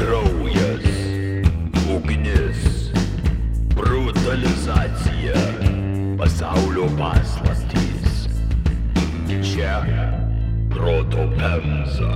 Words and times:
kraujas, 0.00 0.86
ugnis, 1.96 2.90
brutalizacija, 3.74 5.34
pasaulio 6.18 6.86
paslaptys. 6.98 8.28
Čia 9.44 9.80
proto 10.70 11.26
pemza. 11.36 12.14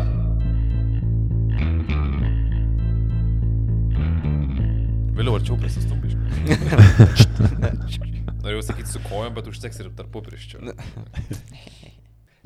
Vėliau 5.14 5.37
arčiau 5.37 5.57
prisistumbiš. 5.61 6.16
Norėjau 8.45 8.64
sakyti 8.64 8.91
su 8.93 9.01
kojom, 9.05 9.37
bet 9.37 9.46
užteks 9.53 9.85
ir 9.85 9.93
tarpu 9.96 10.25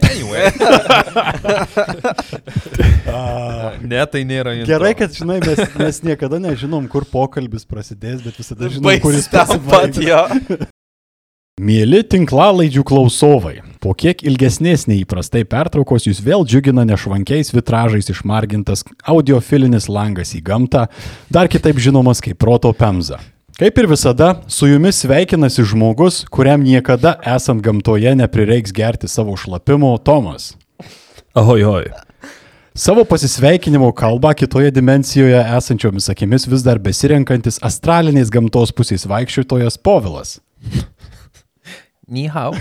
Anyway. 0.08 0.48
ne, 3.92 4.00
tai 4.12 4.24
nėra 4.28 4.54
intro. 4.56 4.70
Gerai, 4.70 4.94
kad 4.98 5.14
žinai, 5.14 5.38
mes, 5.44 5.62
mes 5.78 6.02
niekada 6.06 6.40
nežinom, 6.42 6.88
kur 6.90 7.06
pokalbis 7.08 7.64
prasidės, 7.68 8.22
bet 8.24 8.40
visada 8.40 8.70
žinom, 8.72 8.90
kur 9.02 9.12
jis 9.14 9.28
Baigsis 9.28 9.32
ten 9.32 9.38
pat 9.38 9.48
pasibaigs. 9.54 10.02
jo. 10.08 10.66
Mėly 11.58 12.04
tinklalaidžių 12.06 12.84
klausovai, 12.86 13.56
po 13.82 13.90
kiek 13.98 14.20
ilgesnės 14.22 14.84
neįprastai 14.86 15.42
pertraukos 15.42 16.06
jūs 16.06 16.20
vėl 16.22 16.46
džiugina 16.46 16.84
nešvankiais 16.86 17.50
vitražais 17.50 18.12
išmargintas 18.14 18.84
audiofilinis 19.02 19.88
langas 19.90 20.36
į 20.38 20.44
gamtą, 20.46 20.86
dar 21.34 21.50
kitaip 21.50 21.82
žinomas 21.82 22.22
kaip 22.22 22.38
proto 22.38 22.70
pemza. 22.70 23.18
Kaip 23.58 23.78
ir 23.78 23.88
visada, 23.90 24.36
su 24.46 24.68
jumis 24.70 25.00
sveikinasi 25.02 25.64
žmogus, 25.66 26.20
kuriam 26.30 26.62
niekada 26.62 27.16
esant 27.26 27.58
gamtoje 27.58 28.12
neprireiks 28.14 28.70
gerti 28.70 29.08
savo 29.10 29.32
šlapimo 29.36 29.96
Tomas. 29.98 30.52
Ahoj, 31.34 31.64
oi. 31.66 31.88
Savo 32.78 33.02
pasisveikinimo 33.04 33.88
kalbą 33.98 34.30
kitoje 34.38 34.70
dimencijoje 34.70 35.40
esančiomis 35.56 36.06
akimis 36.14 36.46
vis 36.46 36.62
dar 36.62 36.78
besirenkantis 36.78 37.58
astraliniais 37.66 38.30
gamtos 38.30 38.70
pusės 38.70 39.08
vaikščiotojas 39.10 39.80
Povilas. 39.82 40.36
Nihau. 42.06 42.54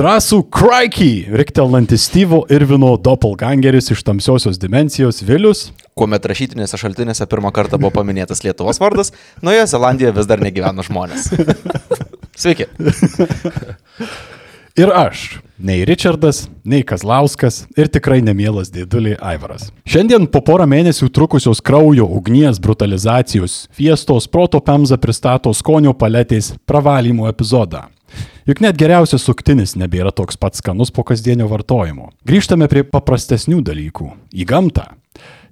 Drąsų 0.00 0.40
Crikey, 0.48 1.26
riktelnantis 1.28 2.08
Steve'o 2.08 2.46
Irvino 2.48 2.94
doppelgangeris 2.96 3.92
iš 3.92 4.08
tamsiosios 4.08 4.56
dimensijos 4.64 5.20
Vilius. 5.28 5.66
Kuomet 6.00 6.24
rašytinėse 6.30 6.78
šaltinėse 6.80 7.26
pirmą 7.28 7.50
kartą 7.52 7.76
buvo 7.76 7.92
paminėtas 7.98 8.40
Lietuvos 8.46 8.80
vardas, 8.80 9.12
Naujoje 9.44 9.66
Zelandijoje 9.74 10.16
vis 10.16 10.30
dar 10.30 10.40
negyvena 10.40 10.86
žmonės. 10.86 11.28
Sveiki. 12.40 12.70
Ir 14.80 14.88
aš, 14.94 15.40
nei 15.58 15.82
Richardas, 15.84 16.44
nei 16.64 16.84
Kazlauskas 16.86 17.64
ir 17.76 17.90
tikrai 17.92 18.20
nemielas 18.24 18.70
dėdulį 18.72 19.16
Aivaras. 19.18 19.66
Šiandien 19.84 20.28
po 20.30 20.40
porą 20.46 20.64
mėnesių 20.70 21.10
trukusios 21.12 21.60
kraujo, 21.60 22.06
ugnies, 22.06 22.62
brutalizacijos, 22.62 23.66
fiestos, 23.76 24.30
proto 24.30 24.62
pemza 24.64 24.96
pristato 24.96 25.52
skonio 25.52 25.92
paletės 25.92 26.54
pravalymo 26.70 27.28
epizodą. 27.28 27.88
Juk 28.48 28.62
net 28.64 28.78
geriausias 28.80 29.26
suktinis 29.26 29.76
nebėra 29.76 30.14
toks 30.16 30.38
pats 30.40 30.62
skanus 30.62 30.94
po 30.94 31.04
kasdienio 31.04 31.50
vartojimo. 31.50 32.08
Grįžtame 32.26 32.70
prie 32.70 32.86
paprastesnių 32.86 33.60
dalykų- 33.66 34.08
į 34.40 34.46
gamtą. 34.46 34.86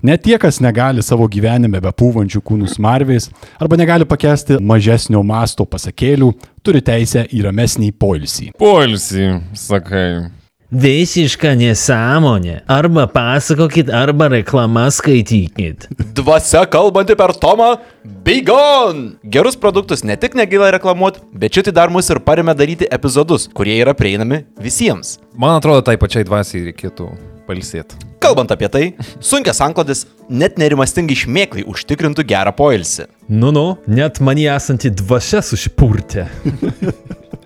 Net 0.02 0.22
tie, 0.22 0.36
kas 0.38 0.60
negali 0.62 1.02
savo 1.02 1.26
gyvenime 1.26 1.80
be 1.82 1.90
pūvančių 1.90 2.38
kūnų 2.46 2.68
smarvės 2.70 3.28
arba 3.58 3.78
negali 3.80 4.06
pakęsti 4.06 4.60
mažesnio 4.62 5.24
masto 5.26 5.64
pasakėlių, 5.66 6.28
turi 6.62 6.82
teisę 6.86 7.24
į 7.34 7.42
ramesnį 7.48 7.90
poilsį. 7.98 8.52
Poilsį, 8.62 9.24
sakai. 9.58 10.28
Visiška 10.68 11.54
nesąmonė. 11.58 12.60
Arba 12.70 13.06
pasakokit, 13.10 13.88
arba 13.90 14.28
reklamą 14.30 14.84
skaitykit. 14.92 15.88
Dvasia 16.14 16.62
kalbanti 16.70 17.16
per 17.18 17.32
Tomą, 17.40 17.72
Beigon! 18.04 19.16
Gerus 19.24 19.58
produktus 19.58 20.04
ne 20.04 20.14
tik 20.20 20.36
negila 20.38 20.68
reklamuoti, 20.76 21.24
bet 21.32 21.58
šitai 21.58 21.74
dar 21.74 21.90
mus 21.90 22.12
ir 22.12 22.20
paremė 22.22 22.54
daryti 22.54 22.86
epizodus, 22.86 23.48
kurie 23.50 23.80
yra 23.80 23.96
prieinami 23.98 24.44
visiems. 24.62 25.16
Man 25.34 25.56
atrodo, 25.58 25.82
tai 25.88 25.96
pačiai 25.98 26.28
dvasiai 26.28 26.68
reikėtų 26.68 27.08
palsėti. 27.48 27.98
Kalbant 28.22 28.52
apie 28.52 28.68
tai, 28.72 28.84
sunkias 29.24 29.62
anklodės 29.64 30.04
net 30.28 30.58
nerimastingai 30.60 31.16
šmėklai 31.18 31.64
užtikrintų 31.70 32.26
gerą 32.28 32.52
poilsį. 32.56 33.08
Nu, 33.28 33.52
nu, 33.54 33.66
net 33.88 34.20
man 34.24 34.40
esanti 34.40 34.92
dvasia 34.92 35.42
susipurtė. 35.44 36.28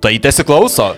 Tai 0.03 0.11
tesiklauso. 0.19 0.89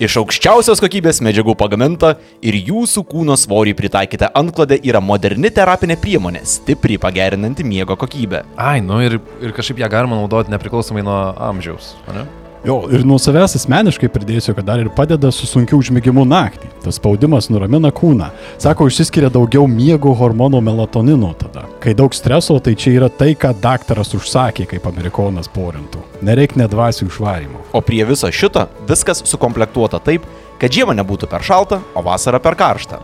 Iš 0.00 0.14
aukščiausios 0.22 0.80
kokybės 0.80 1.18
medžiagų 1.24 1.52
pagaminta 1.60 2.14
ir 2.40 2.56
jūsų 2.56 3.02
kūno 3.10 3.36
svorį 3.36 3.74
pritaikyta 3.76 4.30
antklodė 4.40 4.78
yra 4.88 5.02
moderni 5.04 5.50
terapinė 5.52 5.98
priemonė, 6.00 6.40
stipriai 6.48 6.96
pagerinanti 7.02 7.66
miego 7.68 7.98
kokybę. 8.00 8.46
Ai, 8.56 8.80
nu 8.84 9.02
ir, 9.04 9.18
ir 9.44 9.52
kažkaip 9.56 9.84
ją 9.84 9.92
galima 9.92 10.16
naudoti 10.16 10.56
nepriklausomai 10.56 11.04
nuo 11.04 11.20
amžiaus. 11.50 11.92
ane? 12.08 12.24
Jo, 12.64 12.78
ir 12.90 13.04
nuo 13.06 13.18
savęs 13.20 13.56
asmeniškai 13.58 14.08
pridėsiu, 14.10 14.54
kad 14.56 14.66
dar 14.66 14.80
ir 14.82 14.88
padeda 14.94 15.30
su 15.34 15.46
sunkiu 15.46 15.78
užmėgimu 15.82 16.24
naktį. 16.26 16.70
Tas 16.84 16.98
spaudimas 17.00 17.50
nuramina 17.52 17.92
kūną. 17.94 18.30
Sako, 18.62 18.88
išsiskiria 18.90 19.30
daugiau 19.32 19.68
miego 19.70 20.14
hormono 20.16 20.62
melatonino 20.64 21.32
tada. 21.38 21.66
Kai 21.82 21.94
daug 21.98 22.14
streso, 22.16 22.58
tai 22.62 22.74
čia 22.78 22.94
yra 22.96 23.10
tai, 23.12 23.34
ką 23.38 23.52
daktaras 23.62 24.14
užsakė, 24.16 24.66
kaip 24.72 24.88
amerikonas 24.88 25.50
porintų. 25.52 26.02
Nereik 26.26 26.56
nedvasių 26.58 27.10
išvarimo. 27.10 27.62
O 27.76 27.84
prie 27.84 28.02
viso 28.08 28.30
šito 28.32 28.66
viskas 28.88 29.22
sukomplektuota 29.28 30.00
taip, 30.02 30.26
kad 30.60 30.72
žiema 30.72 30.96
nebūtų 30.96 31.28
per 31.30 31.44
šalta, 31.46 31.82
o 31.94 32.02
vasara 32.06 32.40
per 32.42 32.56
karšta. 32.58 33.02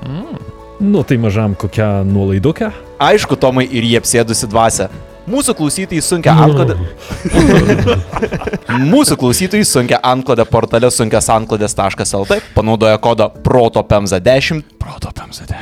Nu, 0.82 1.04
tai 1.06 1.20
mažam 1.22 1.54
kokią 1.54 2.02
nuolaidukę. 2.08 2.72
Aišku, 3.02 3.38
Tomai 3.38 3.68
ir 3.70 3.86
jie 3.86 4.00
apsėdusi 4.00 4.48
dvasia. 4.50 4.88
Mūsų 5.30 5.54
klausytojai 5.58 6.02
sunkia 6.02 6.34
antklodę. 6.44 6.74
Mūsų 8.92 9.16
klausytojai 9.20 9.66
sunkia 9.68 10.00
antklodę 10.02 10.46
portale 10.50 10.90
sunkiasanklodės.lt 10.90 12.40
panaudoja 12.56 12.98
kodą 12.98 13.30
protopemza10 13.44 14.62
Proto 14.82 15.12
pamsadė. 15.14 15.58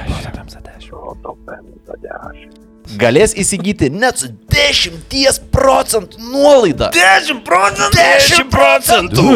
galės 3.00 3.34
įsigyti 3.38 3.91
net 3.93 4.19
su 4.19 4.31
10 4.50 5.41
procentų 5.53 6.19
nuolaida. 6.32 6.91
10 6.94 7.44
procentų! 7.47 7.99
10 7.99 8.49
procentų! 8.50 9.26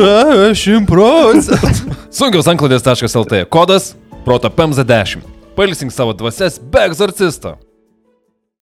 10 0.55 0.89
procentų. 0.89 1.95
Sunkiaus 2.19 2.49
anklodės.lt. 2.51 3.45
Kodas 3.53 3.93
protopemza 4.27 4.85
10. 4.85 5.23
Pailsink 5.55 5.95
savo 5.95 6.17
dvasias 6.19 6.59
be 6.59 6.83
egzorcisto. 6.89 7.57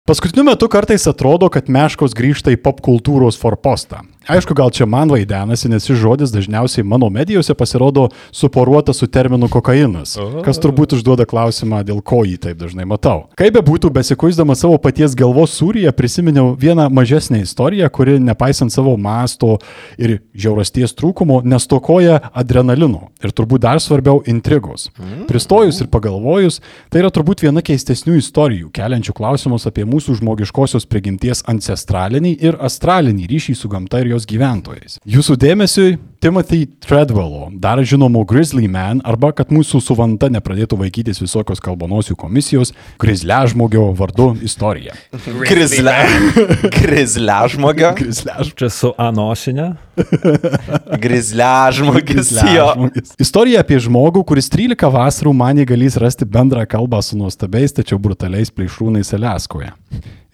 Paskutiniu 0.04 0.42
metu 0.44 0.66
kartais 0.69 1.06
atrodo, 1.09 1.47
kad 1.48 1.70
meškos 1.72 2.12
grįžta 2.12 2.53
į 2.53 2.59
pop 2.60 2.82
kultūros 2.84 3.38
forpostą. 3.41 4.03
Aišku, 4.25 4.55
gal 4.57 4.71
čia 4.73 4.87
man 4.89 5.11
vaidenasi, 5.12 5.69
nes 5.69 5.85
šis 5.85 5.99
žodis 6.01 6.33
dažniausiai 6.33 6.85
mano 6.87 7.11
medijose 7.12 7.55
pasirodo 7.55 8.07
suporuota 8.33 8.95
su 8.97 9.07
terminu 9.07 9.51
kokainas, 9.53 10.15
kas 10.47 10.61
turbūt 10.62 10.95
užduoda 10.97 11.27
klausimą, 11.29 11.83
dėl 11.85 12.01
ko 12.01 12.23
jį 12.25 12.39
taip 12.41 12.57
dažnai 12.62 12.87
matau. 12.89 13.27
Kaip 13.37 13.53
be 13.59 13.61
būtų, 13.65 13.91
besikuisdama 13.93 14.57
savo 14.57 14.79
paties 14.81 15.12
galvos 15.19 15.53
sūryje, 15.59 15.93
prisiminiau 15.93 16.55
vieną 16.57 16.87
mažesnę 16.89 17.43
istoriją, 17.45 17.91
kuri, 17.93 18.17
nepaisant 18.23 18.73
savo 18.73 18.95
masto 18.97 19.59
ir 20.01 20.17
žiaurasties 20.33 20.97
trūkumo, 20.97 21.43
nestokoja 21.45 22.23
adrenalino 22.33 23.11
ir 23.21 23.37
turbūt 23.37 23.67
dar 23.67 23.83
svarbiau 23.85 24.23
intrigos. 24.31 24.89
Pristojus 25.29 25.83
ir 25.85 25.93
pagalvojus, 25.93 26.62
tai 26.89 27.05
yra 27.05 27.12
turbūt 27.12 27.45
viena 27.45 27.61
keistesnių 27.65 28.17
istorijų, 28.23 28.73
keliančių 28.73 29.12
klausimus 29.21 29.69
apie 29.69 29.85
mūsų 29.85 30.17
žmogiškosios 30.23 30.89
prigimties 30.89 31.45
ancestralinį 31.51 32.35
ir 32.41 32.56
astralinį 32.65 33.29
ryšį 33.29 33.59
su 33.61 33.69
gamta 33.69 34.01
ir 34.01 34.13
jos 34.14 34.26
gyventojais. 34.28 34.98
Jūsų 35.04 35.36
dėmesiui 35.42 35.97
Timothy 36.25 36.64
Treadwello, 36.80 37.50
dar 37.60 37.82
žinomo 37.84 38.25
Grizzly 38.28 38.69
Man, 38.70 39.02
arba 39.04 39.32
kad 39.36 39.52
mūsų 39.52 39.82
suvanta 39.84 40.30
nepradėtų 40.32 40.78
vaikytis 40.80 41.20
visokios 41.20 41.61
kalbonosių 41.64 42.16
komisijos, 42.16 42.72
Grizzležmogio 43.02 43.90
vardu 43.99 44.32
istorija. 44.44 44.96
Grizle. 45.44 45.99
Grizležmogio. 46.81 47.93
Grizzležmogio. 48.00 48.55
Čia 48.62 48.72
su 48.72 48.94
anosinė. 48.96 49.75
Grizležmogis. 51.05 52.32
Istorija 53.20 53.62
apie 53.64 53.79
žmogų, 53.82 54.25
kuris 54.29 54.50
13 54.52 54.91
vasarų 54.94 55.35
manė 55.37 55.67
galės 55.69 55.99
rasti 56.00 56.26
bendrą 56.29 56.64
kalbą 56.70 57.00
su 57.05 57.19
nuostabiais, 57.19 57.75
tačiau 57.76 58.00
brutaliais 58.02 58.52
plėšrūnais 58.55 59.14
Aleskoje. 59.19 59.73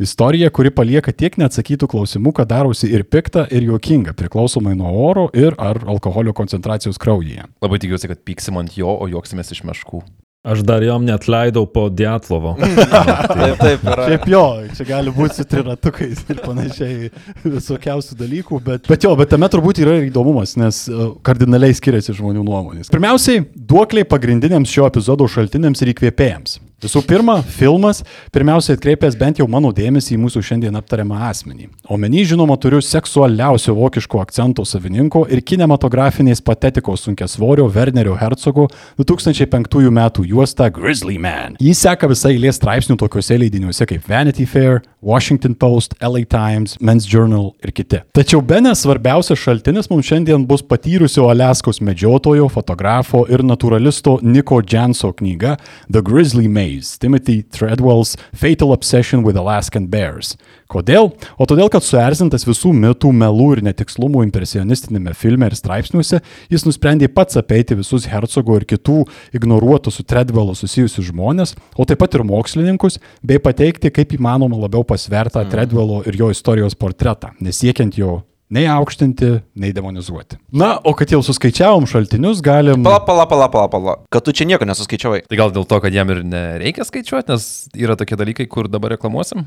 Istorija, 0.00 0.48
kuri 0.54 0.72
palieka 0.72 1.12
tiek 1.12 1.36
neatsakytų 1.40 1.90
klausimų, 1.92 2.32
kad 2.38 2.48
darosi 2.48 2.88
ir 2.88 3.04
pikta, 3.04 3.44
ir 3.52 3.66
juokinga, 3.68 4.14
priklausomai 4.16 4.72
nuo 4.78 4.94
oro 5.10 5.28
ir 5.36 5.58
ar 5.60 5.82
alkoholio 5.84 6.32
koncentracijos 6.36 7.00
kraujyje. 7.00 7.44
Labai 7.60 7.82
tikiuosi, 7.82 8.08
kad 8.08 8.24
pyksim 8.24 8.56
ant 8.62 8.78
jo, 8.80 8.88
o 8.96 9.10
juoksimės 9.12 9.52
iš 9.52 9.64
meškų. 9.68 10.00
Aš 10.40 10.62
dar 10.64 10.80
jam 10.80 11.02
net 11.04 11.26
leidau 11.28 11.66
po 11.68 11.82
Dietlovo. 11.92 12.54
Taip, 12.60 13.58
taip, 13.60 13.82
yra. 13.84 14.06
Šiaip 14.08 14.22
jo, 14.32 14.44
čia 14.78 14.86
gali 14.88 15.12
būti 15.12 15.36
su 15.36 15.44
triratukais 15.44 16.22
ir 16.32 16.40
panašiai 16.40 17.10
visokiausių 17.42 18.16
dalykų, 18.22 18.62
bet, 18.64 18.88
bet 18.88 19.04
jo, 19.04 19.12
bet 19.20 19.28
tame 19.34 19.50
turbūt 19.52 19.82
yra 19.84 19.98
ir 19.98 20.08
įdomumas, 20.08 20.56
nes 20.56 20.80
uh, 20.88 21.10
kardinaliai 21.28 21.76
skiriasi 21.76 22.16
žmonių 22.16 22.46
nuomonės. 22.46 22.88
Pirmiausiai, 22.88 23.44
duokliai 23.52 24.08
pagrindiniams 24.08 24.72
šio 24.72 24.88
epizodo 24.88 25.28
šaltiniams 25.28 25.84
ir 25.84 25.92
įkvėpėjams. 25.92 26.56
Visų 26.80 27.02
pirma, 27.04 27.42
filmas 27.44 27.98
pirmiausia 28.32 28.72
atkreipęs 28.72 29.16
bent 29.20 29.40
jau 29.40 29.44
mano 29.50 29.68
dėmesį 29.76 30.14
į 30.14 30.20
mūsų 30.22 30.40
šiandien 30.48 30.78
aptariamą 30.78 31.18
asmenį. 31.28 31.66
Omeny, 31.92 32.22
žinoma, 32.24 32.56
turiu 32.56 32.80
seksualiausio 32.80 33.74
vokiško 33.76 34.22
akcento 34.22 34.64
savininko 34.64 35.26
ir 35.28 35.42
kinematografinės 35.44 36.40
patetikos 36.40 37.04
sunkesvorio 37.04 37.66
Wernerio 37.74 38.14
Herzogo 38.16 38.64
2005 38.96 39.90
m. 39.90 40.00
juostą 40.30 40.70
Grizzly 40.72 41.18
Man. 41.20 41.58
Jis 41.60 41.82
seka 41.84 42.08
visą 42.08 42.32
eilę 42.32 42.52
straipsnių 42.56 42.96
tokiuose 43.02 43.36
leidiniuose 43.42 43.84
kaip 43.90 44.08
Vanity 44.08 44.48
Fair, 44.48 44.80
Washington 45.04 45.54
Post, 45.60 45.94
LA 46.00 46.24
Times, 46.24 46.78
Men's 46.80 47.04
Journal 47.08 47.52
ir 47.64 47.74
kiti. 47.76 48.00
Tačiau 48.16 48.40
be 48.40 48.62
nesvarbiausias 48.64 49.40
šaltinis 49.40 49.92
mums 49.92 50.08
šiandien 50.08 50.48
bus 50.48 50.64
patyrusio 50.64 51.28
Aleskos 51.28 51.80
medžiotojo, 51.84 52.48
fotografo 52.52 53.26
ir 53.28 53.44
naturalisto 53.44 54.16
Niko 54.22 54.62
Janso 54.64 55.12
knyga 55.16 55.58
The 55.92 56.00
Grizzly 56.04 56.48
Maze- 56.70 56.98
Timothy 57.00 57.42
Treadwell's 57.42 58.16
Fatal 58.32 58.72
Obsession 58.72 59.24
with 59.24 59.36
Alaskan 59.36 59.88
Bears. 59.88 60.36
Kodėl? 60.70 61.10
O 61.38 61.46
todėl, 61.46 61.68
kad 61.70 61.82
suerzintas 61.82 62.46
visų 62.46 62.72
mitų, 62.76 63.10
melų 63.10 63.48
ir 63.56 63.62
netikslumų 63.66 64.22
impresionistinėme 64.28 65.14
filme 65.18 65.50
ir 65.50 65.56
straipsniuose, 65.58 66.20
jis 66.50 66.66
nusprendė 66.66 67.10
pats 67.12 67.38
apeiti 67.40 67.74
visus 67.78 68.06
Hercogo 68.06 68.60
ir 68.60 68.66
kitų 68.70 69.02
ignoruotų 69.34 69.90
su 69.94 70.06
Treadwellu 70.06 70.54
susijusius 70.54 71.10
žmonės, 71.10 71.56
o 71.74 71.84
taip 71.84 71.98
pat 71.98 72.14
ir 72.14 72.26
mokslininkus, 72.26 73.00
bei 73.22 73.42
pateikti 73.42 73.90
kaip 73.90 74.14
įmanoma 74.14 74.62
labiau 74.62 74.86
pasvertą 74.86 75.42
Treadwello 75.50 76.04
ir 76.06 76.18
jo 76.20 76.30
istorijos 76.30 76.78
portretą, 76.78 77.34
nesiekiant 77.42 77.98
jo 77.98 78.20
nei 78.50 78.66
aukštinti, 78.70 79.30
nei 79.62 79.72
demonizuoti. 79.74 80.38
Na, 80.52 80.74
o 80.84 80.92
kad 80.98 81.12
jau 81.14 81.22
suskaičiavom 81.24 81.86
šaltinius, 81.90 82.42
galim... 82.44 82.84
Pala, 82.86 83.02
pala, 83.06 83.26
pala, 83.30 83.48
pala, 83.52 83.70
pala. 83.72 83.96
Kad 84.12 84.26
tu 84.26 84.34
čia 84.36 84.48
nieko 84.50 84.66
nesuskaičiavai. 84.68 85.22
Tai 85.30 85.38
gal 85.38 85.54
dėl 85.54 85.68
to, 85.70 85.80
kad 85.82 85.94
jam 85.94 86.10
ir 86.12 86.24
nereikia 86.26 86.86
skaičiuoti, 86.86 87.30
nes 87.30 87.50
yra 87.78 87.98
tokie 88.00 88.18
dalykai, 88.20 88.48
kur 88.50 88.70
dabar 88.70 88.96
reklamuosim? 88.96 89.46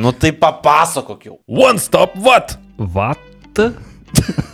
Nu 0.00 0.14
tai 0.18 0.34
papasakok 0.34 1.28
jau. 1.30 1.38
One 1.46 1.78
Stop 1.82 2.18
What? 2.18 2.58
Vat? 2.78 3.22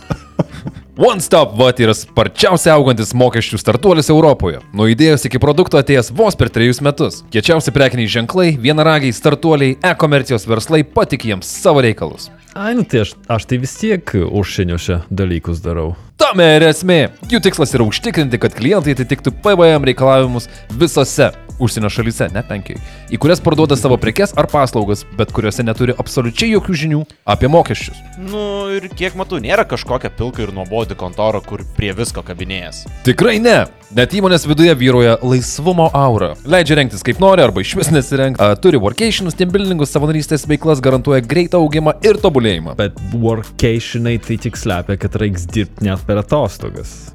One 1.01 1.19
Stop 1.21 1.57
What 1.57 1.79
yra 1.81 1.95
sparčiausiai 1.97 2.75
augantis 2.75 3.09
mokesčių 3.17 3.57
startuolis 3.57 4.11
Europoje. 4.13 4.59
Nuo 4.77 4.85
idėjos 4.85 5.23
iki 5.25 5.39
produkto 5.41 5.79
atėjęs 5.79 6.11
vos 6.13 6.37
per 6.37 6.51
trejus 6.53 6.77
metus. 6.85 7.23
Kiečiausi 7.33 7.73
prekiniai 7.73 8.11
ženklai, 8.19 8.51
vienaragiai 8.61 9.15
startuoliai, 9.17 9.79
e-komercijos 9.81 10.45
verslai 10.45 10.83
patik 10.85 11.25
jiems 11.25 11.49
savo 11.63 11.81
reikalus. 11.81 12.29
Ai, 12.53 12.75
nu 12.77 12.85
tai 12.85 13.01
aš, 13.07 13.15
aš 13.33 13.49
tai 13.49 13.57
vis 13.63 13.73
tiek 13.81 14.13
užsieniuose 14.13 14.99
dalykus 15.09 15.65
darau. 15.65 15.95
Tame 16.21 16.45
ir 16.53 16.67
esmė. 16.67 16.99
Jų 17.31 17.39
tikslas 17.41 17.71
yra 17.73 17.87
užtikrinti, 17.89 18.37
kad 18.43 18.53
klientai 18.53 18.93
atitiktų 18.93 19.33
PVM 19.41 19.87
reikalavimus 19.89 20.45
visose 20.77 21.31
užsienio 21.61 21.89
šalyse, 21.93 22.27
net 22.33 22.49
Lenkijoje, 22.49 22.81
į 23.13 23.19
kurias 23.21 23.41
parduoda 23.43 23.77
savo 23.77 23.97
prekes 24.01 24.33
ar 24.39 24.47
paslaugas, 24.51 25.03
bet 25.17 25.33
kuriuose 25.35 25.65
neturi 25.65 25.95
absoliučiai 26.01 26.55
jokių 26.55 26.77
žinių 26.83 27.01
apie 27.29 27.49
mokesčius. 27.51 27.99
Nu 28.21 28.71
ir 28.73 28.87
kiek 28.97 29.17
matau, 29.19 29.41
nėra 29.43 29.67
kažkokia 29.69 30.13
pilka 30.17 30.45
ir 30.45 30.53
nuobodi 30.55 30.97
kontora, 30.97 31.41
kur 31.45 31.65
prie 31.77 31.93
visko 31.97 32.25
kabinėjas. 32.25 32.85
Tikrai 33.05 33.37
ne. 33.43 33.59
Net 33.91 34.13
įmonės 34.15 34.45
viduje 34.47 34.71
vyroja 34.79 35.17
laisvumo 35.19 35.89
aura. 35.99 36.29
Leidžia 36.47 36.77
rengtis 36.79 37.03
kaip 37.03 37.17
nori 37.19 37.43
arba 37.43 37.59
iš 37.59 37.73
vis 37.75 37.89
nesirengti. 37.91 38.45
Turi 38.63 38.79
workationus, 38.79 39.35
teambuildingus, 39.35 39.91
savanorystės 39.91 40.47
veiklas, 40.47 40.79
garantuoja 40.83 41.19
greitą 41.19 41.59
augimą 41.59 41.97
ir 42.07 42.15
tobulėjimą. 42.23 42.77
Bet 42.79 43.01
workationai 43.11 44.15
tai 44.23 44.39
tik 44.39 44.55
slepia, 44.55 44.95
kad 45.01 45.17
reiks 45.19 45.43
dirbti 45.51 45.89
net 45.89 46.07
per 46.11 46.19
atostogas. 46.25 47.13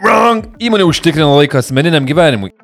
Wrong! 0.00 0.46
Įmonė 0.60 0.86
užtikrina 0.88 1.28
laiką 1.36 1.60
asmeniniam 1.60 2.06
gyvenimui. 2.08 2.54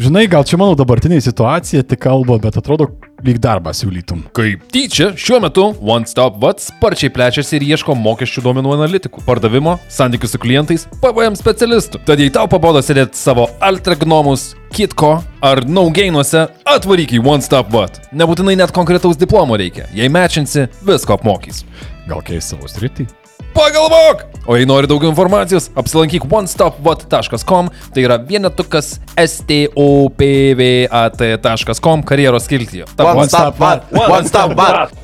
Žinai, 0.00 0.24
gal 0.32 0.44
čia 0.48 0.56
mano 0.56 0.72
dabartinė 0.72 1.18
situacija 1.20 1.84
tik 1.84 2.00
kalba, 2.00 2.38
bet 2.40 2.56
atrodo, 2.56 2.86
lyg 3.26 3.36
darbą 3.44 3.74
siūlytum. 3.76 4.22
Kaip 4.32 4.62
tyčia, 4.72 5.10
šiuo 5.20 5.36
metu 5.44 5.66
One 5.84 6.08
Stop 6.08 6.38
What 6.40 6.64
sparčiai 6.64 7.12
plečiasi 7.12 7.58
ir 7.58 7.66
ieško 7.74 7.96
mokesčių 8.00 8.46
duomenų 8.46 8.72
analitikų, 8.78 9.20
pardavimo, 9.28 9.76
santykių 9.92 10.32
su 10.32 10.40
klientais, 10.40 10.88
PVM 11.04 11.36
specialistų. 11.36 12.00
Tad 12.08 12.24
jei 12.24 12.32
tau 12.32 12.48
pabodo 12.48 12.80
sėdėti 12.80 13.20
savo 13.20 13.50
Altregnomus, 13.60 14.54
Kitko 14.72 15.18
ar 15.44 15.60
Naugeinuose, 15.68 16.46
atvaryk 16.72 17.12
į 17.12 17.20
One 17.28 17.44
Stop 17.44 17.74
What. 17.76 18.00
Nebūtinai 18.16 18.56
net 18.64 18.72
konkretaus 18.72 19.20
diplomo 19.20 19.60
reikia. 19.60 19.90
Jei 19.92 20.08
mečinsi, 20.08 20.70
visko 20.88 21.20
apmokys. 21.20 21.66
Gal 22.08 22.24
keis 22.24 22.48
savo 22.48 22.64
sritį? 22.64 23.12
Pagalvok! 23.54 24.32
O 24.46 24.56
jei 24.58 24.66
nori 24.66 24.86
daugiau 24.90 25.10
informacijos, 25.12 25.70
apsilankyk 25.78 26.24
onestopvat.com, 26.26 27.68
tai 27.94 28.02
yra 28.02 28.18
vienetukas 28.18 28.98
stopvat.com 29.14 32.02
karjeros 32.02 32.42
skiltyje. 32.48 32.84
One 32.98 33.28
stop, 33.28 33.60
what? 33.60 33.84
One 33.92 34.28
stop, 34.28 34.58
what? 34.58 34.92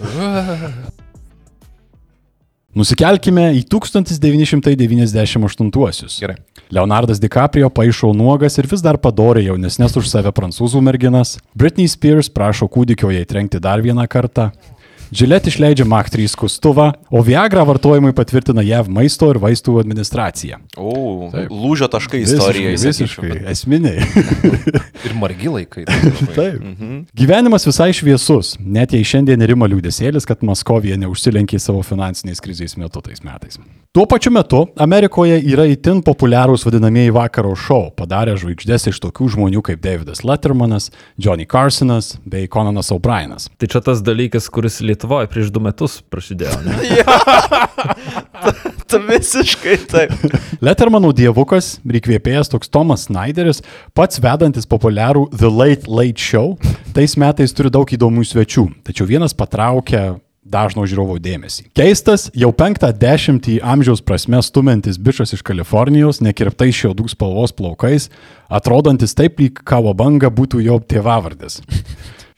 Nusikelkime 2.78 3.58
į 3.58 3.64
1998-uosius. 3.72 6.20
Gerai. 6.22 6.36
Leonardas 6.70 7.18
DiCaprio 7.18 7.70
paaišo 7.72 8.12
nuogas 8.14 8.58
ir 8.60 8.66
vis 8.68 8.82
dar 8.84 8.98
padorė 9.00 9.40
jaunesnės 9.46 9.96
už 9.98 10.08
save 10.10 10.32
prancūzų 10.36 10.80
merginas. 10.84 11.38
Britney 11.58 11.88
Spears 11.88 12.28
prašo 12.30 12.68
kūdikio 12.70 13.10
jai 13.14 13.24
trenkti 13.26 13.58
dar 13.62 13.82
vieną 13.82 14.06
kartą. 14.10 14.50
Gillette 15.12 15.48
išleidžia 15.48 15.86
Mach 15.88 16.10
3 16.12 16.28
skustuvą, 16.28 16.90
o 17.10 17.22
Viagra 17.24 17.64
vartojimui 17.64 18.12
patvirtina 18.16 18.62
JAV 18.64 18.90
maisto 18.92 19.30
ir 19.32 19.40
vaistų 19.40 19.78
administracija. 19.80 20.60
O, 20.76 21.30
lūžio 21.48 21.88
taškai 21.92 22.20
istorijoje. 22.26 22.76
Visiškai, 22.76 23.30
visiškai 23.32 23.52
esminiai. 23.52 24.04
Ir 25.06 25.14
margi 25.16 25.52
laikai. 25.52 25.86
Taip. 26.36 26.60
Mhm. 26.60 27.02
Gyvenimas 27.16 27.64
visai 27.68 27.90
šviesus, 27.96 28.56
net 28.60 28.92
jei 28.96 29.06
šiandien 29.06 29.44
rima 29.48 29.68
liūdėsėlis, 29.70 30.28
kad 30.28 30.44
Maskovija 30.46 30.98
neužsilenkė 31.00 31.60
savo 31.62 31.84
finansinės 31.86 32.42
krizės 32.44 32.76
metu 32.80 33.02
tais 33.04 33.24
metais. 33.24 33.60
Tuo 33.92 34.06
pačiu 34.06 34.32
metu 34.32 34.66
Amerikoje 34.76 35.38
yra 35.48 35.64
itin 35.64 36.02
populiarūs 36.04 36.66
vadinamieji 36.66 37.08
vakaro 37.16 37.54
šou, 37.56 37.86
padarę 37.96 38.34
žvaigždės 38.36 38.84
iš 38.90 38.98
tokių 39.00 39.30
žmonių 39.32 39.62
kaip 39.64 39.80
Davidas 39.80 40.20
Lettermanas, 40.28 40.90
Johnny 41.16 41.46
Carsonas 41.48 42.18
bei 42.28 42.44
Conanas 42.52 42.92
O'Brienas. 42.92 43.48
Tai 43.56 43.70
čia 43.72 43.80
tas 43.86 44.04
dalykas, 44.04 44.50
kuris 44.52 44.82
Lietuvoje 44.84 45.30
prieš 45.32 45.48
du 45.54 45.64
metus 45.64 46.02
prasidėjo. 46.04 46.60
Ne? 46.68 46.76
Tu 48.88 48.96
visiškai 49.08 49.76
taip. 49.88 50.12
Lettermanų 50.64 51.14
dievukas 51.16 51.78
ir 51.84 51.94
įkvėpėjas 52.02 52.52
toks 52.52 52.68
Tomas 52.72 53.08
Snyderis, 53.08 53.64
pats 53.96 54.20
vedantis 54.20 54.68
populiarų 54.68 55.30
The 55.32 55.48
Late 55.48 55.88
Late 55.88 56.20
Show, 56.20 56.58
tais 56.96 57.16
metais 57.20 57.56
turi 57.56 57.72
daug 57.72 57.88
įdomių 57.88 58.24
svečių, 58.28 58.68
tačiau 58.88 59.08
vienas 59.08 59.32
patraukia 59.36 60.18
dažno 60.48 60.86
žiūrovo 60.88 61.18
dėmesį. 61.22 61.68
Keistas, 61.76 62.28
jau 62.36 62.50
penktą 62.56 62.90
dešimtį 62.96 63.58
amžiaus 63.62 64.02
prasme 64.04 64.40
stumiantis 64.44 64.98
bičias 64.98 65.34
iš 65.36 65.44
Kalifornijos, 65.46 66.22
nekirptais 66.24 66.76
šiaudų 66.80 67.08
spalvos 67.12 67.54
plaukais, 67.56 68.08
atrodantis 68.48 69.16
taip 69.18 69.40
lyg 69.42 69.60
kavo 69.68 69.94
banga 69.96 70.32
būtų 70.32 70.64
jo 70.64 70.80
tėvavardis. 70.80 71.60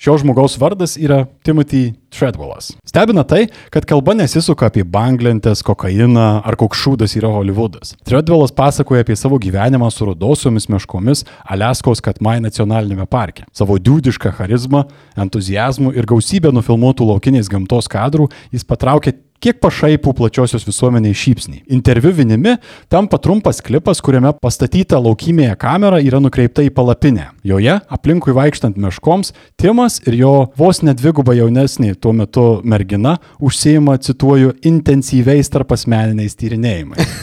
Šio 0.00 0.14
žmogaus 0.16 0.54
vardas 0.56 0.94
yra 0.96 1.26
Timothy 1.44 1.92
Treadwellas. 2.08 2.70
Stebina 2.88 3.20
tai, 3.28 3.50
kad 3.68 3.84
kalba 3.84 4.14
nesisuka 4.16 4.70
apie 4.70 4.80
banglentės, 4.80 5.60
kokainą 5.60 6.24
ar 6.40 6.56
koks 6.56 6.80
šūdas 6.80 7.18
yra 7.20 7.28
Hollywoodas. 7.34 7.92
Treadwellas 8.08 8.54
pasakoja 8.56 9.04
apie 9.04 9.18
savo 9.20 9.36
gyvenimą 9.36 9.90
su 9.92 10.08
rudosiomis 10.08 10.70
meškomis 10.72 11.26
Aleskos 11.44 12.00
Katmai 12.00 12.38
nacionalinėme 12.40 13.04
parke. 13.12 13.44
Savo 13.52 13.76
dūdišką 13.76 14.32
charizmą, 14.40 14.86
entuzijazmų 15.20 15.92
ir 15.92 16.08
gausybę 16.08 16.48
nufilmuotų 16.56 17.12
laukinės 17.12 17.52
gamtos 17.52 17.92
kadrų 17.92 18.30
jis 18.56 18.64
patraukė 18.64 19.18
kiek 19.40 19.60
pašaipų 19.62 20.12
plačiosios 20.16 20.66
visuomeniai 20.68 21.16
šypsnį. 21.16 21.62
Interviu 21.72 22.12
vinimi 22.16 22.56
tampa 22.92 23.18
trumpas 23.22 23.62
klipas, 23.64 24.02
kuriame 24.04 24.32
pastatyta 24.40 25.00
laukymėje 25.00 25.56
kamera 25.60 26.00
yra 26.04 26.20
nukreipta 26.22 26.64
į 26.66 26.72
palapinę. 26.76 27.30
Joje, 27.46 27.78
aplinkui 27.88 28.36
vaikštant 28.36 28.78
meškoms, 28.80 29.34
Timas 29.60 29.98
ir 30.08 30.16
jo 30.20 30.34
vos 30.56 30.82
nedviguba 30.84 31.34
jaunesnė 31.36 31.94
tuo 32.00 32.14
metu 32.16 32.46
mergina 32.64 33.18
užsieima, 33.44 33.98
cituoju, 34.00 34.54
intensyviais 34.70 35.52
tarpasmeniniais 35.52 36.36
tyrinėjimais. 36.40 37.16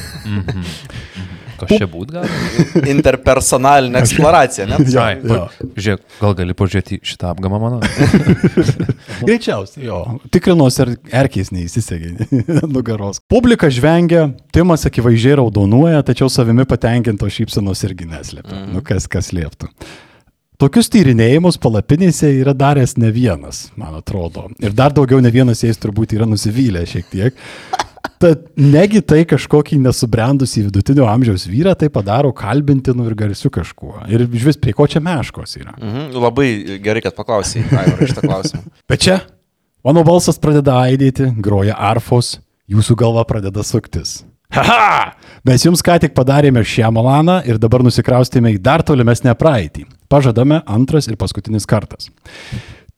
Kas 1.57 1.71
čia 1.73 1.87
būt 1.89 2.11
gal? 2.13 2.27
Interpersonalinė 2.93 4.01
eksploracija, 4.03 4.67
ne? 4.69 4.77
Jo. 4.93 5.05
pa- 5.27 5.67
Žiūrėk, 5.77 6.03
gal 6.21 6.35
gali 6.41 6.55
pažiūrėti 6.57 6.99
šitą 7.05 7.31
apgamą 7.33 7.59
mano? 7.63 7.79
Greičiausiai, 9.27 9.85
jo. 9.87 9.99
Tikrinos 10.33 10.77
ir 10.83 10.93
erkiais 11.23 11.51
neįsisegė 11.55 12.27
nugaros. 12.75 13.21
Publika 13.31 13.69
žvengia, 13.73 14.27
Timas 14.55 14.85
akivaizdžiai 14.89 15.39
raudonuoja, 15.41 16.03
tačiau 16.07 16.29
savimi 16.31 16.65
patenkinto 16.69 17.29
šypsenos 17.31 17.83
irgi 17.87 18.07
neslėpia. 18.09 18.53
Mm. 18.63 18.75
Nu 18.77 18.83
kas, 18.85 19.09
kas 19.11 19.31
lieptų. 19.35 19.71
Tokius 20.57 20.87
tyrinėjimus 20.89 21.59
palapinėse 21.61 22.31
yra 22.39 22.49
daręs 22.57 22.95
ne 22.97 23.11
vienas, 23.13 23.67
man 23.77 23.99
atrodo. 23.99 24.47
Ir 24.57 24.73
dar 24.73 24.89
daugiau 24.95 25.19
ne 25.21 25.29
vienas 25.33 25.61
jais 25.61 25.77
turbūt 25.77 26.15
yra 26.17 26.25
nusivylę 26.25 26.81
šiek 26.89 27.05
tiek. 27.11 27.43
Tad 28.21 28.47
negi 28.57 29.01
tai 29.05 29.21
kažkokį 29.29 29.79
nesubrendusį 29.83 30.67
vidutinio 30.67 31.07
amžiaus 31.09 31.45
vyrą 31.49 31.75
tai 31.77 31.89
padaro 31.93 32.31
kalbintinu 32.35 33.05
ir 33.07 33.15
garsiu 33.19 33.51
kažkuo. 33.53 33.99
Ir 34.11 34.25
vis 34.31 34.59
prie 34.59 34.73
ko 34.77 34.87
čia 34.89 35.01
meškos 35.03 35.57
yra. 35.59 35.75
Mhm, 35.77 36.07
labai 36.17 36.47
gerai, 36.83 37.03
kad 37.05 37.17
paklausai, 37.17 37.65
Aivarai, 37.67 38.09
šitą 38.09 38.25
klausimą. 38.25 38.63
Bet 38.89 39.03
čia 39.05 39.19
mano 39.85 40.05
balsas 40.07 40.39
pradeda 40.41 40.79
aidėti, 40.87 41.29
groja 41.43 41.77
arfos, 41.77 42.37
jūsų 42.71 42.97
galva 42.99 43.27
pradeda 43.27 43.63
suktis. 43.67 44.21
Haha! 44.53 45.13
Mes 45.47 45.63
jums 45.63 45.83
ką 45.83 45.97
tik 46.01 46.15
padarėme 46.15 46.63
šią 46.63 46.89
malaną 46.95 47.41
ir 47.47 47.59
dabar 47.59 47.83
nusikraustėme 47.85 48.53
į 48.55 48.61
dar 48.63 48.83
tolimesnę 48.87 49.35
praeitį. 49.39 49.85
Pažadame 50.11 50.61
antras 50.63 51.09
ir 51.11 51.19
paskutinis 51.19 51.67
kartas. 51.67 52.07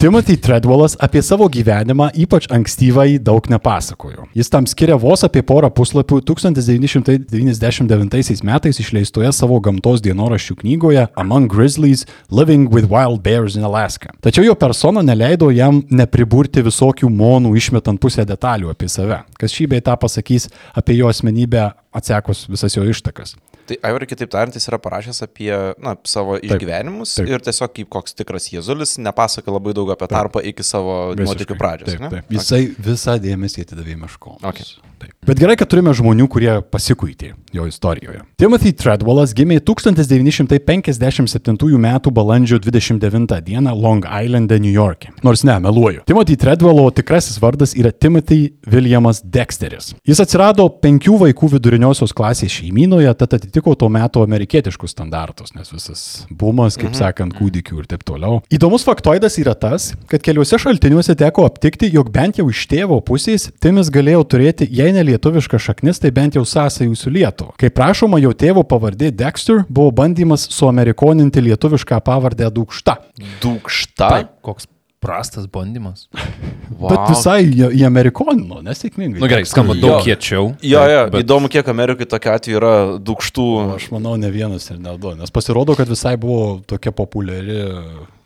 Timothy 0.01 0.37
Treadwellas 0.37 0.95
apie 0.95 1.19
savo 1.19 1.43
gyvenimą, 1.51 2.05
ypač 2.23 2.45
ankstyvąjį, 2.55 3.17
daug 3.19 3.43
nepasakojo. 3.51 4.31
Jis 4.31 4.47
tam 4.47 4.63
skiria 4.71 4.95
vos 4.95 5.27
apie 5.27 5.43
porą 5.43 5.67
puslapių 5.75 6.23
1999 6.23 8.39
metais 8.47 8.79
išleistoje 8.79 9.27
savo 9.35 9.59
gamtos 9.59 9.99
dienoraščių 10.05 10.55
knygoje 10.61 11.03
Among 11.19 11.51
Grizzlies- 11.51 12.07
Living 12.39 12.71
with 12.71 12.87
Wild 12.87 13.19
Bears 13.27 13.59
in 13.59 13.67
Alaska. 13.67 14.15
Tačiau 14.23 14.47
jo 14.47 14.55
persona 14.55 15.03
neleido 15.03 15.51
jam 15.51 15.83
nepriburti 15.91 16.63
visokių 16.63 17.11
monų 17.11 17.51
išmetant 17.59 17.99
pusę 17.99 18.23
detalių 18.23 18.71
apie 18.71 18.87
save, 18.87 19.27
kas 19.37 19.51
šį 19.51 19.67
bei 19.67 19.81
tą 19.81 19.99
pasakys 19.99 20.47
apie 20.73 20.95
jo 20.95 21.07
asmenybę 21.11 21.73
atsekus 21.91 22.47
visas 22.47 22.71
jo 22.71 22.87
ištakas. 22.87 23.35
Tai 23.69 23.77
Aivarai, 23.85 24.07
kitaip 24.09 24.31
tariant, 24.33 24.55
jis 24.57 24.65
yra 24.71 24.79
parašęs 24.81 25.21
apie 25.27 25.51
na, 25.77 25.93
savo 26.09 26.39
išgyvenimus 26.41 27.19
taip. 27.19 27.29
ir 27.29 27.43
tiesiog 27.45 27.75
kaip 27.75 27.91
koks 27.93 28.17
tikras 28.17 28.49
Jėzulis 28.49 28.95
nepasakoja 29.03 29.59
labai 29.59 29.75
daug 29.77 29.91
apie 29.93 30.09
tarpą 30.09 30.41
iki 30.51 30.65
savo 30.65 30.99
nuotykių 31.19 31.59
pradžios. 31.59 31.93
Taip, 31.93 32.01
ne? 32.01 32.09
taip. 32.15 32.33
Jisai 32.33 32.63
visą 32.89 33.19
dėmesį 33.21 33.67
atidavė 33.67 33.99
meškoms. 34.05 34.41
Okay. 34.49 34.65
Taip. 34.99 35.15
Bet 35.23 35.39
gerai, 35.39 35.55
kad 35.59 35.69
turime 35.71 35.93
žmonių, 35.95 36.25
kurie 36.31 36.61
pasikuitė 36.73 37.29
jo 37.55 37.63
istorijoje. 37.69 38.19
Timothy 38.41 38.71
Treadwellas 38.75 39.31
gimė 39.37 39.59
1957 39.63 41.77
m. 41.77 41.87
balandžio 42.15 42.57
29 42.59 43.41
d. 43.45 43.49
Long 43.69 44.03
Islande, 44.03 44.59
New 44.59 44.73
York'e. 44.73 45.09
Nors 45.23 45.43
ne, 45.47 45.59
meluoju. 45.63 46.01
Timothy 46.09 46.35
Treadwello 46.39 46.91
tikrasis 46.95 47.41
vardas 47.41 47.71
yra 47.79 47.91
Timothy 47.91 48.53
Williamas 48.67 49.21
Dexteris. 49.23 49.93
Jis 50.07 50.19
atsirado 50.23 50.69
penkių 50.83 51.15
vaikų 51.23 51.45
viduriniosios 51.55 52.13
klasės 52.15 52.51
šeimynoje, 52.59 53.11
tad 53.19 53.29
atitiko 53.39 53.58
tuo 53.79 53.89
metu 53.93 54.23
amerikietiškus 54.25 54.93
standartus, 54.95 55.53
nes 55.55 55.71
visas 55.73 56.03
bumas, 56.29 56.77
kaip 56.79 56.91
mhm. 56.91 56.99
sakant, 56.99 57.35
kūdikių 57.37 57.81
ir 57.81 57.89
taip 57.89 58.05
toliau. 58.07 58.41
Įdomus 58.53 58.85
faktoidas 58.87 59.37
yra 59.41 59.55
tas, 59.59 59.91
kad 60.11 60.23
keliuose 60.25 60.59
šaltiniuose 60.61 61.15
teko 61.19 61.45
aptikti, 61.49 61.91
jog 61.93 62.11
bent 62.13 62.39
jau 62.39 62.47
iš 62.51 62.65
tėvo 62.71 62.99
pusės 63.05 63.49
Timis 63.59 63.89
galėjo 63.93 64.23
turėti, 64.31 64.67
jei 64.71 64.93
ne 64.95 65.03
lietuvišką 65.03 65.59
šaknis, 65.61 65.99
tai 65.99 66.13
bent 66.15 66.37
jau 66.37 66.45
sąsajų 66.47 66.95
su 66.97 67.11
Lietuva. 67.13 67.55
Kaip 67.59 67.75
prašoma, 67.75 68.21
jo 68.23 68.31
tėvo 68.31 68.63
pavardė 68.67 69.11
Dexter 69.15 69.65
buvo 69.67 69.91
bandymas 69.99 70.47
suamerikoninti 70.55 71.43
lietuvišką 71.49 71.99
pavardę 72.05 72.49
Dūkšta. 72.55 72.97
Dūkšta. 73.43 74.09
Tai 74.09 74.25
koks 74.45 74.69
prastas 74.99 75.47
bandymas. 75.47 76.07
Wow. 76.79 76.91
Bet 76.93 77.09
visai 77.09 77.39
į, 77.49 77.81
amerikonino, 77.83 78.59
nesėkmingai. 78.63 79.17
Na 79.17 79.25
nu, 79.25 79.27
gerai, 79.27 79.43
skamba 79.49 79.73
Jo. 79.75 79.81
daug 79.81 80.05
kiečiau. 80.05 80.43
Jo, 80.63 80.83
jo, 80.87 80.99
bet- 81.11 81.25
įdomu, 81.25 81.49
kiek 81.51 81.67
Amerikai 81.67 82.05
tokia 82.07 82.35
atveju 82.37 82.59
yra 82.59 82.69
dūkštų. 83.03 83.47
Aš 83.75 83.87
manau, 83.91 84.13
ne 84.21 84.29
vienas 84.31 84.69
ir 84.71 84.77
ne 84.79 84.93
du, 85.01 85.11
nes 85.17 85.33
pasirodo, 85.33 85.73
kad 85.75 85.89
visai 85.91 86.13
buvo 86.21 86.61
tokia 86.69 86.93
populiari 86.95 87.57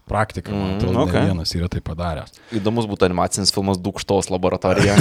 praktika, 0.06 0.52
man 0.52 0.76
Mm, 0.76 0.78
atrodo, 0.78 1.00
okay. 1.08 1.24
ne 1.24 1.32
vienas 1.32 1.56
yra 1.56 1.72
tai 1.72 1.82
padaręs. 1.82 2.36
Įdomus 2.60 2.86
būtų 2.92 3.08
animacinis 3.08 3.56
filmas 3.56 3.80
Dūkštos 3.82 4.30
laboratorija. 4.30 5.00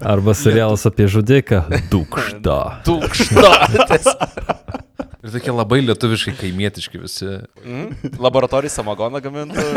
Arba 0.00 0.34
serialas 0.34 0.88
apie 0.88 1.06
žudiką. 1.06 1.68
Dūkšta. 1.92 2.58
Dūkšta. 2.88 3.52
Ir 5.24 5.32
tokie 5.32 5.52
labai 5.54 5.78
lietuviškai 5.80 6.34
kaimietiški 6.36 6.98
visi. 7.00 7.24
Mm? 7.64 8.10
Laboratorijai 8.20 8.74
samagoną 8.74 9.22
gamintų. 9.24 9.62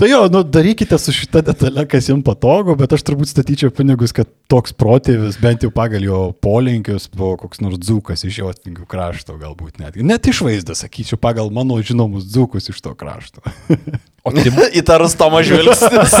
Tai 0.00 0.08
jo, 0.10 0.18
nu, 0.32 0.42
darykite 0.44 0.98
su 1.00 1.14
šita 1.16 1.40
detale, 1.46 1.86
kas 1.88 2.10
jums 2.10 2.24
patogu, 2.26 2.74
bet 2.76 2.92
aš 2.92 3.00
turbūt 3.08 3.32
statyčiau 3.32 3.72
pinigus, 3.72 4.12
kad 4.16 4.28
toks 4.52 4.76
protėvis, 4.76 5.40
bent 5.40 5.64
jau 5.64 5.72
pagal 5.72 6.04
jo 6.04 6.20
polinkius, 6.44 7.08
buvo 7.14 7.38
koks 7.40 7.64
nors 7.64 7.80
dzūkas 7.80 8.26
iš 8.28 8.42
jo 8.42 8.52
atvingių 8.52 8.84
krašto, 8.90 9.38
galbūt 9.40 9.80
net. 9.80 9.96
Net 9.96 10.28
išvaizdą, 10.28 10.76
sakyčiau, 10.76 11.16
pagal 11.20 11.48
mano 11.48 11.80
žinomus 11.80 12.28
dzūkus 12.28 12.68
iš 12.74 12.84
to 12.84 12.92
krašto. 12.92 13.40
O 14.20 14.28
Tim, 14.36 14.52
Įtarus 14.76 15.14
Tomas 15.16 15.46
žvilgsnis. 15.48 16.12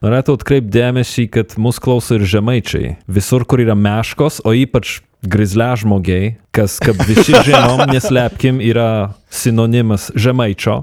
Norėtų 0.00 0.38
atkreipti 0.38 0.72
dėmesį, 0.72 1.26
kad 1.28 1.52
mus 1.60 1.76
klauso 1.84 2.16
ir 2.16 2.24
žemaičiai. 2.24 2.94
Visur, 3.04 3.44
kur 3.44 3.60
yra 3.60 3.76
meškos, 3.76 4.40
o 4.40 4.56
ypač 4.56 5.02
grizle 5.30 5.70
žmogiai, 5.80 6.34
kas, 6.54 6.78
kaip 6.82 7.00
visi 7.08 7.34
žinom, 7.46 7.84
neslėpkim, 7.94 8.60
yra 8.64 9.14
sinonimas 9.32 10.10
žemaičio. 10.14 10.82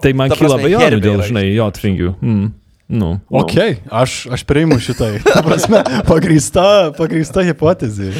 Tai 0.00 0.12
man 0.16 0.32
Ta 0.32 0.38
kyla 0.40 0.56
abejonių 0.58 1.02
dėl, 1.04 1.22
žinai, 1.26 1.46
jo 1.52 1.68
atvingių. 1.70 2.14
Mm. 2.20 2.48
Nu, 2.90 3.20
Ok, 3.30 3.54
aš, 3.86 4.26
aš 4.34 4.42
priimu 4.42 4.80
šitai. 4.82 5.20
Ta 5.22 5.44
prasme, 5.46 5.78
pagrįsta, 6.08 6.90
pagrįsta 6.98 7.44
hipotezė. 7.46 8.10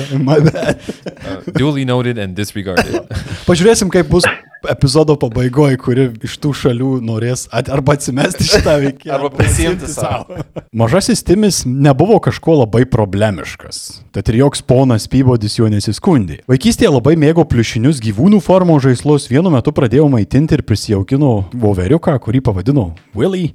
Duly 1.58 1.82
noted 1.88 2.20
and 2.22 2.38
disregarded. 2.38 3.10
Pažiūrėsim, 3.48 3.90
kaip 3.90 4.06
bus 4.12 4.28
epizodo 4.68 5.16
pabaigoje, 5.20 5.78
kuri 5.80 6.06
iš 6.26 6.36
tų 6.42 6.52
šalių 6.56 6.90
norės 7.04 7.46
at, 7.54 7.70
arba 7.72 7.96
atsimesti 7.96 8.46
šitą 8.48 8.76
veikėją. 8.84 9.14
Arba 9.16 9.30
prisiimti 9.34 9.88
savo. 9.90 10.40
Mažasis 10.76 11.24
Timis 11.26 11.62
nebuvo 11.66 12.18
kažko 12.22 12.60
labai 12.62 12.84
problemiškas, 12.90 14.02
tad 14.14 14.28
ir 14.32 14.40
joks 14.42 14.64
ponas 14.66 15.08
Pybodis 15.10 15.58
jo 15.58 15.70
nesiskundė. 15.72 16.40
Vaikystėje 16.50 16.92
labai 16.92 17.16
mėgo 17.20 17.46
pliušinius 17.48 18.02
gyvūnų 18.04 18.42
formos 18.44 18.84
žaislus, 18.86 19.30
vienu 19.32 19.52
metu 19.52 19.74
pradėjo 19.76 20.08
maitinti 20.12 20.58
ir 20.58 20.66
prisijaukino 20.66 21.32
voveriuką, 21.54 22.18
kurį 22.22 22.44
pavadino 22.50 22.90
Willy. 23.16 23.50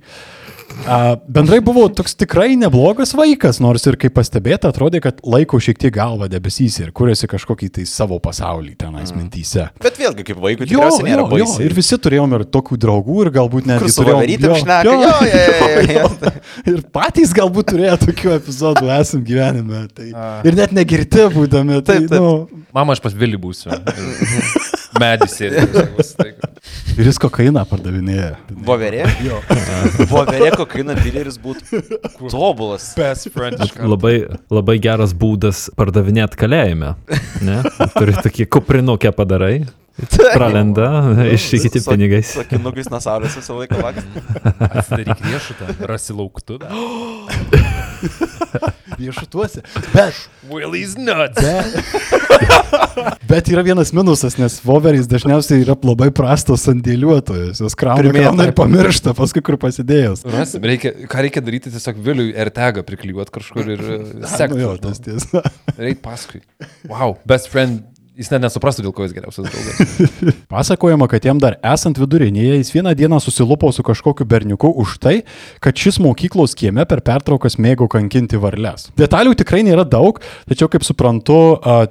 A, 0.86 1.15
bendrai 1.27 1.60
buvo 1.63 1.86
toks 1.89 2.13
tikrai 2.19 2.55
neblogas 2.60 3.13
vaikas, 3.17 3.57
nors 3.63 3.86
ir 3.89 3.98
kaip 4.01 4.13
pastebėta, 4.17 4.69
atrodė, 4.69 5.00
kad 5.01 5.22
laiko 5.25 5.57
šiek 5.62 5.79
tiek 5.81 5.93
galva 5.95 6.27
debesys 6.29 6.77
ir 6.81 6.91
kuriasi 6.95 7.29
kažkokį 7.31 7.69
tai 7.77 7.86
savo 7.89 8.19
pasaulį 8.22 8.75
tenais 8.84 9.13
mm. 9.13 9.22
mintyse. 9.22 9.67
Bet 9.81 9.98
vėlgi, 10.01 10.25
kaip 10.27 10.41
vaikui, 10.43 10.67
Jo, 10.67 10.84
tikriausiai 10.84 11.07
nėra 11.07 11.25
jo, 11.25 11.39
jo, 11.41 11.50
ir 11.65 11.75
visi 11.77 12.00
turėjom 12.01 12.38
ir 12.38 12.45
tokių 12.53 12.79
draugų 12.86 13.17
ir 13.24 13.31
galbūt 13.39 13.69
net 13.72 13.81
Kur 13.81 13.93
su 13.93 14.05
voverytėm 14.05 14.55
šneka, 14.62 14.86
jo, 14.86 14.95
jo, 15.01 15.36
jo, 15.72 15.86
jo. 15.98 16.34
Ir 16.74 16.81
patys 16.93 17.34
galbūt 17.38 17.72
turėjo 17.74 18.00
tokių 18.05 18.36
epizodų 18.38 18.89
esam 19.00 19.25
gyvenime. 19.25 19.86
Tai, 19.95 20.10
ir 20.45 20.60
net 20.60 20.75
negirti 20.75 21.29
būdami. 21.34 21.81
Tai, 21.81 21.95
Taip, 21.95 22.10
taip. 22.12 22.22
Nu, 22.22 22.65
Mama, 22.75 22.93
aš 22.93 23.01
pas 23.05 23.15
Vilį 23.15 23.39
būsiu. 23.41 23.72
Medis 24.99 25.35
ir 25.43 25.55
ir 26.99 27.07
jis 27.09 27.17
kokainą 27.21 27.63
pardavinėja. 27.69 28.33
Voverė? 28.67 29.03
Jo. 29.25 29.39
Voverė 30.11 30.51
kokaina 30.55 30.95
dileris 30.99 31.37
būtų 31.41 31.81
tobulas. 32.31 32.91
best 32.97 33.29
friend. 33.35 33.59
labai, 33.79 34.15
labai 34.53 34.77
geras 34.83 35.13
būdas 35.15 35.65
pardavinėti 35.75 36.39
kalėjime. 36.39 36.93
Ne? 37.45 37.61
Turi 37.97 38.15
tokį 38.23 38.47
kuprinukę 38.55 39.11
padarai, 39.15 39.65
pralenda, 40.33 40.89
išsikiti 41.35 41.79
Su- 41.83 41.91
pinigais. 41.91 42.33
Sakinukais 42.39 42.89
nuo 42.91 43.01
saulės 43.03 43.35
visą 43.39 43.59
laiką 43.59 43.81
laksti. 43.83 44.25
Atsidaryk 44.69 45.25
riešutą, 45.27 45.65
rasi 45.91 46.15
lauktu. 46.15 46.59
Viešutuose. 48.99 49.63
Bet, 49.93 50.17
Willie's 50.49 50.95
nuts. 50.97 51.41
bet, 51.41 53.17
bet 53.29 53.49
yra 53.51 53.63
vienas 53.65 53.91
minusas, 53.95 54.37
nes 54.39 54.57
voverys 54.65 55.09
dažniausiai 55.11 55.63
yra 55.63 55.75
labai 55.87 56.11
prastos 56.15 56.65
sandėliuotojos. 56.67 57.61
Jos 57.63 57.77
krauna, 57.79 58.13
krauna 58.15 58.49
ir 58.49 58.55
pamiršta, 58.57 59.15
paskui 59.17 59.43
kur 59.45 59.59
pasidėjus. 59.61 60.25
Rasim, 60.35 60.63
reikia, 60.65 60.93
ką 61.11 61.25
reikia 61.27 61.43
daryti, 61.45 61.73
tiesiog 61.73 61.99
Viliui 62.05 62.35
RTG 62.47 62.85
priklijuoti 62.87 63.35
kažkur 63.39 63.73
ir 63.77 63.85
sekti. 64.29 64.51
Nu, 64.55 64.61
jo, 64.61 64.75
tas 64.79 65.01
tiesa. 65.03 65.41
Reikia 65.75 65.99
paskui. 66.05 66.39
Wow, 66.87 67.17
best 67.27 67.49
friend, 67.51 67.81
jis 68.15 68.31
net 68.31 68.45
nesuprastų, 68.45 68.86
dėl 68.86 68.93
ko 68.95 69.05
jis 69.05 69.13
geriausias 69.15 69.48
draugas. 69.50 70.36
Pasakojama, 70.53 71.07
kad 71.12 71.25
jam 71.27 71.39
dar 71.41 71.57
esant 71.65 72.00
vidurinėje, 72.00 72.60
jis 72.62 72.72
vieną 72.75 72.93
dieną 72.98 73.19
susilupo 73.24 73.72
su 73.75 73.84
kažkokiu 73.86 74.27
berniuku 74.29 74.72
už 74.84 74.98
tai, 75.03 75.15
kad 75.63 75.75
šis 75.75 76.00
mokyklos 76.03 76.55
kieme 76.57 76.86
per 76.88 77.03
pertraukas 77.05 77.60
mėgo 77.62 77.89
kankinti 77.91 78.39
varles. 78.41 78.89
Detalių 79.00 79.36
tikrai 79.39 79.63
nėra 79.67 79.84
daug, 79.88 80.22
tačiau, 80.50 80.72
kaip 80.72 80.86
suprantu, 80.88 81.39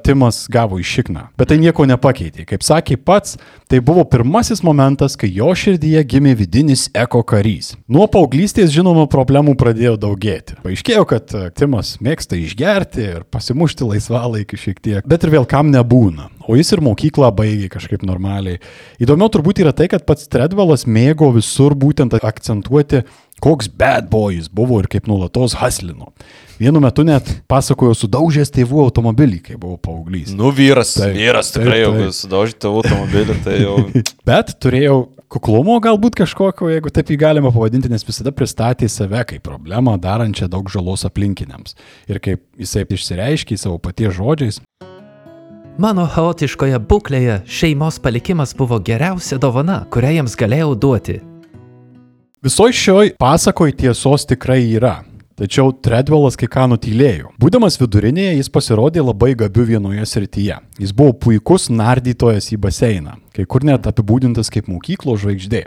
Timas 0.05 0.45
gavo 0.53 0.79
iššikną. 0.81 1.29
Bet 1.39 1.53
tai 1.53 1.59
nieko 1.61 1.87
nepakeitė. 1.89 2.47
Kaip 2.49 2.65
sakė 2.65 2.97
pats, 3.01 3.37
tai 3.71 3.83
buvo 3.85 4.07
pirmasis 4.09 4.65
momentas, 4.65 5.19
kai 5.21 5.31
jo 5.35 5.51
širdyje 5.57 6.05
gimė 6.09 6.35
vidinis 6.41 6.87
eko 6.97 7.25
karys. 7.27 7.75
Nuo 7.91 8.07
paauglystės, 8.11 8.73
žinoma, 8.75 9.07
problemų 9.13 9.57
pradėjo 9.61 9.97
daugėti. 10.01 10.59
Paaiškėjo, 10.65 11.05
kad 11.11 11.37
Timas 11.59 11.97
mėgsta 12.05 12.39
išgerti 12.41 13.05
ir 13.05 13.25
pasimušti 13.29 13.89
laisvalaikį 13.93 14.61
šiek 14.61 14.81
tiek, 14.85 15.09
bet 15.09 15.27
ir 15.27 15.35
vėl 15.37 15.49
kam 15.49 15.73
nebūna. 15.75 16.14
Būna. 16.15 16.31
O 16.49 16.57
jis 16.57 16.73
ir 16.73 16.83
mokyklą 16.85 17.31
baigė 17.35 17.69
kažkaip 17.73 18.05
normaliai. 18.07 18.61
Įdomiau 19.03 19.31
turbūt 19.33 19.61
yra 19.63 19.73
tai, 19.73 19.89
kad 19.89 20.05
pats 20.07 20.29
Treadwellas 20.29 20.87
mėgo 20.87 21.33
visur 21.35 21.75
būtent 21.75 22.15
akcentuoti, 22.23 23.05
koks 23.43 23.69
bad 23.69 24.09
boy 24.11 24.37
jis 24.39 24.49
buvo 24.49 24.81
ir 24.81 24.89
kaip 24.89 25.07
nulatos 25.11 25.55
haslino. 25.55 26.13
Vienu 26.59 26.81
metu 26.81 27.03
net 27.03 27.27
pasakojo 27.51 27.97
sudaužęs 27.99 28.53
tėvų 28.55 28.85
automobilį, 28.87 29.41
kai 29.43 29.57
buvo 29.59 29.77
paauglys. 29.77 30.31
Nu, 30.37 30.53
vyras, 30.55 30.95
Taip, 30.95 31.11
taip, 31.11 31.19
vyras 31.19 31.51
taip, 31.51 31.65
tikrai 31.65 31.81
jau 31.83 31.93
taip. 31.97 32.15
sudaužyti 32.15 32.71
automobilį, 32.71 33.39
tai 33.43 33.59
jau... 33.65 33.75
Bet 34.29 34.55
turėjau 34.63 35.01
kuklumo 35.35 35.81
galbūt 35.83 36.15
kažkokio, 36.21 36.69
jeigu 36.71 36.93
taip 36.95 37.11
jį 37.11 37.19
galima 37.19 37.51
pavadinti, 37.51 37.91
nes 37.91 38.07
visada 38.07 38.31
pristatė 38.35 38.87
save 38.93 39.25
kaip 39.33 39.43
problemą 39.47 39.97
darančią 39.99 40.47
daug 40.53 40.71
žalos 40.71 41.03
aplinkiniams. 41.09 41.75
Ir 42.07 42.23
kaip 42.23 42.45
jisai 42.61 42.85
išsireiškė 42.87 43.59
savo 43.59 43.81
paties 43.83 44.15
žodžiais, 44.15 44.61
Mano 45.75 46.05
chaotiškoje 46.07 46.79
būklėje 46.87 47.41
šeimos 47.51 47.97
palikimas 47.99 48.53
buvo 48.55 48.77
geriausia 48.79 49.41
dovana, 49.43 49.81
kurią 49.91 50.13
jiems 50.21 50.37
galėjau 50.39 50.69
duoti. 50.79 51.17
Visoji 52.47 52.77
šioj 52.79 53.11
pasakoj 53.19 53.73
tiesos 53.81 54.23
tikrai 54.31 54.61
yra. 54.69 55.01
Tačiau 55.35 55.73
Treadwellas 55.75 56.39
kai 56.39 56.47
ką 56.47 56.69
nutylėjo. 56.71 57.33
Būdamas 57.43 57.81
vidurinėje, 57.81 58.37
jis 58.39 58.53
pasirodė 58.55 59.03
labai 59.03 59.33
gabiu 59.35 59.67
vienoje 59.67 60.07
srityje. 60.07 60.61
Jis 60.79 60.95
buvo 60.95 61.17
puikus 61.27 61.67
nardytojas 61.75 62.53
į 62.55 62.61
baseiną, 62.69 63.17
kai 63.35 63.43
kur 63.43 63.67
net 63.67 63.91
apibūdintas 63.91 64.55
kaip 64.55 64.71
mokyklo 64.71 65.19
žvaigždė. 65.19 65.65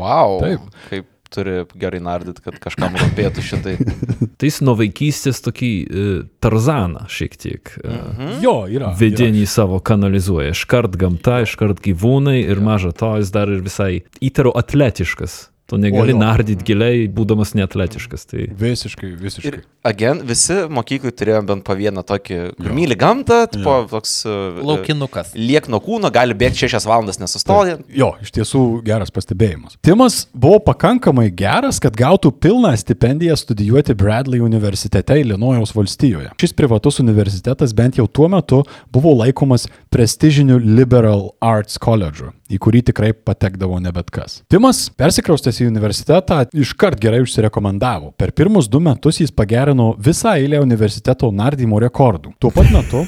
Wow. 0.00 0.40
Taip. 0.40 0.64
Kaip 0.88 1.10
turi 1.30 1.64
gerai 1.78 2.00
nardyt, 2.02 2.40
kad 2.44 2.56
kažkam 2.62 2.96
rūpėtų 2.98 3.44
šitai. 3.46 3.74
Tai 4.40 4.48
jis 4.48 4.60
nuo 4.64 4.74
vaikystės 4.78 5.42
tokį 5.44 5.70
e, 5.70 6.06
tarzaną 6.42 7.06
šiek 7.12 7.36
tiek 7.40 7.74
e, 7.84 7.90
Mhm. 8.00 8.32
Jo, 8.44 8.54
yra. 8.70 8.94
vidinį 8.98 9.44
savo 9.50 9.78
kanalizuoja. 9.84 10.54
Iškart 10.56 10.96
gamta, 11.00 11.40
iškart 11.46 11.82
gyvūnai 11.84 12.40
ir 12.46 12.60
maža 12.64 12.92
to 12.96 13.14
jis 13.20 13.30
dar 13.34 13.50
ir 13.52 13.60
visai 13.66 14.02
įtaro 14.24 14.52
atletiškas. 14.56 15.49
Tu 15.70 15.78
negali 15.78 16.14
nardyti 16.18 16.66
giliai, 16.66 17.04
būdamas 17.14 17.52
neatletiškas. 17.54 18.26
Tai. 18.30 18.46
Visiškai, 18.58 19.12
visiškai. 19.20 19.50
Ir 19.52 19.58
agen, 19.86 20.24
visi 20.26 20.56
mokyklai 20.66 21.12
turėjo 21.14 21.42
bent 21.46 21.62
po 21.66 21.76
vieną 21.78 22.02
tokį, 22.06 22.38
kur 22.58 22.74
myli 22.74 22.96
gamtą, 22.98 23.44
tipo, 23.52 23.76
toks... 23.90 24.16
uh, 24.26 24.58
Laukinukas. 24.66 25.30
Liek 25.38 25.68
nuo 25.70 25.78
kūno, 25.84 26.10
gali 26.14 26.34
bėgti 26.34 26.64
šešias 26.64 26.88
valandas 26.90 27.20
nesustoję. 27.22 27.78
Jo, 27.94 28.10
iš 28.24 28.34
tiesų 28.34 28.64
geras 28.86 29.14
pastebėjimas. 29.14 29.78
Timas 29.86 30.24
buvo 30.34 30.58
pakankamai 30.66 31.28
geras, 31.30 31.78
kad 31.82 31.94
gautų 31.98 32.32
pilną 32.42 32.74
stipendiją 32.80 33.38
studijuoti 33.38 33.94
Bradley 33.94 34.42
universitete 34.42 35.20
Ilinojaus 35.22 35.74
valstijoje. 35.76 36.32
Šis 36.42 36.56
privatus 36.58 36.98
universitetas 37.02 37.76
bent 37.78 38.00
jau 38.00 38.08
tuo 38.10 38.26
metu 38.32 38.64
buvo 38.90 39.14
laikomas 39.22 39.68
prestižiniu 39.94 40.58
Liberal 40.58 41.28
Arts 41.38 41.78
College'u, 41.78 42.34
į 42.50 42.58
kurį 42.62 42.82
tikrai 42.90 43.12
patekdavo 43.14 43.78
ne 43.82 43.92
bet 43.94 44.10
kas. 44.14 44.40
Timas 44.50 44.82
persikraustęs 44.98 45.62
į 45.62 45.68
universitetą 45.70 46.42
iškart 46.52 47.00
gerai 47.02 47.22
užsirekomendavo. 47.24 48.12
Per 48.18 48.34
pirmus 48.36 48.68
du 48.70 48.82
metus 48.82 49.20
jis 49.22 49.32
pagerino 49.34 49.92
visą 49.98 50.34
eilę 50.40 50.60
universiteto 50.62 51.30
nardymo 51.30 51.80
rekordų. 51.82 52.34
Tuo 52.42 52.52
pat 52.54 52.70
metu, 52.74 53.04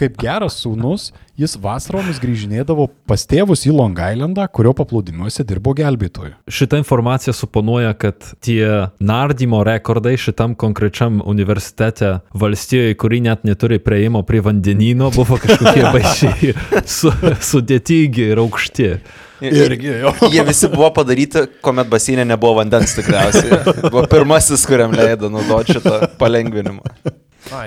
kaip 0.00 0.18
geras 0.20 0.60
sūnus, 0.64 1.10
jis 1.40 1.56
vasaromis 1.60 2.18
grįžinėdavo 2.22 2.88
pas 3.08 3.26
tėvus 3.28 3.66
į 3.68 3.74
Long 3.76 3.98
Islandą, 4.00 4.46
kurio 4.48 4.72
paplūdimiuose 4.76 5.44
dirbo 5.48 5.74
gelbėtoju. 5.76 6.32
šita 6.48 6.80
informacija 6.80 7.34
suponuoja, 7.36 7.92
kad 7.94 8.32
tie 8.40 8.88
nardymo 9.00 9.62
rekordai 9.66 10.16
šitam 10.16 10.54
konkrečiam 10.54 11.20
universitete 11.24 12.18
valstijoje, 12.34 12.96
kuri 12.96 13.20
net 13.20 13.44
neturi 13.44 13.78
prieimo 13.78 14.22
prie 14.22 14.40
vandenino, 14.40 15.10
buvo 15.14 15.36
kažkokie 15.42 15.84
baisiai 15.96 16.54
su, 16.84 17.12
sudėtingi 17.52 18.32
ir 18.32 18.42
aukšti. 18.42 18.90
Irgi, 19.44 19.92
jo. 20.00 20.14
Jie 20.32 20.44
visi 20.48 20.68
buvo 20.72 20.88
padaryti, 20.96 21.44
kuomet 21.60 21.90
baseinė 21.92 22.24
nebuvo 22.24 22.56
vandens 22.62 22.96
tikriausiai. 22.96 23.60
Buvo 23.90 24.06
pirmasis, 24.08 24.64
kuriam 24.68 24.96
leido 24.96 25.28
naudoti 25.32 25.76
šitą 25.76 25.98
palengvinimą. 26.20 26.96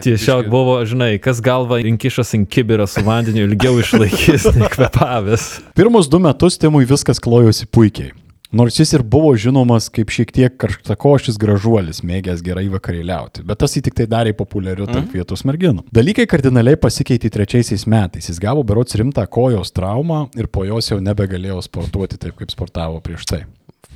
Tiesiog 0.04 0.50
buvo, 0.52 0.78
žinai, 0.86 1.14
kas 1.24 1.42
galva 1.44 1.80
inkišas 1.84 2.34
ant 2.38 2.50
kibirą 2.52 2.88
su 2.90 3.04
vandeniu 3.06 3.48
ilgiau 3.48 3.80
išlaikys, 3.80 4.50
nekvepavęs. 4.64 5.52
Pirmus 5.78 6.10
du 6.12 6.20
metus 6.24 6.60
Timui 6.60 6.88
viskas 6.90 7.22
klojosi 7.24 7.70
puikiai. 7.72 8.12
Nors 8.50 8.80
jis 8.80 8.96
ir 8.98 9.04
buvo 9.06 9.30
žinomas 9.38 9.92
kaip 9.94 10.10
šiek 10.10 10.32
tiek 10.34 10.56
karštakošis 10.58 11.36
gražuolis, 11.38 12.00
mėgęs 12.02 12.42
gerai 12.42 12.66
vakarėliauti, 12.74 13.44
bet 13.46 13.60
tas 13.62 13.78
jį 13.78 13.84
tik 13.86 14.00
tai 14.00 14.08
darė 14.10 14.34
populiariu 14.34 14.88
tarp 14.90 15.14
vietos 15.14 15.46
merginų. 15.46 15.86
Dalykai 15.94 16.26
kardinaliai 16.32 16.80
pasikeitė 16.82 17.30
trečiaisiais 17.36 17.86
metais. 17.86 18.32
Jis 18.32 18.42
gavo 18.42 18.66
berots 18.66 18.98
rimtą 18.98 19.28
kojos 19.30 19.70
traumą 19.76 20.24
ir 20.34 20.50
po 20.50 20.66
jos 20.66 20.90
jau 20.90 20.98
nebegalėjo 20.98 21.62
sportuoti 21.70 22.18
taip, 22.18 22.40
kaip 22.42 22.50
sportavo 22.50 22.98
prieš 23.06 23.30
tai. 23.30 23.44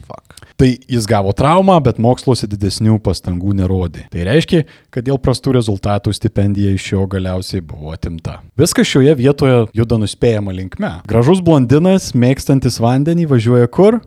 Fuck. 0.06 0.42
Tai 0.60 0.70
jis 0.88 1.08
gavo 1.10 1.32
traumą, 1.34 1.80
bet 1.84 1.98
moksluose 1.98 2.46
didesnių 2.48 3.00
pastangų 3.04 3.56
nerodė. 3.58 4.06
Tai 4.13 4.22
reiškia, 4.28 4.62
kad 4.94 5.06
dėl 5.08 5.18
prastų 5.18 5.56
rezultatų 5.58 6.13
stipendija 6.13 6.76
iš 6.78 6.92
jo 6.94 7.08
galiausiai 7.10 7.63
buvo 7.66 7.92
atimta. 7.96 8.38
Viskas 8.60 8.86
šioje 8.88 9.16
vietoje 9.18 9.63
juda 9.74 9.98
nuspėjama 9.98 10.54
linkme. 10.54 10.92
Gražus 11.10 11.42
blondinas, 11.42 12.12
mėgstantis 12.13 12.78
vandenį, 12.84 13.26
važiuoja 13.34 13.68
kur? 13.74 13.98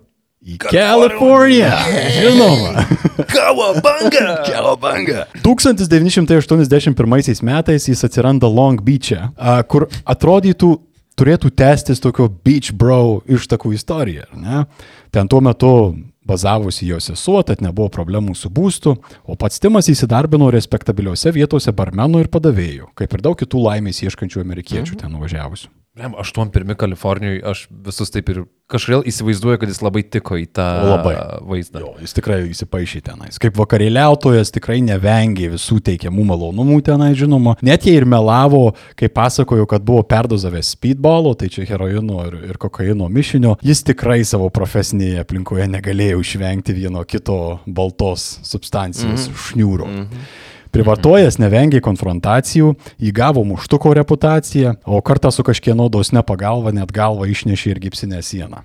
Į 0.46 0.60
Kaliforniją. 0.62 1.72
Žinoma. 2.20 2.86
Kawabanga! 3.32 4.26
Kawabanga! 4.46 5.24
1981 5.42 7.42
metais 7.42 7.88
jis 7.90 8.04
atsiranda 8.06 8.46
Long 8.46 8.78
Beach'e, 8.86 9.32
kur 9.66 9.88
atrodytų 10.06 10.76
turėtų 11.18 11.50
tęstis 11.56 11.98
tokio 12.04 12.28
Beach 12.30 12.70
Bro 12.76 13.24
ištakų 13.26 13.72
istorija. 13.74 14.28
ne? 14.36 14.66
Ten 15.10 15.26
tuo 15.28 15.40
metu 15.40 15.96
bazavosi 16.26 16.90
jo 16.90 17.00
sesuo, 17.02 17.40
tad 17.46 17.62
nebuvo 17.64 17.88
problemų 17.94 18.36
su 18.36 18.50
būstu, 18.52 18.96
o 19.24 19.38
pats 19.38 19.62
Timas 19.62 19.90
įsidarbino 19.92 20.50
respektabiliuose 20.54 21.32
vietose 21.36 21.74
barmenų 21.76 22.26
ir 22.26 22.32
padavėjų, 22.32 22.92
kaip 22.98 23.16
ir 23.16 23.26
daug 23.28 23.38
kitų 23.40 23.66
laimės 23.70 24.02
ieškančių 24.06 24.42
amerikiečių 24.44 25.02
ten 25.02 25.14
nuvažiavusių. 25.16 25.72
Aštuom 25.96 26.50
pirmi 26.50 26.74
Kalifornijoje, 26.74 27.40
aš 27.44 27.66
visus 27.70 28.10
taip 28.12 28.28
ir 28.28 28.42
kažkaip 28.68 29.06
įsivaizduoju, 29.08 29.60
kad 29.62 29.70
jis 29.70 29.78
labai 29.80 30.02
tiko 30.04 30.36
į 30.36 30.44
tą 30.52 30.64
Labai. 30.90 31.14
vaizdą. 31.48 31.80
Jo, 31.80 31.92
jis 32.02 32.12
tikrai 32.18 32.42
įsipaišė 32.50 33.00
tenais. 33.06 33.38
Kaip 33.40 33.56
vakarėliautojas 33.56 34.52
tikrai 34.52 34.82
nevengė 34.84 35.48
visų 35.54 35.78
teikiamų 35.86 36.26
malonumų 36.28 36.82
tenai, 36.84 37.14
žinoma. 37.16 37.54
Net 37.64 37.86
jei 37.88 37.96
ir 37.96 38.04
melavo, 38.04 38.74
kai 38.98 39.08
pasakojo, 39.08 39.64
kad 39.70 39.86
buvo 39.88 40.02
perdozavęs 40.04 40.74
speedballo, 40.76 41.32
tai 41.38 41.48
čia 41.54 41.64
heroino 41.70 42.26
ir, 42.26 42.36
ir 42.50 42.60
kokaino 42.60 43.08
mišinio, 43.12 43.54
jis 43.64 43.80
tikrai 43.86 44.18
savo 44.28 44.50
profesinėje 44.52 45.24
aplinkoje 45.24 45.70
negalėjo 45.78 46.20
išvengti 46.20 46.76
vieno 46.76 47.06
kito 47.08 47.62
baltos 47.64 48.34
substancijos 48.44 49.30
mm 49.30 49.32
-hmm. 49.32 49.48
šniūro. 49.48 49.88
Mm 49.88 50.04
-hmm. 50.04 50.28
Privartojęs 50.76 51.38
nevengė 51.40 51.80
konfrontacijų, 51.84 52.74
įgavo 53.08 53.44
muštuko 53.48 53.94
reputaciją, 53.96 54.74
o 54.84 55.00
kartą 55.00 55.30
su 55.32 55.44
kažkieno 55.46 55.88
dosne 55.92 56.20
pagalba 56.26 56.74
net 56.76 56.92
galvą 56.92 57.28
išnešė 57.32 57.72
ir 57.72 57.80
gipsinę 57.86 58.20
sieną. 58.20 58.60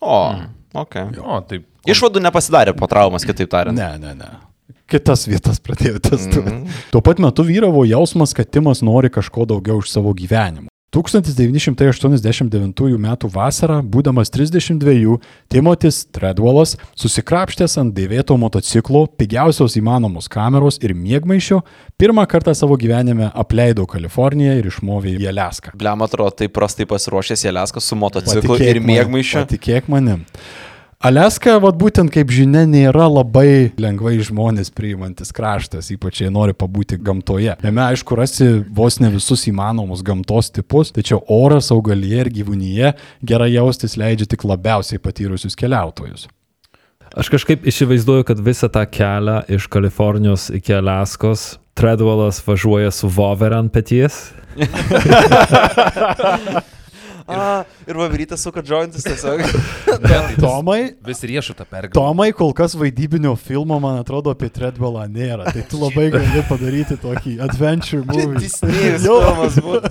O, 0.00 0.20
ok. 0.78 0.96
O, 1.18 1.40
taip. 1.48 1.66
Išvadų 1.90 2.22
nepasidarė 2.22 2.76
po 2.78 2.86
traumas, 2.90 3.26
kitaip 3.26 3.50
tariant. 3.50 3.74
Ne, 3.78 3.90
ne, 3.98 4.14
ne. 4.14 4.30
Kitas 4.90 5.26
vietas 5.30 5.58
pradėjo 5.62 6.00
testuoti. 6.02 6.50
Mm. 6.50 6.80
Tuo 6.94 7.02
pat 7.02 7.22
metu 7.22 7.44
vyravo 7.46 7.82
jausmas, 7.86 8.34
kad 8.36 8.50
Timas 8.50 8.82
nori 8.86 9.10
kažko 9.10 9.46
daugiau 9.50 9.82
iš 9.82 9.90
savo 9.94 10.14
gyvenimo. 10.14 10.70
1989 10.90 12.98
m. 12.98 13.08
vasarą, 13.30 13.76
būdamas 13.86 14.32
32, 14.34 15.20
Timotis 15.52 16.00
Treadwellas, 16.10 16.72
susikrapštęs 16.98 17.76
ant 17.78 17.94
dėvėto 17.94 18.34
motociklo, 18.40 19.04
pigiausios 19.20 19.76
įmanomos 19.78 20.26
kameros 20.32 20.80
ir 20.82 20.96
mėgmaišio, 20.98 21.60
pirmą 22.00 22.24
kartą 22.30 22.56
savo 22.58 22.74
gyvenime 22.80 23.28
apleido 23.30 23.86
Kaliforniją 23.90 24.56
ir 24.58 24.66
išmovė 24.72 25.14
į 25.14 25.28
Alaską. 25.30 25.76
Bliam 25.78 26.02
atrodo, 26.02 26.34
taip 26.42 26.56
prastai 26.58 26.88
pasiruošęs 26.90 27.46
į 27.46 27.52
Aleską 27.52 27.84
su 27.84 28.00
motociklu 28.00 28.58
ir 28.58 28.82
manim, 28.82 28.90
mėgmaišiu. 28.90 29.44
Patikėk 29.44 29.86
manim. 29.94 30.26
Aleska, 31.00 31.54
vad 31.64 31.78
būtent 31.80 32.12
kaip 32.12 32.28
žinia, 32.28 32.66
nėra 32.68 33.06
labai 33.08 33.72
lengvai 33.80 34.18
žmonės 34.20 34.68
priimantis 34.76 35.30
kraštas, 35.32 35.86
ypač 35.94 36.18
jei 36.20 36.28
nori 36.28 36.52
pabūti 36.52 36.98
gamtoje. 37.00 37.54
Jame, 37.64 37.80
aišku, 37.86 38.18
rasi 38.18 38.48
vos 38.68 38.98
ne 39.00 39.08
visus 39.14 39.46
įmanomus 39.48 40.02
gamtos 40.04 40.50
tipus, 40.52 40.90
tačiau 40.92 41.22
oras, 41.24 41.70
augalyje 41.72 42.18
ir 42.20 42.28
gyvūnyje 42.34 42.90
gerai 43.30 43.48
jaustis 43.54 43.96
leidžia 43.96 44.28
tik 44.28 44.44
labiausiai 44.44 45.00
patyrusius 45.00 45.56
keliautojus. 45.56 46.26
Aš 47.16 47.30
kažkaip 47.32 47.64
įsivaizduoju, 47.72 48.26
kad 48.28 48.42
visą 48.44 48.68
tą 48.68 48.82
kelią 48.84 49.38
iš 49.56 49.70
Kalifornijos 49.72 50.50
iki 50.52 50.76
Alaskos 50.76 51.54
Treadwellas 51.80 52.42
važiuoja 52.44 52.92
su 52.92 53.08
vover 53.08 53.56
ant 53.56 53.72
peties. 53.72 54.20
A, 57.30 57.64
ir 57.86 57.98
vavrytas 58.00 58.42
suka 58.44 58.62
džointis 58.64 59.04
tiesiog. 59.06 59.42
Tomai, 60.44 60.94
Vis 61.06 61.22
riešutą 61.26 61.64
pergalvoju. 61.64 61.94
Tomai 61.96 62.30
kol 62.36 62.52
kas 62.56 62.74
vaidybinio 62.78 63.36
filmo, 63.40 63.78
man 63.82 64.00
atrodo, 64.02 64.32
apie 64.34 64.50
Treadwellą 64.52 65.06
nėra. 65.10 65.50
Tai 65.52 65.64
tu 65.70 65.80
labai 65.80 66.08
gali 66.16 66.44
padaryti 66.48 66.98
tokį 67.00 67.36
adventure 67.46 68.04
movie. 68.08 68.40
Disnėjus 68.46 69.06
Jo. 69.06 69.20
filmas 69.24 69.60
buvo. 69.60 69.82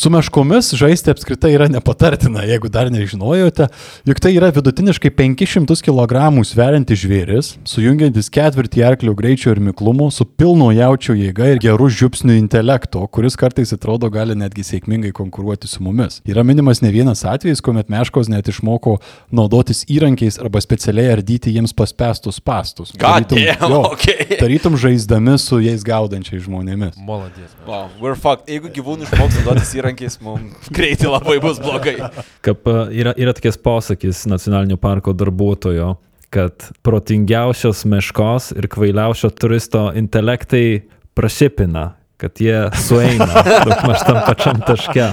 Su 0.00 0.08
meškomis 0.10 0.72
žaisti 0.74 1.10
apskritai 1.12 1.50
yra 1.52 1.66
nepatartina, 1.68 2.40
jeigu 2.48 2.70
dar 2.72 2.88
nežinojote, 2.88 3.66
juk 4.08 4.20
tai 4.24 4.30
yra 4.32 4.48
vidutiniškai 4.56 5.10
500 5.12 5.74
kg 5.84 6.22
sveriantis 6.48 7.02
žvėris, 7.02 7.50
sujungiantis 7.68 8.30
ketvirtį 8.32 8.80
arklio 8.88 9.12
greičio 9.18 9.52
ir 9.52 9.60
miklumo 9.60 10.06
su 10.08 10.24
pilno 10.24 10.70
jaučio 10.72 11.12
jėga 11.18 11.50
ir 11.52 11.60
geru 11.60 11.90
žiupsniu 11.92 12.32
intelekto, 12.38 13.02
kuris 13.12 13.36
kartais 13.36 13.74
atrodo 13.76 14.08
gali 14.08 14.32
netgi 14.40 14.64
sėkmingai 14.64 15.10
konkuruoti 15.12 15.68
su 15.68 15.84
mumis. 15.84 16.22
Yra 16.24 16.46
minimas 16.48 16.80
ne 16.80 16.94
vienas 16.96 17.26
atvejis, 17.28 17.60
kuomet 17.60 17.92
meškos 17.92 18.32
net 18.32 18.48
išmoko 18.48 18.96
naudotis 19.36 19.84
įrankiais 19.84 20.40
arba 20.40 20.64
specialiai 20.64 21.12
ardyti 21.18 21.52
jiems 21.58 21.76
paspestus 21.76 22.40
pastus. 22.40 22.94
God 22.96 23.28
Tarytum- 23.34 23.68
jo, 23.68 23.82
okay. 23.92 24.40
Tarytum 24.40 24.80
žaisdami 24.80 25.36
su 25.36 25.60
jais 25.60 25.84
gaudančiais 25.84 26.48
žmonėmis. 26.48 26.96
Molodės. 26.96 27.52
Wow, 27.68 27.92
we're 28.00 28.16
fucked. 28.16 28.48
Jeigu 28.48 28.72
gyvūnų 28.80 29.04
išmoks 29.10 29.42
naudotis 29.42 29.76
įrankiais, 29.76 29.89
mums 30.24 30.70
greitai 30.70 31.10
labai 31.10 31.38
bus 31.42 31.60
blogai. 31.62 31.96
Kaip 32.44 32.68
e, 32.70 32.76
yra, 33.02 33.14
yra 33.18 33.34
tokias 33.36 33.58
posakis 33.60 34.24
nacionalinio 34.30 34.78
parko 34.80 35.14
darbuotojo, 35.16 35.94
kad 36.30 36.68
protingiausios 36.86 37.84
meškos 37.90 38.52
ir 38.56 38.68
kvailiausio 38.70 39.30
turisto 39.34 39.88
intelektai 39.98 40.82
prašipina, 41.14 41.90
kad 42.20 42.40
jie 42.40 42.68
sueina 42.86 43.26
daugmaž 43.66 44.04
tam 44.06 44.20
pačiam 44.26 44.60
taške. 44.66 45.06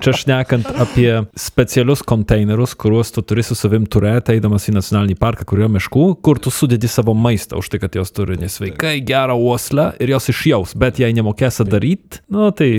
Čia 0.00 0.14
šnekant 0.16 0.68
apie 0.82 1.22
specialius 1.38 2.02
konteinerius, 2.02 2.74
kuriuos 2.74 3.12
tu 3.14 3.22
turi 3.22 3.44
su 3.46 3.54
savim 3.58 3.86
turėti, 3.86 4.34
eidamas 4.34 4.66
į 4.68 4.74
nacionalinį 4.76 5.16
parką, 5.20 5.46
kurio 5.48 5.70
miškų, 5.72 6.06
kur 6.24 6.40
tu 6.42 6.52
sudedi 6.52 6.90
savo 6.90 7.14
maistą 7.14 7.60
už 7.60 7.70
tai, 7.72 7.82
kad 7.84 7.96
jos 8.00 8.12
turi 8.16 8.40
nesveikai 8.40 8.98
gerą 9.06 9.38
uoslę 9.38 9.92
ir 10.02 10.16
jos 10.16 10.32
išjaus, 10.34 10.74
bet 10.80 10.98
jei 11.00 11.14
nemokėsi 11.16 11.68
daryti, 11.68 12.24
nu 12.32 12.50
tai 12.56 12.72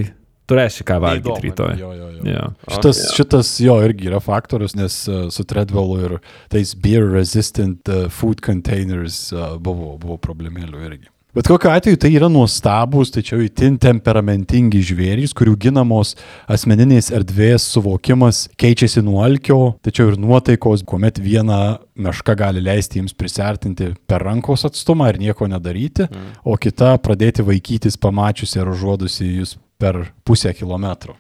turėsi 0.52 0.86
ką 0.88 1.00
valgyti 1.04 1.48
rytoj. 1.48 1.78
Jo, 1.80 1.94
jo, 1.98 2.10
jo. 2.18 2.26
Ja. 2.28 2.44
Šitas, 2.70 3.00
šitas 3.18 3.56
jo 3.64 3.80
irgi 3.86 4.12
yra 4.12 4.22
faktorius, 4.24 4.76
nes 4.78 5.00
uh, 5.10 5.24
su 5.34 5.48
Treadwellu 5.48 5.98
ir 6.06 6.20
tais 6.54 6.76
beer 6.78 7.08
resistant 7.16 7.90
uh, 7.90 8.06
food 8.14 8.44
containers 8.46 9.24
uh, 9.34 9.56
buvo, 9.58 9.96
buvo 10.02 10.20
problemėlių 10.22 10.86
irgi. 10.90 11.12
Bet 11.32 11.48
kokiu 11.48 11.70
atveju 11.72 11.96
tai 11.96 12.10
yra 12.12 12.28
nuostabus, 12.28 13.08
tačiau 13.16 13.40
įtin 13.40 13.78
temperamentingi 13.80 14.82
žvėrys, 14.84 15.32
kurių 15.32 15.54
ginamos 15.64 16.12
asmeninės 16.52 17.08
erdvės 17.16 17.70
suvokimas 17.72 18.42
keičiasi 18.60 19.00
nuo 19.08 19.22
alkio, 19.24 19.78
tačiau 19.80 20.12
ir 20.12 20.20
nuotaikos, 20.20 20.84
kuomet 20.84 21.22
viena 21.24 21.80
meška 21.96 22.36
gali 22.36 22.60
leisti 22.66 23.00
jiems 23.00 23.16
prisertinti 23.16 23.94
per 24.12 24.28
rankos 24.28 24.68
atstumą 24.68 25.08
ir 25.14 25.22
nieko 25.24 25.48
nedaryti, 25.48 26.10
mm. 26.12 26.44
o 26.44 26.60
kita 26.60 26.98
pradėti 27.00 27.48
vaikytis 27.48 27.96
pamačiusi 27.96 28.60
ar 28.60 28.76
užuodusi 28.76 29.32
jūs 29.38 29.56
per 29.82 30.12
pusę 30.24 30.54
kilometro. 30.54 31.18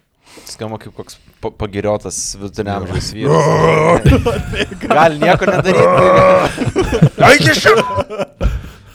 Skamba 0.47 0.77
kaip 0.79 0.93
koks 0.95 1.17
pa 1.41 1.49
pagiriotas 1.63 2.17
vidutiniam 2.39 2.85
amžiaus 2.85 3.09
vyras. 3.17 3.43
Gali 4.85 5.19
nieko 5.19 5.49
nedaryti. 5.49 5.97
Eik 7.27 7.49
iš 7.51 7.65
čia! 7.65 7.73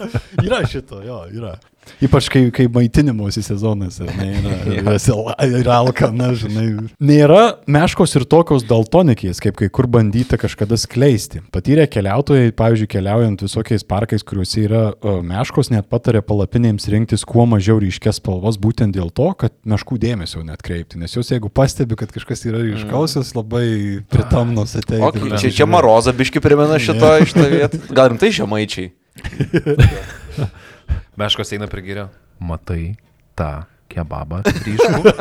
Yra 0.45 0.61
šito, 0.67 1.01
jo, 1.05 1.23
yra. 1.33 1.57
Ypač 2.03 2.27
kai, 2.31 2.41
kai 2.53 2.67
maitinimuose 2.71 3.41
sezonas, 3.45 3.99
ar 4.03 4.09
ne, 4.17 4.27
yra, 4.37 4.55
yra, 4.97 5.47
yra 5.61 5.77
alkana, 5.79 6.29
žinai. 6.37 6.65
Nėra 7.03 7.41
meškos 7.69 8.17
ir 8.19 8.27
tokios 8.29 8.65
daltonikės, 8.67 9.39
kaip 9.43 9.57
kai 9.59 9.69
kur 9.73 9.87
bandyta 9.91 10.39
kažkada 10.39 10.77
skleisti. 10.79 11.41
Patyrę 11.53 11.87
keliautojai, 11.91 12.51
pavyzdžiui, 12.57 12.89
keliaujant 12.91 13.45
visokiais 13.45 13.87
parkais, 13.87 14.25
kuriuose 14.27 14.65
yra 14.65 14.83
o, 14.99 15.17
meškos, 15.25 15.71
net 15.73 15.89
patarė 15.91 16.21
palapinėms 16.27 16.89
rinktis 16.93 17.25
kuo 17.27 17.47
mažiau 17.49 17.79
ryškės 17.83 18.21
spalvos, 18.21 18.59
būtent 18.61 18.97
dėl 18.97 19.11
to, 19.15 19.31
kad 19.39 19.55
meškų 19.67 19.99
dėmesio 20.03 20.43
net 20.45 20.63
kreipti. 20.65 20.99
Nes 21.01 21.15
jos, 21.15 21.31
jeigu 21.33 21.51
pastebi, 21.53 21.97
kad 21.99 22.13
kažkas 22.13 22.45
yra 22.49 22.61
ryškausias, 22.65 23.33
labai 23.37 24.03
pritamnos 24.11 24.75
ateiti. 24.77 25.03
Okay, 25.07 25.33
čia, 25.39 25.55
čia 25.61 25.69
Maroza 25.69 26.13
biški 26.15 26.43
primena 26.43 26.79
šito 26.81 27.17
iš 27.23 27.37
tą 27.37 27.49
vietą. 27.53 27.83
Gal 27.95 28.11
rimtai 28.13 28.33
žemaičiai. 28.35 28.91
Meškos 31.21 31.53
eina 31.55 31.69
prie 31.71 31.85
gėrio. 31.85 32.09
Matai 32.43 32.95
tą 33.37 33.51
kebabą 33.91 34.41
ryškų. 34.65 35.11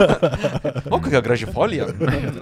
O 0.90 0.98
kokia 1.02 1.20
graži 1.24 1.48
folija. 1.50 1.86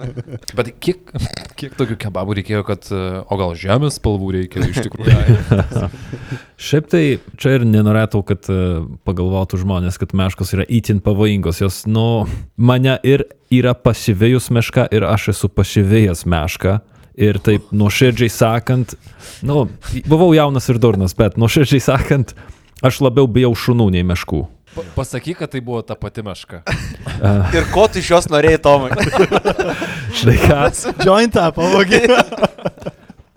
Bet 0.57 0.71
kiek, 0.81 1.11
kiek 1.59 1.75
tokių 1.77 1.97
kebabų 2.01 2.37
reikėjo, 2.39 2.63
kad... 2.67 2.87
e, 2.89 3.01
O 3.29 3.37
gal 3.39 3.53
žemės 3.59 3.99
spalvų 3.99 4.31
reikia 4.39 4.65
iš 4.65 4.81
tikrųjų? 4.87 5.89
Šiaip 6.61 6.89
tai 6.91 7.03
čia 7.41 7.55
ir 7.59 7.67
nenorėtų, 7.69 8.23
kad 8.27 8.49
e, 8.51 8.59
pagalvotų 9.07 9.61
žmonės, 9.61 9.99
kad 10.01 10.15
meškos 10.17 10.55
yra 10.57 10.65
itin 10.67 11.01
pavojingos. 11.05 11.61
Jos, 11.63 11.83
nu, 11.89 12.25
mane 12.57 12.97
ir 13.05 13.27
yra 13.53 13.75
pasivėjus 13.77 14.49
meška 14.55 14.89
ir 14.95 15.05
aš 15.07 15.31
esu 15.35 15.51
pasivėjęs 15.53 16.25
mešką. 16.29 16.79
Ir 17.15 17.37
taip 17.39 17.69
nuoširdžiai 17.71 18.27
sakant, 18.33 18.91
nu, 19.47 19.61
buvau 20.09 20.33
jaunas 20.35 20.65
ir 20.67 20.79
durnas, 20.83 21.13
bet 21.15 21.37
nuoširdžiai 21.39 21.79
sakant, 21.85 22.33
aš 22.83 22.97
labiau 23.05 23.27
bijau 23.31 23.53
šunų 23.55 23.87
nei 23.95 24.03
meškų. 24.03 24.41
Pa- 24.75 24.83
Pasakyk, 24.97 25.37
kad 25.39 25.53
tai 25.53 25.61
buvo 25.63 25.79
ta 25.87 25.95
pati 25.95 26.19
meška. 26.27 26.59
Ir 27.55 27.69
ko 27.71 27.85
tu 27.87 28.01
iš 28.03 28.09
jos 28.11 28.27
norėjai, 28.27 28.59
Tomai? 28.65 28.91
Štai 30.19 30.35
ką, 30.43 30.59
Jointą 31.07 31.45
pavogė. 31.55 32.01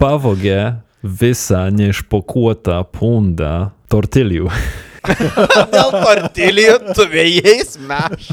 pavogė 0.03 0.59
visą 1.03 1.69
neišpakuotą 1.79 2.81
pundą 2.99 3.53
tortilijų. 3.95 4.51
Dėl 5.71 5.95
tortilijų 5.95 6.75
tu 6.99 7.07
vėjais 7.15 7.77
meš. 7.87 8.33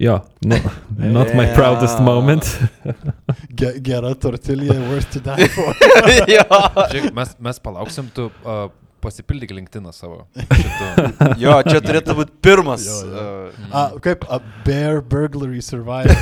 Jo, 0.00 0.20
no, 0.40 0.56
not 0.96 1.34
my 1.34 1.44
proudest 1.52 2.00
moment. 2.00 2.58
Ge, 3.58 3.74
gera 3.84 4.14
tortilija, 4.14 4.72
worth 4.88 5.10
to 5.12 5.20
die 5.20 5.48
for. 5.52 5.74
jo. 6.36 6.44
Žiūrėk, 6.88 7.10
mes, 7.12 7.34
mes 7.44 7.60
palauksim, 7.60 8.08
tu 8.16 8.30
uh, 8.30 8.70
pasipildyk 9.04 9.52
linktiną 9.58 9.92
savo. 9.92 10.22
Šitu. 10.40 10.88
jo, 11.42 11.58
čia 11.68 11.82
turėtų 11.84 12.16
būti 12.16 12.32
pirmas. 12.48 12.86
Jo, 12.88 12.96
jo. 13.10 13.26
Uh, 13.50 13.68
A, 13.76 13.82
kaip 14.00 14.24
a 14.32 14.40
bear 14.64 15.02
burglary 15.04 15.60
survivor. 15.60 16.16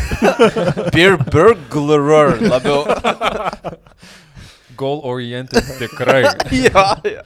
beer 0.90 1.14
burglarer 1.30 2.34
labiau. 2.50 2.82
Goal 4.74 5.04
oriented 5.06 5.70
tikrai. 5.78 6.24
jo, 6.66 6.86
jo. 7.14 7.22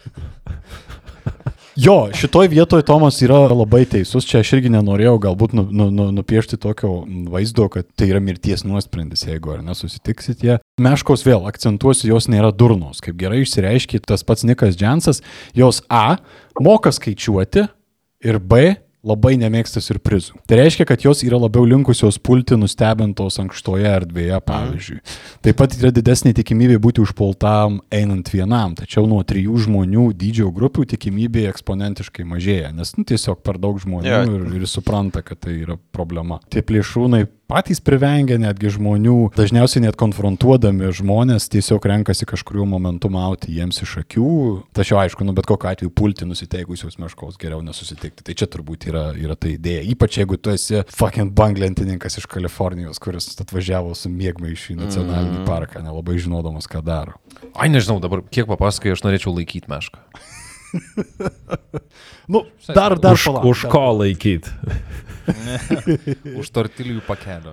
Jo, 1.77 2.11
šitoj 2.15 2.51
vietoje 2.53 2.85
Tomas 2.85 3.17
yra 3.25 3.47
labai 3.49 3.87
teisus. 3.89 4.27
Čia 4.29 4.43
aš 4.43 4.51
irgi 4.59 4.69
nenorėjau 4.75 5.15
galbūt 5.25 5.55
nu, 5.57 5.65
nu, 5.73 5.87
nu, 5.95 6.11
nupiešti 6.13 6.59
tokio 6.61 6.91
vaizdo, 7.33 7.71
kad 7.73 7.89
tai 7.97 8.11
yra 8.11 8.21
mirties 8.21 8.67
nuosprendis, 8.69 9.25
jeigu 9.25 9.55
ar 9.55 9.63
nesusitiksit 9.65 10.45
jie. 10.45 10.59
Meškos 10.83 11.25
vėl 11.25 11.49
akcentuosiu, 11.49 12.11
jos 12.13 12.29
nėra 12.29 12.53
durnos. 12.53 13.01
Kaip 13.05 13.17
gerai 13.21 13.41
išsireiškia 13.47 14.03
tas 14.05 14.25
pats 14.29 14.45
Nikas 14.45 14.77
Džensas, 14.77 15.23
jos 15.57 15.81
A 15.89 16.19
moka 16.61 16.93
skaičiuoti 16.93 17.65
ir 18.29 18.39
B 18.39 18.75
labai 19.03 19.35
nemėgsta 19.41 19.83
surprizų. 19.83 20.39
Tai 20.47 20.59
reiškia, 20.61 20.87
kad 20.87 21.03
jos 21.03 21.25
yra 21.27 21.41
labiau 21.43 21.67
linkusios 21.67 22.21
pulti 22.23 22.55
nustebintos 22.59 23.41
ankštoje 23.43 23.89
erdvėje, 23.91 24.39
pavyzdžiui. 24.47 24.99
Taip 25.43 25.59
pat 25.59 25.75
yra 25.79 25.91
didesnė 25.95 26.35
tikimybė 26.39 26.79
būti 26.83 27.03
užpultam 27.03 27.81
einant 27.95 28.31
vienam, 28.33 28.77
tačiau 28.79 29.09
nuo 29.11 29.21
trijų 29.27 29.59
žmonių 29.67 30.09
dydžio 30.19 30.53
grupių 30.55 30.87
tikimybė 30.95 31.49
eksponentiškai 31.51 32.27
mažėja, 32.31 32.71
nes 32.77 32.95
nu, 32.99 33.07
tiesiog 33.09 33.43
per 33.43 33.59
daug 33.63 33.83
žmonių 33.83 34.13
Jo. 34.13 34.23
ir, 34.31 34.49
ir 34.61 34.69
supranta, 34.71 35.25
kad 35.27 35.43
tai 35.43 35.59
yra 35.65 35.79
problema. 35.95 36.39
Tie 36.53 36.63
plėšrūnai 36.63 37.27
patys 37.53 37.83
privengia 37.85 38.39
netgi 38.41 38.71
žmonių, 38.73 39.33
dažniausiai 39.37 39.85
net 39.85 39.97
konfrontuodami 40.01 40.89
žmonės 40.97 41.51
tiesiog 41.53 41.85
renkasi 41.91 42.25
kažkuriuo 42.29 42.65
momentu 42.69 43.11
mauti 43.13 43.53
jiems 43.53 43.83
iš 43.85 43.99
akių. 44.03 44.33
Tačiau 44.77 45.03
aišku, 45.03 45.27
nu 45.29 45.35
bet 45.37 45.49
kokiu 45.51 45.69
atveju 45.73 45.93
pulti 45.93 46.29
nusiteikusios 46.29 46.97
meškos 47.03 47.37
geriau 47.41 47.61
nesusitikti. 47.65 48.25
Tai 48.25 48.37
čia 48.39 48.49
turbūt 48.49 48.89
yra, 48.89 49.05
yra 49.19 49.37
ta 49.37 49.51
idėja. 49.53 49.85
Ypač 49.93 50.23
jeigu 50.23 50.41
tu 50.41 50.55
esi 50.55 50.81
fucking 50.89 51.35
banglentininkas 51.37 52.17
iš 52.23 52.29
Kalifornijos, 52.33 53.03
kuris 53.03 53.29
atvažiavo 53.45 53.93
su 53.99 54.13
mėgmaišiu 54.13 54.77
į 54.77 54.81
nacionalinį 54.87 55.43
mm. 55.43 55.49
parką, 55.49 55.85
nelabai 55.85 56.17
žinodamas, 56.23 56.71
ką 56.71 56.81
daro. 56.87 57.19
Ai, 57.53 57.69
nežinau, 57.73 58.01
dabar 58.01 58.25
kiek 58.33 58.49
papasakai, 58.49 58.97
aš 58.97 59.05
norėčiau 59.05 59.37
laikyti 59.37 59.69
mešką. 59.73 60.07
Nu, 62.33 62.47
dar, 62.75 62.95
dar 62.99 63.13
Už, 63.13 63.25
palauk, 63.25 63.45
už 63.51 63.65
ko 63.69 63.83
laikyti? 63.99 64.51
Už 66.41 66.51
tortilijų 66.55 67.03
pakelio. 67.07 67.53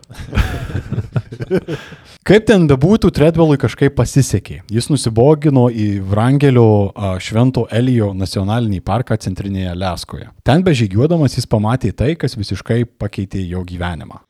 Kaip 2.28 2.46
ten 2.50 2.66
bebūtų, 2.70 3.12
Treadwellui 3.14 3.60
kažkaip 3.62 3.96
pasisekė. 3.98 4.62
Jis 4.72 4.90
nusibogino 4.92 5.68
į 5.70 5.88
Vrangelio 6.06 6.94
Švento 7.22 7.66
Elijo 7.74 8.12
nacionalinį 8.18 8.82
parką 8.86 9.18
centrinėje 9.22 9.74
Leskoje. 9.78 10.30
Ten 10.46 10.66
bežygiuodamas 10.66 11.38
jis 11.38 11.50
pamatė 11.50 11.94
tai, 11.94 12.14
kas 12.20 12.38
visiškai 12.40 12.84
pakeitė 13.02 13.44
jo 13.50 13.66
gyvenimą. 13.68 14.22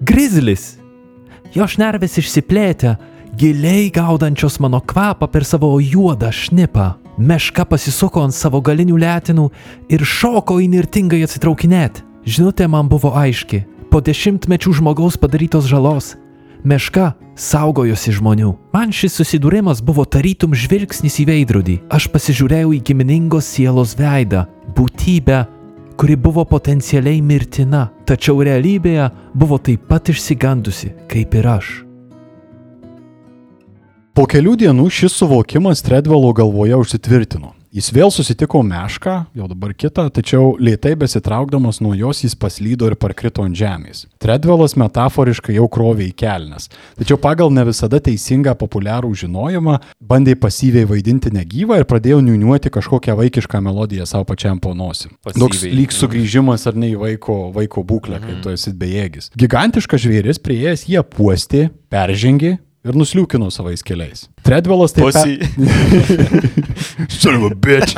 Grizlis. 0.00 0.76
Jo 1.54 1.66
šnervės 1.66 2.14
išsiplėtė, 2.22 2.94
giliai 3.40 3.90
gaudančios 3.90 4.60
mano 4.60 4.80
kvapą 4.80 5.26
per 5.26 5.44
savo 5.44 5.80
juodą 5.80 6.28
šnipą. 6.32 6.92
Meška 7.18 7.64
pasisuko 7.64 8.20
ant 8.26 8.36
savo 8.36 8.60
galinių 8.60 8.98
lėtinų 9.00 9.46
ir 9.88 10.04
šoko 10.04 10.58
įnirtingai 10.60 11.22
atsitraukinėti. 11.24 12.04
Žinutė 12.28 12.68
man 12.68 12.92
buvo 12.92 13.14
aiški. 13.16 13.62
Po 13.88 14.04
dešimtmečių 14.04 14.74
žmogaus 14.82 15.16
padarytos 15.16 15.64
žalos. 15.72 16.12
Meška 16.68 17.14
saugojosi 17.32 18.12
žmonių. 18.20 18.52
Man 18.76 18.92
šis 18.92 19.16
susidūrimas 19.16 19.80
buvo 19.80 20.04
tarytum 20.04 20.52
žvilgsnis 20.52 21.16
į 21.24 21.28
veidrodį. 21.32 21.80
Aš 21.88 22.12
pasižiūrėjau 22.12 22.76
į 22.76 22.84
giminingos 22.84 23.48
sielos 23.48 23.96
veidą, 23.96 24.44
būtybę, 24.76 25.46
kuri 25.96 26.20
buvo 26.20 26.44
potencialiai 26.44 27.24
mirtina, 27.24 27.88
tačiau 28.04 28.44
realybėje 28.44 29.08
buvo 29.32 29.56
taip 29.56 29.88
pat 29.88 30.12
išsigandusi, 30.12 30.98
kaip 31.08 31.40
ir 31.40 31.56
aš. 31.56 31.78
Po 34.20 34.26
kelių 34.28 34.52
dienų 34.60 34.90
šis 34.92 35.14
suvokimas 35.16 35.80
Tredvelo 35.80 36.28
galvoje 36.36 36.76
užsitvirtino. 36.76 37.54
Jis 37.72 37.86
vėl 37.96 38.10
susitiko 38.12 38.60
mešką, 38.66 39.14
jau 39.32 39.46
dabar 39.48 39.72
kitą, 39.72 40.04
tačiau 40.12 40.58
lėtai 40.60 40.92
besitraukdamas 41.00 41.80
nuo 41.80 41.94
jos 41.96 42.20
jis 42.26 42.36
paslydo 42.36 42.90
ir 42.90 42.98
parkrito 43.00 43.46
ant 43.48 43.56
žemės. 43.56 44.02
Tredvelas 44.20 44.76
metaforiškai 44.76 45.56
jau 45.56 45.64
krovė 45.72 46.10
į 46.10 46.12
kelnes, 46.20 46.68
tačiau 47.00 47.16
pagal 47.16 47.48
ne 47.48 47.64
visada 47.70 47.96
teisingą 47.96 48.52
populiarų 48.60 49.14
žinojimą 49.24 49.80
bandė 50.04 50.36
pasyviai 50.36 50.84
vaidinti 50.92 51.32
negyvą 51.32 51.80
ir 51.80 51.88
pradėjo 51.88 52.20
niuniuoti 52.28 52.76
kažkokią 52.76 53.16
vaikišką 53.24 53.64
melodiją 53.64 54.04
savo 54.04 54.28
pačiam 54.28 54.60
po 54.60 54.76
nosim. 54.76 55.16
Pasyviai. 55.24 55.46
Toks 55.46 55.68
lyg 55.80 55.96
sugrįžimas 55.96 56.68
ar 56.68 56.76
ne 56.76 56.92
į 56.92 57.00
vaiko, 57.08 57.46
vaiko 57.56 57.88
būklę, 57.88 58.20
kai 58.20 58.42
tu 58.44 58.52
esi 58.52 58.76
bejėgis. 58.76 59.32
Gigantiškas 59.32 60.04
žvėris 60.04 60.44
prieėjęs 60.44 60.90
jį 60.90 61.06
apuostė, 61.06 61.70
peržengė 61.88 62.58
ir 62.86 62.96
nusliūkino 62.96 63.50
savais 63.52 63.84
keliais. 63.86 64.26
Tredvelas 64.46 64.94
taip 64.96 65.10
Pussy. 65.10 65.38
Son 67.20 67.36
of 67.36 67.46
a 67.50 67.54
bitch. 67.54 67.94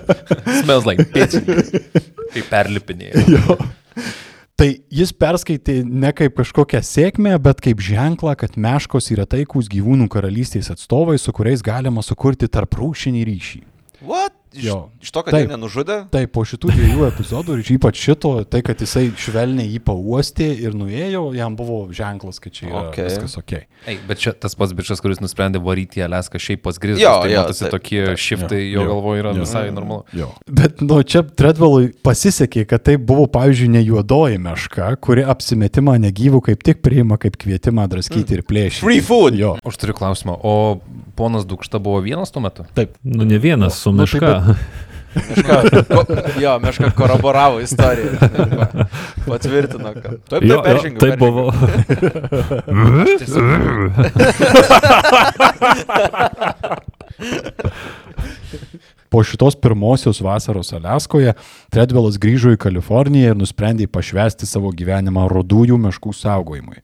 Smells 0.62 0.88
like 0.88 1.08
bitch. 1.12 1.38
Kaip 2.32 2.52
perlipinėjai. 2.52 3.26
Jo. 3.36 3.56
Tai 4.62 4.66
jis 4.94 5.10
perskaitė 5.16 5.78
ne 5.82 6.10
kaip 6.14 6.36
kažkokią 6.36 6.82
sėkmę, 6.86 7.32
bet 7.42 7.58
kaip 7.64 7.80
ženklą, 7.82 8.34
kad 8.38 8.54
meškos 8.60 9.08
yra 9.10 9.24
taikūs 9.26 9.66
gyvūnų 9.72 10.06
karalystės 10.12 10.68
atstovai, 10.70 11.16
su 11.18 11.32
kuriais 11.34 11.64
galima 11.64 12.04
sukurti 12.04 12.46
tarp 12.52 12.76
rūšinį 12.78 13.24
ryšį. 13.26 13.62
What? 14.06 14.36
Iš, 14.52 14.64
Jo. 14.64 14.90
iš 15.02 15.10
to, 15.10 15.22
kad 15.22 15.32
Taip. 15.34 15.46
jie 15.48 15.52
nenužudė? 15.56 15.96
Tai 16.12 16.26
po 16.28 16.42
šitų 16.44 16.72
dviejų 16.76 17.06
epizodų 17.08 17.56
ir 17.62 17.70
ypač 17.76 17.96
šito, 18.04 18.32
tai 18.44 18.60
kad 18.62 18.76
jisai 18.84 19.06
švelniai 19.16 19.70
jį 19.72 19.80
pauostė 19.86 20.48
ir 20.60 20.74
nuėjo, 20.76 21.22
jam 21.36 21.56
buvo 21.56 21.86
ženklas, 21.92 22.40
kad 22.42 22.52
čia 22.52 22.66
yra 22.68 22.82
Okay. 22.92 23.06
viskas 23.08 23.36
ok. 23.38 23.52
Ei, 23.86 23.98
bet 24.08 24.18
čia 24.18 24.32
tas 24.32 24.54
pats 24.54 24.72
bičias, 24.76 25.00
kuris 25.00 25.20
nusprendė 25.24 25.60
varyti 25.62 26.02
į 26.02 26.06
Alaską 26.06 26.38
šiaip 26.38 26.62
pas 26.62 26.76
Grizlius. 26.78 27.02
Jo, 27.02 27.14
tai 27.22 27.32
jo, 27.32 27.40
matosi 27.42 27.64
taip, 27.64 27.72
tokie 27.72 28.04
taip, 28.06 28.18
šiftai 28.20 28.60
jo, 28.70 28.82
jo 28.82 28.86
galvoje 28.90 29.22
yra 29.22 29.32
jo. 29.36 29.46
visai 29.46 29.64
normalu. 29.72 30.04
Jo. 30.12 30.28
Bet 30.46 30.82
nu, 30.84 31.00
čia 31.02 31.22
Tredvelui 31.22 31.92
pasisekė, 32.04 32.66
kad 32.68 32.84
tai 32.84 32.96
buvo, 33.00 33.26
pavyzdžiui, 33.32 33.70
ne 33.72 33.82
juodoji 33.86 34.38
meška, 34.42 34.90
kuri 35.00 35.24
apsimetimą 35.24 35.96
negyvų 36.02 36.42
kaip 36.50 36.62
tik 36.66 36.82
priima 36.84 37.16
kaip 37.16 37.36
kvietimą 37.40 37.88
draskyti 37.88 38.36
ir 38.38 38.42
plėšyti. 38.44 38.84
Free 38.84 39.00
food. 39.00 39.38
Jo. 39.38 39.56
Aš 39.64 39.80
turiu 39.80 39.96
klausimą, 39.96 40.36
o 40.44 40.80
ponas 41.16 41.46
Dukšta 41.48 41.78
buvo 41.82 42.00
vienas 42.04 42.30
tuo 42.34 42.42
metu? 42.44 42.66
Taip. 42.76 42.94
Nu, 43.02 43.24
ne 43.24 43.38
vienas 43.38 43.80
su 43.80 43.92
Nu, 43.92 44.06
tai 44.06 44.41
meška. 45.14 45.56
Ko, 45.92 46.04
jo, 46.40 46.52
meška 46.64 46.90
koraboravo 46.96 47.60
istoriją. 47.60 48.12
Patvirtino, 49.26 49.92
kad. 49.94 50.16
Taip, 50.30 50.42
Jo, 50.42 50.48
taip, 50.48 50.48
jo, 50.48 50.62
peržengiau. 50.62 51.00
taip 51.00 51.18
peržengiau. 51.18 51.32
buvo. 51.32 51.52
Po 59.08 59.22
šitos 59.22 59.56
pirmosios 59.60 60.20
vasaros 60.24 60.72
Aleskoje 60.72 61.34
Tredvelas 61.72 62.16
grįžo 62.20 62.54
į 62.54 62.60
Kaliforniją 62.62 63.34
ir 63.34 63.36
nusprendė 63.36 63.86
pašvesti 63.92 64.48
savo 64.48 64.72
gyvenimą 64.72 65.26
rodųjų 65.32 65.76
meškų 65.82 66.14
saugojimui. 66.16 66.80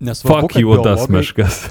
Nesvarbu, 0.00 0.48
Fuck 0.48 0.60
you, 0.60 0.76
tas 0.84 1.08
meškas. 1.12 1.62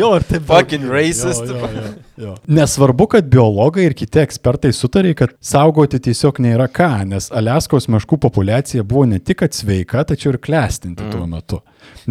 Jo, 0.00 0.10
ir 0.16 0.24
taip. 0.28 0.46
Fucking 0.48 0.86
racist. 0.90 1.44
Jo, 1.48 1.58
jo, 1.58 1.68
jo, 1.74 1.92
jo. 2.24 2.34
Nesvarbu, 2.46 3.08
kad 3.14 3.28
biologai 3.30 3.88
ir 3.88 3.96
kiti 3.98 4.22
ekspertai 4.22 4.72
sutarė, 4.76 5.14
kad 5.18 5.34
saugoti 5.44 6.00
tiesiog 6.04 6.40
nėra 6.44 6.68
ką, 6.72 6.90
nes 7.10 7.30
Aleskos 7.34 7.88
meškų 7.92 8.18
populiacija 8.24 8.86
buvo 8.86 9.06
ne 9.10 9.20
tik 9.20 9.44
sveika, 9.54 10.04
tačiau 10.08 10.34
ir 10.34 10.40
klestinti 10.42 11.04
mm. 11.04 11.12
tuo 11.14 11.28
metu. 11.30 11.60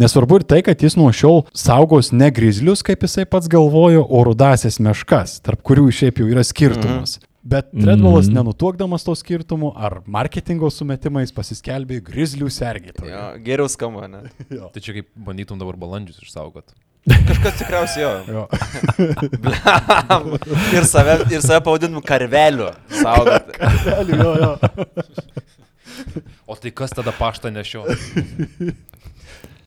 Nesvarbu 0.00 0.40
ir 0.40 0.48
tai, 0.50 0.62
kad 0.66 0.82
jis 0.82 0.96
nuo 0.98 1.10
šiol 1.14 1.44
saugos 1.54 2.12
ne 2.14 2.30
grizlius, 2.34 2.82
kaip 2.86 3.04
jisai 3.06 3.26
pats 3.30 3.50
galvojo, 3.50 4.04
o 4.04 4.24
rudasias 4.26 4.80
meškas, 4.82 5.40
tarp 5.44 5.62
kurių 5.66 5.88
šiaip 5.94 6.20
jau 6.22 6.30
yra 6.30 6.44
skirtumas. 6.46 7.18
Mm. 7.18 7.30
Bet 7.44 7.66
Tredvalas, 7.76 8.24
Mhm. 8.30 8.38
nenutuokdamas 8.38 9.04
to 9.04 9.12
skirtumų 9.20 9.74
ar 9.76 9.98
marketingo 10.06 10.70
sumetimais, 10.72 11.28
pasiskelbė 11.36 11.98
grizlių 12.06 12.48
sergėtoju. 12.48 13.10
Jo, 13.10 13.24
geriau 13.44 13.68
skamba, 13.68 14.08
ne? 14.08 14.22
Tai 14.72 14.80
čia 14.80 14.94
kaip 14.96 15.10
bandytum 15.14 15.60
dabar 15.60 15.76
balandžius 15.76 16.22
išsaugot. 16.24 16.72
Kažkas 17.04 17.58
tikriausiai 17.60 18.00
jo. 18.00 18.12
Jo. 18.32 18.44
ir, 20.78 20.86
save, 20.88 21.18
ir 21.36 21.42
save 21.44 21.60
pavadintum 21.66 22.00
karveliu. 22.00 22.70
Saugoti. 22.88 23.52
jo, 24.22 24.30
jo. 24.40 24.50
O 26.48 26.56
tai 26.56 26.72
kas 26.72 26.96
tada 26.96 27.12
paštą 27.12 27.52
nešio? 27.52 27.84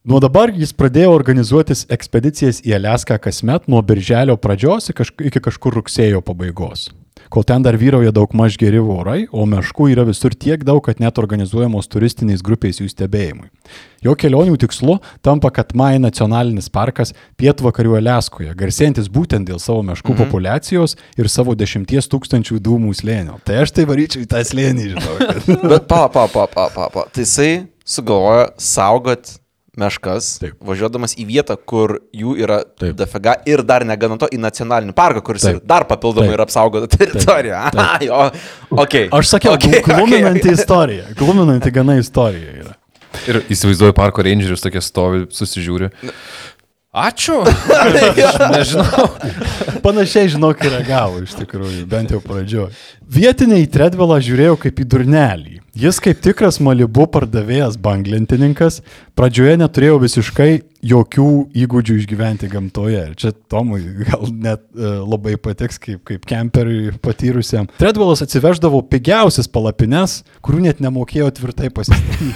Nuo 0.07 0.17
dabar 0.23 0.49
jis 0.55 0.71
pradėjo 0.73 1.11
organizuotis 1.13 1.85
ekspedicijas 1.93 2.61
į 2.65 2.73
Aleską 2.79 3.17
kasmet 3.21 3.67
nuo 3.69 3.81
birželio 3.85 4.37
pradžios 4.39 4.89
iki 4.89 5.41
kažkur 5.43 5.77
rugsėjo 5.77 6.21
pabaigos. 6.25 6.87
Kol 7.33 7.45
ten 7.47 7.63
dar 7.65 7.77
vyrauja 7.79 8.13
daug 8.15 8.33
maž 8.37 8.57
geri 8.59 8.79
orai, 8.79 9.25
o 9.31 9.45
meškų 9.49 9.89
yra 9.93 10.05
visur 10.07 10.35
tiek 10.35 10.63
daug, 10.67 10.81
kad 10.85 11.01
net 11.03 11.19
organizuojamos 11.19 11.89
turistiniais 11.91 12.43
grupiais 12.45 12.79
jų 12.81 12.89
stebėjimui. 12.91 13.49
Jo 14.05 14.13
kelionių 14.19 14.57
tikslu 14.61 14.97
tampa 15.25 15.51
Katmai 15.51 15.97
nacionalinis 15.99 16.69
parkas 16.73 17.13
pietvakarių 17.41 17.97
Aleskoje, 17.99 18.53
garsėjantis 18.57 19.09
būtent 19.11 19.49
dėl 19.49 19.59
savo 19.63 19.81
meškų 19.87 20.13
mhm. 20.13 20.21
populiacijos 20.23 20.95
ir 21.17 21.31
savo 21.31 21.57
dešimties 21.57 22.07
tūkstančių 22.13 22.61
dūmų 22.63 22.93
slėnio. 22.97 23.39
Tai 23.47 23.63
aš 23.65 23.75
tai 23.75 23.87
varyčiau 23.89 24.23
į 24.23 24.29
tą 24.31 24.43
slėnį, 24.47 24.91
žinau. 24.93 25.17
Bet 25.73 25.89
pa, 25.89 26.05
pa, 26.13 26.27
pa, 26.31 26.47
pa, 26.47 26.69
pa, 26.73 26.87
pa. 26.93 27.07
Tai 27.11 27.25
jisai 27.25 27.67
sugalvojo 27.87 28.47
saugot 28.61 29.35
meškas, 29.77 30.29
Taip. 30.41 30.55
važiuodamas 30.67 31.15
į 31.19 31.27
vietą, 31.29 31.57
kur 31.57 31.97
jų 32.15 32.35
yra 32.41 32.61
Taip. 32.79 32.95
dafega 32.99 33.37
ir 33.49 33.63
dar 33.67 33.85
negana 33.87 34.17
to 34.21 34.29
į 34.33 34.39
nacionalinį 34.41 34.95
parką, 34.97 35.23
kuris 35.29 35.45
Taip. 35.47 35.61
dar 35.67 35.87
papildomai 35.89 36.31
Taip. 36.31 36.37
yra 36.39 36.47
apsaugota 36.47 36.89
teritorija. 36.97 37.61
Aha, 37.71 37.99
jo, 38.05 38.23
okay. 38.83 39.07
Aš 39.13 39.35
sakiau, 39.35 39.55
okay, 39.57 39.79
okay, 39.79 39.85
gluminanti 39.93 40.47
okay. 40.47 40.57
istorija. 40.57 41.07
Gluminanti 41.17 41.73
gana 41.75 41.97
istorija 42.01 42.57
yra. 42.63 42.75
Ir 43.27 43.41
įsivaizduoju 43.49 43.95
parko 43.97 44.23
rangerius 44.25 44.61
tokie 44.63 44.81
stovi, 44.83 45.25
susižiūri. 45.33 45.89
Ačiū. 46.97 47.43
Nežinau. 48.55 49.05
Panašiai 49.83 50.31
žinok, 50.33 50.63
yra 50.65 50.81
gavo 50.85 51.21
iš 51.21 51.35
tikrųjų, 51.37 51.85
bent 51.89 52.13
jau 52.15 52.21
pradžioje. 52.23 52.71
Vietiniai 53.07 53.67
į 53.67 53.71
Tredvelą 53.75 54.17
žiūrėjo 54.25 54.57
kaip 54.65 54.81
į 54.81 54.87
durnelį. 54.95 55.53
Jis 55.77 55.99
kaip 56.01 56.23
tikras 56.25 56.57
Malibu 56.63 57.05
pardavėjas 57.13 57.77
banglentininkas, 57.77 58.79
pradžioje 59.17 59.59
neturėjo 59.61 59.99
visiškai 60.01 60.49
jokių 60.89 61.27
įgūdžių 61.63 61.97
išgyventi 62.01 62.49
gamtoje. 62.49 63.03
Ir 63.11 63.17
čia 63.19 63.33
Tomui 63.51 63.83
gal 64.07 64.25
net 64.33 64.63
e, 64.73 64.93
labai 65.05 65.35
patiks 65.37 65.77
kaip, 65.83 66.01
kaip 66.07 66.25
kemperiui 66.25 66.95
patyrusiam. 67.03 67.69
Tredvelas 67.77 68.25
atsiveždavo 68.25 68.81
pigiausias 68.89 69.51
palapines, 69.51 70.23
kurių 70.41 70.65
net 70.65 70.81
nemokėjo 70.81 71.29
tvirtai 71.37 71.69
pasistatyti. 71.69 72.33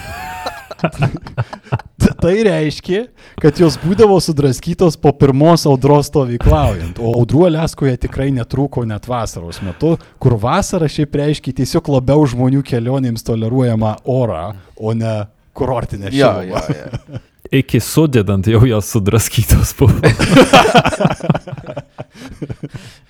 Tai 2.21 2.33
reiškia, 2.45 3.01
kad 3.41 3.59
jos 3.61 3.77
būdavo 3.81 4.17
sudraskytos 4.21 4.97
po 5.01 5.11
pirmos 5.17 5.65
audros 5.69 6.05
stovyklaujant, 6.09 6.99
o 7.01 7.07
audrų 7.21 7.41
Aleskoje 7.49 7.95
tikrai 8.05 8.29
netrūko 8.35 8.79
net 8.89 9.03
vasaros 9.09 9.57
metu, 9.65 9.91
kur 10.21 10.33
vasara 10.41 10.87
šiaip 10.91 11.11
reiškia 11.21 11.51
tiesiog 11.61 11.83
labiau 11.97 12.21
žmonių 12.29 12.61
kelionėms 12.67 13.25
toleruojamą 13.27 13.91
orą, 14.09 14.45
o 14.77 14.89
ne 14.97 15.15
kurortinę 15.57 16.07
šilumą. 16.13 16.43
jo, 16.49 16.59
jo. 16.77 16.85
Iki 17.61 17.79
sudedant 17.83 18.45
jau 18.47 18.61
jos 18.63 18.85
sudraskytos 18.93 19.69
buvo. 19.75 19.99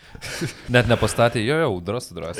Net 0.71 0.87
nepastatė, 0.91 1.41
jo, 1.45 1.57
jau, 1.63 1.71
dras, 1.85 2.09
dras. 2.13 2.37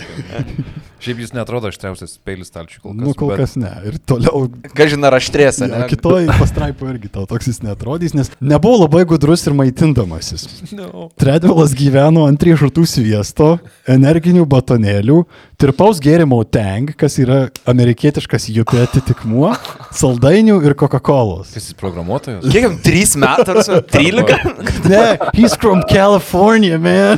Šiaip 1.02 1.18
jis 1.24 1.32
netrodo 1.34 1.66
aštriausias 1.72 2.12
peilis 2.22 2.52
stalčiui 2.52 2.82
kol 2.84 2.94
kas. 2.94 3.02
Nu, 3.08 3.14
kol 3.18 3.32
bet- 3.34 3.40
kas 3.42 3.56
ne. 3.58 3.72
Ir 3.90 3.96
toliau 4.06 4.44
Ką 4.78 4.86
žinai, 4.92 5.10
raštrės, 5.16 5.58
Jo, 5.64 5.70
ne? 5.72 5.88
kitoj 5.90 6.28
pastraipoje 6.38 6.94
irgi 6.94 7.10
tau 7.16 7.26
toks 7.30 7.48
jis 7.50 7.62
netrodys, 7.66 8.14
nes 8.14 8.30
nebuvo 8.40 8.84
labai 8.84 9.02
gudrus 9.10 9.48
ir 9.50 9.56
maitindamasis. 9.58 10.46
No. 10.78 11.08
Tredvilas 11.20 11.74
gyveno 11.78 12.28
ant 12.30 12.46
riešutų 12.46 12.86
sviesto, 12.88 13.56
energinių 13.90 14.46
batonėlių, 14.46 15.18
tirpaus 15.62 15.98
gėrimo 16.06 16.38
tang, 16.46 16.94
kas 16.98 17.18
yra 17.22 17.48
amerikietiškas 17.70 18.46
jupė 18.54 18.86
atitikmuo, 18.86 19.56
saldainių 19.98 20.60
ir 20.70 20.78
Coca-Cola. 20.78 21.42
Kas 21.50 21.72
jis 21.72 21.78
programuotojas? 21.82 22.46
Kiek 22.46 22.68
jam? 22.70 22.78
3 22.86 23.18
metai, 23.26 23.58
ar 23.58 23.64
su- 23.66 23.82
13? 23.90 24.86
Ne, 24.86 25.04
he's 25.34 25.58
from 25.58 25.82
California, 25.90 26.78
man. 26.78 27.18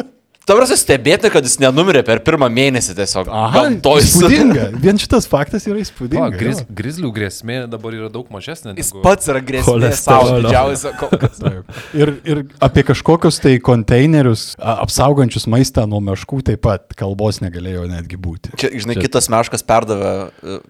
Tavras 0.51 0.73
stebėti, 0.75 1.29
kad 1.31 1.45
jis 1.47 1.53
nenumirė 1.61 2.01
per 2.03 2.19
pirmą 2.25 2.49
mėnesį 2.51 2.91
tiesiog. 2.97 3.29
Aha, 3.31 3.61
gamtoj. 3.69 4.01
įspūdinga. 4.03 4.65
Vien 4.83 4.97
šitas 4.99 5.23
faktas 5.31 5.63
yra 5.69 5.79
įspūdingas. 5.79 6.35
griz, 6.35 6.59
grizlių 6.67 7.11
grėsmė 7.15 7.59
dabar 7.71 7.95
yra 7.95 8.09
daug 8.11 8.27
mažesnė. 8.33 8.73
Jis 8.75 8.89
negu- 8.91 9.03
pats 9.05 9.29
yra 9.31 9.39
grėsmė 9.47 9.91
savo 9.95 10.41
didžiausia. 10.43 10.91
kol 10.99 11.13
kas. 11.21 11.39
Ir, 12.01 12.11
ir 12.27 12.41
apie 12.63 12.83
kažkokius 12.87 13.39
tai 13.43 13.53
konteinerius 13.63 14.43
apsaugančius 14.59 15.47
maistą 15.51 15.85
nuo 15.87 16.01
meškų 16.03 16.41
taip 16.49 16.61
pat 16.65 16.97
kalbos 16.99 17.39
negalėjo 17.43 17.85
netgi 17.87 18.19
būti. 18.19 18.51
Čia, 18.59 18.73
žinai, 18.83 18.97
kitas 18.99 19.29
meškas 19.31 19.63
perdavė, 19.67 20.11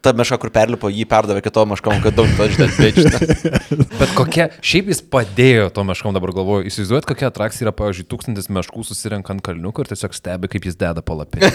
ta 0.06 0.14
meška, 0.18 0.38
kur 0.42 0.54
perlipo, 0.54 0.92
jį 0.94 1.08
perdavė 1.10 1.42
kitom 1.46 1.74
meškom, 1.74 1.98
kad 2.06 2.18
daug 2.18 2.30
to 2.38 2.48
žinai. 2.54 2.70
Bet 3.98 4.14
kokia, 4.20 4.50
šiaip 4.62 4.94
jis 4.94 5.02
padėjo 5.14 5.70
to 5.74 5.86
meškom 5.90 6.14
dabar 6.18 6.34
galvoju. 6.38 6.70
Įsivaizduojat, 6.70 7.10
kokia 7.10 7.30
atrakcija 7.32 7.68
yra, 7.68 7.76
pavyzdžiui, 7.82 8.08
tūkstantis 8.14 8.50
meškų 8.54 8.86
susirenka 8.88 9.34
ant 9.36 9.46
kalniukų 9.72 9.86
ir 9.86 9.90
tiesiog 9.92 10.14
stebi, 10.16 10.50
kaip 10.52 10.66
jis 10.68 10.76
deda 10.80 11.02
palapinį. 11.02 11.50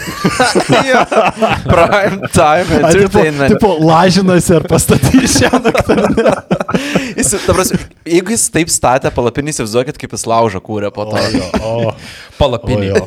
Prime 1.71 2.29
time 2.33 2.81
A, 2.83 2.91
tipo, 2.93 3.21
entertainment. 3.21 3.53
tipo, 3.53 3.71
lažinasi 3.85 4.55
ar 4.57 4.67
pastatys 4.69 5.37
šią 5.41 5.61
naktį. 5.61 5.97
Jis, 7.17 7.31
ta 7.47 7.55
prasme, 7.57 7.79
jeigu 8.05 8.35
jis 8.35 8.43
taip 8.53 8.69
statė 8.69 9.11
palapinį, 9.15 9.55
įsivaizduokit, 9.55 9.97
kaip 10.01 10.13
jis 10.13 10.27
laužą 10.29 10.61
kūrė 10.61 10.91
po 10.93 11.07
to. 11.09 11.23
O, 11.65 11.93
Palapinį. 12.41 12.91
o. 13.01 13.07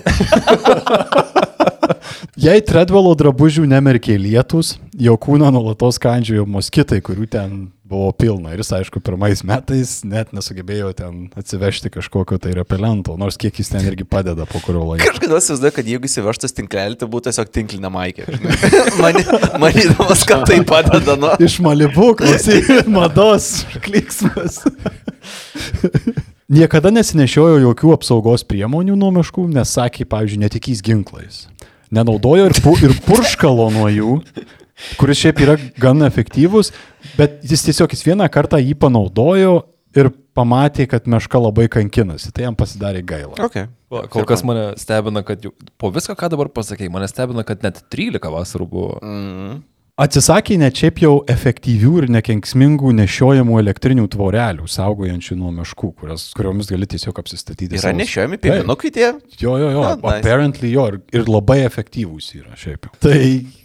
Jei 2.39 2.63
Tredvelo 2.65 3.11
drabužių 3.19 3.67
nemerkė 3.69 4.15
lietus, 4.17 4.77
jo 4.97 5.13
kūną 5.21 5.51
nuolatos 5.53 5.99
kandžiojo 6.01 6.47
moskitai, 6.49 7.01
kurių 7.05 7.27
ten 7.29 7.59
buvo 7.89 8.11
pilna. 8.13 8.53
Ir 8.53 8.61
jis, 8.61 8.71
aišku, 8.79 9.01
pirmais 9.03 9.41
metais 9.47 9.99
net 10.07 10.33
nesugebėjo 10.35 10.91
ten 10.97 11.21
atsivežti 11.39 11.91
kažkokio 11.93 12.37
tai 12.41 12.53
repelento, 12.57 13.15
nors 13.19 13.39
kiek 13.41 13.57
jis 13.59 13.71
ten 13.73 13.85
irgi 13.89 14.05
padeda 14.07 14.45
po 14.49 14.61
kurio 14.63 14.85
laiko. 14.91 15.07
Kažkada 15.07 15.39
įsivaizduoju, 15.41 15.75
kad 15.75 15.89
jeigu 15.89 16.09
įsivežtas 16.09 16.55
tinklelį, 16.57 16.99
tai 17.01 17.09
būtų 17.09 17.29
tiesiog 17.29 17.51
tinklinė 17.57 17.91
maikė. 17.93 18.27
Mani, 19.01 19.25
manydamas, 19.61 20.25
kad 20.29 20.45
tai 20.49 20.59
padeda, 20.67 21.17
nu. 21.19 21.33
Iš 21.41 21.59
Malibu, 21.65 22.11
klausy, 22.19 22.61
mados 22.97 23.51
kliksmas. 23.81 24.61
Niekada 26.49 26.93
nesinešiojo 26.93 27.59
jokių 27.67 27.95
apsaugos 27.97 28.45
priemonių 28.49 28.95
nuo 28.97 29.11
miškų, 29.19 29.47
nes 29.53 29.73
sakė, 29.77 30.05
pavyzdžiui, 30.09 30.43
netikys 30.45 30.85
ginklais. 30.85 31.43
Nenaudojo 31.93 32.47
ir, 32.49 32.57
pu, 32.61 32.75
ir 32.85 32.93
purškalo 33.05 33.67
nuo 33.73 33.89
jų, 33.89 34.15
kuris 34.99 35.19
šiaip 35.19 35.41
yra 35.45 35.57
gan 35.81 36.05
efektyvus, 36.07 36.71
bet 37.17 37.41
jis 37.47 37.65
tiesiog 37.67 37.95
jis 37.95 38.05
vieną 38.07 38.27
kartą 38.31 38.61
jį 38.61 38.75
panaudojo 38.79 39.57
ir 39.97 40.11
pamatė, 40.37 40.85
kad 40.89 41.07
meška 41.09 41.41
labai 41.41 41.67
kankinasi. 41.71 42.31
Tai 42.35 42.47
jam 42.47 42.57
pasidarė 42.57 43.01
gaila. 43.05 43.35
Okay. 43.49 43.67
Va, 43.91 44.05
Kol 44.11 44.27
kas 44.29 44.43
mane 44.45 44.71
stebina, 44.79 45.23
kad 45.25 45.43
jau, 45.43 45.51
po 45.81 45.89
visko, 45.93 46.13
ką 46.17 46.29
dabar 46.31 46.51
pasakėjai, 46.53 46.91
mane 46.93 47.09
stebina, 47.09 47.43
kad 47.47 47.65
net 47.65 47.81
13 47.91 48.31
vasarų 48.35 48.69
buvo. 48.69 48.99
Mm. 49.01 49.59
Atsisakė 49.99 50.55
net 50.61 50.77
šiaip 50.79 51.01
jau 51.03 51.09
efektyvių 51.27 51.89
ir 51.99 52.05
nekenksmingų 52.15 52.93
nešiojamų 53.01 53.57
elektrinių 53.59 54.05
tvorelių, 54.13 54.67
saugojančių 54.71 55.35
nuo 55.35 55.49
meškų, 55.57 55.89
kurias, 55.99 56.29
kuriomis 56.37 56.69
gali 56.71 56.87
tiesiog 56.87 57.19
apsistatyti. 57.19 57.73
Yra 57.75 57.89
savo- 57.89 57.99
nešiojami 57.99 58.39
piemenukai 58.39 58.93
tie? 58.95 59.09
Jo, 59.41 59.57
jo, 59.59 59.71
jo. 59.75 59.83
Nice. 59.83 60.13
Apparently 60.13 60.71
jo. 60.71 60.85
Ir, 60.93 61.01
ir 61.19 61.27
labai 61.27 61.59
efektyvūs 61.65 62.29
yra 62.39 62.55
šiaip. 62.55 62.87
jau. 62.87 62.93
Tai 63.03 63.19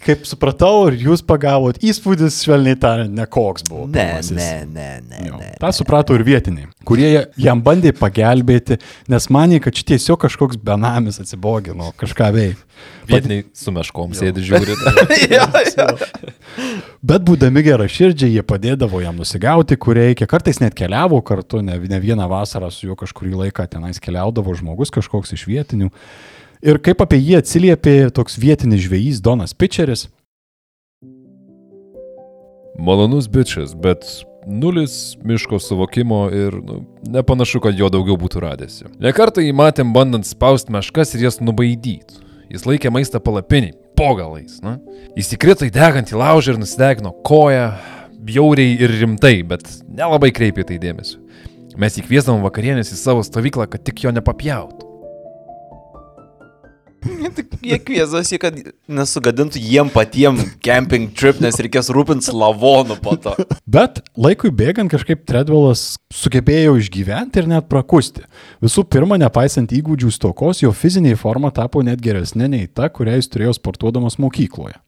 kaip 0.09 0.27
supratau, 0.27 0.88
ir 0.90 0.99
jūs 1.07 1.23
pagavot, 1.23 1.79
įspūdis, 1.79 2.40
švelniai 2.42 2.81
tariant, 2.83 3.14
nekoks 3.14 3.68
buvo. 3.70 3.87
Ne, 3.87 4.09
pirmasis. 4.18 4.35
ne, 4.35 4.66
ne, 4.75 4.90
ne. 5.07 5.23
Jo. 5.31 5.38
ne. 5.38 5.53
Ta 5.62 5.70
suprato 5.70 6.18
ir 6.18 6.27
vietiniai, 6.27 6.66
kurie 6.85 7.12
jam 7.38 7.62
bandė 7.62 7.94
pagelbėti, 7.94 8.81
nes 9.09 9.31
manė, 9.31 9.62
kad 9.62 9.79
čia 9.79 9.94
tiesiog 9.94 10.18
kažkoks 10.27 10.59
benamis 10.59 11.23
atsibogino, 11.23 11.94
kažką 12.01 12.33
veikti. 12.35 12.62
Vietiniai 13.08 13.44
su 13.56 13.72
meškom 13.74 14.14
sėdi 14.16 14.44
žiūri. 14.46 14.76
Ja, 15.34 15.46
ja. 15.76 15.86
Bet 17.04 17.24
būdami 17.26 17.62
gera 17.64 17.86
širdžiai, 17.90 18.32
jie 18.36 18.44
padėdavo 18.46 19.00
jam 19.02 19.16
nusigauti, 19.18 19.76
kur 19.80 19.98
reikia. 19.98 20.28
Kartais 20.30 20.60
net 20.62 20.76
keliavo 20.78 21.20
kartu, 21.26 21.62
ne, 21.64 21.76
ne 21.90 22.00
vieną 22.00 22.28
vasarą 22.30 22.70
su 22.72 22.88
juo 22.88 22.96
kažkurį 22.98 23.34
laiką 23.44 23.66
tenais 23.70 24.00
keliaudavo 24.02 24.54
žmogus 24.56 24.92
kažkoks 24.94 25.34
iš 25.36 25.46
vietinių. 25.50 25.90
Ir 26.64 26.80
kaip 26.80 27.02
apie 27.04 27.18
jį 27.20 27.40
atsiliepė 27.42 27.96
toks 28.16 28.38
vietinis 28.40 28.84
žvėjys 28.86 29.20
Donas 29.24 29.56
Pitcheris. 29.56 30.06
Malonus 32.74 33.28
bičias, 33.30 33.74
bet 33.78 34.02
nulis 34.46 35.16
miško 35.22 35.58
suvokimo 35.62 36.26
ir 36.32 36.56
nu, 36.58 36.80
nepanašu, 37.06 37.60
kad 37.62 37.78
jo 37.78 37.88
daugiau 37.92 38.16
būtų 38.18 38.42
radęsi. 38.44 38.88
Nekartą 39.02 39.44
jį 39.44 39.54
matėm 39.56 39.92
bandant 39.94 40.26
spausti 40.26 40.74
meškas 40.74 41.14
ir 41.14 41.28
jas 41.28 41.40
nubaidyti. 41.40 42.23
Jis 42.54 42.68
laikė 42.68 42.92
maistą 42.94 43.18
palapinį, 43.18 43.72
pogalais. 43.98 44.60
Na? 44.62 44.76
Jis 45.18 45.32
įkrito 45.34 45.66
į 45.66 45.72
degantį 45.74 46.18
laužą 46.20 46.54
ir 46.54 46.60
nusidegino 46.62 47.10
koją, 47.26 47.72
bjauriai 48.24 48.76
ir 48.78 48.94
rimtai, 49.00 49.40
bet 49.42 49.66
nelabai 49.90 50.30
kreipė 50.34 50.66
tai 50.68 50.78
dėmesio. 50.82 51.18
Mes 51.80 51.98
jį 51.98 52.04
kviesdavom 52.06 52.44
vakarienės 52.46 52.92
į 52.94 53.00
savo 53.00 53.24
stovyklą, 53.26 53.66
kad 53.72 53.82
tik 53.82 54.04
jo 54.04 54.14
nepapjautų. 54.14 54.93
Jie 57.64 57.78
kviesasi, 57.80 58.38
kad 58.42 58.56
nesugadintų 58.90 59.60
jiem 59.60 59.90
patiem 59.92 60.38
camping 60.64 61.12
trip, 61.16 61.40
nes 61.42 61.58
reikės 61.60 61.90
rūpintis 61.94 62.32
lavonu 62.34 62.96
po 63.02 63.16
to. 63.20 63.34
Bet 63.66 64.02
laikui 64.20 64.52
bėgant 64.54 64.92
kažkaip 64.92 65.24
Tredvelas 65.28 65.94
sugebėjo 66.14 66.76
išgyventi 66.80 67.42
ir 67.42 67.50
net 67.50 67.68
prakusti. 67.70 68.24
Visų 68.64 68.86
pirma, 68.90 69.18
nepaisant 69.20 69.72
įgūdžių 69.74 70.12
stokos, 70.14 70.62
jo 70.64 70.72
fiziniai 70.76 71.18
forma 71.18 71.52
tapo 71.54 71.82
net 71.84 72.02
geresnė 72.04 72.50
nei 72.52 72.68
ta, 72.68 72.90
kurią 72.92 73.18
jis 73.18 73.30
turėjo 73.32 73.56
sportuodamas 73.58 74.20
mokykloje. 74.22 74.78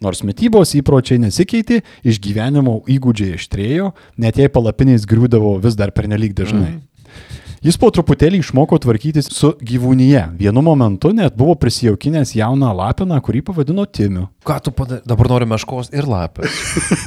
Nors 0.00 0.22
mytybos 0.24 0.72
įpročiai 0.78 1.20
nesikeitė, 1.20 1.82
išgyvenimo 2.08 2.78
įgūdžiai 2.88 3.36
ištrėjo, 3.36 3.90
net 4.22 4.40
jei 4.40 4.48
palapiniais 4.48 5.04
griūdavo 5.08 5.58
vis 5.60 5.76
dar 5.76 5.92
pernelyg 5.92 6.32
dažnai. 6.38 6.78
Mm. 6.78 7.48
Jis 7.60 7.76
po 7.76 7.90
truputėlį 7.92 8.38
išmoko 8.40 8.78
tvarkytis 8.80 9.26
su 9.36 9.50
gyvūnyje. 9.60 10.22
Vienu 10.38 10.62
momentu 10.64 11.10
net 11.12 11.34
buvo 11.36 11.52
prisijaukinęs 11.60 12.32
jauną 12.38 12.70
lapiną, 12.78 13.18
kurį 13.20 13.42
pavadino 13.50 13.84
Timiu. 13.84 14.30
Ką 14.48 14.56
tu 14.64 14.72
pada... 14.72 15.02
dabar 15.04 15.28
nori 15.28 15.48
meškos 15.50 15.92
ir 15.92 16.08
lapės? 16.08 16.56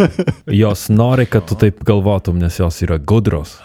Jos 0.62 0.92
nori, 0.94 1.26
kad 1.26 1.48
tu 1.50 1.58
taip 1.58 1.82
galvotum, 1.88 2.38
nes 2.38 2.62
jos 2.62 2.78
yra 2.86 3.00
gudros. 3.02 3.56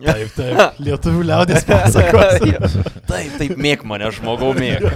Taip, 0.00 0.32
taip. 0.38 0.80
Lietuvių 0.88 1.28
liaudės 1.34 1.66
pasakos. 1.68 2.40
Taip, 3.12 3.36
taip, 3.36 3.52
mėg 3.60 3.84
mane, 3.84 4.08
žmogau, 4.16 4.54
mėg. 4.56 4.88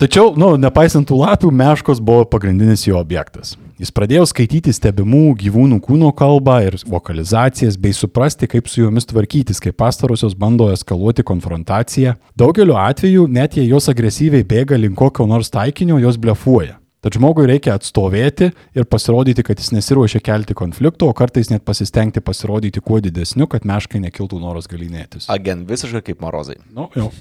Tačiau, 0.00 0.30
nu, 0.32 0.54
nepaisant 0.56 1.04
tų 1.04 1.18
lapių, 1.20 1.50
meškos 1.52 1.98
buvo 2.00 2.22
pagrindinis 2.24 2.86
jo 2.86 2.96
objektas. 2.96 3.50
Jis 3.76 3.90
pradėjo 3.92 4.22
skaityti 4.30 4.72
stebimų 4.72 5.34
gyvūnų 5.42 5.76
kūno 5.84 6.08
kalbą 6.16 6.54
ir 6.64 6.78
lokalizacijas, 6.88 7.76
bei 7.76 7.92
suprasti, 7.92 8.48
kaip 8.48 8.70
su 8.72 8.80
jomis 8.80 9.04
tvarkytis, 9.10 9.60
kai 9.60 9.74
pastarosios 9.76 10.32
bando 10.32 10.70
eskaluoti 10.72 11.20
konfrontaciją. 11.28 12.14
Daugeliu 12.32 12.78
atveju, 12.80 13.26
net 13.28 13.60
jei 13.60 13.68
jos 13.68 13.92
agresyviai 13.92 14.40
bėga 14.48 14.80
link 14.80 14.96
kokio 14.96 15.28
nors 15.28 15.52
taikinio, 15.52 16.00
jos 16.00 16.16
blefuoja. 16.16 16.78
Tad 17.04 17.20
žmogui 17.20 17.44
reikia 17.52 17.76
atstovėti 17.76 18.50
ir 18.76 18.88
pasirodyti, 18.88 19.44
kad 19.44 19.60
jis 19.60 19.74
nesiruošia 19.76 20.24
kelti 20.24 20.56
konflikto, 20.56 21.12
o 21.12 21.16
kartais 21.16 21.52
net 21.52 21.68
pasistengti 21.68 22.24
pasirodyti 22.24 22.80
kuo 22.80 23.04
didesniu, 23.04 23.48
kad 23.52 23.68
meškai 23.68 24.00
nekiltų 24.08 24.40
noras 24.40 24.68
galinėtis. 24.68 25.28
Agen, 25.32 25.68
visiškai 25.68 26.06
kaip 26.08 26.24
morozai. 26.24 26.56
Nu, 26.72 26.88
jau. 26.96 27.12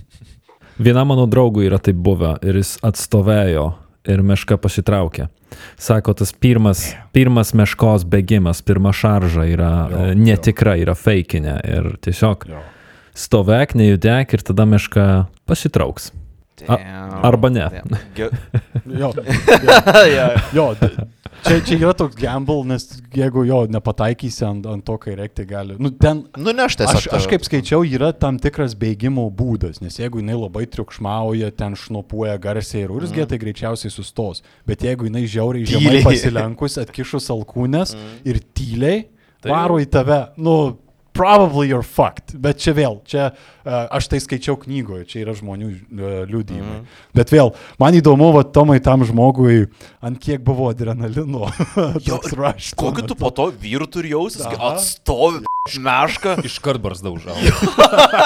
Viena 0.80 1.04
mano 1.08 1.26
draugų 1.28 1.66
yra 1.68 1.80
taip 1.84 1.98
buvę 2.00 2.38
ir 2.48 2.60
jis 2.62 2.78
atstovėjo 2.86 3.66
ir 4.10 4.22
meška 4.24 4.56
pasitraukė. 4.62 5.28
Sako, 5.82 6.14
tas 6.16 6.32
pirmas, 6.32 6.86
pirmas 7.12 7.52
meškos 7.58 8.06
bėgimas, 8.08 8.62
pirma 8.64 8.94
šarža 8.96 9.48
yra 9.50 9.72
Jo, 9.92 10.04
jo, 10.12 10.18
netikra, 10.24 10.78
yra 10.80 10.96
feikinė 10.96 11.58
ir 11.68 11.90
tiesiog 12.06 12.46
Jo. 12.48 12.62
stovek, 13.18 13.76
nejudek 13.76 14.38
ir 14.38 14.46
tada 14.46 14.66
meška 14.70 15.06
pasitrauks. 15.50 16.12
Damn. 16.68 17.26
arba 17.26 17.50
ne. 17.50 17.70
Ge- 18.16 18.32
Jo, 19.00 19.12
jo, 20.58 20.66
d- 20.82 20.90
čia, 21.46 21.60
čia 21.62 21.76
yra 21.78 21.92
toks 21.94 22.18
gamble, 22.18 22.64
nes 22.68 22.86
jeigu 23.14 23.44
jo 23.46 23.60
nepataikysi 23.70 24.44
ant, 24.48 24.66
ant 24.70 24.84
to, 24.88 24.96
kai 25.02 25.14
reikia, 25.20 25.46
gali. 25.48 25.76
Nu, 25.80 25.92
ten, 25.94 26.24
Nu, 26.38 26.52
ne 26.56 26.66
aš 26.66 26.80
tiesiog. 26.80 26.98
aš, 26.98 27.08
aš 27.20 27.28
kaip 27.30 27.46
skaičiau, 27.46 27.84
yra 27.86 28.10
tam 28.18 28.40
tikras 28.42 28.74
bėgimo 28.80 29.28
būdas, 29.30 29.78
nes 29.84 30.00
jeigu 30.02 30.24
jinai 30.24 30.40
labai 30.40 30.66
triukšmauja, 30.74 31.52
ten 31.60 31.78
šnopuoja 31.80 32.40
garsiai 32.42 32.86
ir 32.88 32.96
urzgia, 32.96 33.26
mm. 33.26 33.30
tai 33.30 33.42
greičiausiai 33.46 33.94
sustos. 33.94 34.42
Bet 34.68 34.84
jeigu 34.88 35.06
jinai 35.10 35.26
žiauriai 35.30 35.70
žemai 35.70 36.02
pasilenkus, 36.08 36.80
atkišus 36.82 37.30
alkūnės 37.36 37.94
mm. 37.96 38.20
ir 38.32 38.42
tyliai 38.58 39.06
Tai- 39.44 39.54
varo 39.54 39.78
į 39.80 39.86
tave, 39.94 40.24
nu, 40.42 40.56
probably 41.14 41.70
you're 41.70 41.86
fucked. 41.86 42.36
Bet 42.40 42.62
čia 42.64 42.74
vėl, 42.78 43.00
čia 43.10 43.30
uh, 43.32 43.90
aš 43.96 44.10
tai 44.12 44.22
skaičiau 44.24 44.58
knygoje, 44.62 45.06
čia 45.10 45.24
yra 45.26 45.36
žmonių 45.38 45.70
uh, 45.70 46.24
liūdėjimai. 46.30 46.80
Mm. 46.80 46.98
Bet 47.18 47.34
vėl, 47.34 47.54
man 47.82 47.98
įdomu, 48.00 48.32
va, 48.36 48.46
Tomai 48.48 48.80
tam 48.84 49.06
žmogui, 49.08 49.68
ant 50.06 50.20
kiek 50.22 50.44
buvo 50.46 50.72
adrenalino. 50.74 51.52
Kokį 52.84 53.08
tu 53.10 53.20
po 53.20 53.34
to 53.36 53.50
vyrų 53.54 53.90
turi 53.92 54.16
jausis, 54.16 54.46
kai 54.46 54.60
atstovi 54.74 55.46
Meška. 55.86 56.38
Iškart 56.44 56.82
barzda 56.82 57.12
užaugo. 57.14 57.40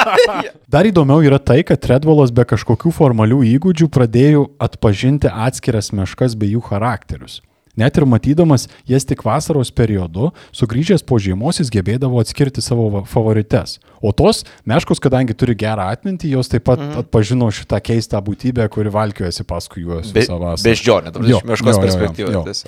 Dar 0.74 0.88
įdomiau 0.88 1.24
yra 1.26 1.40
tai, 1.42 1.62
kad 1.68 1.84
Redvolas 1.90 2.32
be 2.36 2.46
kažkokių 2.48 2.94
formalių 2.96 3.42
įgūdžių 3.56 3.90
pradėjo 3.94 4.46
atpažinti 4.64 5.32
atskiras 5.32 5.92
meškas 5.96 6.38
bei 6.40 6.54
jų 6.54 6.64
charakterius. 6.70 7.42
Net 7.80 7.98
ir 7.98 8.06
matydamas 8.06 8.68
jas 8.86 9.06
tik 9.10 9.24
vasaros 9.26 9.72
periodu, 9.74 10.30
sugrįžęs 10.54 11.02
po 11.10 11.18
žiemos 11.22 11.58
jis 11.58 11.72
gebėdavo 11.74 12.22
atskirti 12.22 12.62
savo 12.62 13.02
favorites. 13.10 13.80
O 13.98 14.12
tos 14.14 14.44
meškos, 14.70 15.02
kadangi 15.02 15.34
turi 15.34 15.56
gerą 15.58 15.88
atmintį, 15.96 16.36
jos 16.36 16.52
taip 16.52 16.68
pat 16.70 16.82
mm. 16.84 17.02
atpažino 17.02 17.50
šitą 17.50 17.80
keistą 17.82 18.22
būtybę, 18.22 18.68
kuri 18.74 18.94
valkiojasi 18.94 19.48
paskui 19.50 19.88
juos 19.88 20.14
Be, 20.14 20.22
visą 20.22 20.38
vasarą. 20.38 20.68
beždžionė, 20.70 21.16
Jo, 21.32 21.42
iš 21.42 21.50
meškos 21.50 21.82
perspektyvos. 21.82 22.66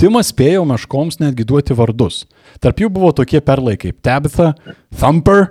Timas 0.00 0.30
spėjo 0.32 0.64
meškoms 0.70 1.20
netgi 1.20 1.44
duoti 1.44 1.76
vardus. 1.76 2.24
Tarp 2.64 2.80
jų 2.80 2.88
buvo 2.94 3.10
tokie 3.12 3.42
perlai 3.44 3.76
kaip 3.80 4.00
Tabitha, 4.04 4.54
Thumper, 4.94 5.50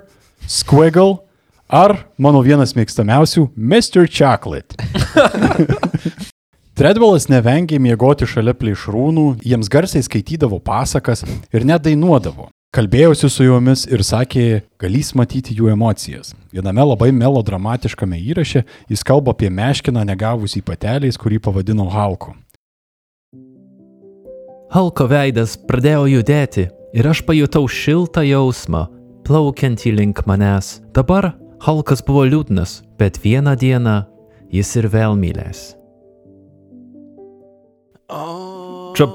Squiggle 0.50 1.20
ar 1.68 1.96
mano 2.18 2.42
vienas 2.44 2.74
mėgstamiausių 2.76 3.48
Mr. 3.54 4.08
Chocolate. 4.10 4.76
Tredvelas 6.74 7.28
nevengė 7.30 7.76
miegoti 7.78 8.26
šalia 8.26 8.50
plėšrūnų, 8.58 9.24
jiems 9.46 9.68
garsiai 9.70 10.02
skaitydavo 10.02 10.56
pasakas 10.58 11.20
ir 11.54 11.62
net 11.62 11.84
dainuodavo. 11.84 12.48
Kalbėjosi 12.74 13.28
su 13.30 13.44
jomis 13.46 13.84
ir 13.86 14.02
sakė, 14.02 14.64
galys 14.82 15.12
matyti 15.14 15.54
jų 15.54 15.70
emocijas. 15.70 16.32
Viename 16.50 16.82
labai 16.82 17.12
melodramatiškame 17.14 18.18
įraše 18.18 18.64
jis 18.90 19.06
kalba 19.06 19.30
apie 19.36 19.52
meškiną 19.54 20.02
negavusį 20.08 20.64
pateliais, 20.66 21.14
kurį 21.14 21.38
pavadino 21.46 21.86
Halku. 21.94 22.34
Halko 24.74 25.06
veidas 25.06 25.54
pradėjo 25.70 26.10
judėti 26.16 26.66
ir 26.90 27.10
aš 27.12 27.22
pajutau 27.22 27.68
šiltą 27.70 28.26
jausmą, 28.26 28.88
plaukiantį 29.22 29.94
link 29.94 30.24
manęs. 30.26 30.80
Dabar 30.90 31.36
Halkas 31.62 32.02
buvo 32.02 32.26
liūdnas, 32.26 32.80
bet 32.98 33.22
vieną 33.22 33.54
dieną 33.62 33.96
jis 34.50 34.74
ir 34.82 34.90
vėl 34.90 35.14
mylės. 35.14 35.76
Čia 38.96 39.06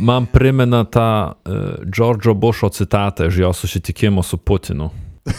man 0.00 0.26
primena 0.26 0.84
tą 0.84 1.28
uh, 1.28 1.34
Džordžo 1.84 2.34
Bušo 2.34 2.68
citatą 2.68 3.26
iš 3.26 3.38
jo 3.38 3.52
susitikimo 3.52 4.22
su 4.22 4.36
Putinu. 4.36 4.90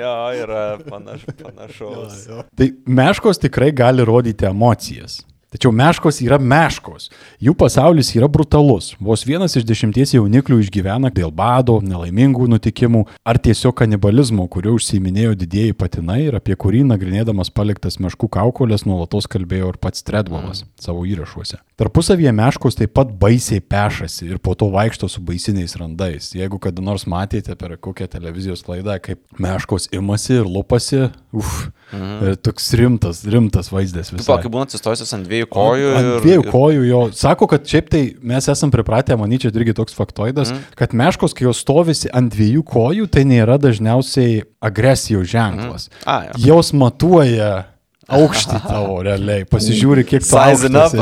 jo, 0.00 0.14
yra 0.42 0.78
panaš, 0.90 1.24
panašaus. 1.42 2.28
Tai 2.54 2.68
meškos 2.86 3.42
tikrai 3.42 3.72
gali 3.72 4.04
rodyti 4.04 4.46
emocijas. 4.46 5.24
Tačiau 5.50 5.72
meškos 5.74 6.20
yra 6.22 6.36
meškos. 6.38 7.08
Jų 7.42 7.56
pasaulis 7.58 8.12
yra 8.14 8.28
brutalus. 8.30 8.92
Vos 9.02 9.24
vienas 9.26 9.56
iš 9.58 9.64
dešimties 9.66 10.12
jauniklių 10.14 10.60
išgyvena 10.62 11.10
dėl 11.10 11.32
bado, 11.34 11.80
nelaimingų 11.82 12.46
nutikimų 12.52 13.00
ar 13.26 13.40
tiesiog 13.42 13.74
kanibalizmo, 13.80 14.46
kuriuo 14.46 14.76
užsiminėjo 14.78 15.34
didieji 15.40 15.74
patinai 15.74 16.20
ir 16.28 16.36
apie 16.38 16.54
kurį 16.54 16.84
nagrinėdamas 16.92 17.50
paliktas 17.50 17.98
meškų 17.98 18.28
kaukolės 18.36 18.86
nuolatos 18.86 19.26
kalbėjo 19.30 19.72
ir 19.72 19.80
pats 19.82 20.06
Tredvolas 20.06 20.62
mm. 20.62 20.70
savo 20.86 21.02
įrašuose. 21.10 21.58
Tarpusavyje 21.80 22.30
meškos 22.36 22.78
taip 22.78 22.94
pat 22.94 23.10
baisiai 23.18 23.58
pešasi 23.64 24.28
ir 24.30 24.38
po 24.38 24.54
to 24.54 24.68
vaikšto 24.70 25.08
su 25.10 25.22
baisiniais 25.24 25.74
randais. 25.80 26.30
Jeigu 26.36 26.60
kada 26.62 26.84
nors 26.84 27.08
matėte 27.10 27.56
per 27.58 27.74
kokią 27.74 28.06
televizijos 28.12 28.66
laidą, 28.68 29.00
kaip 29.02 29.22
meškos 29.40 29.88
imasi 29.96 30.36
ir 30.42 30.46
lupasi, 30.46 31.06
uf, 31.32 31.70
mm. 31.90 32.36
toks 32.44 32.68
rimtas, 32.76 33.22
rimtas 33.24 33.72
vaizdas 33.72 34.12
visai. 34.12 34.28
pakai 34.28 34.52
būna 34.52 34.68
atsistojusios 34.68 35.16
ant 35.16 35.24
dviejų 35.24 35.39
kojų. 35.48 35.94
Ant 35.96 36.10
ir- 36.10 36.20
dviejų 36.24 36.44
ir- 36.44 36.50
kojų 36.52 36.84
jo. 36.88 37.00
Sako, 37.12 37.46
kad 37.46 37.64
šiaip 37.64 37.88
tai 37.88 38.14
mes 38.20 38.48
esam 38.48 38.70
pripratę, 38.70 39.16
manyčiau, 39.16 39.54
irgi 39.54 39.74
toks 39.74 39.94
faktoidas, 39.94 40.52
mm. 40.52 40.76
kad 40.76 40.92
meškos, 40.92 41.34
kai 41.34 41.46
jos 41.46 41.62
stovisi 41.64 42.10
ant 42.12 42.32
dviejų 42.32 42.64
kojų, 42.64 43.08
tai 43.10 43.24
nėra 43.24 43.56
dažniausiai 43.58 44.42
agresijos 44.60 45.26
ženklas. 45.30 45.88
Mm. 45.88 46.06
A, 46.06 46.24
jo. 46.36 46.54
Jos 46.54 46.72
matuoja 46.72 47.69
aukštį 48.16 48.60
tavo 48.66 48.98
realiai, 49.06 49.46
pasižiūri, 49.48 50.04
kiek 50.08 50.24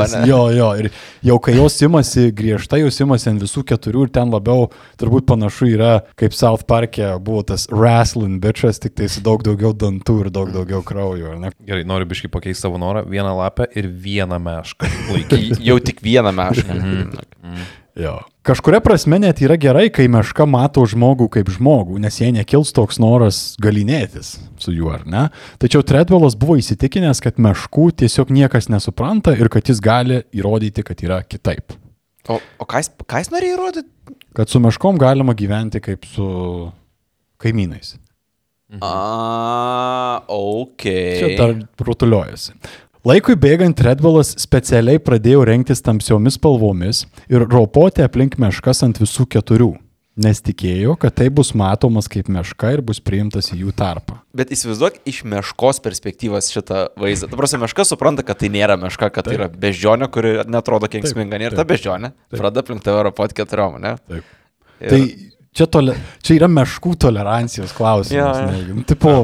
ane? 0.05 0.29
Jo, 0.29 0.41
jo, 0.53 0.69
ir 0.83 0.89
jau 1.25 1.37
kai 1.43 1.55
jos 1.57 1.77
imasi 1.85 2.29
griežtai, 2.35 2.81
jos 2.83 2.99
imasi 3.03 3.31
ant 3.33 3.43
visų 3.43 3.65
keturių 3.71 4.05
ir 4.07 4.13
ten 4.15 4.33
labiau 4.33 4.69
turbūt 5.01 5.27
panašu 5.29 5.71
yra, 5.73 5.91
kaip 6.19 6.35
South 6.37 6.67
Park'e 6.69 7.11
buvo 7.23 7.43
tas 7.47 7.67
wrestling 7.73 8.39
bitchas, 8.43 8.81
tik 8.83 8.95
tai 8.99 9.09
su 9.11 9.23
daug 9.25 9.43
daugiau 9.45 9.73
dantų 9.73 10.17
ir 10.25 10.31
daug 10.35 10.53
daugiau 10.53 10.83
kraujo, 10.85 11.33
ar 11.33 11.41
ne? 11.41 11.53
Gerai, 11.65 11.85
noriu 11.87 12.09
biškai 12.09 12.31
pakeisti 12.33 12.67
savo 12.67 12.79
norą. 12.81 13.05
Vieną 13.09 13.35
lapę 13.39 13.67
ir 13.75 13.89
vieną 13.89 14.39
mešką. 14.43 14.89
Laiky. 15.13 15.43
Jau 15.65 15.79
tik 15.83 16.03
vieną 16.05 16.33
mešką. 16.35 16.79
Jo. 17.99 18.15
Kažkuria 18.47 18.79
prasme 18.81 19.19
net 19.19 19.41
yra 19.43 19.57
gerai, 19.59 19.89
kai 19.93 20.07
meška 20.11 20.45
mato 20.47 20.85
žmogų 20.87 21.27
kaip 21.33 21.51
žmogų, 21.51 21.99
nes 22.01 22.15
jai 22.21 22.31
nekils 22.33 22.71
toks 22.75 22.97
noras 23.01 23.41
galinėtis 23.61 24.37
su 24.61 24.73
juo, 24.73 24.93
ar 24.95 25.03
ne? 25.09 25.25
Tačiau 25.61 25.83
Tredvelas 25.85 26.37
buvo 26.39 26.55
įsitikinęs, 26.61 27.19
kad 27.25 27.41
meškų 27.43 27.89
tiesiog 27.99 28.31
niekas 28.33 28.71
nesupranta 28.71 29.35
ir 29.35 29.51
kad 29.51 29.67
jis 29.69 29.83
gali 29.83 30.21
įrodyti, 30.31 30.85
kad 30.87 31.03
yra 31.03 31.19
kitaip. 31.27 31.75
O, 32.29 32.39
o 32.39 32.69
ką 32.69 32.81
jis, 32.81 32.91
ką 33.09 33.23
jis 33.23 33.33
norėjo 33.35 33.57
įrodyti? 33.57 34.17
Kad 34.37 34.51
su 34.51 34.61
meškom 34.63 34.99
galima 35.01 35.35
gyventi 35.35 35.81
kaip 35.83 36.07
su 36.07 36.29
kaimynais. 37.41 37.97
A, 38.79 40.21
ok. 40.29 40.85
Čia 40.85 41.33
dar 41.35 41.55
rutuliojasi. 41.83 42.53
Laikui 43.07 43.37
bėgant 43.39 43.79
Redvalas 43.79 44.33
specialiai 44.41 44.99
pradėjo 44.99 45.45
rengtis 45.47 45.79
tamsiomis 45.79 46.35
spalvomis 46.35 47.05
ir 47.31 47.45
ropoti 47.47 48.03
aplink 48.03 48.35
meškas 48.41 48.81
ant 48.83 48.97
visų 48.99 49.23
keturių, 49.31 49.69
nes 50.19 50.41
tikėjo, 50.43 50.97
kad 50.99 51.15
tai 51.15 51.29
bus 51.31 51.53
matomas 51.55 52.09
kaip 52.11 52.27
meška 52.27 52.73
ir 52.75 52.81
bus 52.83 52.99
priimtas 52.99 53.53
į 53.53 53.61
jų 53.61 53.71
tarpą. 53.79 54.17
Bet 54.35 54.51
įsivaizduok 54.51 54.97
iš 55.07 55.21
meškos 55.31 55.79
perspektyvos 55.85 56.51
šitą 56.51 56.89
vaizdą. 56.99 57.29
Ta 57.31 57.39
prasme, 57.39 57.61
meška 57.63 57.85
supranta, 57.87 58.25
kad 58.27 58.41
tai 58.41 58.49
nėra 58.51 58.75
meška, 58.81 59.07
kad 59.15 59.29
tai 59.29 59.37
yra 59.37 59.47
beždžionė, 59.47 60.09
kuri 60.11 60.33
netrodo 60.51 60.89
kenksminga. 60.91 61.39
Ir 61.39 61.55
ta 61.55 61.63
beždžionė. 61.69 62.11
Pradeda 62.35 62.65
aplink 62.65 62.83
tave 62.83 63.05
ropot 63.07 63.35
keturiom, 63.37 63.79
ne? 63.79 63.93
Taip. 64.11 64.27
Ir... 64.83 64.91
Tai 64.91 64.99
čia, 65.55 65.69
tole, 65.71 65.95
čia 66.19 66.35
yra 66.41 66.51
meškų 66.51 66.97
tolerancijos 66.99 67.71
klausimas. 67.79 68.43
Netgi. 68.43 68.75
Nu, 68.75 68.83
Tipo, 68.91 69.15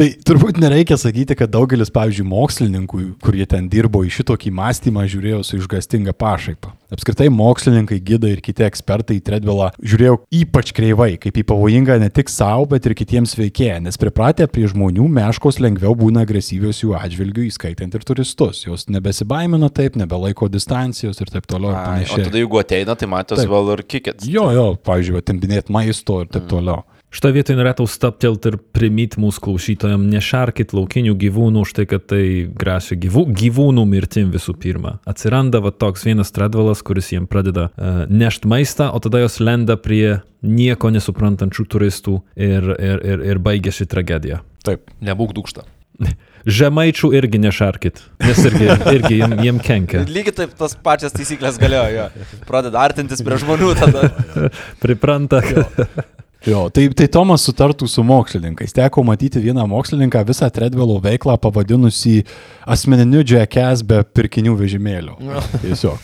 tai 0.00 0.08
turbūt 0.24 0.56
nereikia 0.60 0.96
sakyti, 1.00 1.36
kad 1.36 1.50
daugelis, 1.52 1.90
pavyzdžiui, 1.92 2.24
mokslininkų, 2.30 3.00
kurie 3.20 3.44
ten 3.48 3.68
dirbo 3.68 4.00
į 4.06 4.12
šitokį 4.16 4.52
mąstymą, 4.56 5.04
žiūrėjo 5.12 5.40
su 5.44 5.58
išgastinga 5.60 6.14
pašaipa. 6.16 6.72
Apskritai 6.90 7.28
mokslininkai, 7.30 8.00
gidai 8.02 8.32
ir 8.34 8.40
kiti 8.42 8.64
ekspertai 8.66 9.18
į 9.20 9.24
Tredvilą 9.26 9.68
žiūrėjo 9.78 10.16
ypač 10.40 10.72
kreivai, 10.74 11.12
kaip 11.22 11.36
į 11.38 11.44
pavojingą 11.46 12.00
ne 12.02 12.08
tik 12.10 12.32
savo, 12.32 12.64
bet 12.72 12.88
ir 12.88 12.96
kitiems 12.98 13.36
veikėjams, 13.38 13.84
nes 13.86 14.00
pripratę 14.00 14.48
prie 14.50 14.66
žmonių 14.72 15.06
meškos 15.20 15.60
lengviau 15.62 15.94
būna 15.98 16.24
agresyvios 16.26 16.80
jų 16.82 16.96
atžvilgių, 16.98 17.46
įskaitant 17.52 17.94
ir 17.94 18.06
turistus. 18.08 18.64
Jos 18.66 18.88
nebesibaimina 18.90 19.70
taip, 19.70 20.00
nebelaiko 20.00 20.48
distancijos 20.50 21.20
ir 21.22 21.30
taip 21.30 21.46
toliau. 21.50 21.76
ir 21.76 21.78
Ai, 21.78 21.84
o 21.84 21.90
panašiai. 21.92 22.30
tada 22.30 22.42
jeigu 22.42 22.62
ateina, 22.64 22.96
tai 22.98 23.10
matos 23.10 23.44
vel 23.44 23.74
ir 23.76 23.84
kikit. 23.86 24.26
Jo, 24.26 24.48
jo, 24.56 24.66
pavyzdžiui, 24.88 25.20
atempinėti 25.22 25.76
maisto 25.76 26.24
ir 26.24 26.32
taip 26.32 26.50
toliau. 26.50 26.82
Šitą 27.10 27.32
vietą 27.34 27.56
norėtų 27.58 27.88
staptelti 27.90 28.52
ir 28.52 28.56
primyti 28.76 29.18
mūsų 29.18 29.42
klausytojams, 29.42 30.06
nešarkit 30.12 30.70
laukinių 30.76 31.16
gyvūnų 31.18 31.64
už 31.66 31.72
tai, 31.74 31.84
kad 31.90 32.04
tai 32.12 32.22
grašia 32.46 32.94
gyvų, 33.02 33.24
gyvūnų 33.34 33.82
mirtim 33.90 34.28
visų 34.30 34.54
pirma. 34.62 34.92
Atsiranda 35.10 35.58
va 35.64 35.72
toks 35.74 36.06
vienas 36.06 36.30
tradvalas, 36.36 36.84
kuris 36.86 37.10
jiem 37.10 37.26
pradeda 37.26 37.66
uh, 37.74 38.04
nešti 38.06 38.46
maistą, 38.52 38.92
o 38.94 39.02
tada 39.02 39.24
jos 39.24 39.40
lenda 39.42 39.74
prie 39.74 40.20
nieko 40.46 40.92
nesuprantančių 40.94 41.66
turistų 41.74 42.14
ir, 42.38 42.70
ir, 42.78 43.02
ir, 43.02 43.26
ir 43.32 43.42
baigėsi 43.42 43.88
tragedija. 43.90 44.44
Taip. 44.62 44.86
Nebūk 45.02 45.34
dūkšta. 45.34 45.66
Žemaičių 46.60 47.10
irgi 47.18 47.42
nešarkit, 47.42 47.98
nes 48.22 48.38
irgi, 48.46 48.70
irgi 48.94 49.18
jiem, 49.18 49.34
jiem 49.48 49.58
kenkia. 49.66 50.06
Lygiai 50.14 50.38
taip 50.44 50.54
tas 50.62 50.78
pačias 50.78 51.18
taisyklės 51.18 51.58
galioja. 51.60 52.06
jo. 52.14 52.30
Pradeda 52.46 52.86
artintis 52.86 53.26
prie 53.26 53.42
žmonių 53.42 53.74
tada. 53.82 54.06
Pripranta. 54.86 55.42
kad- 55.42 56.06
Jo, 56.46 56.68
tai, 56.72 56.86
tai 56.96 57.04
Tomas 57.12 57.42
sutartų 57.44 57.84
su 57.90 58.00
mokslininkais. 58.06 58.72
Teko 58.72 59.02
matyti 59.04 59.42
vieną 59.44 59.66
mokslininką 59.68 60.22
visą 60.28 60.48
Tredvelo 60.54 60.96
veiklą 61.04 61.34
pavadinusi 61.40 62.22
asmeniniu 62.64 63.20
jackass 63.28 63.82
be 63.84 64.00
pirkinių 64.04 64.54
vežimėlio. 64.56 65.18
Tiesiog. 65.60 66.00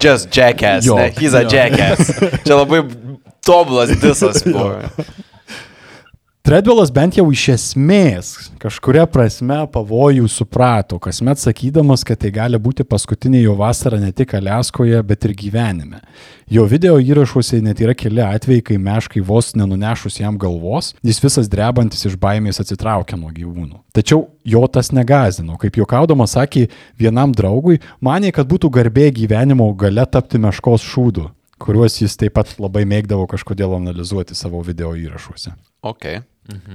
Just 0.00 0.28
jackass. 0.36 0.84
Jo, 0.86 0.98
Ne, 1.00 1.08
he's 1.16 1.32
a 1.34 1.42
jo. 1.46 1.54
jackass. 1.56 2.12
Čia 2.44 2.60
labai 2.60 2.82
tobulas 3.46 3.90
disas 4.02 4.44
buvo. 4.44 4.76
Tredvelas 6.50 6.90
bent 6.90 7.14
jau 7.14 7.28
iš 7.30 7.44
esmės 7.52 8.28
kažkuria 8.58 9.04
prasme 9.06 9.60
pavojų 9.70 10.26
suprato, 10.26 10.96
kasmet 10.98 11.38
sakydamas, 11.38 12.02
kad 12.02 12.18
tai 12.18 12.32
gali 12.34 12.58
būti 12.58 12.82
paskutinė 12.82 13.44
jo 13.44 13.52
vasara 13.60 14.00
ne 14.02 14.08
tik 14.10 14.34
Aleskoje, 14.34 14.98
bet 15.06 15.28
ir 15.28 15.36
gyvenime. 15.38 16.00
Jo 16.50 16.64
video 16.66 16.96
įrašuose 16.98 17.60
net 17.62 17.78
yra 17.84 17.94
keli 17.94 18.24
atvejai, 18.24 18.64
kai 18.66 18.78
meškai 18.82 19.22
vos 19.28 19.52
nenunešus 19.54 20.18
jam 20.18 20.40
galvos, 20.42 20.88
jis 21.06 21.22
visas 21.22 21.50
drebantis 21.52 22.02
iš 22.10 22.16
baimės 22.18 22.58
atsitraukia 22.64 23.14
nuo 23.20 23.30
gyvūnų. 23.36 23.84
Tačiau 23.94 24.26
jo 24.42 24.64
tas 24.66 24.90
negazino. 24.90 25.54
Kaip 25.54 25.78
juokaudamas 25.78 26.34
sakė 26.34 26.64
vienam 26.98 27.30
draugui, 27.30 27.78
manė, 28.02 28.34
kad 28.34 28.50
būtų 28.50 28.72
garbė 28.74 29.12
gyvenimo 29.20 29.70
gale 29.78 30.08
tapti 30.10 30.42
meškos 30.42 30.82
šūdu 30.82 31.30
kuriuos 31.60 32.00
jis 32.00 32.18
taip 32.18 32.34
pat 32.40 32.56
labai 32.58 32.86
mėgdavo 32.88 33.28
kažkodėl 33.30 33.76
analizuoti 33.78 34.34
savo 34.34 34.64
video 34.66 34.96
įrašuose. 34.96 35.54
Ok. 36.48 36.68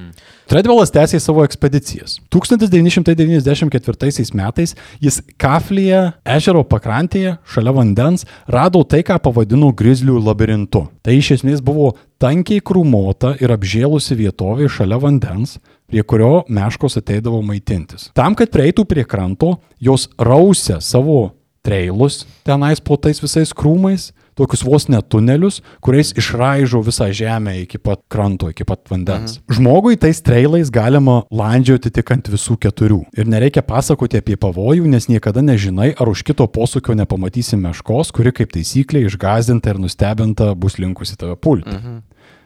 Treadwellas 0.49 0.91
tęsė 0.93 1.20
savo 1.20 1.43
ekspedicijas. 1.45 2.20
1994 2.34 4.34
metais 4.38 4.76
jis 5.03 5.22
Kaflyje, 5.41 6.01
ežero 6.38 6.63
pakrantėje, 6.70 7.32
šalia 7.49 7.74
vandens, 7.76 8.26
rado 8.47 8.84
tai, 8.88 9.01
ką 9.07 9.16
pavadino 9.26 9.70
grizlių 9.76 10.16
labirintu. 10.22 10.82
Tai 11.03 11.13
iš 11.18 11.28
esmės 11.39 11.59
buvo 11.66 11.88
tankiai 12.22 12.61
krūmota 12.63 13.30
ir 13.41 13.49
apžėlusi 13.55 14.13
vietovė 14.22 14.66
šalia 14.72 14.97
vandens, 15.01 15.57
prie 15.89 16.03
kurio 16.03 16.43
meškos 16.49 16.97
ateidavo 17.01 17.41
maitintis. 17.45 18.09
Tam, 18.18 18.36
kad 18.38 18.49
prieitų 18.53 18.86
prie 18.89 19.05
kranto, 19.07 19.57
jos 19.82 20.09
rausė 20.18 20.80
savo 20.82 21.32
treilus 21.66 22.26
tenais 22.45 22.82
po 22.82 22.97
tais 23.01 23.22
visais 23.22 23.53
krūmais, 23.53 24.11
tokius 24.36 24.64
vos 24.66 24.88
net 24.92 25.08
tunelius, 25.12 25.62
kuriais 25.84 26.14
išraižo 26.18 26.82
visą 26.86 27.10
žemę 27.16 27.56
iki 27.64 27.80
pat 27.82 28.02
kranto, 28.12 28.50
iki 28.52 28.68
pat 28.68 28.84
vandens. 28.92 29.40
Mhm. 29.40 29.58
Žmogui 29.58 30.00
tais 30.02 30.22
treilais 30.22 30.72
galima 30.72 31.22
landžioti 31.32 31.92
tik 31.96 32.12
ant 32.16 32.32
visų 32.32 32.58
keturių. 32.62 33.02
Ir 33.18 33.30
nereikia 33.32 33.64
pasakoti 33.66 34.20
apie 34.22 34.38
pavojų, 34.40 34.88
nes 34.92 35.10
niekada 35.12 35.44
nežinai, 35.46 35.94
ar 36.00 36.12
už 36.12 36.26
kito 36.28 36.48
posūkio 36.48 36.96
nepamatysi 36.98 37.60
meškos, 37.62 38.12
kuri 38.16 38.34
kaip 38.36 38.52
taisyklė 38.56 39.06
išgazdinta 39.10 39.74
ir 39.74 39.82
nustebinta 39.82 40.52
bus 40.56 40.80
linkusi 40.82 41.18
tave 41.20 41.38
pulti. 41.40 41.72
Mhm. 41.72 42.04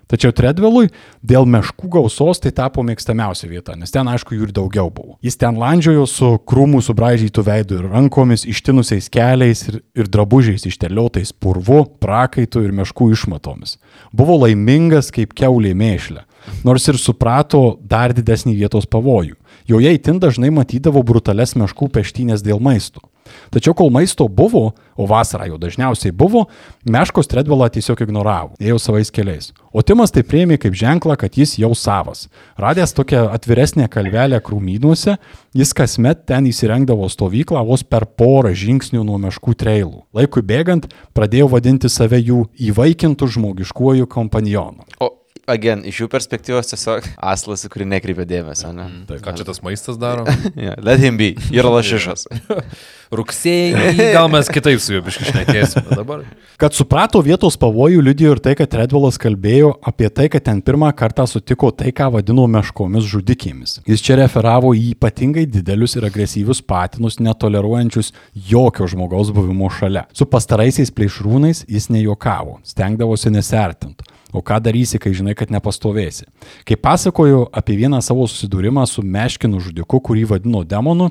Tačiau 0.09 0.33
Tredvelui 0.33 0.87
dėl 1.21 1.45
meškų 1.45 1.85
gausos 1.93 2.39
tai 2.41 2.49
tapo 2.55 2.81
mėgstamiausia 2.81 3.45
vieta, 3.45 3.75
nes 3.77 3.93
ten 3.93 4.07
aišku 4.09 4.33
jų 4.33 4.47
ir 4.47 4.53
daugiau 4.57 4.89
buvo. 4.89 5.19
Jis 5.21 5.37
ten 5.37 5.59
landžiojo 5.61 6.07
su 6.09 6.29
krūmų 6.49 6.81
subražytų 6.81 7.43
veidų 7.45 7.77
ir 7.77 7.89
rankomis, 7.93 8.47
ištinusiais 8.49 9.11
keliais 9.13 9.61
ir, 9.69 9.77
ir 9.93 10.09
drabužiais 10.09 10.65
išteliotais 10.65 11.29
purvu, 11.37 11.83
prakaitu 12.01 12.63
ir 12.65 12.73
meškų 12.81 13.11
išmatomis. 13.13 13.77
Buvo 14.09 14.39
laimingas 14.47 15.13
kaip 15.13 15.37
keulė 15.37 15.75
mėšlė, 15.77 16.25
nors 16.65 16.89
ir 16.89 16.97
suprato 16.97 17.77
dar 17.85 18.15
didesnį 18.17 18.55
vietos 18.63 18.89
pavojų. 18.89 19.37
Joje 19.69 19.93
įtin 19.93 20.17
dažnai 20.17 20.49
matydavo 20.49 21.05
brutales 21.05 21.53
meškų 21.53 21.91
peštynės 21.93 22.41
dėl 22.41 22.57
maisto. 22.57 23.05
Tačiau 23.53 23.75
kol 23.77 23.91
maisto 23.93 24.27
buvo, 24.27 24.73
o 24.99 25.07
vasarą 25.09 25.47
jau 25.49 25.59
dažniausiai 25.61 26.13
buvo, 26.15 26.47
meškos 26.85 27.29
Tredvelą 27.31 27.69
tiesiog 27.73 28.03
ignoravo, 28.05 28.55
ėjo 28.59 28.79
savais 28.81 29.11
keliais. 29.13 29.51
O 29.69 29.83
Timas 29.85 30.13
tai 30.13 30.23
prieimė 30.25 30.57
kaip 30.61 30.73
ženklą, 30.77 31.15
kad 31.19 31.37
jis 31.37 31.57
jau 31.61 31.71
savas. 31.77 32.27
Radęs 32.59 32.95
tokią 32.97 33.27
atviresnę 33.33 33.87
kalvelę 33.91 34.41
krūmynuose, 34.45 35.17
jis 35.53 35.75
kasmet 35.77 36.25
ten 36.29 36.49
įsirengdavo 36.49 37.09
stovyklą 37.11 37.63
vos 37.67 37.85
per 37.85 38.07
porą 38.19 38.55
žingsnių 38.57 39.05
nuo 39.05 39.19
meškų 39.21 39.55
treilų. 39.61 40.03
Laikui 40.17 40.43
bėgant 40.45 40.89
pradėjo 41.17 41.51
vadinti 41.53 41.91
save 41.91 42.21
jų 42.21 42.43
įvaikintų 42.69 43.29
žmogiškuoju 43.35 44.09
kompanionu. 44.09 44.87
O, 44.99 45.13
again, 45.49 45.83
iš 45.87 46.03
jų 46.03 46.09
perspektyvos 46.11 46.71
tiesiog 46.71 47.07
aslas, 47.17 47.65
kurį 47.71 47.87
nekreipia 47.93 48.25
dėmesio, 48.29 48.71
ne? 48.75 48.87
Taip, 49.09 49.21
Ką 49.25 49.35
čia 49.37 49.47
tas 49.47 49.61
maistas 49.65 49.99
daro? 50.01 50.25
Yeah, 50.59 50.75
let 50.83 50.99
him 50.99 51.17
be. 51.17 51.35
Yra 51.55 51.71
lašišas. 51.77 52.27
Rugsėjai, 53.09 53.93
gal 54.13 54.27
mes 54.29 54.49
kitaip 54.53 54.77
su 54.83 54.93
juo 54.93 55.01
biškišnekėsime 55.07 55.95
dabar. 55.97 56.21
Kad 56.61 56.75
suprato 56.77 57.21
vietos 57.25 57.55
pavojų, 57.57 58.03
liudijo 58.05 58.35
ir 58.35 58.41
tai, 58.45 58.51
kad 58.59 58.75
Redvillas 58.77 59.17
kalbėjo 59.21 59.71
apie 59.89 60.11
tai, 60.13 60.27
kad 60.29 60.43
ten 60.45 60.59
pirmą 60.65 60.91
kartą 60.97 61.25
sutiko 61.29 61.71
tai, 61.73 61.89
ką 61.95 62.11
vadino 62.13 62.45
meškomis 62.51 63.07
žudikėmis. 63.09 63.79
Jis 63.89 64.03
čia 64.05 64.19
referavo 64.19 64.75
į 64.77 64.91
ypatingai 64.91 65.47
didelius 65.49 65.97
ir 65.97 66.05
agresyvius 66.05 66.61
patinus, 66.61 67.17
netoleruojančius 67.23 68.11
jokio 68.51 68.85
žmogaus 68.91 69.31
buvimo 69.33 69.71
šalia. 69.73 70.05
Su 70.13 70.27
pastaraisiais 70.29 70.93
plėšrūnais 70.93 71.63
jis 71.65 71.89
nejokavo, 71.89 72.59
stengdavosi 72.67 73.33
nesertinti. 73.33 74.05
O 74.29 74.43
ką 74.45 74.59
darysi, 74.61 74.99
kai 75.01 75.15
žinai, 75.17 75.33
kad 75.33 75.49
nepastovėsi? 75.49 76.27
Kai 76.69 76.77
pasakoju 76.77 77.47
apie 77.57 77.79
vieną 77.79 78.03
savo 78.05 78.27
susidūrimą 78.29 78.85
su 78.85 79.01
meškinu 79.01 79.57
žudiku, 79.65 79.97
kurį 79.97 80.27
vadino 80.35 80.61
demonu, 80.61 81.09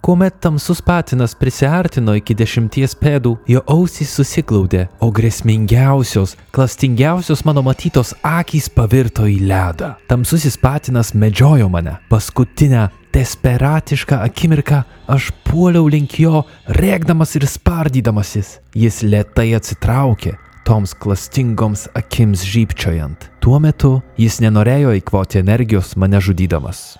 Kuomet 0.00 0.40
tamsus 0.40 0.80
patinas 0.80 1.34
prisiartino 1.34 2.14
iki 2.14 2.34
dešimties 2.38 2.94
pėdų, 3.00 3.32
jo 3.50 3.62
ausys 3.66 4.12
susiglaudė, 4.14 4.86
o 5.02 5.10
grėsmingiausios, 5.12 6.36
klastingiausios 6.54 7.42
mano 7.44 7.64
matytos 7.66 8.14
akys 8.22 8.70
pavirto 8.70 9.26
į 9.26 9.40
ledą. 9.50 9.96
Tamsusis 10.08 10.56
patinas 10.62 11.10
medžiojo 11.18 11.66
mane. 11.72 11.96
Paskutinę 12.08 12.86
desperatišką 13.12 14.20
akimirką 14.28 14.84
aš 15.10 15.32
puoliau 15.48 15.90
link 15.90 16.14
jo, 16.22 16.44
rėkdamas 16.78 17.34
ir 17.40 17.48
spardydamasis. 17.50 18.58
Jis 18.78 19.02
lietai 19.02 19.50
atsitraukė, 19.58 20.36
toms 20.68 20.94
klastingoms 20.94 21.88
akims 21.98 22.46
žypčiojant. 22.46 23.28
Tuo 23.42 23.58
metu 23.58 23.98
jis 24.20 24.38
nenorėjo 24.44 24.94
eikvoti 24.94 25.42
energijos 25.42 25.96
mane 25.98 26.22
žudydamas. 26.22 26.98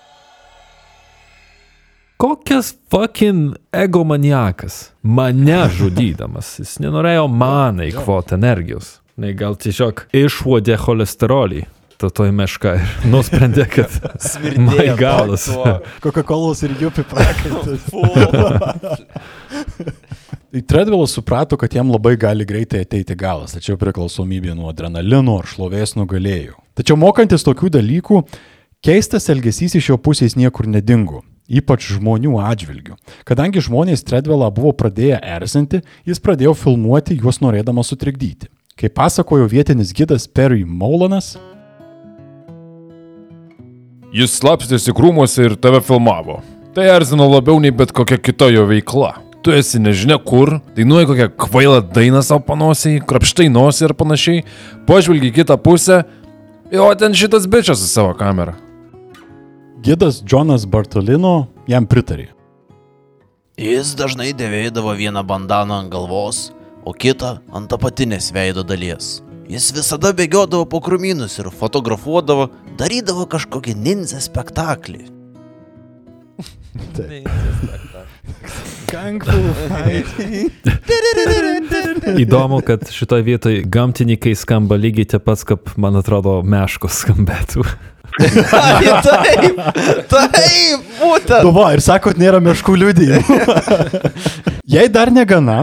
Kokias 2.19 2.75
fucking 2.91 3.55
egomaniakas. 3.73 4.91
Mane 5.03 5.59
žudydamas. 5.79 6.57
Jis 6.59 6.81
nenorėjo 6.83 7.29
man 7.31 7.79
eikvoti 7.85 8.35
energijos. 8.35 8.97
Ne, 9.23 9.31
gal 9.39 9.55
tiesiog 9.55 10.03
išuodė 10.19 10.81
cholesterolį. 10.83 11.63
Ta 11.99 12.11
toj 12.11 12.33
meška 12.35 12.73
ir 12.81 12.97
nusprendė, 13.13 13.69
kad 13.71 13.95
my 14.59 14.89
galas. 14.99 15.47
Coca-Cola 16.03 16.59
ir 16.67 16.75
jupi 16.83 17.07
prakaitas. 17.15 17.87
Tai 20.51 20.67
Tredvilas 20.75 21.15
suprato, 21.15 21.55
kad 21.61 21.79
jam 21.79 21.95
labai 21.95 22.17
gali 22.19 22.47
greitai 22.51 22.83
ateiti 22.83 23.15
galas, 23.15 23.55
tačiau 23.55 23.79
priklausomybė 23.79 24.59
nuo 24.59 24.73
adrenalino 24.75 25.39
ar 25.39 25.47
šlovės 25.55 25.95
nugalėjo. 25.95 26.59
Tačiau 26.75 26.99
mokantis 26.99 27.47
tokių 27.47 27.71
dalykų, 27.79 28.23
keistas 28.83 29.31
elgesys 29.31 29.79
iš 29.79 29.93
jo 29.93 30.03
pusės 30.03 30.39
niekur 30.39 30.67
nedingo, 30.71 31.23
ypač 31.49 31.91
žmonių 31.97 32.39
atžvilgių. 32.45 32.97
Kadangi 33.29 33.65
žmonės 33.65 34.05
Tredvilą 34.07 34.53
buvo 34.55 34.75
pradėję 34.77 35.19
erzinti, 35.25 35.83
jis 36.07 36.21
pradėjo 36.21 36.55
filmuoti 36.55 37.19
juos 37.19 37.41
norėdamas 37.45 37.91
sutrikdyti. 37.93 38.53
Kaip 38.79 38.95
pasakojo 38.95 39.49
vietinis 39.51 39.91
gidas 39.97 40.29
Perry 40.31 40.63
Molanas, 40.65 41.35
Jis 44.09 44.39
slapstėsi 44.39 44.95
krūmuose 44.97 45.43
ir 45.45 45.55
tave 45.61 45.83
filmavo. 45.85 46.39
Tai 46.73 46.87
erzino 46.89 47.27
labiau 47.29 47.59
nei 47.61 47.73
bet 47.75 47.91
kokia 47.93 48.17
kita 48.17 48.47
jo 48.55 48.63
veikla. 48.71 49.19
Tu 49.45 49.53
esi 49.53 49.81
nežinia 49.83 50.17
kur, 50.17 50.55
dainuoji 50.77 51.09
kokią 51.11 51.27
kvailą 51.45 51.83
dainą 51.93 52.23
savo 52.25 52.41
panosiai, 52.47 53.03
krapštai 53.05 53.51
nosį 53.53 53.85
ir 53.91 53.95
panašiai, 53.99 54.47
pažvelgi 54.89 55.35
kitą 55.37 55.59
pusę, 55.61 56.01
o 56.73 56.89
ten 56.97 57.13
šitas 57.13 57.45
bičias 57.53 57.85
su 57.85 57.91
savo 57.93 58.17
kamera. 58.17 58.57
Gidas 59.83 60.23
Jonas 60.27 60.67
Bartolino 60.67 61.47
jam 61.69 61.87
pritarė. 61.87 62.29
Jis 63.59 63.95
dažnai 63.99 64.31
dėvėdavo 64.39 64.95
vieną 64.99 65.25
bandaną 65.27 65.83
ant 65.83 65.91
galvos, 65.91 66.53
o 66.87 66.93
kitą 66.95 67.39
ant 67.55 67.73
apatinės 67.75 68.31
veido 68.35 68.63
dalies. 68.63 69.19
Jis 69.49 69.73
visada 69.75 70.13
bėgiodavo 70.15 70.69
po 70.69 70.81
krūmynus 70.85 71.39
ir 71.41 71.51
fotografuodavo, 71.51 72.51
darydavo 72.79 73.27
kažkokį 73.33 73.75
ninja 73.75 74.21
spektaklį. 74.23 75.09
Įdomu, 82.19 82.61
kad 82.65 82.89
šitoje 82.93 83.25
vietoje 83.27 83.63
gamtininkai 83.69 84.35
skamba 84.39 84.79
lygiai 84.81 85.09
taip 85.13 85.27
pat, 85.29 85.45
kaip, 85.49 85.73
man 85.81 85.99
atrodo, 86.01 86.41
meškos 86.47 87.03
skambėtų. 87.05 87.67
taip, 88.19 89.59
taip, 90.11 90.87
būtent. 90.99 91.43
Nu 91.45 91.53
va, 91.55 91.71
ir 91.77 91.85
sakot, 91.85 92.19
nėra 92.19 92.41
meškų 92.43 92.79
liudijimų. 92.83 93.39
Jei 94.75 94.89
dar 94.93 95.13
negana, 95.15 95.61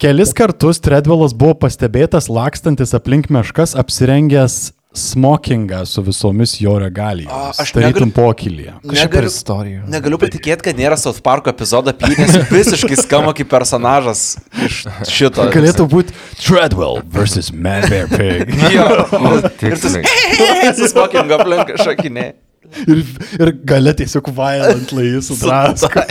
kelis 0.00 0.34
kartus 0.36 0.82
Tredvilas 0.84 1.34
buvo 1.36 1.56
pastebėtas 1.64 2.28
lakstantis 2.30 2.94
aplink 2.96 3.32
meškas 3.32 3.74
apsirengęs 3.80 4.77
smokingą 4.98 5.84
su 5.86 6.02
visomis 6.02 6.56
jo 6.60 6.78
regalijomis. 6.78 7.60
aš 7.60 7.72
Tarytum 7.72 8.08
negaliu- 8.08 8.14
pokylyje. 8.14 8.72
Negaliu, 8.82 9.30
istorija. 9.30 9.82
negaliu 9.86 10.18
patikėti, 10.18 10.62
kad 10.68 10.76
nėra 10.76 10.98
South 10.98 11.20
Parko 11.22 11.50
epizodo 11.50 11.90
apie 11.94 12.10
jį, 12.10 12.18
nes 12.18 12.50
visiškai 12.50 12.98
skamba 12.98 13.32
kaip 13.38 13.48
personažas 13.50 14.36
iš 14.66 14.82
šito. 15.08 15.46
Galėtų 15.54 15.88
būti 15.88 16.12
Treadwell 16.42 17.02
vs. 17.06 17.52
Man 17.52 17.88
Bear 17.88 18.08
Pig. 18.08 18.52
Jo. 18.74 18.88
Ir 19.68 19.78
tu 19.78 19.88
su 19.88 20.88
smokingu 20.92 21.38
aplink 21.38 21.74
šakinė. 21.78 22.32
Ir, 22.88 23.04
ir 23.38 23.52
gale 23.68 23.94
tiesiog 23.98 24.30
violently 24.34 25.08
jis 25.14 25.30
sudrasko. 25.32 26.04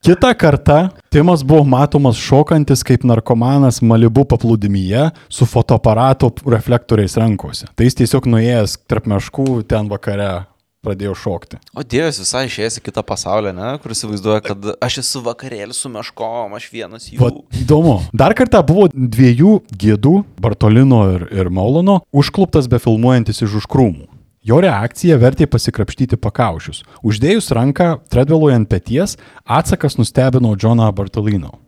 Kita 0.00 0.32
kartą 0.34 0.88
Timas 1.12 1.42
buvo 1.44 1.64
matomas 1.68 2.20
šokantis 2.20 2.84
kaip 2.86 3.04
narkomanas 3.04 3.82
Malibu 3.84 4.24
paplūdimyje 4.30 5.10
su 5.28 5.48
fotoaparato 5.48 6.30
reflektoriais 6.46 7.18
rankose. 7.20 7.68
Tai 7.74 7.88
jis 7.88 7.98
tiesiog 7.98 8.30
nuėjęs 8.30 8.78
tarp 8.88 9.10
meškų 9.10 9.60
ten 9.68 9.90
vakare 9.90 10.30
pradėjo 10.84 11.14
šokti. 11.18 11.58
O 11.76 11.84
Dievas 11.84 12.18
visai 12.20 12.46
išėjęs 12.48 12.78
į 12.80 12.84
kitą 12.86 13.04
pasaulį, 13.06 13.52
ne? 13.56 13.72
Kur 13.82 13.92
įsivaizduoja, 13.94 14.40
kad 14.44 14.70
aš 14.80 15.00
esu 15.02 15.22
vakarėlį 15.26 15.76
su 15.76 15.90
meškom, 15.92 16.54
aš 16.56 16.68
vienas 16.72 17.10
jų. 17.10 17.20
Vat, 17.20 17.42
įdomu. 17.60 17.98
Dar 18.16 18.34
kartą 18.38 18.62
buvo 18.66 18.88
dviejų 18.94 19.58
gėdų, 19.82 20.14
Bartolino 20.40 21.02
ir, 21.16 21.26
ir 21.36 21.52
Maulono, 21.52 22.00
užkluptas 22.16 22.70
befilmuojantis 22.72 23.44
iš 23.44 23.60
už 23.60 23.68
krūmų. 23.70 24.08
Jo 24.40 24.56
reakcija 24.64 25.18
vertė 25.20 25.44
pasikrapštyti 25.52 26.16
pakaušius. 26.16 26.78
Uždėjus 27.04 27.50
ranką 27.52 27.98
Tredvelui 28.08 28.54
ant 28.56 28.70
peties, 28.72 29.18
atsakas 29.44 29.98
nustebino 30.00 30.54
Džoną 30.56 30.86
Bartolino. 30.96 31.58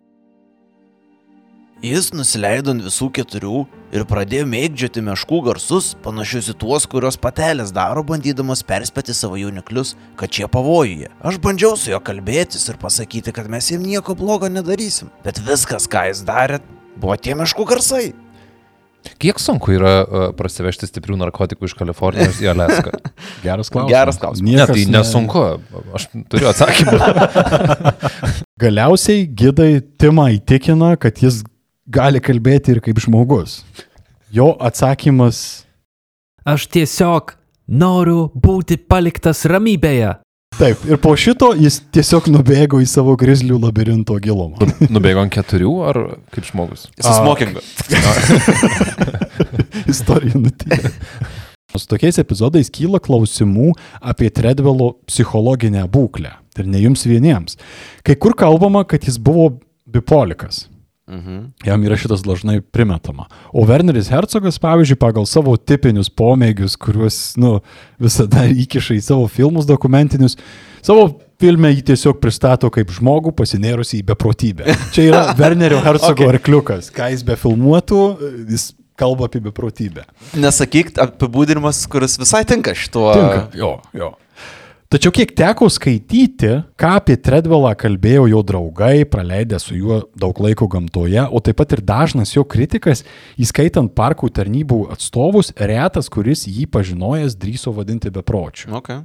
Jis 1.85 2.09
nusileido 2.15 2.73
ant 2.73 2.81
visų 2.81 3.11
keturių 3.13 3.61
ir 3.93 4.07
pradėjo 4.09 4.47
mėgdžioti 4.49 5.03
meškų 5.05 5.43
garsus, 5.51 5.91
panašius 6.01 6.49
į 6.55 6.57
tuos, 6.63 6.87
kuriuos 6.89 7.19
patelės 7.21 7.75
daro, 7.75 8.01
bandydamas 8.07 8.65
perspėti 8.65 9.13
savo 9.13 9.37
jauniklius, 9.37 9.93
kad 10.17 10.33
šie 10.33 10.49
pavojuje. 10.49 11.11
Aš 11.21 11.37
bandžiau 11.43 11.77
su 11.77 11.93
juo 11.93 12.01
kalbėtis 12.01 12.65
ir 12.71 12.81
pasakyti, 12.81 13.35
kad 13.35 13.51
mes 13.53 13.69
jam 13.69 13.85
nieko 13.85 14.17
blogo 14.17 14.49
nedarysim. 14.49 15.13
Bet 15.27 15.43
viskas, 15.45 15.85
ką 15.85 16.07
jis 16.09 16.25
darė, 16.25 16.63
buvo 16.97 17.21
tie 17.21 17.37
meškų 17.37 17.69
garsai. 17.75 18.05
Kiek 19.21 19.39
sunku 19.41 19.73
yra 19.75 19.93
uh, 20.03 20.25
prasivežti 20.37 20.87
stiprių 20.89 21.17
narkotikų 21.21 21.67
iš 21.69 21.75
Kalifornijos 21.79 22.39
į 22.43 22.51
Alaską? 22.53 22.93
Geras 23.45 23.71
klausimas. 23.73 23.91
Geras 23.93 24.19
klausimas. 24.21 24.53
Ne, 24.55 24.67
tai 24.69 24.85
ne- 24.85 24.97
nesunku. 24.97 25.43
Aš 25.99 26.07
turiu 26.31 26.51
atsakymą. 26.51 26.99
Galiausiai 28.63 29.25
gidai 29.27 29.81
Timą 29.99 30.29
įtikina, 30.37 30.93
kad 31.01 31.19
jis 31.23 31.41
gali 31.91 32.23
kalbėti 32.23 32.77
ir 32.77 32.83
kaip 32.85 33.01
žmogus. 33.03 33.61
Jo 34.33 34.53
atsakymas 34.63 35.63
Aš 36.43 36.65
tiesiog 36.67 37.37
noriu 37.71 38.25
būti 38.35 38.75
paliktas 38.75 39.45
ramybėje. 39.47 40.17
Taip, 40.53 40.83
ir 40.85 40.99
po 41.01 41.15
šito 41.17 41.49
jis 41.57 41.79
tiesiog 41.93 42.27
nubėgo 42.29 42.77
į 42.83 42.85
savo 42.89 43.15
grizlių 43.19 43.57
labirinto 43.63 44.15
gilumą. 44.21 44.67
Nubėgo 44.93 45.23
ant 45.23 45.33
keturių 45.33 45.71
ar 45.89 45.99
kaip 46.33 46.45
žmogus? 46.45 46.85
Su 46.99 47.13
smokingu. 47.17 47.63
Istorija 49.93 50.37
nutyla. 50.37 50.91
Su 51.73 51.89
tokiais 51.89 52.19
epizodais 52.21 52.69
kyla 52.73 53.01
klausimų 53.01 53.71
apie 54.13 54.29
Tredvelo 54.29 54.91
psichologinę 55.09 55.87
būklę. 55.89 56.35
Ir 56.61 56.69
ne 56.69 56.83
jums 56.83 57.07
vieniems. 57.09 57.57
Kai 58.05 58.13
kur 58.13 58.37
kalbama, 58.37 58.85
kad 58.85 59.09
jis 59.09 59.17
buvo 59.17 59.55
bipolikas. 59.89 60.67
Mhm. 61.09 61.39
Jam 61.67 61.83
yra 61.83 61.97
šitas 61.99 62.21
dažnai 62.23 62.61
primetama. 62.61 63.25
O 63.51 63.65
Werneris 63.67 64.07
Herzogas, 64.11 64.59
pavyzdžiui, 64.63 64.95
pagal 65.01 65.25
savo 65.27 65.55
tipinius 65.59 66.07
pomėgius, 66.07 66.77
kuriuos 66.79 67.17
nu, 67.41 67.57
visada 67.99 68.45
įkiša 68.47 68.95
į 68.95 69.01
savo 69.03 69.27
filmus 69.27 69.67
dokumentinius, 69.67 70.37
savo 70.85 71.09
filme 71.43 71.73
jį 71.73 71.83
tiesiog 71.91 72.21
pristato 72.23 72.69
kaip 72.71 72.93
žmogų 72.95 73.33
pasinėrusi 73.35 73.99
į 73.99 74.07
beprotybę. 74.13 74.77
Čia 74.95 75.09
yra 75.09 75.25
Wernerio 75.41 75.83
Herzogo 75.83 76.23
okay. 76.23 76.31
arkliukas. 76.37 76.87
Ką 76.95 77.11
jis 77.11 77.27
befilmuotų, 77.27 78.01
jis 78.53 78.71
kalba 78.99 79.27
apie 79.27 79.43
beprotybę. 79.43 80.07
Nesakyk 80.39 80.95
apibūdinimas, 81.03 81.83
kuris 81.91 82.15
visai 82.21 82.45
tinka 82.47 82.75
šituo. 82.77 83.09
Tinka. 83.17 83.47
Jo, 83.59 83.75
jo. 83.91 84.13
Tačiau 84.93 85.09
kiek 85.09 85.31
teko 85.33 85.65
skaityti, 85.73 86.49
ką 86.77 86.89
apie 86.99 87.15
Tredvelą 87.17 87.71
kalbėjo 87.81 88.27
jo 88.29 88.41
draugai, 88.45 89.07
praleidę 89.09 89.57
su 89.57 89.73
juo 89.73 89.95
daug 90.13 90.37
laiko 90.45 90.67
gamtoje, 90.69 91.23
o 91.33 91.39
taip 91.41 91.57
pat 91.57 91.71
ir 91.73 91.81
dažnas 91.81 92.35
jo 92.35 92.43
kritikas, 92.45 93.01
įskaitant 93.41 93.89
parkų 93.97 94.29
tarnybų 94.37 94.77
atstovus, 94.93 95.49
retas, 95.57 96.11
kuris 96.13 96.45
jį 96.45 96.67
pažinojęs, 96.69 97.33
drįso 97.41 97.73
vadinti 97.73 98.13
bepročiu. 98.13 98.69
Okay. 98.77 99.01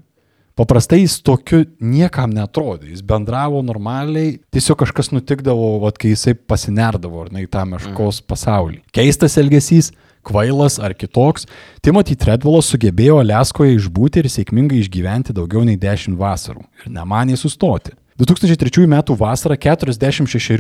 Paprastai 0.60 0.98
jis 1.06 1.22
tokiu 1.24 1.62
niekam 1.80 2.36
netrodė, 2.36 2.90
jis 2.92 3.00
bendravo 3.08 3.64
normaliai, 3.64 4.34
tiesiog 4.52 4.82
kažkas 4.84 5.08
nutikdavo, 5.14 5.78
vat, 5.86 5.96
kai 5.96 6.12
jisai 6.12 6.36
pasinerdavo 6.36 7.24
ar 7.24 7.32
ne 7.32 7.46
į 7.46 7.48
tą 7.56 7.64
meškos 7.72 8.20
pasaulį. 8.28 8.82
Keistas 8.92 9.40
elgesys, 9.40 9.94
kvailas 10.26 10.78
ar 10.82 10.94
kitoks, 10.98 11.46
Timothy 11.84 12.16
Tredvelas 12.18 12.70
sugebėjo 12.72 13.20
Aleskoje 13.22 13.76
išbūti 13.76 14.22
ir 14.22 14.30
sėkmingai 14.32 14.82
išgyventi 14.82 15.36
daugiau 15.36 15.64
nei 15.66 15.78
10 15.80 16.18
vasarų 16.18 16.66
ir 16.82 16.92
nemanė 16.92 17.38
sustoti. 17.40 17.94
2003 18.18 18.86
m. 18.88 18.98
vasarą 19.18 19.56
46 19.56 20.58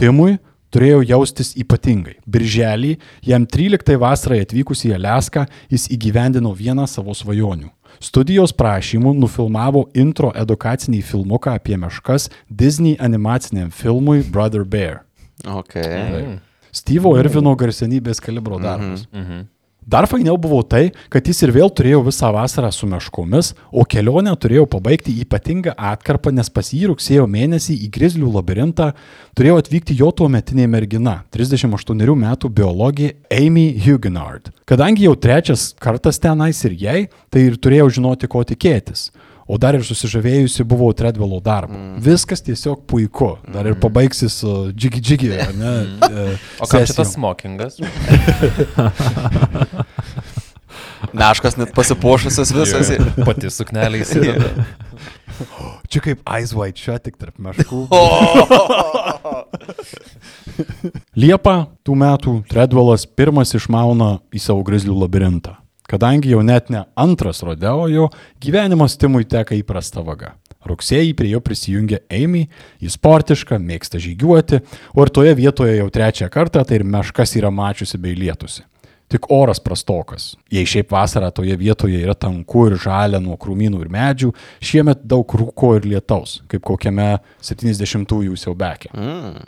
Timui 0.00 0.38
turėjo 0.74 1.04
jaustis 1.06 1.52
ypatingai. 1.60 2.16
Birželį, 2.26 2.96
jam 3.22 3.46
13 3.46 3.98
vasarai 4.00 4.42
atvykus 4.42 4.84
į 4.88 4.96
Aleską, 4.96 5.44
jis 5.70 5.86
įgyvendino 5.94 6.50
vieną 6.56 6.88
savo 6.90 7.14
svajonių. 7.14 7.70
Studijos 8.02 8.50
prašymų 8.58 9.12
nufilmavo 9.20 9.84
intro 9.94 10.32
edukacinį 10.34 11.02
filmuką 11.06 11.54
apie 11.60 11.78
meškas 11.78 12.26
Disney 12.50 12.96
animaciniam 12.98 13.70
filmui 13.70 14.24
Brother 14.26 14.64
Bear. 14.66 15.04
Okay. 15.44 16.40
Steve'o 16.74 17.14
Irvino 17.20 17.54
garsenybės 17.58 18.22
kalibro 18.22 18.58
darbas. 18.62 19.06
Mhm. 19.14 19.50
Dar 19.86 20.06
fainiau 20.08 20.38
buvo 20.40 20.62
tai, 20.64 20.94
kad 21.12 21.26
jis 21.28 21.42
ir 21.44 21.50
vėl 21.52 21.68
turėjo 21.68 21.98
visą 22.06 22.30
vasarą 22.32 22.70
su 22.72 22.86
meškomis, 22.88 23.50
o 23.68 23.84
kelionę 23.84 24.32
turėjo 24.40 24.64
pabaigti 24.72 25.12
ypatingą 25.20 25.74
atkarpą, 25.76 26.32
nes 26.32 26.48
pas 26.48 26.70
jį 26.72 26.88
rugsėjo 26.88 27.26
mėnesį 27.28 27.76
į 27.84 27.90
Grizlių 27.92 28.30
labirintą 28.32 28.94
turėjo 29.36 29.58
atvykti 29.60 29.98
jo 29.98 30.08
tuo 30.16 30.30
metinė 30.32 30.64
mergina, 30.72 31.18
38 31.36 32.16
metų 32.24 32.48
biologė 32.48 33.12
Amy 33.28 33.66
Huguenard. 33.84 34.48
Kadangi 34.64 35.04
jau 35.04 35.12
trečias 35.20 35.74
kartas 35.76 36.16
tenais 36.16 36.64
ir 36.64 36.78
jai, 36.80 36.98
tai 37.28 37.44
ir 37.50 37.60
turėjau 37.60 37.90
žinoti, 37.98 38.30
ko 38.32 38.40
tikėtis. 38.40 39.10
O 39.44 39.58
dar 39.60 39.76
ir 39.76 39.84
susižavėjusi 39.84 40.64
buvau 40.64 40.94
Tredvelo 40.96 41.36
darbu. 41.44 41.76
Mm. 41.76 41.98
Viskas 42.04 42.40
tiesiog 42.44 42.86
puiku. 42.88 43.34
Dar 43.52 43.66
ir 43.68 43.76
pabaigsi 43.80 44.28
su 44.32 44.72
džigi 44.72 45.00
džigi, 45.04 45.30
e, 45.36 45.44
O 46.62 46.66
sesijom. 46.66 46.86
šitas 46.88 47.12
smokingas? 47.12 47.76
Meškas 51.14 51.56
net 51.60 51.74
pasipuošusios 51.76 52.52
visas. 52.56 52.90
Pati 53.26 53.50
suknelė 53.52 54.00
įsideda. 54.02 54.48
Čia 55.92 56.00
kaip 56.02 56.22
Ice 56.40 56.56
White 56.56 56.80
Shot, 56.80 57.04
tik 57.04 57.18
tarp 57.20 57.36
meškų. 57.42 57.84
Liepa 61.18 61.56
tų 61.86 61.96
metų 62.00 62.34
Tredvelas 62.50 63.04
pirmas 63.06 63.54
išmauna 63.58 64.16
į 64.34 64.42
savo 64.42 64.64
grizlių 64.66 64.96
labirintą. 65.04 65.58
Kadangi 65.90 66.32
jau 66.32 66.40
net 66.42 66.70
ne 66.72 66.84
antras 66.96 67.42
rodeo 67.44 67.88
jo, 67.92 68.08
gyvenimas 68.40 68.96
Timui 68.96 69.26
teka 69.28 69.56
įprasta 69.58 70.04
vaga. 70.04 70.32
Rugsėjį 70.64 71.12
prie 71.18 71.34
jo 71.34 71.42
prisijungia 71.44 71.98
Amy, 72.08 72.46
jis 72.80 72.96
sportiška, 72.96 73.58
mėgsta 73.60 74.00
žygiuoti, 74.00 74.62
o 74.96 75.04
ir 75.04 75.12
toje 75.12 75.34
vietoje 75.36 75.76
jau 75.76 75.90
trečią 75.92 76.30
kartą 76.32 76.64
tai 76.64 76.80
ir 76.80 76.86
meškas 76.88 77.36
yra 77.36 77.52
mačiusi 77.52 78.00
bei 78.00 78.16
lietusi. 78.16 78.64
Tik 79.12 79.28
oras 79.28 79.60
prastokas. 79.60 80.30
Jei 80.50 80.64
šiaip 80.64 80.88
vasarą 80.94 81.28
toje 81.36 81.52
vietoje 81.60 82.00
yra 82.00 82.16
tanku 82.16 82.64
ir 82.70 82.78
žalia 82.80 83.20
nuo 83.20 83.36
krūmynų 83.36 83.82
ir 83.84 83.90
medžių, 83.92 84.30
šiemet 84.64 85.04
daug 85.04 85.28
rūko 85.28 85.74
ir 85.76 85.90
lietaus, 85.92 86.38
kaip 86.48 86.64
kokiame 86.64 87.18
70-ųjų 87.44 88.40
siaubekė. 88.40 88.94
Mm. 88.96 89.44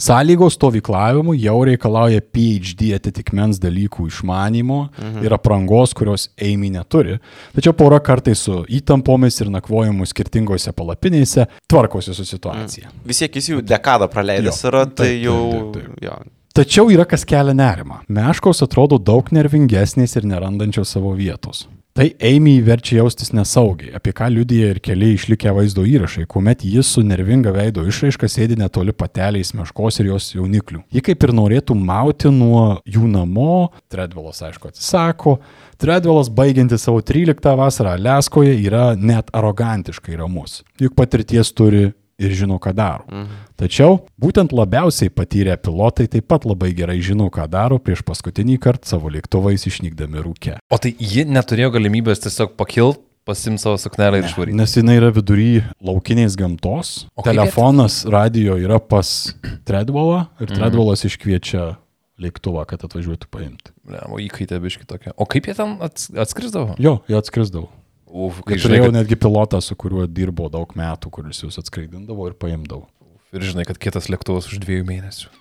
Sąlygos 0.00 0.58
stovyklavimui 0.58 1.38
jau 1.42 1.56
reikalauja 1.68 2.22
PhD 2.34 2.92
atitikmens 2.96 3.60
dalykų 3.62 4.08
išmanimo 4.10 4.80
mhm. 4.90 5.24
ir 5.26 5.36
aprangos, 5.36 5.94
kurios 5.96 6.28
Amy 6.40 6.72
neturi. 6.74 7.18
Tačiau 7.56 7.76
pora 7.78 8.00
kartai 8.04 8.36
su 8.38 8.62
įtampomis 8.68 9.40
ir 9.42 9.52
nakvojimu 9.54 10.06
skirtingose 10.08 10.74
palapinėse 10.76 11.48
tvarkosi 11.70 12.14
su 12.16 12.26
situacija. 12.28 12.90
Mhm. 12.90 13.04
Vis 13.08 13.22
tiek 13.24 13.40
jis 13.40 13.52
jau 13.54 13.60
dekadą 13.64 14.10
praleidęs 14.12 14.64
yra, 14.68 14.86
tai 14.86 15.14
Taip, 15.14 15.26
jau... 15.28 15.42
taip, 15.52 15.76
taip, 15.78 16.00
Jo. 16.04 16.16
Tačiau 16.54 16.86
yra 16.92 17.02
kas 17.08 17.24
kelia 17.26 17.50
nerimą. 17.56 18.04
Meškos 18.14 18.62
atrodo 18.62 19.00
daug 19.02 19.26
nervingesnės 19.34 20.12
ir 20.20 20.28
nerandančios 20.30 20.92
savo 20.94 21.10
vietos. 21.18 21.64
Tai 21.94 22.08
Amy 22.18 22.56
verčia 22.58 22.96
jaustis 22.98 23.28
nesaugiai, 23.30 23.92
apie 23.94 24.10
ką 24.18 24.26
liudyja 24.34 24.72
ir 24.72 24.80
keli 24.82 25.12
išlikę 25.14 25.52
vaizdo 25.54 25.84
įrašai, 25.86 26.24
kuomet 26.26 26.64
jis 26.66 26.88
su 26.90 27.04
nervinga 27.06 27.52
veido 27.54 27.84
išraiška 27.86 28.26
sėdi 28.26 28.56
netoli 28.58 28.90
pateliais 28.90 29.52
meškos 29.54 30.00
ir 30.02 30.08
jos 30.10 30.32
jauniklių. 30.34 30.80
Ji 30.90 31.04
kaip 31.06 31.22
ir 31.22 31.34
norėtų 31.38 31.78
mauti 31.78 32.34
nuo 32.34 32.80
jų 32.82 33.06
namo, 33.12 33.70
Tredvelas 33.94 34.42
aišku 34.42 34.72
atsisako. 34.72 35.36
Tredvelas 35.78 36.34
baigiantis 36.34 36.82
savo 36.82 36.98
13 36.98 37.54
vasarą 37.62 37.94
Aleskoje 37.94 38.58
yra 38.58 38.96
net 38.98 39.30
arogantiškai 39.30 40.18
ramus, 40.18 40.64
juk 40.82 40.98
patirties 40.98 41.54
turi 41.54 41.92
ir 42.18 42.34
žino, 42.36 42.58
ką 42.62 42.74
daro. 42.76 43.04
Mhm. 43.08 43.40
Tačiau 43.60 43.98
būtent 44.20 44.52
labiausiai 44.54 45.10
patyrę 45.10 45.56
pilotai 45.60 46.06
taip 46.10 46.28
pat 46.30 46.46
labai 46.48 46.72
gerai 46.76 47.00
žino, 47.04 47.30
ką 47.30 47.46
daro 47.50 47.78
prieš 47.78 48.04
paskutinį 48.06 48.58
kartą 48.62 48.94
savo 48.94 49.10
lėktuvais 49.12 49.66
išnykdami 49.70 50.22
rūke. 50.24 50.58
O 50.70 50.78
tai 50.78 50.94
ji 50.98 51.26
neturėjo 51.26 51.72
galimybės 51.74 52.22
tiesiog 52.24 52.56
pakilt, 52.58 53.00
pasim 53.24 53.56
savo 53.58 53.78
suknelę 53.80 54.20
ir 54.20 54.28
išvaryti. 54.28 54.56
Nes 54.58 54.74
jinai 54.76 54.98
yra 54.98 55.08
vidury 55.14 55.62
laukinės 55.80 56.36
gamtos, 56.36 57.06
O 57.16 57.22
kaip 57.24 57.32
telefonas, 57.32 58.02
radio 58.04 58.58
yra 58.60 58.78
pas 58.78 59.34
Tredvalą 59.64 60.26
ir 60.40 60.50
Mhm. 60.50 60.58
Tredvalas 60.58 61.04
iškviečia 61.08 61.76
lėktuvą, 62.20 62.66
kad 62.68 62.84
atvažiuotų 62.86 63.26
paimti. 63.32 63.72
Ne, 63.90 63.98
o 64.12 64.20
įkaitė 64.22 64.60
biški 64.62 64.86
tokia. 64.86 65.14
O 65.16 65.26
kaip 65.26 65.48
jie 65.48 65.54
ten 65.56 65.78
ats 65.82 66.10
atskrisdavo? 66.14 66.76
Jo, 66.78 67.00
jie 67.08 67.16
atskrisdavo. 67.18 67.70
Uf, 68.14 68.44
kai 68.46 68.54
žinai, 68.54 68.68
turėjau 68.68 68.86
kad, 68.86 68.96
netgi 69.00 69.16
pilotą, 69.18 69.58
su 69.64 69.74
kuriuo 69.74 70.04
dirbo 70.06 70.46
daug 70.52 70.70
metų, 70.78 71.10
kuris 71.16 71.40
jūs 71.42 71.58
atskraidindavo 71.58 72.28
ir 72.30 72.36
paimdavo. 72.38 72.86
ir 73.34 73.42
žinai, 73.42 73.64
kad 73.66 73.80
kitas 73.82 74.06
lėktuvas 74.06 74.46
už 74.52 74.60
dviejų 74.62 74.84
mėnesių. 74.86 75.32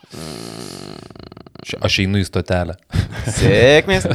Čia 1.63 1.77
Aš 1.85 1.99
einu 2.01 2.17
į 2.17 2.25
stotelę. 2.25 2.73
Sėkmės. 3.37 4.07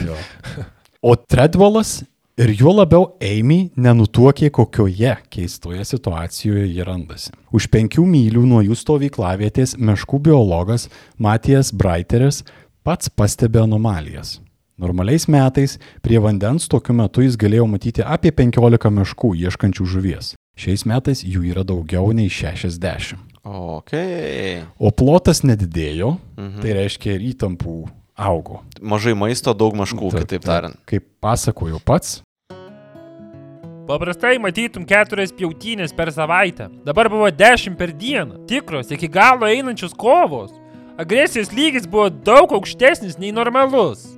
O 0.99 1.15
Treadwellas 1.15 2.01
ir 2.35 2.51
juo 2.59 2.75
labiau 2.75 3.13
Amy 3.23 3.69
nenutuokė, 3.79 4.51
kokioje 4.51 5.15
keistoje 5.31 5.87
situacijoje 5.87 6.67
jie 6.67 6.83
randasi. 6.87 7.31
Už 7.55 7.71
penkių 7.71 8.03
mylių 8.11 8.43
nuo 8.43 8.65
jų 8.67 8.75
stovyklavietės 8.83 9.77
meškų 9.79 10.19
biologas 10.33 10.89
Matijas 11.15 11.71
Breiteris 11.71 12.43
pats 12.83 13.07
pastebė 13.15 13.63
anomalijas. 13.69 14.41
Normaliais 14.79 15.27
metais 15.27 15.75
prie 16.03 16.21
vandens 16.23 16.69
tokiu 16.71 16.95
metu 16.95 17.25
jis 17.25 17.35
galėjo 17.35 17.65
matyti 17.67 18.05
apie 18.07 18.31
15 18.31 18.93
meškų 18.95 19.33
ieškančių 19.49 19.87
žuvies. 19.91 20.37
Šiais 20.59 20.85
metais 20.87 21.25
jų 21.27 21.49
yra 21.51 21.65
daugiau 21.67 22.13
nei 22.15 22.31
60. 22.31 23.19
Ok. 23.43 23.95
O 24.79 24.93
plotas 24.95 25.43
nedidėjo, 25.43 26.15
mhm. 26.39 26.63
tai 26.63 26.77
reiškia 26.79 27.17
ir 27.17 27.27
įtampų 27.33 27.77
augo. 28.19 28.63
Mažai 28.79 29.17
maisto, 29.19 29.55
daug 29.55 29.75
maškų, 29.79 30.13
kitaip 30.21 30.47
tariant. 30.47 30.79
Kaip 30.87 31.07
pasakoju 31.23 31.83
pats, 31.83 32.21
Paprastai 33.89 34.35
matytum 34.37 34.83
keturias 34.85 35.31
pjautynės 35.33 35.95
per 35.97 36.11
savaitę. 36.13 36.67
Dabar 36.85 37.09
buvo 37.09 37.31
dešimt 37.33 37.79
per 37.81 37.95
dieną. 37.97 38.43
Tikros, 38.51 38.93
iki 38.93 39.09
galo 39.09 39.49
einančios 39.49 39.97
kovos. 39.97 40.53
Agresijos 41.01 41.55
lygis 41.57 41.89
buvo 41.89 42.11
daug 42.13 42.53
aukštesnis 42.53 43.17
nei 43.17 43.33
normalus. 43.33 44.18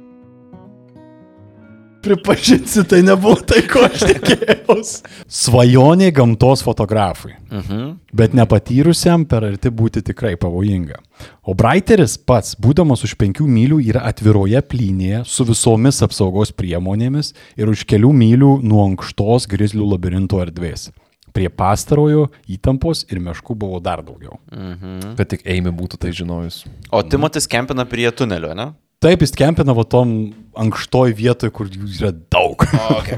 Pripažinsiu, 2.01 2.85
tai 2.89 3.03
nebuvo 3.05 3.37
tai, 3.45 3.61
ko 3.69 3.83
aš 3.85 4.05
tikėjausi. 4.09 5.03
Svajonė 5.29 6.09
gamtos 6.17 6.63
fotografui, 6.65 7.35
Mhm. 7.51 7.99
bet 8.17 8.33
nepatyrusiam 8.33 9.27
per 9.29 9.45
arti 9.45 9.69
būti 9.71 10.03
tikrai 10.03 10.37
pavojinga. 10.41 10.97
O 11.45 11.55
Breiteris 11.55 12.17
pats, 12.17 12.55
būdamas 12.57 13.05
už 13.05 13.17
penkių 13.21 13.45
mylių, 13.45 13.83
yra 13.93 14.01
atviroje 14.09 14.63
plynėje 14.63 15.27
su 15.27 15.45
visomis 15.45 16.01
apsaugos 16.03 16.53
priemonėmis 16.53 17.35
ir 17.57 17.69
už 17.69 17.85
kelių 17.85 18.13
mylių 18.17 18.63
nuo 18.63 18.87
ankštos 18.89 19.47
grizlių 19.47 19.93
labirinto 19.93 20.41
erdvės. 20.41 20.91
Prie 21.33 21.49
pastarojo 21.49 22.31
įtampos 22.49 23.05
ir 23.13 23.21
meškų 23.21 23.55
buvo 23.55 23.79
dar 23.81 24.03
daugiau. 24.03 24.39
Mhm. 24.51 25.17
Kad 25.17 25.29
tik 25.29 25.43
Eimi 25.45 25.71
būtų 25.71 25.99
tai 25.99 26.11
žinojus. 26.11 26.65
O 26.91 27.03
Timotis 27.03 27.47
kempina 27.47 27.85
prie 27.85 28.11
tunelio, 28.11 28.55
ne? 28.55 28.73
Taip, 29.01 29.23
jis 29.25 29.31
kempina 29.33 29.73
va 29.73 29.81
tom 29.89 30.11
ankštoj 30.61 31.15
vietoje, 31.17 31.53
kur 31.57 31.69
jų 31.73 31.87
yra 31.89 32.11
daug. 32.13 32.61
Okay. 32.99 33.17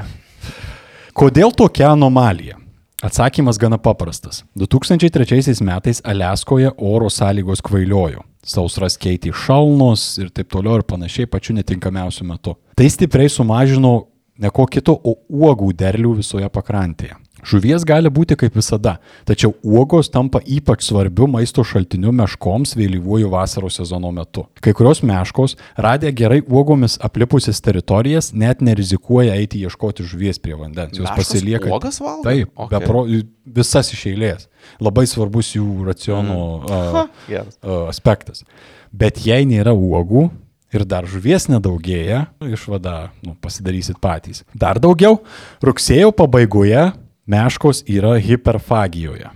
Kodėl 1.19 1.51
tokia 1.59 1.89
anomalija? 1.91 2.55
Atsakymas 3.03 3.59
gana 3.59 3.75
paprastas. 3.83 4.45
2003 4.55 5.59
metais 5.67 5.99
Aleskoje 6.07 6.71
oro 6.77 7.09
sąlygos 7.11 7.59
kvailiojo. 7.67 8.23
Sausras 8.47 8.95
keitė 8.95 9.33
šalnos 9.35 10.05
ir 10.23 10.31
taip 10.31 10.53
toliau 10.55 10.79
ir 10.79 10.87
panašiai 10.87 11.27
pačiu 11.27 11.57
netinkamiausiu 11.59 12.29
metu. 12.31 12.55
Tai 12.79 12.87
stipriai 12.87 13.27
sumažino 13.27 13.93
ne 14.39 14.55
ko 14.55 14.63
kito, 14.71 14.95
o 14.95 15.17
uogų 15.27 15.73
derlių 15.83 16.15
visoje 16.21 16.47
pakrantėje. 16.47 17.19
Žuvies 17.43 17.83
gali 17.87 18.09
būti 18.13 18.37
kaip 18.39 18.55
visada, 18.55 18.97
tačiau 19.27 19.53
uogos 19.63 20.09
tampa 20.13 20.39
ypač 20.41 20.85
svarbiu 20.87 21.27
maisto 21.31 21.63
šaltiniu 21.67 22.13
meškoms 22.15 22.75
vėlyvuoju 22.79 23.31
vasaros 23.33 23.79
sezono 23.81 24.11
metu. 24.15 24.45
Kai 24.63 24.73
kurios 24.77 25.03
meškos, 25.03 25.57
radę 25.75 26.11
gerai 26.15 26.41
uogomis 26.47 26.97
aplipusias 27.03 27.59
teritorijas, 27.63 28.31
net 28.33 28.61
nerizikuoja 28.63 29.35
eiti 29.39 29.61
ieškoti 29.67 30.05
žuvies 30.07 30.39
prie 30.43 30.55
vandens. 30.59 30.95
Jos 30.97 31.09
Meškos 31.09 31.19
pasilieka. 31.33 31.69
uogas 31.71 31.99
valgo? 32.03 32.23
Taip, 32.29 32.49
Okay. 32.53 32.77
okay. 32.77 32.87
pro, 32.87 33.01
visas 33.45 33.89
iš 33.93 34.05
eilės. 34.13 34.47
Labai 34.83 35.03
svarbus 35.09 35.51
jų 35.55 35.83
raciono 35.87 36.37
mm. 36.61 36.69
uh, 36.69 37.09
Geras. 37.27 37.57
uh, 37.59 37.87
aspektas. 37.91 38.43
Bet 38.93 39.19
jei 39.25 39.43
nėra 39.49 39.73
uogų 39.75 40.29
ir 40.73 40.85
dar 40.89 41.05
žuvies 41.09 41.49
nedaugėja, 41.51 42.27
išvada 42.45 43.11
nu, 43.25 43.35
pasidarysit 43.41 43.99
patys. 44.01 44.43
Dar 44.57 44.79
daugiau, 44.81 45.19
rugsėjo 45.61 46.13
pabaigoje 46.15 46.91
meškos 47.25 47.83
yra 47.87 48.15
hiperfagijoje. 48.19 49.29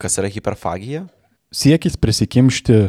Kas 0.00 0.18
yra 0.18 0.30
hiperfagija? 0.32 1.04
Siekis 1.52 1.98
prisikimšti 2.00 2.88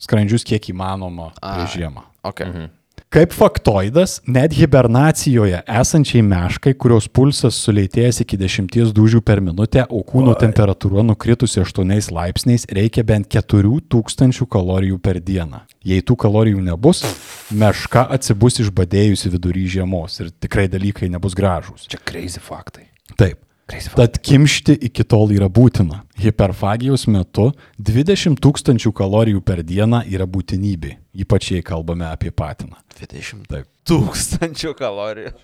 skrandžius 0.00 0.46
kiek 0.48 0.70
įmanoma 0.72 1.32
prieš 1.38 1.78
žiemą. 1.78 2.04
Okay. 2.26 2.48
Mhm. 2.48 2.74
Kaip 3.08 3.32
faktoidas, 3.32 4.18
net 4.28 4.52
hibernacijoje 4.52 5.62
esančiai 5.64 6.20
meškai, 6.28 6.74
kurios 6.76 7.06
pulsas 7.08 7.56
sulėtėjęs 7.64 8.18
iki 8.20 8.36
10 8.36 8.92
dūžių 8.92 9.22
per 9.24 9.40
minutę, 9.40 9.86
o 9.88 10.02
kūno 10.04 10.34
temperatūra 10.36 11.06
nukritusi 11.08 11.62
8 11.62 12.10
laipsniais, 12.12 12.66
reikia 12.68 13.06
bent 13.08 13.30
4000 13.32 14.44
kalorijų 14.52 15.00
per 15.00 15.22
dieną. 15.24 15.62
Jei 15.80 16.04
tų 16.04 16.18
kalorijų 16.20 16.60
nebus, 16.68 17.00
meška 17.48 18.04
atsibus 18.12 18.60
išbadėjusi 18.66 19.32
vidury 19.32 19.64
žiemos 19.64 20.20
ir 20.20 20.28
tikrai 20.36 20.68
dalykai 20.68 21.08
nebus 21.08 21.38
gražūs. 21.38 21.88
Čia 21.88 22.04
crazy 22.04 22.44
faktai. 22.44 22.90
Taip. 23.16 23.47
Tad 23.68 24.16
kimšti 24.24 24.72
iki 24.88 25.04
tol 25.04 25.28
yra 25.34 25.50
būtina. 25.52 26.00
Hiperfagijos 26.18 27.04
metu 27.12 27.50
20 27.76 28.40
tūkstančių 28.40 28.92
kalorijų 28.96 29.42
per 29.44 29.60
dieną 29.66 30.00
yra 30.08 30.24
būtinybė, 30.24 30.94
ypač 31.20 31.50
jei 31.52 31.64
kalbame 31.66 32.06
apie 32.08 32.32
patiną. 32.32 32.80
20 32.96 33.44
Taip. 33.50 33.68
tūkstančių 33.88 34.72
kalorijų. 34.78 35.34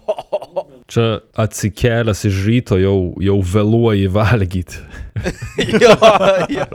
Čia 0.93 1.07
atsikėlęs 1.45 2.25
iš 2.31 2.41
ryto 2.49 2.81
jau, 2.81 3.12
jau 3.20 3.39
vėluoji 3.55 4.09
valgyti. 4.16 4.81
jo, 5.85 5.95
jo. 6.57 6.66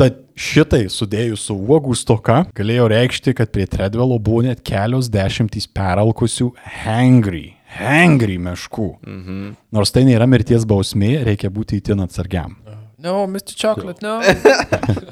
Tad 0.00 0.22
šitai 0.32 0.86
sudėjus 0.88 1.42
su 1.50 1.54
uogų 1.54 1.92
stoka 2.00 2.38
galėjo 2.56 2.86
reikšti, 2.90 3.34
kad 3.36 3.50
prie 3.52 3.66
Tredvelo 3.68 4.16
buvo 4.16 4.40
net 4.46 4.62
kelios 4.64 5.10
dešimtys 5.12 5.68
peralkusių 5.68 6.48
hangry, 6.80 7.52
hangry 7.78 8.38
meškų. 8.42 8.88
Mhm. 9.06 9.40
Nors 9.72 9.92
tai 9.94 10.04
nėra 10.08 10.26
mirties 10.30 10.66
bausmė, 10.68 11.14
reikia 11.26 11.50
būti 11.50 11.80
įtin 11.80 12.02
atsargiam. 12.04 12.56
No, 13.02 13.24
Mr. 13.26 13.56
Chocolate, 13.58 13.98
no. 14.04 14.20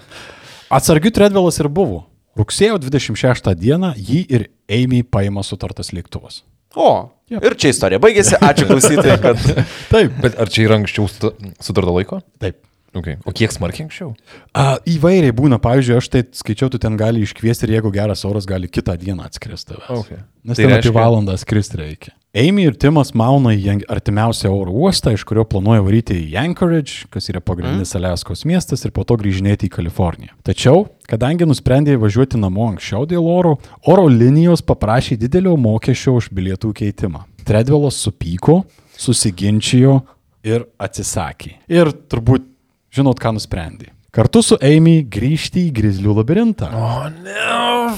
Atsargių 0.70 1.10
Tredvelas 1.16 1.58
ir 1.60 1.68
buvo. 1.72 2.04
Rugsėjo 2.38 2.76
26 2.78 3.50
dieną 3.58 3.92
jį 3.98 4.20
ir 4.30 4.44
Amy 4.70 5.02
paima 5.02 5.42
sutartas 5.44 5.90
lėktuvas. 5.96 6.44
O, 6.78 7.10
ir 7.34 7.56
čia 7.58 7.72
istorija 7.74 7.98
baigėsi. 8.02 8.36
Ačiū 8.38 8.68
klausytojai, 8.70 9.16
kad... 9.24 9.40
Taip. 9.92 10.14
Bet 10.22 10.36
ar 10.38 10.52
čia 10.54 10.68
yra 10.68 10.78
anksčiau 10.78 11.08
suta- 11.10 11.32
sutarta 11.58 11.90
laiko? 11.96 12.20
Taip. 12.42 12.60
Okay. 12.94 13.18
O 13.26 13.30
kiek 13.34 13.52
smarkiai 13.54 13.86
anksčiau? 13.88 14.12
A, 14.54 14.76
įvairiai 14.90 15.34
būna, 15.34 15.58
pavyzdžiui, 15.62 15.98
aš 15.98 16.08
tai 16.10 16.22
skaičiau, 16.34 16.70
tu 16.74 16.78
ten 16.82 16.96
gali 16.98 17.22
iškviesti 17.26 17.66
ir 17.68 17.76
jeigu 17.76 17.90
geras 17.94 18.22
oras, 18.26 18.46
gali 18.50 18.70
kitą 18.70 18.96
dieną 18.98 19.26
atskristi. 19.28 19.76
Okay. 19.94 20.22
Nes 20.42 20.58
Tai 20.58 20.64
ten 20.66 20.72
apie 20.74 20.88
reiškia- 20.88 20.96
valandą 20.96 21.36
skristi 21.38 21.78
reikia. 21.82 22.14
Amy 22.30 22.62
ir 22.68 22.76
Timas 22.78 23.08
mauna 23.18 23.50
į 23.58 23.80
artimiausią 23.90 24.52
oro 24.54 24.70
uostą, 24.84 25.10
iš 25.16 25.24
kurio 25.26 25.42
planuoja 25.50 25.82
varyti 25.82 26.14
į 26.14 26.36
Anchorage, 26.38 27.08
kas 27.10 27.26
yra 27.32 27.40
pagrindinis 27.42 27.90
mm. 27.90 27.98
Aliaskos 27.98 28.44
miestas, 28.46 28.84
ir 28.86 28.92
po 28.94 29.02
to 29.02 29.16
grįžinėti 29.18 29.66
į 29.66 29.72
Kaliforniją. 29.74 30.36
Tačiau, 30.46 30.84
kadangi 31.10 31.48
nusprendė 31.50 31.98
važiuoti 31.98 32.38
namo 32.38 32.68
anksčiau 32.70 33.02
dėl 33.10 33.26
oro, 33.26 33.56
oro 33.82 34.06
linijos 34.06 34.62
paprašė 34.62 35.18
didelio 35.18 35.56
mokesčio 35.58 36.14
už 36.20 36.30
bilietų 36.30 36.70
keitimą. 36.78 37.24
Tredvelas 37.50 37.98
supyko, 37.98 38.60
susiginčijo 38.94 39.98
ir 40.46 40.68
atsisakė. 40.78 41.56
Ir 41.66 41.90
turbūt 42.06 42.46
žinot, 42.94 43.18
ką 43.18 43.34
nusprendė. 43.34 43.90
Kartu 44.10 44.42
su 44.42 44.56
Amy 44.58 45.04
grįžti 45.06 45.68
į 45.68 45.74
Grizlių 45.76 46.16
labirintą. 46.16 46.66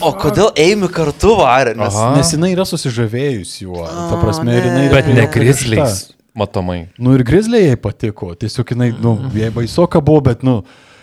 O 0.05 0.13
kodėl 0.21 0.51
Eimi 0.61 0.91
kartu 0.93 1.39
varė? 1.39 1.73
Nes... 1.79 1.97
Aha. 1.97 2.19
Nes 2.19 2.33
jinai 2.35 2.53
yra 2.53 2.67
susižavėjus 2.69 3.55
juo. 3.63 3.87
Ta 3.89 4.19
prasme, 4.21 4.53
ir 4.59 4.69
jinai 4.69 4.87
yra 4.91 4.99
Bet 4.99 5.09
ne 5.17 5.25
grizliais. 5.33 6.03
Matomai. 6.37 6.87
Nu 7.01 7.15
ir 7.17 7.25
grizliai 7.29 7.71
jai 7.71 7.79
patiko. 7.81 8.33
Tiesiog 8.37 8.75
jinai, 8.75 8.91
nu, 9.01 9.15
jai 9.37 9.49
baisoka 9.53 10.01
buvo, 10.05 10.23
bet, 10.29 10.45
nu, 10.45 10.59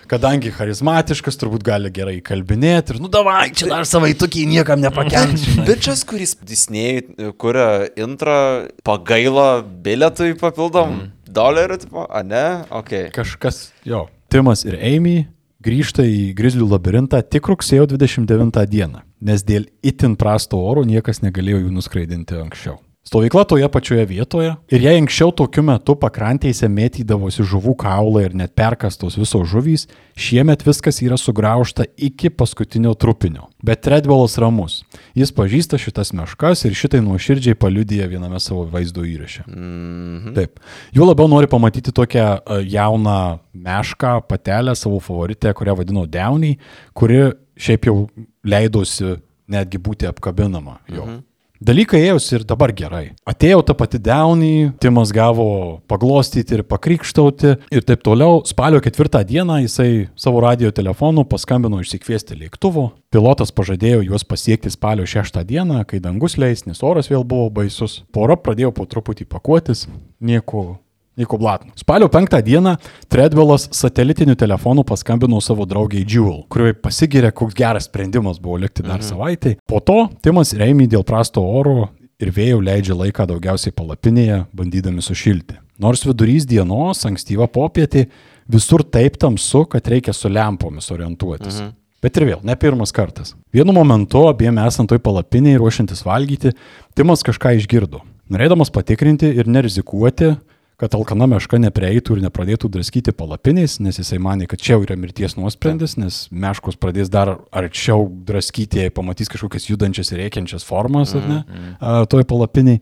kadangi 0.10 0.54
charizmatiškas, 0.54 1.38
turbūt 1.42 1.66
gali 1.66 1.90
gerai 1.94 2.20
kalbinėti. 2.26 2.94
Ir, 2.94 3.02
nu, 3.02 3.10
davai, 3.14 3.50
čia 3.54 3.70
dar 3.70 3.90
savaitukį 3.90 4.46
niekam 4.54 4.82
nepakenčia. 4.86 5.58
Bičias, 5.70 6.06
kuris 6.10 6.36
Disney 6.42 7.02
kuria 7.42 7.90
intro, 7.98 8.38
pagaila 8.86 9.50
bilietui 9.66 10.36
papildom 10.38 10.96
mm. 10.96 11.12
dolerių, 11.42 11.82
tipo, 11.86 12.06
a 12.06 12.26
ne? 12.26 12.46
Ok. 12.82 12.96
Kažkas, 13.18 13.68
jo. 13.90 14.06
Timas 14.30 14.62
ir 14.62 14.76
Amy 14.78 15.24
grįžta 15.66 16.04
į 16.06 16.36
Grizlių 16.38 16.68
labirintą 16.70 17.18
tik 17.26 17.48
rugsėjo 17.50 17.88
29 17.90 18.62
dieną, 18.70 19.02
nes 19.26 19.42
dėl 19.42 19.66
itin 19.82 20.14
prasto 20.22 20.60
oro 20.62 20.84
niekas 20.86 21.24
negalėjo 21.24 21.64
jų 21.64 21.72
nuskraidinti 21.74 22.38
anksčiau. 22.38 22.78
Stovykla 23.08 23.44
toje 23.44 23.70
pačioje 23.72 24.04
vietoje 24.06 24.52
ir 24.70 24.84
jei 24.84 24.98
anksčiau 25.00 25.32
tokiu 25.32 25.64
metu 25.64 25.96
pakrantėse 25.98 26.68
mėtydavosi 26.70 27.46
žuvų 27.48 27.74
kaulai 27.80 28.26
ir 28.28 28.34
net 28.36 28.52
perkastos 28.60 29.16
visos 29.18 29.48
žuvys, 29.50 29.86
šiemet 30.20 30.66
viskas 30.68 31.00
yra 31.02 31.16
sugraužta 31.18 31.88
iki 31.96 32.30
paskutinio 32.30 32.92
trupinio. 33.00 33.48
Bet 33.66 33.88
Redwellas 33.88 34.36
ramus. 34.42 34.82
Jis 35.18 35.32
pažįsta 35.34 35.80
šitas 35.80 36.12
meškas 36.14 36.66
ir 36.68 36.76
šitai 36.78 37.00
nuoširdžiai 37.06 37.58
paliudyja 37.58 38.10
viename 38.12 38.42
savo 38.44 38.66
vaizdo 38.70 39.08
įraše. 39.08 39.48
Mhm. 39.48 40.36
Taip. 40.36 40.60
Jų 40.94 41.08
labiau 41.08 41.32
nori 41.32 41.50
pamatyti 41.50 41.96
tokią 41.96 42.28
e, 42.36 42.60
jauną 42.76 43.40
mešką, 43.56 44.20
patelę, 44.28 44.76
savo 44.76 45.00
favoritę, 45.00 45.56
kurią 45.56 45.80
vadino 45.80 46.04
Downey, 46.06 46.60
kuri 46.94 47.32
šiaip 47.60 47.90
jau 47.90 47.98
leidosi 48.44 49.16
netgi 49.50 49.82
būti 49.82 50.12
apkabinama 50.12 50.78
jo. 50.92 51.08
Mhm. 51.08 51.26
Dalykai 51.60 52.00
ėjosi 52.08 52.38
ir 52.38 52.44
dabar 52.48 52.72
gerai. 52.72 53.10
Atėjo 53.28 53.60
ta 53.68 53.74
pati 53.76 54.00
Downey, 54.00 54.70
Timas 54.80 55.12
gavo 55.12 55.82
paglostyti 55.92 56.56
ir 56.56 56.64
pakrikštauti 56.64 57.52
ir 57.76 57.84
taip 57.84 58.06
toliau. 58.08 58.40
Spalio 58.48 58.80
ketvirtą 58.84 59.26
dieną 59.28 59.60
jisai 59.66 60.08
savo 60.16 60.40
radio 60.46 60.72
telefonu 60.72 61.26
paskambino 61.28 61.82
išsikviesti 61.84 62.40
lėktuvo. 62.40 62.86
Pilotas 63.12 63.52
pažadėjo 63.52 64.06
juos 64.08 64.24
pasiekti 64.24 64.72
spalio 64.72 65.04
šeštą 65.04 65.44
dieną, 65.50 65.84
kai 65.90 66.00
dangus 66.00 66.40
leis, 66.40 66.64
nes 66.64 66.80
oras 66.80 67.12
vėl 67.12 67.28
buvo 67.28 67.50
baisus. 67.52 68.06
Pora 68.16 68.40
pradėjo 68.40 68.72
po 68.80 68.88
truputį 68.88 69.28
pakuotis, 69.28 69.90
nieko 70.24 70.80
Niko 71.20 71.38
Blatno. 71.38 71.74
Spalio 71.76 72.08
penktą 72.10 72.40
dieną 72.46 72.76
Treadwellas 73.12 73.68
satelitiniu 73.76 74.36
telefonu 74.40 74.86
paskambino 74.88 75.42
savo 75.44 75.66
draugiai 75.68 76.06
Jewel, 76.08 76.46
kurioje 76.48 76.78
pasigirė, 76.80 77.34
koks 77.36 77.58
geras 77.58 77.90
sprendimas 77.90 78.40
buvo 78.40 78.58
likti 78.64 78.86
dar 78.86 79.02
mhm. 79.02 79.08
savaitai. 79.10 79.56
Po 79.68 79.84
to 79.84 80.06
Timas 80.24 80.54
ir 80.56 80.64
Eimi 80.70 80.88
dėl 80.88 81.04
prasto 81.08 81.44
oro 81.44 81.90
ir 82.20 82.32
vėjo 82.36 82.62
leidžia 82.64 82.96
laiką 83.00 83.28
daugiausiai 83.28 83.76
palapinėje, 83.76 84.46
bandydami 84.56 85.04
sušilti. 85.04 85.60
Nors 85.80 86.04
vidurys 86.08 86.48
dienos, 86.48 87.06
ankstyva 87.08 87.48
popietė, 87.52 88.08
visur 88.52 88.84
taip 88.84 89.16
tamsu, 89.20 89.66
kad 89.72 89.88
reikia 89.88 90.16
su 90.16 90.32
lempomis 90.32 90.92
orientuotis. 90.92 91.60
Mhm. 91.60 91.76
Bet 92.00 92.16
ir 92.16 92.30
vėl, 92.30 92.40
ne 92.48 92.56
pirmas 92.56 92.94
kartas. 92.96 93.34
Vienu 93.52 93.76
momentu, 93.76 94.24
abiem 94.30 94.56
esant 94.64 94.88
toj 94.88 95.02
palapiniai 95.04 95.60
ruošiantis 95.60 96.06
valgyti, 96.08 96.54
Timas 96.96 97.24
kažką 97.28 97.58
išgirdo. 97.60 98.00
Norėdamas 98.32 98.72
patikrinti 98.72 99.28
ir 99.42 99.50
nerizikuoti, 99.52 100.36
kad 100.80 100.96
alkana 100.96 101.28
meška 101.28 101.60
neprieitų 101.60 102.16
ir 102.18 102.24
nepradėtų 102.24 102.70
draskyti 102.72 103.12
palapiniais, 103.16 103.78
nes 103.84 104.00
jisai 104.00 104.20
manė, 104.24 104.48
kad 104.48 104.62
čia 104.64 104.78
jau 104.78 104.86
yra 104.86 104.96
mirties 104.96 105.36
nuosprendis, 105.36 105.98
nes 106.00 106.22
meškos 106.32 106.80
pradės 106.80 107.12
dar 107.12 107.36
arčiau 107.52 108.08
draskyti, 108.08 108.80
jei 108.86 108.90
pamatys 108.96 109.28
kažkokias 109.34 109.68
judančias 109.70 110.14
ir 110.14 110.24
rėkiančias 110.24 110.64
formas, 110.68 111.16
ar 111.16 111.28
ne, 111.28 111.44
Mhm. 111.44 111.76
a, 111.80 112.06
toj 112.06 112.24
palapiniai. 112.24 112.80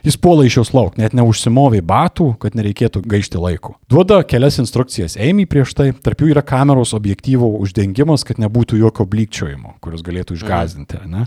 Jis 0.00 0.16
puola 0.16 0.46
iš 0.48 0.56
jos 0.56 0.70
lauk, 0.72 0.94
net 0.96 1.12
neužsimovė 1.12 1.82
batų, 1.84 2.38
kad 2.40 2.54
nereikėtų 2.56 3.02
gaišti 3.04 3.36
laiko. 3.36 3.74
Duoda 3.90 4.22
kelias 4.24 4.56
instrukcijas 4.62 5.18
Eimi 5.20 5.44
prieš 5.44 5.74
tai, 5.76 5.90
tarp 5.92 6.22
jų 6.24 6.30
yra 6.32 6.40
kameros 6.40 6.94
objektyvo 6.96 7.50
uždengimas, 7.60 8.24
kad 8.24 8.40
nebūtų 8.40 8.78
jokio 8.80 9.04
blykčiojimo, 9.04 9.74
kuris 9.84 10.00
galėtų 10.00 10.38
išgazdinti. 10.40 11.02
Ne? 11.04 11.26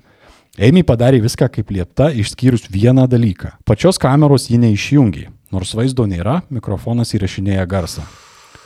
Eimi 0.57 0.81
padarė 0.81 1.21
viską 1.21 1.51
kaip 1.53 1.69
liepta, 1.69 2.09
išskyrus 2.13 2.65
vieną 2.73 3.05
dalyką. 3.09 3.59
Pačios 3.65 3.97
kameros 4.01 4.49
ji 4.49 4.57
neišjungė. 4.57 5.27
Nors 5.53 5.75
vaizdo 5.77 6.07
nėra, 6.09 6.41
mikrofonas 6.49 7.13
įrašinėja 7.13 7.65
garsą. 7.69 8.01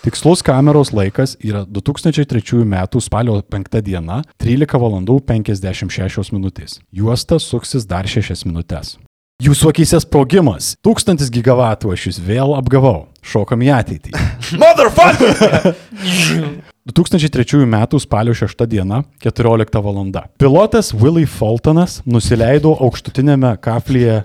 Tikslus 0.05 0.39
kameros 0.45 0.93
laikas 0.95 1.33
yra 1.43 1.65
2003 1.67 2.61
m. 2.63 2.75
spalio 3.03 3.41
5 3.41 3.81
diena, 3.83 4.21
13 4.39 4.79
val. 4.79 4.95
56 5.03 6.31
min. 6.31 6.47
Juosta 6.95 7.39
suksis 7.43 7.83
dar 7.89 8.07
6 8.07 8.45
minutės. 8.47 8.95
Jūsų 9.43 9.73
akise 9.73 9.99
sprogimas. 10.01 10.71
1000 10.85 11.27
gigavatų 11.33 11.91
aš 11.93 12.07
jūs 12.07 12.21
vėl 12.23 12.55
apgavau. 12.55 13.09
Šokam 13.21 13.61
į 13.67 13.73
ateitį. 13.75 14.15
Motherfucker! 14.63 15.75
2003 16.87 17.67
m. 17.67 17.75
spalio 17.99 18.33
6 18.33 18.63
diena, 18.71 19.03
14 19.27 19.83
val. 19.83 20.01
Pilotas 20.39 20.93
Willie 20.95 21.27
Fultonas 21.27 21.99
nusileido 22.07 22.77
aukštutinėme 22.79 23.57
kaflyje 23.59 24.21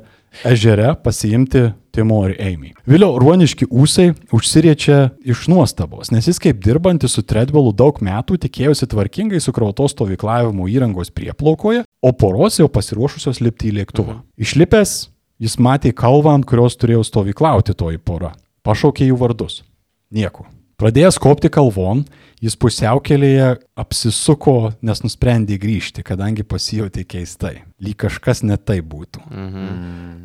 ežere 0.47 0.95
pasiimti 1.03 1.73
Timo 1.93 2.23
ir 2.25 2.39
Amy. 2.41 2.71
Vilio 2.89 3.11
ruoniški 3.21 3.67
ūsai 3.69 4.15
užsiriečia 4.33 5.11
iš 5.29 5.45
nuostabos, 5.53 6.09
nes 6.15 6.25
jis 6.31 6.41
kaip 6.41 6.63
dirbantis 6.65 7.13
su 7.13 7.25
Treadwellu 7.29 7.75
daug 7.77 8.01
metų 8.01 8.39
tikėjosi 8.41 8.89
tvarkingai 8.89 9.43
sukrautos 9.45 9.93
stovyklavimo 9.93 10.71
įrangos 10.73 11.13
prieplaukoje, 11.13 11.85
o 11.85 12.15
poros 12.17 12.57
jau 12.63 12.71
pasiruošusios 12.73 13.43
lipti 13.45 13.69
į 13.69 13.77
lėktuvą. 13.83 14.23
Išlipęs, 14.41 14.95
jis 15.43 15.59
matė 15.61 15.93
kalvą, 15.93 16.39
ant 16.39 16.49
kurios 16.49 16.79
turėjo 16.81 17.05
stovyklauti 17.05 17.77
toji 17.77 18.01
pora. 18.01 18.33
Pašaukė 18.65 19.11
jų 19.11 19.21
vardus. 19.21 19.61
Nieko. 20.13 20.49
Pradėjęs 20.81 21.21
kopti 21.23 21.53
kalvon, 21.53 22.07
jis 22.43 22.57
pusiaukelėje 22.59 23.49
apsisuko, 23.79 24.73
nes 24.83 25.03
nusprendė 25.05 25.59
grįžti, 25.63 26.05
kadangi 26.07 26.45
pasijauti 26.47 27.05
keistai. 27.09 27.63
Lyg 27.83 27.99
kažkas 28.03 28.43
ne 28.47 28.59
tai 28.59 28.81
būtų. 28.83 29.23
Mhm. 29.31 29.69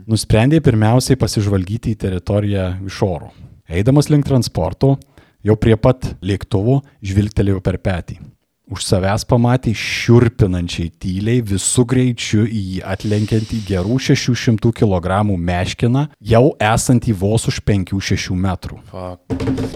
Nusprendė 0.10 0.62
pirmiausiai 0.66 1.20
pasižvalgyti 1.20 1.94
į 1.94 2.02
teritoriją 2.06 2.72
iš 2.88 3.04
oro. 3.06 3.32
Eidamas 3.68 4.10
link 4.10 4.26
transporto, 4.26 4.96
jau 5.44 5.56
prie 5.60 5.76
pat 5.76 6.16
lėktuvo 6.24 6.82
žvilgtelėjo 7.04 7.62
per 7.64 7.78
petį. 7.84 8.20
Už 8.68 8.84
savęs 8.84 9.24
pamatė 9.24 9.72
šiurpinančiai 9.72 10.90
tyliai 11.00 11.40
visų 11.40 11.86
greičių 11.88 12.42
į 12.44 12.64
jį 12.74 12.82
atlenkiantį 12.84 13.60
gerų 13.70 13.96
600 14.04 14.74
kg 14.76 15.24
meškiną, 15.24 16.02
jau 16.20 16.52
esantį 16.60 17.16
vos 17.16 17.48
už 17.48 17.62
5-6 17.64 18.36
metrų. 18.36 18.82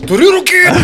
Turiu 0.03 0.35
rūkyti! 0.35 0.75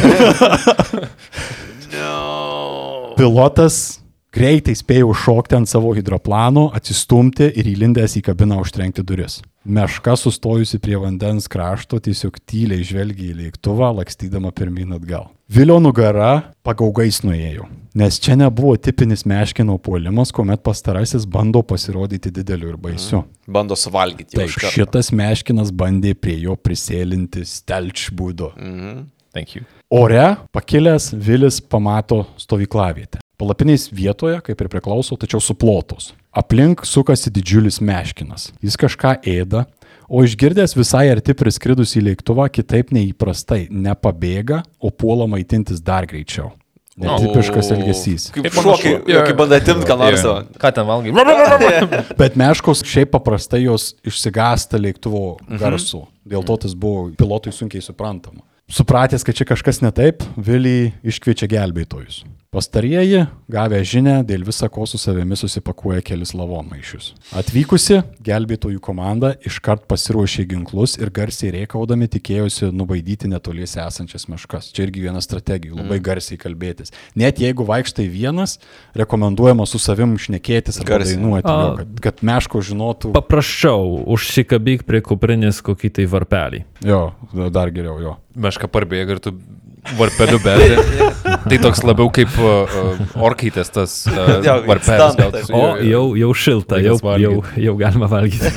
Pilotas 3.20 4.00
greitai 4.32 4.76
spėjo 4.78 5.12
užšokti 5.12 5.58
ant 5.58 5.68
savo 5.68 5.92
hidroplano, 5.98 6.70
atsistumti 6.78 7.50
ir 7.60 7.68
įlindęs 7.74 8.20
į 8.20 8.22
kabiną 8.30 8.62
užtrenkti 8.64 9.04
duris. 9.04 9.42
Meška 9.68 10.16
sustojusi 10.16 10.80
prie 10.80 10.96
vandens 11.02 11.50
krašto 11.52 12.00
tiesiog 12.00 12.38
tyliai 12.48 12.86
žvelgia 12.88 13.34
į 13.34 13.38
lėktuvą, 13.42 13.90
lakstydama 13.98 14.54
pirmin 14.56 14.96
atgal. 14.96 15.28
Vilio 15.52 15.80
nugara 15.84 16.54
pagaugais 16.64 17.20
nuėjo, 17.26 17.68
nes 17.98 18.20
čia 18.22 18.36
nebuvo 18.38 18.76
tipinis 18.78 19.26
meškino 19.26 19.78
puolimas, 19.82 20.32
kuomet 20.32 20.62
pastarasis 20.64 21.26
bando 21.26 21.64
pasirodyti 21.66 22.32
dideliu 22.32 22.74
ir 22.74 22.78
baisiu. 22.82 23.24
Bando 23.48 23.76
suvalgyti 23.76 24.38
Taip, 24.38 24.54
šitas 24.74 25.10
meškinas 25.16 25.72
bandė 25.74 26.14
prie 26.14 26.38
jo 26.44 26.56
prisėlinti 26.62 27.46
stelč 27.48 28.10
būdu. 28.14 28.54
Mhm. 28.58 29.06
Thank 29.34 29.56
you. 29.56 29.66
Ore 29.90 30.36
pakilęs 30.52 31.12
Vilis 31.14 31.60
pamato 31.62 32.24
stovyklavietę. 32.42 33.22
Palapinės 33.38 33.92
vietoje, 33.94 34.40
kaip 34.42 34.62
ir 34.62 34.70
priklauso, 34.72 35.14
tačiau 35.20 35.38
suplotos. 35.44 36.10
Aplink 36.34 36.82
sukasi 36.90 37.30
didžiulis 37.34 37.78
meškinas. 37.86 38.48
Jis 38.66 38.78
kažką 38.82 39.20
ėda, 39.30 39.68
o 40.10 40.24
išgirdęs 40.26 40.74
visai 40.78 41.06
arti 41.14 41.36
priskridus 41.38 41.94
į 42.00 42.08
lėktuvą, 42.08 42.48
kitaip 42.50 42.90
neįprastai 42.98 43.68
nepabėga, 43.70 44.64
o 44.82 44.90
puola 44.90 45.30
maitintis 45.30 45.84
dar 45.86 46.10
greičiau. 46.10 46.50
Netipiškas 46.98 47.68
O, 47.70 47.76
elgesys. 47.76 48.24
Kaip 48.34 48.56
šokiai, 48.58 48.96
Jo. 49.06 49.22
kaip 49.28 49.38
banda 49.38 49.60
atimt 49.62 49.86
ką 49.86 49.98
nors. 50.02 50.24
Ką 50.62 50.72
ten 50.74 50.88
valgai? 50.90 51.14
Bet 52.22 52.38
meškos 52.40 52.82
šiaip 52.88 53.12
paprastai 53.14 53.64
jos 53.68 53.92
išsigasta 54.08 54.80
lėktuvo 54.82 55.38
garsų. 55.62 56.08
Dėl 56.28 56.46
to 56.48 56.58
tas 56.66 56.74
buvo 56.74 57.12
pilotui 57.18 57.54
sunkiai 57.54 57.86
suprantama. 57.86 58.42
Supratęs, 58.68 59.24
kad 59.24 59.38
čia 59.38 59.46
kažkas 59.48 59.80
ne 59.86 59.94
taip, 59.96 60.26
Vilį 60.36 60.92
iškviečia 61.08 61.48
gelbėtojus. 61.54 62.24
Pastarieji, 62.48 63.26
gavę 63.52 63.82
žinę, 63.84 64.22
dėl 64.24 64.46
visa 64.48 64.70
ko 64.72 64.86
su 64.88 64.96
savimi 64.96 65.36
susipakuoja 65.36 66.00
kelis 66.08 66.32
lavonmaišius. 66.32 67.10
Atvykusi, 67.36 67.98
gelbėtojų 68.24 68.80
komanda 68.80 69.34
iškart 69.50 69.84
pasiruošė 69.92 70.46
ginklus 70.54 70.94
ir 70.96 71.12
garsiai 71.12 71.52
rėkaudami 71.58 72.08
tikėjosi 72.14 72.70
nubaidyti 72.72 73.28
netoliese 73.28 73.82
esančias 73.84 74.30
meškas. 74.32 74.72
Čia 74.72 74.86
irgi 74.88 75.04
viena 75.10 75.20
strategija- 75.20 75.76
labai 75.82 76.00
garsiai 76.00 76.40
kalbėtis. 76.40 76.96
Net 77.20 77.44
jeigu 77.44 77.68
vaikštai 77.68 78.08
vienas, 78.08 78.60
rekomenduojama 78.96 79.68
su 79.68 79.78
savim 79.78 80.16
šnekėtis 80.16 80.80
ar 80.80 80.86
Garsiai. 80.86 81.20
dainuoti, 81.20 81.78
kad, 81.78 82.00
kad 82.00 82.24
meško 82.24 82.64
žinotų. 82.64 83.12
Paprasčiau, 83.12 84.08
užsikabyk 84.08 84.88
prie 84.88 85.02
kuprinės 85.02 85.60
kokį 85.62 85.94
tai 86.00 86.06
varpelį. 86.06 86.64
Jo, 86.80 87.12
dar 87.52 87.72
geriau 87.72 88.00
jo. 88.00 88.18
Meška 88.38 88.72
parbėga 88.72 89.12
ir 89.12 89.20
tu 89.20 89.36
varpeliu 89.98 90.40
bėgi. 90.44 90.78
tai 91.50 91.60
toks 91.64 91.84
labiau 91.86 92.10
kaip 92.14 92.34
uh, 92.42 92.78
orkaitės 93.28 93.72
tas 93.74 93.98
uh, 94.12 94.40
varpelis. 94.68 95.18
gautųsi. 95.20 95.54
O, 95.56 95.64
jau, 95.88 96.04
jau 96.20 96.32
šilta, 96.36 96.82
jau, 96.84 96.98
jau, 97.22 97.36
jau 97.68 97.76
galima 97.80 98.10
valgyti. 98.12 98.52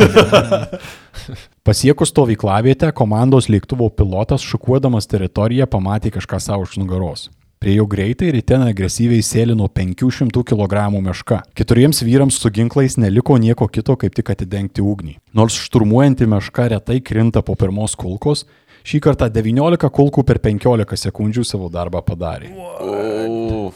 Pasiekus 1.66 2.10
stovyklavietę, 2.14 2.90
komandos 2.96 3.50
lėktuvo 3.52 3.90
pilotas 3.92 4.44
šukuodamas 4.46 5.10
teritoriją 5.10 5.68
pamatė 5.70 6.14
kažką 6.16 6.40
savo 6.42 6.66
iš 6.66 6.80
nugaros. 6.80 7.28
Prie 7.60 7.74
jo 7.76 7.84
greitai 7.84 8.30
ir 8.30 8.38
ten 8.48 8.62
agresyviai 8.64 9.20
sėlino 9.20 9.66
500 9.68 10.40
kg 10.48 10.86
meška. 11.04 11.42
Keturiems 11.52 12.00
vyrams 12.00 12.38
su 12.40 12.48
ginklais 12.56 12.96
neliko 12.96 13.36
nieko 13.36 13.68
kito, 13.68 13.98
kaip 14.00 14.16
tik 14.16 14.32
atidengti 14.32 14.80
ugnį. 14.80 15.18
Nors 15.36 15.58
šturmuojanti 15.66 16.24
meška 16.24 16.70
retai 16.72 17.02
krinta 17.04 17.42
po 17.44 17.58
pirmos 17.60 17.98
kulkos, 18.00 18.46
šį 18.86 19.00
kartą 19.04 19.28
19 19.32 19.90
kulkų 19.96 20.24
per 20.28 20.38
15 20.44 20.96
sekundžių 21.08 21.44
savo 21.46 21.68
darbą 21.72 22.02
padarė. 22.06 22.52
Uf. 22.54 23.74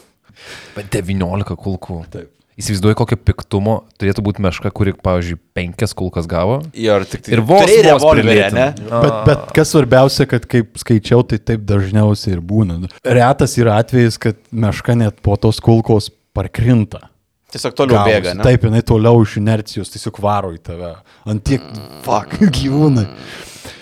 Bet 0.75 0.89
19 0.93 1.55
kulkų. 1.57 2.01
Taip. 2.11 2.31
Įsivaizduoju, 2.55 2.95
kokio 2.95 3.17
piktumo 3.19 3.73
turėtų 3.99 4.23
būti 4.23 4.39
meška, 4.45 4.69
kuri, 4.71 4.93
pavyzdžiui, 5.03 5.35
penkias 5.57 5.91
kulkas 5.97 6.23
gavo. 6.31 6.61
Ir 6.79 7.03
tik 7.11 7.25
tai. 7.25 7.33
Ir 7.35 7.41
vos 7.43 7.65
Turėjai 7.65 7.81
vos 7.81 7.89
revolverį, 7.89 8.29
prilėtino. 8.29 8.61
ne? 8.61 8.91
Bet, 9.03 9.15
bet 9.27 9.49
kas 9.57 9.73
svarbiausia, 9.73 10.27
kad 10.31 10.45
kaip 10.47 10.79
skaičiau, 10.79 11.25
tai 11.27 11.41
taip 11.43 11.65
dažniausiai 11.67 12.37
ir 12.37 12.43
būna. 12.47 12.77
Retas 13.03 13.57
yra 13.59 13.75
atvejis, 13.83 14.15
kad 14.23 14.39
meška 14.55 14.95
net 14.95 15.19
po 15.25 15.35
tos 15.35 15.59
kulkos 15.63 16.07
parkrinta. 16.35 17.09
Tiesiog 17.51 17.75
toliau 17.75 17.99
Gavosi. 17.99 18.13
bėga, 18.15 18.37
ne? 18.39 18.47
Taip, 18.47 18.63
jinai 18.69 18.81
toliau 18.87 19.19
iš 19.27 19.35
inercijos 19.43 19.91
tiesiog 19.91 20.21
varo 20.23 20.53
į 20.55 20.61
tave. 20.63 20.93
Ant 21.27 21.43
tiek, 21.47 21.67
fuck, 22.07 22.39
gyvūnai. 22.55 23.03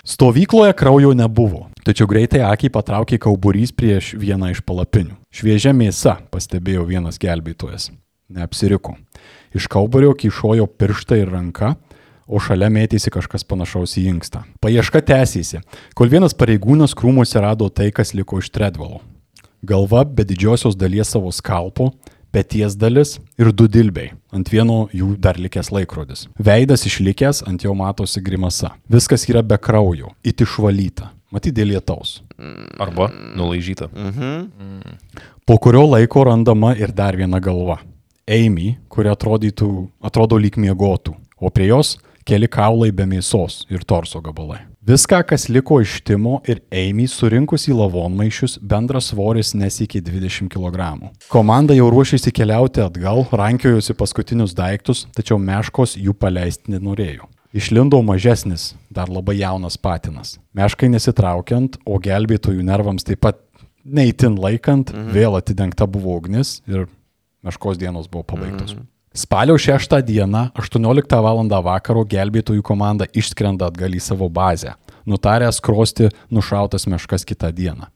Stovykloje 0.04 0.74
kraujo 0.78 1.14
nebuvo, 1.16 1.68
tačiau 1.84 2.08
greitai 2.10 2.42
akiai 2.46 2.72
patraukė 2.72 3.18
kauburys 3.22 3.72
prieš 3.72 4.14
vieną 4.20 4.52
iš 4.54 4.60
palapinių. 4.66 5.16
Šviežia 5.34 5.74
mėsa, 5.76 6.18
pastebėjo 6.32 6.86
vienas 6.88 7.20
gelbėtojas. 7.22 7.90
Neapsiriko. 8.34 8.96
Iš 9.54 9.68
kauburio 9.70 10.14
kyšojo 10.18 10.66
pirštai 10.66 11.20
ir 11.22 11.32
ranka, 11.32 11.74
o 12.26 12.40
šalia 12.40 12.70
mėtėsi 12.72 13.12
kažkas 13.12 13.44
panašaus 13.44 13.96
į 14.00 14.06
inkstą. 14.14 14.44
Paieška 14.64 15.02
tęsėsi, 15.04 15.60
kol 15.94 16.10
vienas 16.12 16.36
pareigūnas 16.36 16.96
krūmuose 16.96 17.42
rado 17.44 17.68
tai, 17.68 17.90
kas 17.92 18.14
liko 18.16 18.40
iš 18.40 18.50
Tredvalo. 18.54 19.02
Galva 19.64 20.04
be 20.04 20.24
didžiosios 20.28 20.76
dalies 20.76 21.12
savo 21.12 21.30
skalpo, 21.32 21.92
peties 22.34 22.74
dalis 22.74 23.16
ir 23.38 23.52
du 23.54 23.68
dilbiai. 23.70 24.12
Ant 24.34 24.50
vieno 24.50 24.88
jų 24.92 25.14
dar 25.22 25.38
likęs 25.38 25.70
laikrodis. 25.74 26.26
Veidas 26.34 26.86
išlikęs, 26.88 27.44
ant 27.46 27.62
jo 27.62 27.74
matosi 27.78 28.22
grimasa. 28.24 28.74
Viskas 28.90 29.28
yra 29.30 29.44
be 29.46 29.58
kraujo, 29.58 30.10
it 30.26 30.42
išvalyta. 30.42 31.12
Matyt, 31.34 31.54
dėl 31.56 31.72
lietaus. 31.72 32.20
Arba 32.78 33.08
nulaižyta. 33.38 33.88
Po 35.46 35.56
kurio 35.58 35.82
laiko 35.88 36.22
randama 36.28 36.74
ir 36.78 36.94
dar 36.94 37.18
viena 37.18 37.40
galva. 37.42 37.80
Amy, 38.30 38.76
kuri 38.88 39.10
atrodytų, 39.12 39.70
atrodo 40.00 40.38
lyg 40.40 40.56
miegotų, 40.56 41.12
o 41.36 41.50
prie 41.52 41.66
jos 41.68 41.98
keli 42.24 42.48
kaulai 42.48 42.88
be 42.94 43.04
mėsos 43.04 43.64
ir 43.68 43.84
torso 43.84 44.22
gabalai. 44.24 44.62
Viską, 44.84 45.22
kas 45.24 45.46
liko 45.48 45.78
iš 45.80 46.02
Timo 46.04 46.42
ir 46.44 46.58
Amy 46.68 47.06
surinkus 47.08 47.62
į 47.70 47.76
lavonmaišius, 47.78 48.58
bendras 48.60 49.06
svoris 49.14 49.54
nesikė 49.56 50.02
20 50.04 50.50
kg. 50.52 50.88
Komanda 51.32 51.72
jau 51.72 51.86
ruošėsi 51.88 52.28
keliauti 52.36 52.82
atgal, 52.84 53.24
rankiojosi 53.32 53.96
paskutinius 53.96 54.52
daiktus, 54.52 55.06
tačiau 55.16 55.38
meškos 55.40 55.96
jų 55.96 56.12
paleisti 56.20 56.74
nenorėjo. 56.74 57.30
Išlindo 57.56 58.02
mažesnis, 58.04 58.74
dar 58.92 59.08
labai 59.08 59.38
jaunas 59.38 59.80
patinas. 59.80 60.36
Meškai 60.52 60.92
nesitraukiant, 60.92 61.80
o 61.88 61.96
gelbėtojų 61.96 62.68
nervams 62.68 63.08
taip 63.08 63.24
pat 63.24 63.40
neįtin 63.88 64.36
laikant, 64.36 64.92
mhm. 64.92 65.14
vėl 65.16 65.40
atidengta 65.40 65.88
buvo 65.88 66.18
ugnis 66.20 66.58
ir 66.68 66.90
meškos 67.40 67.80
dienos 67.80 68.12
buvo 68.12 68.28
pabaigtos. 68.34 68.76
Mhm. 68.76 68.90
Spalio 69.16 69.58
6 69.58 70.02
dieną, 70.02 70.48
18 70.58 71.20
val. 71.22 71.38
vakaro 71.62 72.02
gelbėtojų 72.02 72.62
komanda 72.66 73.06
išskrenda 73.14 73.68
atgal 73.70 73.94
į 73.94 74.00
savo 74.02 74.26
bazę, 74.28 74.72
nutarę 75.06 75.52
skrosti 75.52 76.08
nušautas 76.30 76.88
meškas 76.90 77.22
kitą 77.24 77.52
dieną. 77.54 77.86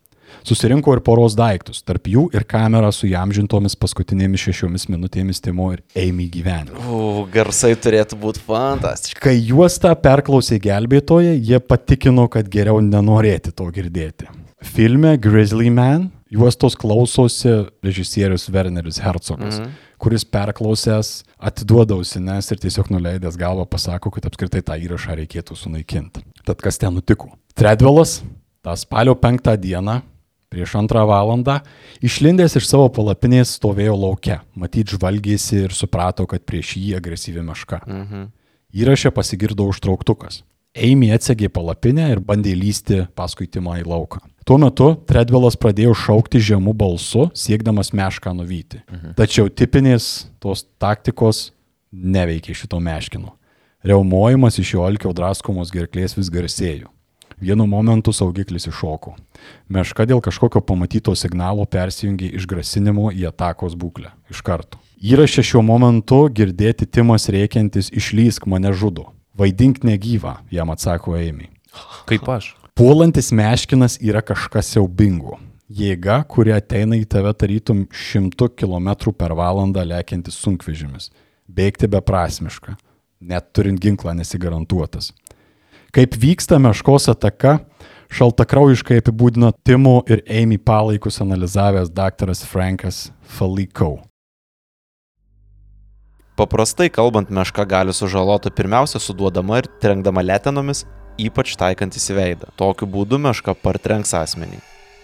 Susirinko 0.47 0.93
ir 0.95 1.01
poros 1.03 1.35
daiktus, 1.35 1.81
tarp 1.83 2.07
jų 2.07 2.29
ir 2.37 2.45
kamera 2.47 2.93
su 2.95 3.09
jamžintomis 3.11 3.75
paskutinėmis 3.75 4.45
šešiomis 4.47 4.87
minutėmis 4.93 5.43
Timo 5.43 5.73
ir 5.75 5.83
Amy 5.99 6.29
gyvenimo. 6.31 6.79
U, 6.87 7.27
garsai 7.33 7.73
turėtų 7.75 8.21
būti 8.23 8.45
fantastiški. 8.47 9.19
Kai 9.25 9.35
juostą 9.35 9.97
perklausė 9.99 10.61
gelbėtojai, 10.63 11.35
jie 11.35 11.59
patikino, 11.59 12.29
kad 12.31 12.47
geriau 12.47 12.79
nenorėti 12.79 13.51
to 13.51 13.67
girdėti. 13.75 14.31
Filme 14.63 15.17
Grizzly 15.19 15.75
Man 15.75 16.13
juostos 16.31 16.79
klausosi 16.79 17.65
režisierius 17.83 18.49
Werneris 18.53 19.03
Herzogas, 19.03 19.59
mhm. 19.59 19.88
Kuris 19.99 20.25
perklausęs 20.25 21.13
atiduoda 21.39 21.99
ausines 21.99 22.51
ir 22.53 22.61
tiesiog 22.63 22.91
nuleidęs 22.95 23.39
galvą 23.39 23.67
pasako, 23.71 24.13
kad 24.15 24.29
apskritai 24.31 24.63
tą 24.65 24.79
įrašą 24.79 25.19
reikėtų 25.23 25.57
sunaikinti. 25.59 26.25
Tad 26.47 26.63
kas 26.65 26.81
ten 26.81 26.95
nutiko? 26.97 27.33
Tredvelas 27.59 28.21
tą 28.65 28.77
spalio 28.79 29.17
penktą 29.19 29.57
dieną 29.59 30.01
prieš 30.49 30.75
antrą 30.81 31.05
valandą 31.09 31.59
išlindęs 32.05 32.57
iš 32.61 32.69
savo 32.71 32.89
palapinės 32.95 33.57
stovėjo 33.59 33.97
laukia, 33.99 34.41
matyt 34.57 34.95
žvalgėsi 34.95 35.65
ir 35.67 35.77
suprato, 35.77 36.27
kad 36.31 36.45
prieš 36.49 36.77
jį 36.81 36.97
agresyvi 36.99 37.45
meška. 37.45 37.83
Mhm. 37.85 38.29
Įraše 38.79 39.13
pasigirdo 39.17 39.65
užtrauktukas. 39.69 40.43
Amy 40.77 41.09
atsegė 41.15 41.49
palapinę 41.51 42.11
ir 42.13 42.21
bandė 42.21 42.53
lysti 42.57 43.07
paskui 43.17 43.49
Timą 43.49 43.79
į 43.81 43.87
lauką. 43.89 44.21
Tuo 44.49 44.57
metu 44.57 44.95
Tredvelas 45.05 45.59
pradėjo 45.61 45.93
šaukti 45.93 46.41
žemų 46.41 46.73
balsu, 46.81 47.27
siekdamas 47.37 47.91
mešką 47.93 48.33
nuvyti. 48.33 48.81
Mhm. 48.89 49.11
Tačiau 49.19 49.51
tipinės 49.53 50.29
tos 50.41 50.65
taktikos 50.81 51.51
neveikė 51.93 52.55
šito 52.57 52.81
meškino. 52.81 53.35
Reumojimas 53.85 54.57
iš 54.59 54.71
jo 54.73 54.87
alkio 54.89 55.13
draskomos 55.13 55.69
gerklės 55.75 56.17
vis 56.17 56.31
garsėjo. 56.33 56.89
Vienu 57.39 57.67
momentu 57.69 58.11
saugiklis 58.17 58.67
iššoko. 58.71 59.13
Meška 59.69 60.07
dėl 60.09 60.23
kažkokio 60.25 60.63
pamatyto 60.65 61.13
signalo 61.15 61.67
persijungė 61.69 62.33
iš 62.41 62.49
grasinimo 62.49 63.13
į 63.13 63.29
atakos 63.29 63.77
būklę. 63.79 64.11
Iš 64.33 64.41
karto. 64.43 64.81
Įrašė 64.99 65.45
šiuo 65.45 65.63
momentu 65.63 66.25
girdėti 66.33 66.89
Timas 66.89 67.29
rėkiantis 67.29 67.93
išlysk 67.93 68.49
mane 68.49 68.73
žudo. 68.73 69.11
Vaidink 69.39 69.85
negyvą, 69.85 70.39
jam 70.51 70.73
atsako 70.73 71.15
Amy. 71.21 71.53
Kaip 72.09 72.27
aš. 72.33 72.55
Puolantis 72.79 73.33
meškinas 73.35 73.97
yra 73.99 74.21
kažkas 74.23 74.69
siaubingo. 74.71 75.33
Jėga, 75.67 76.21
kuri 76.31 76.53
ateina 76.55 76.95
į 76.95 77.09
tave 77.11 77.33
tarytum 77.35 77.81
100 77.91 78.47
km 78.55 78.93
per 79.19 79.33
valandą 79.35 79.83
lekiantis 79.83 80.37
sunkvežimis. 80.39 81.09
Bėgti 81.51 81.89
beprasmiška, 81.91 82.77
net 83.19 83.49
turint 83.51 83.83
ginklą 83.83 84.15
nesigarantuotas. 84.21 85.11
Kaip 85.91 86.15
vyksta 86.23 86.61
meškos 86.63 87.11
ataka, 87.11 87.57
šaltakraujiškai 88.15 89.01
apibūdino 89.03 89.51
Timo 89.67 90.05
ir 90.07 90.23
Amy 90.31 90.61
palaikus 90.63 91.19
analizavęs 91.27 91.91
daktaras 91.91 92.45
Frankas 92.47 93.09
Falikau. 93.27 93.97
Paprastai 96.39 96.87
kalbant, 96.95 97.27
meška 97.35 97.67
gali 97.67 97.91
sužaloti 97.91 98.55
pirmiausia 98.55 99.03
suduodama 99.03 99.59
ir 99.59 99.67
trenkdama 99.83 100.23
letenomis, 100.23 100.85
ypač 101.19 101.55
taikantis 101.59 102.09
į 102.13 102.17
veidą. 102.19 102.51
Tokiu 102.57 102.89
būdu 102.91 103.19
meška 103.21 103.55
partrenks 103.59 104.15
asmenį. 104.15 104.61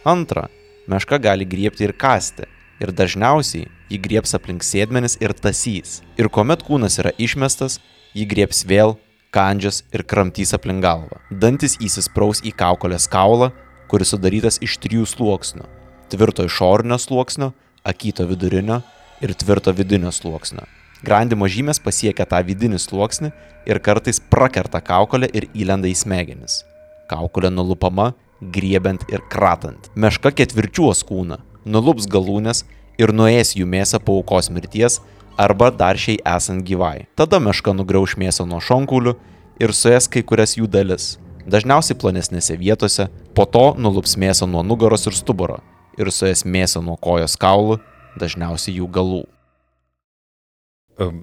Antra, 0.06 0.48
meška 0.90 1.18
gali 1.18 1.46
griepti 1.48 1.86
ir 1.88 1.94
kasti. 1.96 2.48
Ir 2.82 2.90
dažniausiai 2.90 3.68
jį 3.90 3.98
grieps 4.02 4.34
aplink 4.34 4.64
sėdmenis 4.66 5.16
ir 5.22 5.34
tasys. 5.34 6.00
Ir 6.18 6.28
kuomet 6.28 6.64
kūnas 6.66 6.98
yra 7.02 7.14
išmestas, 7.22 7.78
jį 8.14 8.26
grieps 8.30 8.64
vėl, 8.66 8.96
kandžias 9.34 9.82
ir 9.94 10.02
kramtys 10.06 10.54
aplink 10.56 10.82
galvą. 10.82 11.20
Dantis 11.30 11.78
įsispraus 11.82 12.42
į 12.46 12.54
kaukolės 12.58 13.06
kaulą, 13.10 13.52
kuris 13.90 14.14
sudarytas 14.14 14.60
iš 14.62 14.78
trijų 14.82 15.06
sluoksnių- 15.06 15.66
tvirto 16.10 16.46
išorinio 16.50 16.98
sluoksnio, 16.98 17.52
akyto 17.84 18.26
vidurinio 18.26 18.82
ir 19.20 19.34
tvirto 19.34 19.72
vidinio 19.72 20.10
sluoksnio. 20.10 20.66
Grandimo 21.04 21.48
žymės 21.50 21.80
pasiekia 21.84 22.24
tą 22.28 22.38
vidinį 22.46 22.78
sluoksnį 22.80 23.30
ir 23.68 23.80
kartais 23.84 24.20
prakerta 24.32 24.80
kaukolę 24.80 25.28
ir 25.36 25.48
įlenda 25.52 25.90
į 25.90 25.96
smegenis. 26.00 26.62
Kaukolė 27.10 27.50
nulupama, 27.52 28.12
griebiant 28.40 29.04
ir 29.12 29.20
kratant. 29.32 29.90
Meška 29.94 30.32
ketvirčiuos 30.38 31.04
kūną, 31.04 31.40
nulups 31.68 32.08
galūnės 32.08 32.64
ir 33.00 33.12
nuės 33.12 33.52
jų 33.58 33.68
mėsą 33.68 34.00
po 34.00 34.16
aukos 34.20 34.48
mirties 34.54 35.00
arba 35.36 35.70
dar 35.74 36.00
šiai 36.00 36.22
esant 36.36 36.64
gyvai. 36.64 37.04
Tada 37.18 37.40
meška 37.42 37.74
nugriauš 37.76 38.16
mėsą 38.20 38.48
nuo 38.48 38.62
šonkaulių 38.64 39.16
ir 39.60 39.76
suės 39.76 40.08
kai 40.08 40.24
kurias 40.24 40.56
jų 40.56 40.70
dalis. 40.70 41.18
Dažniausiai 41.44 41.98
plonesnėse 42.00 42.56
vietose, 42.56 43.10
po 43.36 43.44
to 43.44 43.74
nulups 43.76 44.16
mėsą 44.16 44.48
nuo 44.48 44.64
nugaros 44.64 45.04
ir 45.10 45.18
stuburo 45.18 45.60
ir 46.00 46.08
suės 46.10 46.46
mėsą 46.48 46.80
nuo 46.82 46.96
kojos 46.96 47.36
kaulų, 47.36 47.78
dažniausiai 48.16 48.78
jų 48.80 48.88
galų. 48.88 49.24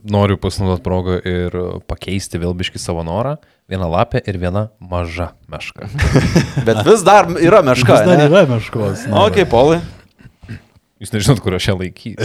Noriu 0.03 0.35
pasinaudoti 0.41 0.83
progą 0.83 1.21
ir 1.23 1.55
pakeisti 1.87 2.41
vėl 2.41 2.53
biški 2.57 2.81
savo 2.81 3.05
norą. 3.07 3.37
Viena 3.71 3.87
lapė 3.87 4.19
ir 4.27 4.35
viena 4.41 4.67
maža 4.83 5.31
meška. 5.51 5.87
Bet 6.67 6.83
vis 6.87 7.05
dar 7.07 7.31
yra 7.39 7.61
meška. 7.63 7.95
Vis 7.95 8.07
dar 8.09 8.19
ne? 8.19 8.27
yra 8.27 8.43
meškos. 8.49 9.07
O, 9.07 9.29
kaip 9.31 9.47
polai. 9.53 9.79
Jūs 11.01 11.15
nežinot, 11.15 11.39
kur 11.41 11.55
aš 11.57 11.71
ją 11.71 11.75
laikyti. 11.79 12.19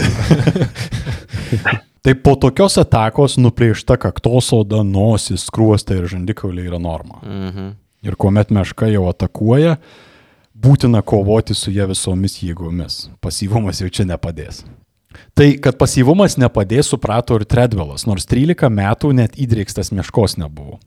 Tai 2.07 2.13
po 2.23 2.35
tokios 2.39 2.77
atakos 2.79 3.35
nuplėšta 3.41 3.97
kaktosoda, 3.99 4.83
nosis, 4.85 5.43
skruostai 5.49 5.97
ir 6.01 6.05
žandikauliai 6.11 6.69
yra 6.69 6.79
norma. 6.79 7.17
Mhm. 7.23 7.65
Ir 8.07 8.13
kuomet 8.15 8.49
meška 8.53 8.87
jau 8.91 9.07
atakuoja, 9.09 9.77
būtina 10.55 11.01
kovoti 11.03 11.53
su 11.57 11.71
jie 11.73 11.87
visomis 11.89 12.37
jėgomis. 12.43 13.09
Pasyvumas 13.23 13.81
jau 13.81 13.89
čia 13.91 14.05
nepadės. 14.07 14.63
Tai, 15.37 15.47
kad 15.61 15.77
pasyvumas 15.79 16.35
nepadės, 16.39 16.89
suprato 16.91 17.37
ir 17.37 17.45
Tredvelas, 17.49 18.05
nors 18.09 18.25
13 18.29 18.69
metų 18.73 19.13
net 19.17 19.37
įdrėkstas 19.39 19.91
meškos 19.95 20.37
nebuvo. 20.41 20.79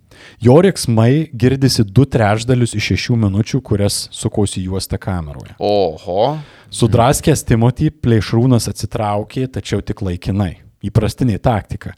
Jo 0.43 0.59
riksmai 0.65 1.31
girdisi 1.33 1.85
2 1.87 2.07
trečdalius 2.15 2.75
iš 2.77 2.93
6 2.97 3.19
minučių, 3.25 3.63
kurias 3.65 4.03
sukausi 4.15 4.65
juosta 4.67 4.99
kameroje. 5.01 5.55
Oho. 5.59 6.35
Sudraskęs 6.71 7.45
Timothy 7.49 7.91
plėšrūnas 7.91 8.69
atsitraukė, 8.71 9.47
tačiau 9.55 9.81
tik 9.83 10.05
laikinai. 10.07 10.59
Įprastinė 10.87 11.39
taktika. 11.43 11.95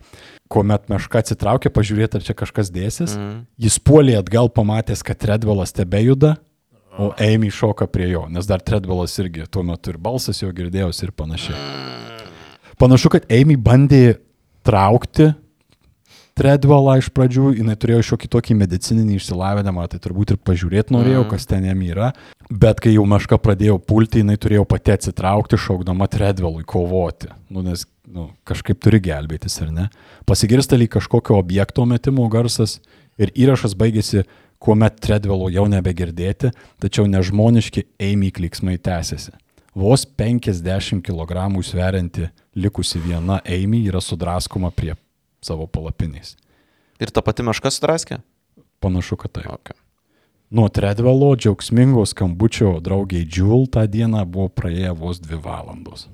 Kuomet 0.50 0.88
meška 0.90 1.22
atsitraukė, 1.22 1.70
pažiūrėti, 1.72 2.18
ar 2.18 2.24
čia 2.26 2.34
kažkas 2.36 2.72
dėsis, 2.74 3.14
mm. 3.16 3.44
jis 3.62 3.78
puolė 3.80 4.18
atgal, 4.18 4.50
pamatęs, 4.52 5.04
kad 5.06 5.20
Tredvelas 5.22 5.72
tebejuda, 5.76 6.34
o 7.00 7.12
Amy 7.16 7.48
šoka 7.54 7.86
prie 7.88 8.10
jo, 8.10 8.26
nes 8.28 8.48
dar 8.48 8.60
Tredvelas 8.60 9.16
irgi 9.22 9.46
tuo 9.48 9.64
metu 9.64 9.94
ir 9.94 10.02
balsas 10.02 10.42
jo 10.42 10.50
girdėjosi 10.52 11.08
ir 11.08 11.14
panašiai. 11.16 12.11
Panašu, 12.82 13.12
kad 13.14 13.28
Amy 13.30 13.54
bandė 13.54 14.16
traukti 14.66 15.28
Tredvelą 16.34 16.96
iš 16.98 17.12
pradžių, 17.14 17.52
jinai 17.60 17.76
turėjo 17.78 18.00
šiokį 18.08 18.30
tokį 18.32 18.56
medicininį 18.58 19.18
išsilavinimą, 19.20 19.84
tai 19.92 20.00
turbūt 20.02 20.32
ir 20.32 20.38
pažiūrėti 20.42 20.94
norėjau, 20.96 21.26
kas 21.30 21.46
ten 21.46 21.68
jam 21.68 21.84
yra, 21.84 22.08
bet 22.50 22.80
kai 22.82 22.94
jau 22.96 23.04
meška 23.06 23.38
pradėjo 23.38 23.76
pulti, 23.86 24.24
jinai 24.24 24.38
turėjo 24.40 24.64
pati 24.66 24.96
atsitraukti, 24.96 25.60
šaukdama 25.60 26.08
Tredvelui 26.10 26.64
kovoti, 26.66 27.30
nu, 27.52 27.62
nes 27.62 27.84
nu, 28.08 28.30
kažkaip 28.48 28.80
turi 28.82 28.98
gelbėtis, 29.04 29.60
ar 29.62 29.70
ne? 29.76 29.86
Pasigirsta 30.26 30.80
lyg 30.80 30.90
kažkokio 30.96 31.38
objekto 31.38 31.86
metimo 31.86 32.26
garsas 32.32 32.80
ir 33.20 33.30
įrašas 33.36 33.78
baigėsi, 33.78 34.24
kuomet 34.58 34.98
Tredvelo 35.04 35.52
jau 35.54 35.68
nebegirdėti, 35.70 36.50
tačiau 36.82 37.06
nežmoniški 37.12 37.86
Amy 38.10 38.34
kliksmai 38.34 38.80
tęsiasi. 38.82 39.36
Vos 39.78 40.08
50 40.18 41.04
kg 41.06 41.52
sverianti 41.62 42.32
likusi 42.54 43.00
viena 43.02 43.40
Amy 43.44 43.84
yra 43.88 44.00
sudraskoma 44.00 44.70
prie 44.70 44.94
savo 45.42 45.66
palapiniais. 45.66 46.36
Ir 47.02 47.10
ta 47.10 47.22
pati 47.24 47.42
meška 47.42 47.72
sudraskė? 47.74 48.20
Panašu, 48.82 49.16
kad 49.16 49.32
taip. 49.34 49.48
Okay. 49.50 49.78
Nuo 50.52 50.68
Tredvelo 50.68 51.32
džiaugsmingo 51.36 52.04
skambučio 52.06 52.74
draugiai 52.84 53.24
Džiul 53.24 53.70
tą 53.72 53.86
dieną 53.88 54.24
buvo 54.28 54.50
praėję 54.52 54.92
vos 54.98 55.20
dvi 55.22 55.38
valandos. 55.40 56.08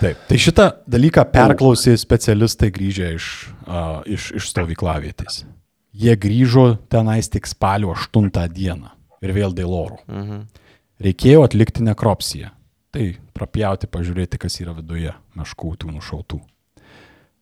Taip, 0.00 0.20
tai 0.28 0.38
šitą 0.40 0.66
dalyką 0.88 1.24
perklausė 1.32 1.96
specialistai 2.00 2.70
grįžę 2.72 3.08
iš, 3.16 3.30
uh, 3.64 4.02
iš, 4.08 4.30
iš 4.36 4.50
stovyklavietės. 4.52 5.42
Jie 5.98 6.14
grįžo 6.20 6.66
tenais 6.92 7.28
tik 7.32 7.48
spalio 7.48 7.94
8 7.96 8.30
dieną 8.52 8.92
ir 9.24 9.34
vėl 9.34 9.56
dėl 9.56 9.72
oro. 9.72 9.98
Mhm. 10.06 10.44
Reikėjo 11.02 11.44
atlikti 11.46 11.84
nekropsiją. 11.86 12.52
Tai 12.94 13.08
prapjauti, 13.36 13.88
pažiūrėti, 13.90 14.40
kas 14.40 14.56
yra 14.62 14.72
viduje 14.76 15.12
meškų 15.36 15.74
tų 15.82 15.92
nušautų. 15.92 16.40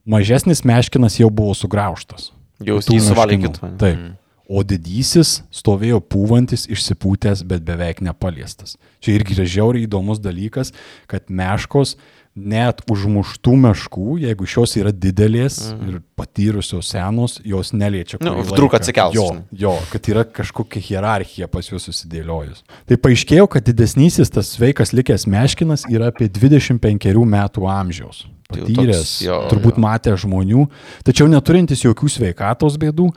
Mažesnis 0.07 0.63
meškinas 0.67 1.19
jau 1.21 1.31
buvo 1.35 1.55
sugraužtas. 1.55 2.31
Jau 2.63 2.79
jį 2.81 3.01
kitą. 3.43 3.73
Taip. 3.81 4.07
O 4.47 4.63
didysis 4.63 5.41
stovėjo 5.51 5.99
pūvantis, 6.07 6.69
išsipūtęs, 6.71 7.43
bet 7.51 7.65
beveik 7.67 7.99
nepaliestas. 8.07 8.77
Čia 9.03 9.17
irgi 9.19 9.35
yra 9.35 9.47
žiauriai 9.51 9.89
įdomus 9.89 10.21
dalykas, 10.23 10.71
kad 11.11 11.27
meškos 11.27 11.97
net 12.37 12.83
užmuštų 12.93 13.55
meškų, 13.65 14.19
jeigu 14.27 14.47
šios 14.49 14.77
yra 14.77 14.93
didelės 14.93 15.59
mm. 15.73 15.89
ir 15.89 16.01
patyrusios 16.19 16.91
senos, 16.93 17.39
jos 17.49 17.73
neliečia. 17.73 18.21
Nu, 18.25 18.37
vdruk 18.45 18.77
atsikels, 18.77 19.17
Jo, 19.17 19.31
jo, 19.57 19.73
kad 19.91 20.11
yra 20.13 20.27
kažkokia 20.29 20.83
hierarchija 20.85 21.49
pas 21.49 21.71
juos 21.71 21.89
susidėliojus. 21.89 22.63
Tai 22.87 23.01
paaiškėjo, 23.01 23.49
kad 23.57 23.67
didesnysis 23.67 24.33
tas 24.33 24.53
sveikas 24.59 24.93
likęs 24.97 25.25
meškinas 25.33 25.87
yra 25.89 26.13
apie 26.13 26.29
25 26.29 27.25
metų 27.37 27.71
amžiaus. 27.73 28.27
Tai 28.47 28.61
Patyręs, 28.63 29.01
toks, 29.01 29.15
jo, 29.25 29.41
turbūt 29.51 29.75
jo. 29.75 29.83
matė 29.83 30.13
žmonių, 30.23 30.69
tačiau 31.09 31.27
neturintis 31.31 31.83
jokių 31.83 32.13
sveikatos 32.13 32.77
bėdų, 32.79 33.09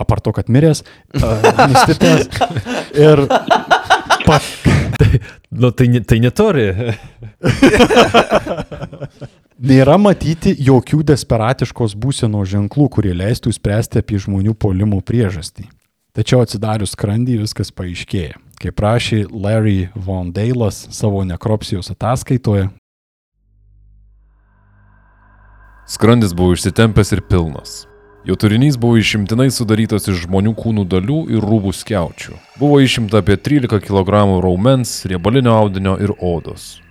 apart 0.00 0.24
to, 0.26 0.32
kad 0.34 0.50
miręs, 0.50 0.82
uh, 1.20 1.46
nustipęs 1.70 2.26
ir 3.06 3.22
pat, 4.26 4.48
Nu, 5.50 5.70
tai, 5.70 5.88
ne- 5.90 6.00
tai 6.06 6.20
neturi. 6.22 6.68
Nėra 9.70 9.96
matyti 9.98 10.54
jokių 10.56 11.02
desperatiškos 11.10 11.96
būsenos 11.98 12.48
ženklų, 12.52 12.86
kurie 12.94 13.12
leistų 13.18 13.52
spręsti 13.52 14.00
apie 14.00 14.20
žmonių 14.22 14.54
polimų 14.54 15.02
priežastį. 15.04 15.66
Tačiau 16.16 16.44
atsidarius 16.44 16.94
skrandį 16.94 17.40
viskas 17.42 17.74
paaiškėja. 17.74 18.38
Kaip 18.60 18.76
prašė 18.78 19.24
Larry 19.30 19.90
Von 19.94 20.30
Dailas 20.36 20.84
savo 20.94 21.24
nekropsijos 21.26 21.90
ataskaitoje, 21.92 22.70
Skrandis 25.90 26.30
buvo 26.38 26.54
išsitempęs 26.54 27.10
ir 27.16 27.20
pilnas. 27.26 27.89
Jo 28.24 28.36
turinys 28.36 28.76
buvo 28.76 28.98
išimtinai 29.00 29.48
sudarytas 29.48 30.04
iš 30.12 30.26
žmonių 30.26 30.50
kūnų 30.58 30.82
dalių 30.92 31.20
ir 31.32 31.44
rūbų 31.44 31.70
skiaučių. 31.72 32.34
Buvo 32.60 32.82
išimta 32.84 33.22
apie 33.22 33.38
13 33.40 33.80
kg 33.80 34.26
raumens, 34.44 35.06
riebalinio 35.08 35.54
audinio 35.56 35.94
ir 35.96 36.12
odos. 36.20 36.82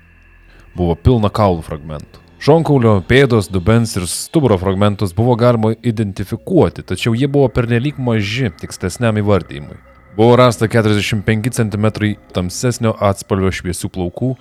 Buvo 0.73 0.95
pilna 0.97 1.29
kaulų 1.29 1.61
fragmentų. 1.67 2.23
Šonkaulio, 2.41 2.95
pėdos, 3.05 3.51
dubens 3.51 3.93
ir 3.99 4.07
stuburo 4.09 4.57
fragmentus 4.57 5.13
buvo 5.13 5.35
galima 5.37 5.75
identifikuoti, 5.83 6.81
tačiau 6.87 7.13
jie 7.13 7.29
buvo 7.29 7.51
pernelyg 7.53 7.99
maži 8.01 8.49
tikslesniam 8.61 9.19
įvardymui. 9.21 9.77
Buvo 10.17 10.33
rasta 10.39 10.65
45 10.65 11.53
cm 11.59 11.89
tamsesnio 12.33 12.95
atspalvio 13.05 13.51
šviesių 13.53 13.91
plaukų, 13.93 14.31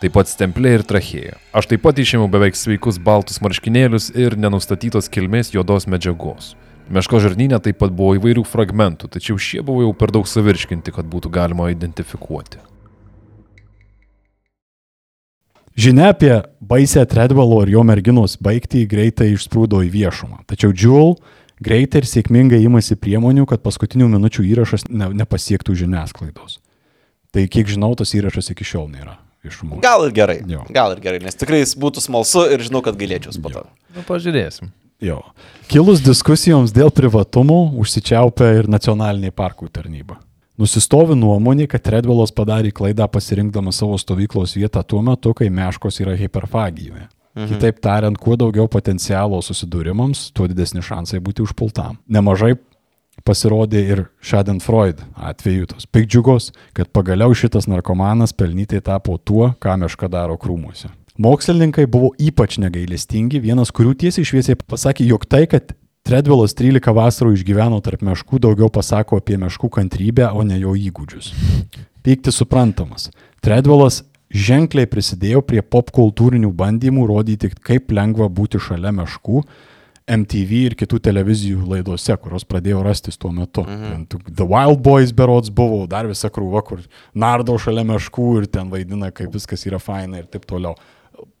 taip 0.00 0.16
pat 0.16 0.30
stemplė 0.30 0.78
ir 0.78 0.86
trachėja. 0.88 1.36
Aš 1.52 1.68
taip 1.70 1.84
pat 1.84 2.00
išėmiau 2.00 2.30
beveik 2.32 2.56
sveikus 2.56 2.98
baltus 3.02 3.40
marškinėlius 3.44 4.10
ir 4.16 4.38
nenustatytos 4.40 5.10
kilmės 5.12 5.52
juodos 5.52 5.86
medžiagos. 5.90 6.54
Meško 6.90 7.20
žarnynė 7.22 7.60
taip 7.62 7.78
pat 7.78 7.92
buvo 7.94 8.16
įvairių 8.18 8.42
fragmentų, 8.48 9.12
tačiau 9.14 9.38
šie 9.38 9.60
buvo 9.62 9.84
jau 9.84 9.92
per 9.94 10.10
daug 10.16 10.26
savirškinti, 10.26 10.96
kad 10.96 11.06
būtų 11.06 11.30
galima 11.36 11.70
identifikuoti. 11.70 12.64
žinia 15.80 16.10
apie 16.12 16.42
baisę 16.60 17.06
Tredvalo 17.06 17.62
ir 17.64 17.72
jo 17.76 17.84
merginos 17.86 18.36
baigtį 18.42 18.84
greitai 18.90 19.30
išsprūdo 19.34 19.80
į 19.86 19.88
viešumą. 19.94 20.42
Tačiau 20.50 20.74
Jewel 20.76 21.16
greitai 21.62 22.02
ir 22.02 22.10
sėkmingai 22.10 22.60
imasi 22.66 22.98
priemonių, 23.00 23.46
kad 23.48 23.64
paskutinių 23.64 24.10
minučių 24.12 24.44
įrašas 24.50 24.88
ne, 24.90 25.08
nepasiektų 25.22 25.78
žiniasklaidos. 25.84 26.60
Tai 27.32 27.48
kiek 27.48 27.70
žinau, 27.70 27.94
tas 27.96 28.12
įrašas 28.18 28.52
iki 28.52 28.66
šiol 28.66 28.88
nėra 28.92 29.16
išmuštas. 29.46 29.82
Gal 29.84 30.06
ir 30.06 30.14
gerai. 30.16 30.38
Jo. 30.48 30.64
Gal 30.72 30.94
ir 30.96 31.02
gerai, 31.04 31.20
nes 31.24 31.38
tikrai 31.38 31.62
jis 31.62 31.76
būtų 31.80 32.04
smalsu 32.04 32.46
ir 32.52 32.64
žinau, 32.66 32.82
kad 32.84 32.98
galėčiau 33.00 33.36
po 33.42 33.52
to. 33.54 33.64
Nu, 33.94 34.04
pažiūrėsim. 34.08 34.72
Jo. 35.00 35.20
Kilus 35.70 36.02
diskusijoms 36.04 36.74
dėl 36.76 36.92
privatumo, 36.92 37.70
užsičiaupia 37.80 38.52
ir 38.58 38.68
nacionaliniai 38.68 39.32
parkų 39.32 39.70
tarnyba. 39.72 40.18
Nusistovi 40.60 41.16
nuomonė, 41.16 41.64
kad 41.72 41.86
Redvilas 41.88 42.34
padarė 42.36 42.68
klaidą 42.76 43.06
pasirinkdamas 43.08 43.78
savo 43.80 43.96
stovyklos 43.96 44.58
vietą 44.58 44.82
tuo 44.84 45.00
metu, 45.00 45.32
kai 45.32 45.48
meškos 45.48 46.02
yra 46.04 46.18
hiperfagijoje. 46.20 47.06
Mhm. 47.38 47.46
Kitaip 47.54 47.78
tariant, 47.80 48.18
kuo 48.18 48.36
daugiau 48.36 48.68
potencialo 48.68 49.38
susidūrimams, 49.44 50.28
tuo 50.36 50.48
didesni 50.50 50.82
šansai 50.84 51.22
būti 51.24 51.46
užpultam. 51.46 51.96
Nemažai 52.10 52.56
pasirodė 53.26 53.82
ir 53.94 54.04
Schadenfreude 54.24 55.04
atveju 55.16 55.72
tos 55.74 55.88
pikdžiugos, 55.90 56.50
kad 56.76 56.90
pagaliau 56.94 57.34
šitas 57.36 57.68
narkomanas 57.70 58.34
pelnytai 58.36 58.82
tapo 58.84 59.18
tuo, 59.18 59.52
ką 59.60 59.76
meška 59.84 60.10
daro 60.12 60.38
krūmuose. 60.40 60.90
Mokslininkai 61.20 61.84
buvo 61.90 62.14
ypač 62.22 62.56
negailestingi, 62.62 63.42
vienas 63.44 63.72
kurių 63.76 63.92
tiesiai 64.00 64.24
šviesiai 64.24 64.56
pasakė, 64.56 65.04
jog 65.10 65.26
tai, 65.28 65.44
kad 65.50 65.74
Tredvilas 66.06 66.54
13 66.56 66.94
vasarų 66.96 67.34
išgyveno 67.36 67.76
tarp 67.84 68.00
meškų, 68.06 68.40
daugiau 68.40 68.70
pasako 68.72 69.18
apie 69.20 69.36
meškų 69.38 69.68
kantrybę, 69.76 70.30
o 70.32 70.40
ne 70.48 70.56
jo 70.62 70.72
įgūdžius. 70.72 71.28
Pykti 72.00 72.32
suprantamas. 72.32 73.10
Tredvilas 73.44 74.00
ženkliai 74.32 74.88
prisidėjo 74.88 75.42
prie 75.44 75.60
popkultūrinių 75.60 76.54
bandymų 76.56 77.04
rodyti, 77.10 77.52
kaip 77.52 77.92
lengva 77.92 78.30
būti 78.32 78.62
šalia 78.62 78.94
meškų, 78.96 79.44
MTV 80.10 80.62
ir 80.70 80.76
kitų 80.78 80.98
televizijų 81.04 81.66
laidose, 81.70 82.16
kurios 82.22 82.46
pradėjo 82.48 82.80
rastis 82.86 83.18
tuo 83.20 83.32
metu. 83.34 83.64
Mhm. 83.66 84.06
The 84.30 84.46
Wild 84.46 84.82
Boys 84.84 85.12
berods 85.16 85.52
buvo, 85.54 85.84
dar 85.90 86.08
visa 86.10 86.30
krūva, 86.32 86.64
kur 86.66 86.82
nardo 87.14 87.58
šalia 87.58 87.84
meškų 87.92 88.30
ir 88.40 88.48
ten 88.50 88.72
vaidina, 88.72 89.12
kaip 89.14 89.34
viskas 89.34 89.66
yra 89.68 89.78
faina 89.82 90.22
ir 90.22 90.26
taip 90.30 90.48
toliau. 90.50 90.74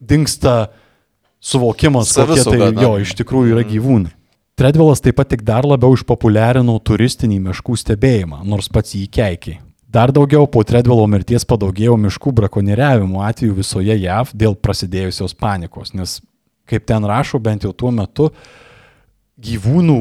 Dinksta 0.00 0.70
suvokimas, 1.40 2.12
kokie 2.14 2.44
tai 2.44 2.58
na. 2.70 2.82
jo 2.82 2.96
iš 3.00 3.16
tikrųjų 3.18 3.56
yra 3.56 3.64
gyvūnai. 3.66 4.14
Tredvilas 4.60 5.00
taip 5.00 5.16
pat 5.16 5.30
tik 5.32 5.40
dar 5.40 5.64
labiau 5.64 5.94
išpopuliarino 5.96 6.74
turistinį 6.84 7.38
miškų 7.46 7.78
stebėjimą, 7.80 8.42
nors 8.44 8.68
pats 8.68 8.92
jį 8.92 9.06
keikiai. 9.08 9.60
Dar 9.90 10.12
daugiau 10.14 10.44
po 10.46 10.60
Tredvilo 10.62 11.02
mirties 11.10 11.46
padaugėjo 11.48 11.96
miškų 11.98 12.30
brakonieriavimo 12.42 13.24
atvejų 13.26 13.56
visoje 13.56 13.96
JAV 13.98 14.34
dėl 14.38 14.54
prasidėjusios 14.54 15.34
panikos, 15.34 15.90
nes, 15.98 16.20
kaip 16.70 16.86
ten 16.88 17.04
rašo, 17.10 17.40
bent 17.42 17.66
jau 17.66 17.72
tuo 17.74 17.90
metu 17.94 18.30
gyvūnų 19.40 19.98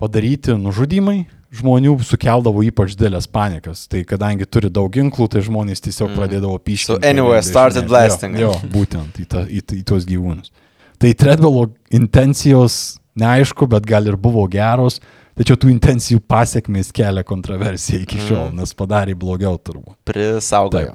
padaryti 0.00 0.54
nužudimai 0.60 1.24
žmonių 1.56 1.94
sukeldavo 2.04 2.60
ypač 2.66 2.96
didelės 2.98 3.28
panikas. 3.32 3.86
Tai 3.88 4.02
kadangi 4.04 4.44
turi 4.50 4.68
daug 4.68 4.90
ginklų, 4.92 5.28
tai 5.32 5.40
žmonės 5.46 5.80
tiesiog 5.86 6.10
Mm. 6.10 6.16
pradėdavo 6.18 6.58
pyšti. 6.60 6.86
So 6.90 6.98
anyway, 7.02 7.40
started 7.42 7.86
blasting. 7.88 8.36
Jo, 8.36 8.50
jo 8.52 8.68
būtent 8.74 9.16
į, 9.22 9.26
ta, 9.30 9.44
į, 9.48 9.62
į 9.80 9.84
tuos 9.88 10.04
gyvūnus. 10.04 10.50
Tai 10.98 11.12
Treadwello 11.14 11.70
intencijos 11.90 12.98
neaišku, 13.16 13.68
bet 13.68 13.86
gal 13.88 14.06
ir 14.06 14.16
buvo 14.16 14.44
geros, 14.48 15.00
tačiau 15.36 15.56
tų 15.56 15.70
intencijų 15.72 16.20
pasiekmės 16.28 16.92
kelia 16.92 17.22
kontroversiją 17.24 18.02
iki 18.04 18.18
šiol, 18.18 18.50
Mm. 18.52 18.56
nes 18.60 18.74
padarė 18.74 19.14
blogiau 19.16 19.56
turbūt. 19.56 19.96
Prisaugojo. 20.04 20.92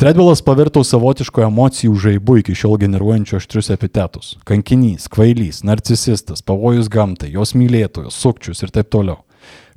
Treadwellas 0.00 0.40
pavirto 0.44 0.82
savotiško 0.84 1.44
emocijų 1.46 1.96
žaibu 2.00 2.38
iki 2.40 2.54
šiol 2.56 2.78
generuojančiu 2.80 3.36
aštrius 3.38 3.70
epitetus. 3.74 4.36
Kankinys, 4.48 5.08
kvailys, 5.12 5.62
narcisistas, 5.66 6.42
pavojus 6.44 6.88
gamtai, 6.92 7.32
jos 7.34 7.54
mylėtojas, 7.58 8.16
sukčius 8.16 8.64
ir 8.64 8.72
taip 8.74 8.90
toliau. 8.92 9.20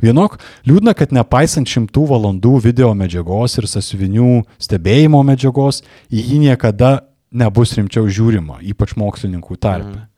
Vienok, 0.01 0.37
liūdna, 0.67 0.93
kad 0.97 1.13
nepaisant 1.15 1.69
šimtų 1.69 2.05
valandų 2.11 2.57
video 2.63 2.91
medžiagos 2.97 3.57
ir 3.59 3.67
sąsiuvinių 3.71 4.43
stebėjimo 4.61 5.21
medžiagos, 5.25 5.81
į 6.11 6.25
jį 6.29 6.41
niekada 6.49 6.91
nebus 7.35 7.73
rimčiau 7.77 8.07
žiūrima, 8.11 8.59
ypač 8.63 8.95
mokslininkų 8.99 9.57
tarpe. 9.57 9.95
Mm. 9.95 10.11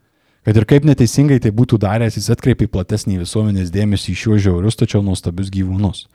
Kad 0.48 0.56
ir 0.56 0.64
kaip 0.64 0.86
neteisingai 0.88 1.36
tai 1.44 1.50
būtų 1.52 1.76
daręs, 1.82 2.16
jis 2.16 2.30
atkreipė 2.32 2.70
platesnį 2.72 3.18
visuomenės 3.20 3.72
dėmesį 3.74 4.14
į 4.14 4.20
šiuos 4.22 4.44
žiaurius, 4.46 4.78
tačiau 4.80 5.02
nuostabius 5.04 5.50
gyvūnus. 5.52 6.06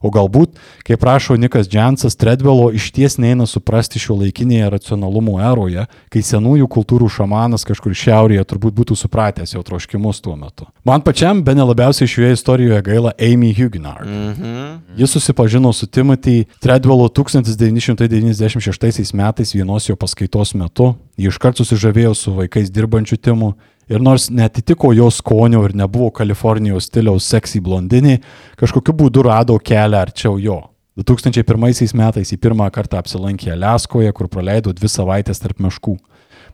O 0.00 0.08
galbūt, 0.12 0.56
kaip 0.86 1.02
rašo 1.04 1.36
Nikas 1.36 1.68
Džansas, 1.68 2.16
Treadwello 2.16 2.70
iš 2.72 2.90
ties 2.96 3.18
neina 3.20 3.46
suprasti 3.46 3.98
šio 4.00 4.14
laikinėje 4.22 4.70
racionalumo 4.72 5.40
eroje, 5.44 5.84
kai 6.12 6.22
senųjų 6.24 6.68
kultūrų 6.72 7.08
šamanas 7.12 7.66
kažkur 7.68 7.92
šiaurėje 7.96 8.44
turbūt 8.48 8.74
būtų 8.78 8.94
supratęs 8.96 9.54
jo 9.54 9.62
troškimus 9.66 10.20
tuo 10.24 10.36
metu. 10.40 10.64
Man 10.88 11.00
pačiam 11.04 11.44
be 11.44 11.52
nelabiausiai 11.58 12.08
šioje 12.08 12.32
istorijoje 12.38 12.80
gaila 12.86 13.12
Amy 13.20 13.50
Huguenard. 13.56 14.08
Mhm. 14.08 14.78
Jis 14.96 15.10
susipažino 15.16 15.72
su 15.72 15.86
Timothy 15.86 16.44
Treadwello 16.60 17.08
1996 17.08 19.14
metais 19.14 19.54
vienos 19.54 19.88
jo 19.88 19.96
paskaitos 19.96 20.54
metu. 20.54 20.94
Jis 21.20 21.34
iškart 21.34 21.56
susižavėjo 21.60 22.14
su 22.16 22.32
vaikais 22.36 22.70
dirbančiu 22.72 23.16
Timu 23.16 23.54
ir 23.90 24.02
nors 24.02 24.28
netitiko 24.30 24.92
jo 24.94 25.10
skonio 25.10 25.64
ir 25.66 25.74
nebuvo 25.76 26.10
Kalifornijos 26.14 26.88
stiliaus 26.90 27.26
seksy 27.30 27.60
blondinė, 27.64 28.20
kažkokiu 28.60 28.94
būdu 29.02 29.24
rado 29.26 29.58
kelią 29.58 30.04
arčiau 30.06 30.38
jo. 30.40 30.60
2001 31.00 31.96
metais 31.96 32.32
į 32.34 32.38
pirmą 32.42 32.68
kartą 32.74 33.00
apsilankė 33.00 33.54
Aleskoje, 33.54 34.10
kur 34.12 34.28
praleido 34.28 34.72
dvi 34.76 34.90
savaitės 34.90 35.40
tarp 35.40 35.62
meškų. 35.62 35.96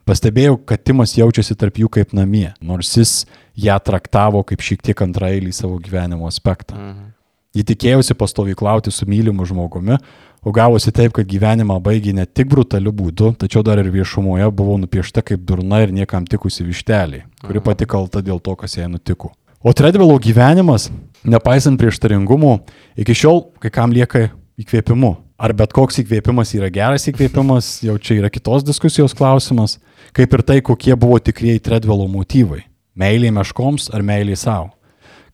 Pastebėjau, 0.07 0.55
kad 0.63 0.85
Timas 0.87 1.17
jaučiasi 1.17 1.57
tarp 1.59 1.81
jų 1.81 1.89
kaip 1.91 2.13
namie, 2.15 2.53
nors 2.63 2.93
jis 2.95 3.25
ją 3.59 3.75
traktavo 3.83 4.43
kaip 4.47 4.63
šiek 4.63 4.85
tiek 4.85 5.03
antraeilį 5.03 5.51
savo 5.51 5.81
gyvenimo 5.83 6.29
aspektą. 6.29 6.77
Mhm. 6.77 7.16
Ji 7.57 7.63
tikėjosi 7.65 8.13
pastovyklauti 8.13 8.91
su 8.93 9.07
mylimu 9.09 9.45
žmogumi, 9.49 9.97
o 10.45 10.51
gavosi 10.53 10.91
taip, 10.93 11.15
kad 11.17 11.25
gyvenimą 11.25 11.79
baigė 11.81 12.13
ne 12.13 12.27
tik 12.29 12.51
brutaliu 12.51 12.93
būdu, 12.93 13.31
tačiau 13.41 13.63
dar 13.65 13.81
ir 13.81 13.89
viešumoje 13.93 14.51
buvo 14.53 14.75
nupiešta 14.83 15.23
kaip 15.25 15.41
durna 15.47 15.81
ir 15.81 15.93
niekam 15.95 16.27
tikusi 16.29 16.67
vištelė, 16.67 17.23
kuri 17.41 17.63
pati 17.65 17.87
kalta 17.89 18.21
dėl 18.21 18.43
to, 18.43 18.53
kas 18.59 18.77
jai 18.77 18.85
nutiko. 18.91 19.31
O 19.65 19.73
Treadwello 19.73 20.19
gyvenimas, 20.21 20.91
nepaisant 21.25 21.81
prieštaringumų, 21.81 22.59
iki 23.01 23.15
šiol 23.17 23.47
kai 23.63 23.73
kam 23.73 23.95
lieka 23.95 24.27
įkvėpimu. 24.61 25.15
Ar 25.37 25.53
bet 25.57 25.73
koks 25.73 25.99
įkvėpimas 26.01 26.53
yra 26.57 26.69
geras 26.73 27.09
įkvėpimas, 27.09 27.79
jau 27.85 27.97
čia 28.01 28.19
yra 28.21 28.29
kitos 28.33 28.65
diskusijos 28.65 29.17
klausimas, 29.17 29.79
kaip 30.17 30.33
ir 30.33 30.45
tai, 30.45 30.61
kokie 30.65 30.93
buvo 30.97 31.17
tikrieji 31.21 31.61
Treadwello 31.65 32.05
motyvai- 32.09 32.63
meilė 33.01 33.33
meškoms 33.33 33.89
ar 33.93 34.01
meilė 34.01 34.37
savo. 34.37 34.76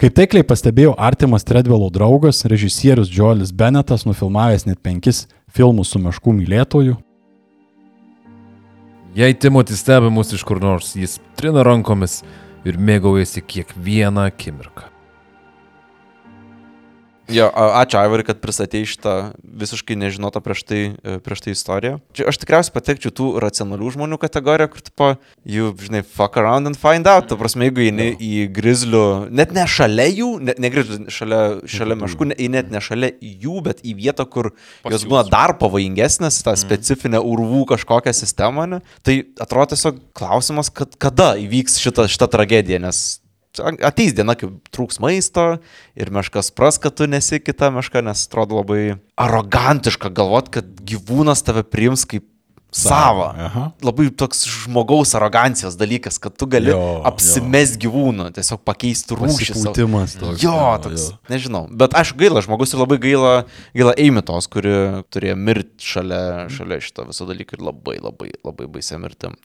Kaip 0.01 0.15
taikliai 0.17 0.45
pastebėjo 0.47 0.95
artimas 0.97 1.45
Treadwello 1.45 1.91
draugas, 1.93 2.43
režisierius 2.49 3.11
Joelis 3.13 3.51
Bennettas, 3.53 4.07
nufilmavęs 4.09 4.65
net 4.65 4.81
penkis 4.81 5.27
filmus 5.53 5.93
su 5.93 6.01
meškų 6.01 6.33
mylėtoju. 6.39 6.95
Jei 9.13 9.35
Timothy 9.37 9.77
stebi 9.77 10.09
mus 10.09 10.33
iš 10.33 10.41
kur 10.49 10.57
nors, 10.63 10.95
jis 10.97 11.19
trina 11.37 11.61
rankomis 11.65 12.23
ir 12.65 12.81
mėgaujasi 12.81 13.45
kiekvieną 13.45 14.25
akimirką. 14.31 14.92
Jo, 17.31 17.47
ačiū 17.55 18.01
Aivari, 18.01 18.25
kad 18.27 18.41
pristatėjai 18.43 18.87
šitą 18.89 19.13
visiškai 19.61 19.95
nežinotą 19.95 20.41
prieš 20.43 20.63
tai, 20.67 20.81
e, 20.99 21.19
prieš 21.23 21.43
tai 21.45 21.53
istoriją. 21.55 21.99
Čia 22.17 22.27
aš 22.27 22.39
tikriausiai 22.41 22.75
patekčiau 22.75 23.13
tų 23.15 23.27
racionalių 23.39 23.93
žmonių 23.95 24.19
kategoriją, 24.19 24.67
kur, 24.73 24.83
tipo, 24.83 25.07
jų, 25.47 25.69
žinai, 25.79 26.01
fuck 26.03 26.35
around 26.41 26.67
and 26.67 26.79
find 26.79 27.07
out. 27.07 27.29
Tu 27.31 27.37
prasme, 27.39 27.69
jeigu 27.69 27.85
eini 27.85 28.09
į 28.19 28.49
grizlių, 28.51 29.05
net 29.31 29.55
ne 29.55 29.63
šalia 29.63 30.09
jų, 30.11 30.29
ne, 30.43 30.57
ne 30.59 30.73
grizlių, 30.73 30.99
šalia, 31.15 31.41
šalia 31.63 31.99
meškų, 32.03 32.29
ne, 32.33 32.49
net 32.57 32.75
ne 32.75 32.83
šalia 32.83 33.13
jų, 33.15 33.55
bet 33.69 33.79
į 33.87 33.95
vietą, 34.03 34.27
kur 34.27 34.51
Pas 34.83 34.97
jos 34.97 35.07
būna 35.07 35.23
dar 35.31 35.55
pavojingesnės, 35.63 36.43
tą 36.43 36.57
specifinę 36.59 37.23
urvų 37.23 37.63
kažkokią 37.71 38.11
sistemą. 38.19 38.67
Ne? 38.67 38.83
Tai 38.99 39.21
atrodo 39.39 39.77
tiesiog 39.77 40.03
klausimas, 40.11 40.73
kad 40.75 40.99
kada 40.99 41.33
įvyks 41.39 41.79
šita, 41.79 42.09
šita 42.11 42.27
tragedija, 42.35 42.83
nes 42.83 43.22
ateis 43.61 44.15
diena, 44.17 44.35
kai 44.39 44.49
trūks 44.73 44.99
maisto 45.03 45.47
ir 45.99 46.11
meškas 46.13 46.51
pras, 46.55 46.79
kad 46.81 46.95
tu 46.97 47.07
nesi 47.09 47.41
kita 47.43 47.69
meška, 47.73 48.01
nes 48.05 48.25
atrodo 48.27 48.61
labai 48.61 48.97
arogantiška 49.19 50.09
galvot, 50.15 50.49
kad 50.53 50.69
gyvūnas 50.81 51.45
tave 51.45 51.65
priims 51.67 52.07
kaip 52.09 52.25
savo. 52.73 53.27
Aha. 53.37 53.67
Labai 53.85 54.07
toks 54.17 54.43
žmogaus 54.49 55.13
arogancijos 55.17 55.77
dalykas, 55.77 56.17
kad 56.21 56.35
tu 56.37 56.47
gali 56.49 56.71
Jo, 56.73 57.03
apsimest 57.07 57.77
gyvūną, 57.81 58.31
tiesiog 58.33 58.63
pakeisti 58.65 59.17
rūšį. 59.17 59.49
Pasipūtimas 59.53 60.17
toks. 60.19 60.43
Jo, 60.43 60.57
toks, 60.83 61.11
nežinau. 61.31 61.67
Bet 61.69 61.95
aišku, 61.99 62.17
gaila 62.21 62.43
žmogus 62.45 62.73
ir 62.73 62.81
labai 62.81 62.99
gaila, 63.03 63.33
gaila 63.77 63.93
Eimitos, 64.01 64.49
kuri 64.51 64.75
turėjo 65.13 65.37
mirti 65.39 65.91
šalia, 65.93 66.23
šalia 66.53 66.81
šito 66.83 67.05
viso 67.09 67.29
dalyko 67.29 67.59
ir 67.59 67.67
labai, 67.69 67.99
labai, 68.01 68.33
labai 68.41 68.69
baisia 68.73 68.99
mirtim. 69.01 69.37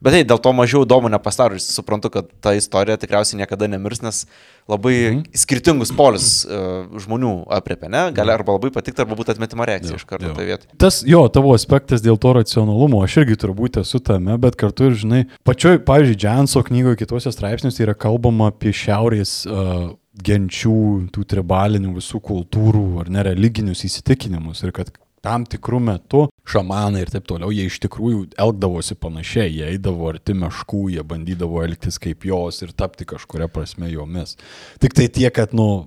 Bet 0.00 0.14
tai 0.16 0.20
dėl 0.24 0.38
to 0.40 0.52
mažiau 0.56 0.86
įdomu 0.86 1.10
nepasidaro. 1.12 1.58
Ir 1.58 1.60
suprantu, 1.60 2.08
kad 2.14 2.28
ta 2.40 2.54
istorija 2.56 2.96
tikriausiai 3.00 3.42
niekada 3.42 3.68
nemirs, 3.68 4.00
nes 4.00 4.22
labai 4.70 4.94
mm. 4.96 5.18
skirtingus 5.42 5.92
polius 5.96 6.28
uh, 6.48 6.86
žmonių 7.04 7.34
apriepia, 7.52 7.90
ne? 7.92 8.06
Gali 8.16 8.32
arba 8.32 8.56
labai 8.56 8.72
patikti, 8.72 9.04
arba 9.04 9.18
būti 9.18 9.34
atmetimo 9.34 9.66
reakcija 9.68 10.00
iš 10.00 10.06
karto 10.08 10.32
toje 10.32 10.48
vietoje. 10.48 10.72
Tas 10.80 11.02
jo, 11.04 11.20
tavo 11.32 11.52
aspektas 11.52 12.00
dėl 12.04 12.16
to 12.20 12.32
racionalumo, 12.38 13.02
aš 13.04 13.18
irgi 13.20 13.36
turbūt 13.44 13.82
esu 13.82 14.00
tame, 14.00 14.38
bet 14.40 14.56
kartu 14.60 14.88
ir, 14.88 14.96
žinai, 15.02 15.22
pačioj, 15.44 15.82
pavyzdžiui, 15.84 16.20
Džanso 16.24 16.64
knygoje 16.64 17.02
kitose 17.02 17.34
straipsniuose 17.36 17.84
yra 17.84 17.96
kalbama 17.98 18.48
apie 18.54 18.72
šiaurės 18.76 19.42
uh, 19.50 19.90
genčių, 20.24 20.80
tų 21.12 21.26
tribalinių 21.34 21.92
visų 21.98 22.22
kultūrų 22.24 22.86
ar 23.04 23.12
nereliginius 23.12 23.84
įsitikinimus 23.88 24.64
ir 24.64 24.74
kad 24.76 24.92
tam 25.24 25.44
tikrų 25.48 25.80
metų 25.86 26.24
šamanai 26.50 27.04
ir 27.04 27.12
taip 27.12 27.26
toliau, 27.28 27.52
jie 27.54 27.66
iš 27.68 27.78
tikrųjų 27.84 28.22
elgdavosi 28.40 28.96
panašiai, 29.00 29.50
jie 29.52 29.68
eidavo 29.74 30.08
arti 30.10 30.36
meškų, 30.36 30.86
jie 30.96 31.04
bandydavo 31.06 31.62
elgtis 31.64 32.00
kaip 32.02 32.26
jos 32.28 32.62
ir 32.64 32.72
tapti 32.76 33.06
kažkuria 33.08 33.50
prasme 33.52 33.90
jomis. 33.92 34.36
Tik 34.82 34.96
tai 34.96 35.10
tiek, 35.12 35.32
kad, 35.36 35.54
nu, 35.56 35.86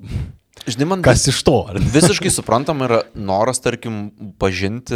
Žinai, 0.64 0.86
man 0.88 1.02
kas 1.04 1.26
iš 1.28 1.42
to? 1.44 1.58
Visiškai 1.92 2.30
suprantama 2.32 2.86
yra 2.86 3.00
noras, 3.18 3.60
tarkim, 3.60 4.12
pažinti 4.40 4.96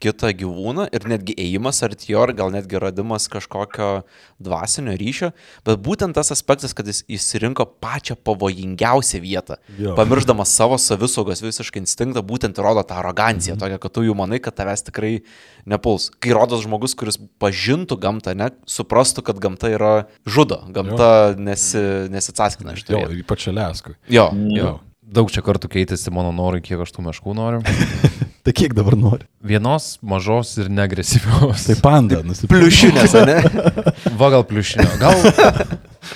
kitą 0.00 0.30
gyvūną 0.30 0.88
ir 0.94 1.06
netgi 1.10 1.34
ėjimas 1.34 1.82
arti 1.82 2.12
jo, 2.12 2.20
ar 2.22 2.32
gal 2.32 2.52
netgi 2.54 2.78
radimas 2.78 3.26
kažkokio 3.28 4.04
dvasinio 4.38 4.94
ryšio, 5.00 5.32
bet 5.66 5.80
būtent 5.82 6.14
tas 6.14 6.30
aspektas, 6.30 6.72
kad 6.76 6.86
jis 6.86 7.02
įsirinko 7.10 7.66
pačią 7.82 8.14
pavojingiausią 8.22 9.20
vietą, 9.20 9.56
Jo. 9.78 9.94
pamiršdamas 9.98 10.48
savo 10.54 10.78
savisaugos 10.78 11.42
visiškai 11.42 11.82
instinktą, 11.82 12.22
būtent 12.22 12.58
rodo 12.62 12.82
tą 12.86 12.94
aroganciją, 13.02 13.56
Mhm. 13.56 13.60
tokią, 13.64 13.78
kad 13.80 13.92
tu 13.92 14.02
jau 14.06 14.14
manai, 14.14 14.40
kad 14.40 14.54
tavęs 14.54 14.84
tikrai 14.86 15.22
nepuls. 15.66 16.10
Kai 16.20 16.30
rodos 16.32 16.62
žmogus, 16.64 16.94
kuris 16.94 17.18
pažintų 17.40 17.98
gamtą, 17.98 18.34
ne, 18.36 18.50
suprastų, 18.66 19.22
kad 19.24 19.38
gamta 19.40 19.68
yra 19.68 20.06
žudo, 20.26 20.62
gamta 20.72 21.34
nesi, 21.36 21.78
nesicaskina 22.08 22.72
iš 22.74 22.84
Jo, 22.88 23.00
to. 23.06 23.10
ir 23.12 23.24
ypač 23.24 23.48
Aleskui. 23.48 23.94
Jo, 24.08 24.30
Jo. 24.32 24.56
jo. 24.56 24.80
Daug 25.08 25.30
čia 25.32 25.40
kartų 25.40 25.70
keitėsi 25.72 26.12
mano 26.12 26.34
norai, 26.36 26.60
kiek 26.60 26.82
aš 26.84 26.90
tų 26.92 27.06
meškų 27.06 27.32
noriu. 27.38 27.62
Tai 28.44 28.52
kiek 28.56 28.72
dabar 28.76 28.94
nori? 28.96 29.24
Vienos 29.44 29.98
mažos 30.04 30.54
ir 30.60 30.68
negresyvios. 30.72 31.64
Tai 31.68 31.76
panda, 31.84 32.20
nusipirkti. 32.28 32.52
Pliušinės, 32.54 33.16
ne? 33.28 34.04
Va 34.20 34.28
gal 34.32 34.44
pliušinio. 34.48 34.86
Gal, 35.00 35.16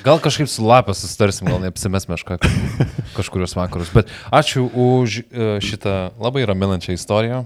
gal 0.07 0.21
kažkaip 0.23 0.49
su 0.49 0.65
lapė 0.65 0.95
sustarsim, 0.97 1.49
gal 1.51 1.61
neapsimes 1.65 2.07
meška 2.09 2.39
kažkurios 3.17 3.57
vakarus. 3.59 3.91
Bet 3.97 4.13
ačiū 4.33 4.65
už 4.69 5.19
e, 5.25 5.51
šitą 5.65 5.97
labai 6.23 6.45
raminančią 6.49 6.97
istoriją. 6.97 7.43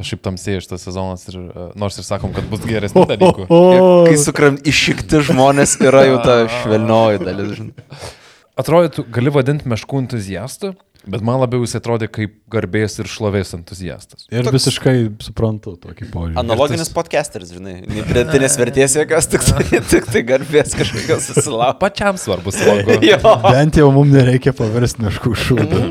Aš 0.00 0.12
šiaip 0.14 0.24
tamsėjau 0.28 0.64
šitas 0.64 0.88
sezonas 0.88 1.28
ir 1.32 1.40
e, 1.42 1.68
nors 1.80 2.00
ir 2.00 2.08
sakom, 2.08 2.32
kad 2.36 2.48
bus 2.52 2.64
geresnių 2.68 3.04
dalykų. 3.12 3.48
O, 3.52 3.60
Kai 4.08 4.16
sukram 4.20 4.56
iššikti 4.60 5.24
žmonės 5.28 5.76
yra 5.84 6.06
jau 6.08 6.18
ta 6.24 6.40
švelnioji 6.60 7.24
dalis. 7.26 7.56
žinai. 7.60 8.18
Atrodytų, 8.60 9.06
gali 9.14 9.32
vadinti 9.32 9.70
meškų 9.70 10.02
entuziastą, 10.04 10.74
Bet 11.02 11.22
man 11.26 11.40
labiau 11.42 11.64
jis 11.64 11.74
atrodė 11.74 12.06
kaip 12.12 12.34
garbės 12.52 12.94
ir 13.02 13.08
šlovės 13.10 13.50
entuziastas. 13.56 14.22
Ir 14.30 14.46
Toks- 14.46 14.54
visiškai 14.54 14.94
suprantu 15.24 15.74
tokį 15.82 16.06
požiūrį. 16.12 16.36
Analoginis 16.38 16.92
podcasteris, 16.94 17.50
žinai. 17.56 17.80
Nei 17.90 18.04
pridėtinės 18.06 18.54
vertės 18.60 18.94
jokios, 19.00 19.26
tik 19.32 19.42
tai, 19.48 19.80
tik 19.92 20.06
tai 20.14 20.22
garbės 20.28 20.76
kažkokios 20.78 21.26
susilaukti. 21.32 21.80
Pačiam 21.82 22.20
svarbu. 22.22 22.54
Jo. 23.02 23.18
Bent 23.48 23.80
jau 23.82 23.88
mums 23.94 24.14
nereikia 24.14 24.54
paversti 24.54 25.02
miškų 25.08 25.34
šūdą. 25.42 25.82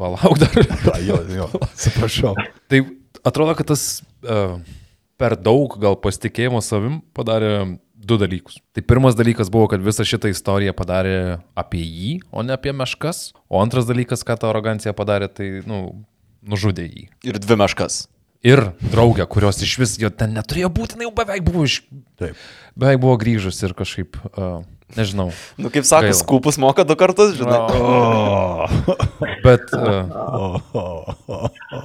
Palauk 0.00 0.40
dar. 0.40 0.56
Jo, 1.04 1.20
jo, 1.28 1.50
atsiprašau. 1.60 2.32
Tai 2.72 2.80
atrodo, 3.20 3.58
kad 3.60 3.68
tas 3.74 3.84
uh, 4.24 4.56
per 5.20 5.36
daug 5.38 5.76
gal 5.80 5.96
pasitikėjimo 6.00 6.60
savim 6.64 7.00
padarė 7.16 7.78
du 8.04 8.18
dalykus. 8.20 8.58
Tai 8.76 8.84
pirmas 8.84 9.16
dalykas 9.16 9.50
buvo, 9.52 9.68
kad 9.72 9.82
visą 9.84 10.04
šitą 10.06 10.30
istoriją 10.32 10.74
padarė 10.76 11.40
apie 11.58 11.82
jį, 11.82 12.16
o 12.30 12.44
ne 12.44 12.56
apie 12.56 12.74
meškas. 12.76 13.30
O 13.48 13.62
antras 13.62 13.88
dalykas, 13.88 14.24
ką 14.26 14.36
ta 14.40 14.50
arogancija 14.50 14.92
padarė, 14.96 15.30
tai, 15.32 15.48
nu, 15.68 15.86
nužudė 16.44 16.84
jį. 16.88 17.06
Ir 17.30 17.40
dvi 17.40 17.58
meškas. 17.64 18.04
Ir 18.44 18.60
draugę, 18.92 19.24
kurios 19.30 19.62
iš 19.64 19.78
vis 19.80 19.96
jo 19.96 20.10
ten 20.12 20.34
neturėjo 20.36 20.68
būti, 20.76 21.00
jau 21.00 21.12
beveik 21.16 21.46
buvo 21.46 21.64
iš... 21.64 21.80
Taip. 22.20 22.36
Beveik 22.76 23.00
buvo 23.00 23.16
grįžus 23.16 23.62
ir 23.64 23.72
kažkaip, 23.78 24.18
uh, 24.34 24.58
nežinau. 24.98 25.30
Nu, 25.56 25.72
kaip 25.72 25.86
sako, 25.88 26.10
Gaila. 26.10 26.18
skupus 26.18 26.60
moka 26.60 26.84
du 26.84 26.96
kartus, 27.00 27.38
žinai. 27.38 27.62
Bet, 29.46 29.72
uh, 29.72 30.60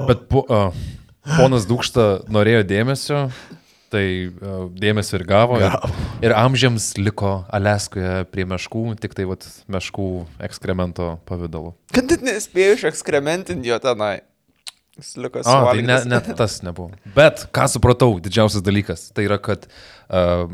bet 0.09 0.27
po, 0.27 0.43
uh, 0.51 0.75
ponas 1.25 1.67
Dūkšta 1.69 2.05
norėjo 2.31 2.63
dėmesio, 2.67 3.21
tai 3.93 4.05
uh, 4.29 4.65
dėmesio 4.73 5.17
ir 5.19 5.25
gavo. 5.29 5.59
Ir, 5.61 5.75
ir 6.25 6.35
amžiams 6.37 6.91
liko 7.01 7.43
Aleskoje 7.53 8.25
prie 8.33 8.45
meškų, 8.49 8.85
tik 9.01 9.15
tai 9.17 9.27
vat, 9.29 9.45
meškų 9.71 10.09
ekskremento 10.49 11.15
pavydalu. 11.29 11.73
Kad 11.95 12.11
net 12.13 12.25
nespėjau 12.25 12.77
iš 12.77 12.89
ekskrementinti 12.93 13.71
jo 13.71 13.79
tenai. 13.83 14.19
Jis 14.99 15.15
liko 15.23 15.39
O, 15.39 15.55
tai 15.71 15.83
ne, 15.85 15.95
net 16.11 16.27
tas 16.35 16.59
nebuvo. 16.65 16.91
Bet 17.15 17.45
ką 17.55 17.69
supratau, 17.71 18.17
didžiausias 18.23 18.65
dalykas, 18.65 19.07
tai 19.15 19.29
yra, 19.29 19.39
kad 19.39 19.63
uh, 19.69 20.51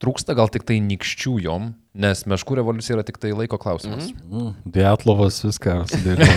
trūksta 0.00 0.36
gal 0.38 0.50
tik 0.52 0.64
tai 0.68 0.78
nikščių 0.84 1.34
jom, 1.44 1.72
nes 1.98 2.22
meškų 2.30 2.60
revoliucija 2.60 2.96
yra 2.96 3.04
tik 3.06 3.18
tai 3.20 3.34
laiko 3.34 3.58
klausimas. 3.60 4.12
Mm 4.14 4.30
-hmm. 4.30 4.54
Dietlovas 4.78 5.42
viską 5.44 5.82
sudėjo. 5.90 6.28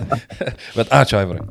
Bet 0.76 0.90
ačiū, 0.90 1.20
Aivarai. 1.22 1.46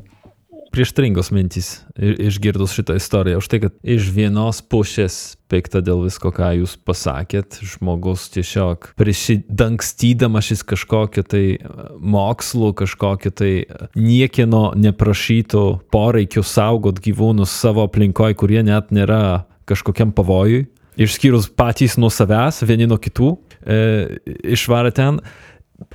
Prieštringos 0.70 1.32
mintys 1.34 1.68
išgirdus 1.98 2.76
šitą 2.76 2.94
istoriją. 3.00 3.40
Už 3.42 3.48
tai, 3.50 3.58
kad 3.64 3.74
iš 3.82 4.10
vienos 4.14 4.60
pusės 4.62 5.34
pikta 5.50 5.82
dėl 5.82 6.04
visko, 6.04 6.30
ką 6.30 6.52
jūs 6.60 6.76
pasakėt, 6.86 7.58
žmogus 7.66 8.28
tiesiog 8.30 8.92
prisidangstydamas 9.00 10.46
šis 10.46 10.62
kažkokio 10.70 11.24
tai 11.26 11.44
e, 11.58 11.72
mokslu, 11.98 12.70
kažkokio 12.78 13.34
tai 13.34 13.52
e, 13.64 13.88
niekino 13.98 14.70
neprašyto 14.78 15.64
poreikio 15.90 16.44
saugot 16.46 17.02
gyvūnus 17.02 17.50
savo 17.50 17.88
aplinkoje, 17.88 18.38
kurie 18.38 18.62
net 18.66 18.94
nėra 18.94 19.48
kažkokiam 19.70 20.14
pavojui, 20.14 20.68
išskyrus 21.00 21.50
patys 21.58 21.98
nuo 21.98 22.10
savęs, 22.14 22.62
vieni 22.68 22.86
nuo 22.90 23.00
kitų, 23.02 23.34
e, 23.66 23.82
išvarė 24.54 24.94
ten. 24.94 25.18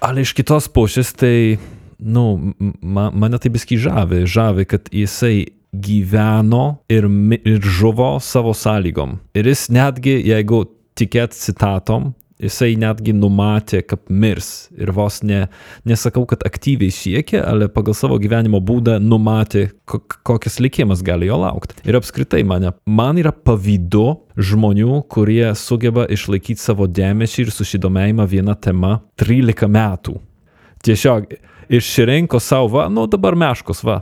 Ale 0.01 0.25
iš 0.25 0.33
kitos 0.33 0.67
pusės 0.73 1.13
tai 1.13 1.59
nu, 1.99 2.53
ma, 2.81 3.09
mane 3.13 3.39
tai 3.41 3.51
biski 3.53 3.77
žavi, 3.81 4.25
žavi, 4.29 4.65
kad 4.69 4.89
jisai 4.91 5.45
gyveno 5.75 6.77
ir, 6.89 7.07
ir 7.43 7.61
žuvo 7.61 8.15
savo 8.23 8.53
sąlygom. 8.55 9.19
Ir 9.35 9.49
jis 9.51 9.67
netgi, 9.73 10.15
jeigu 10.23 10.63
tikėt 10.95 11.35
citatom, 11.35 12.13
jisai 12.41 12.75
netgi 12.79 13.13
numatė, 13.15 13.81
kad 13.87 14.03
mirs. 14.09 14.69
Ir 14.75 14.91
vos 14.95 15.21
ne, 15.23 15.45
nesakau, 15.87 16.25
kad 16.29 16.43
aktyviai 16.47 16.93
siekė, 16.93 17.39
ale 17.43 17.69
pagal 17.71 17.95
savo 17.97 18.17
gyvenimo 18.21 18.61
būdą 18.63 18.97
numatė, 19.03 19.69
kok- 19.89 20.19
kokias 20.27 20.59
likimas 20.63 21.03
gali 21.05 21.29
jo 21.29 21.39
laukti. 21.41 21.77
Ir 21.87 21.99
apskritai 21.99 22.43
mane, 22.47 22.73
man 22.85 23.19
yra 23.21 23.31
pavydu 23.35 24.21
žmonių, 24.35 25.01
kurie 25.11 25.47
sugeba 25.59 26.07
išlaikyti 26.11 26.61
savo 26.61 26.87
dėmesį 26.87 27.45
ir 27.45 27.55
susidomėjimą 27.55 28.27
vieną 28.31 28.55
temą 28.67 28.97
13 29.21 29.71
metų 29.71 30.19
tiesiog 30.85 31.33
išsirinko 31.69 32.39
savo, 32.39 32.67
va, 32.77 32.89
nu 32.89 33.07
dabar 33.11 33.35
meškos, 33.35 33.83
va. 33.85 34.01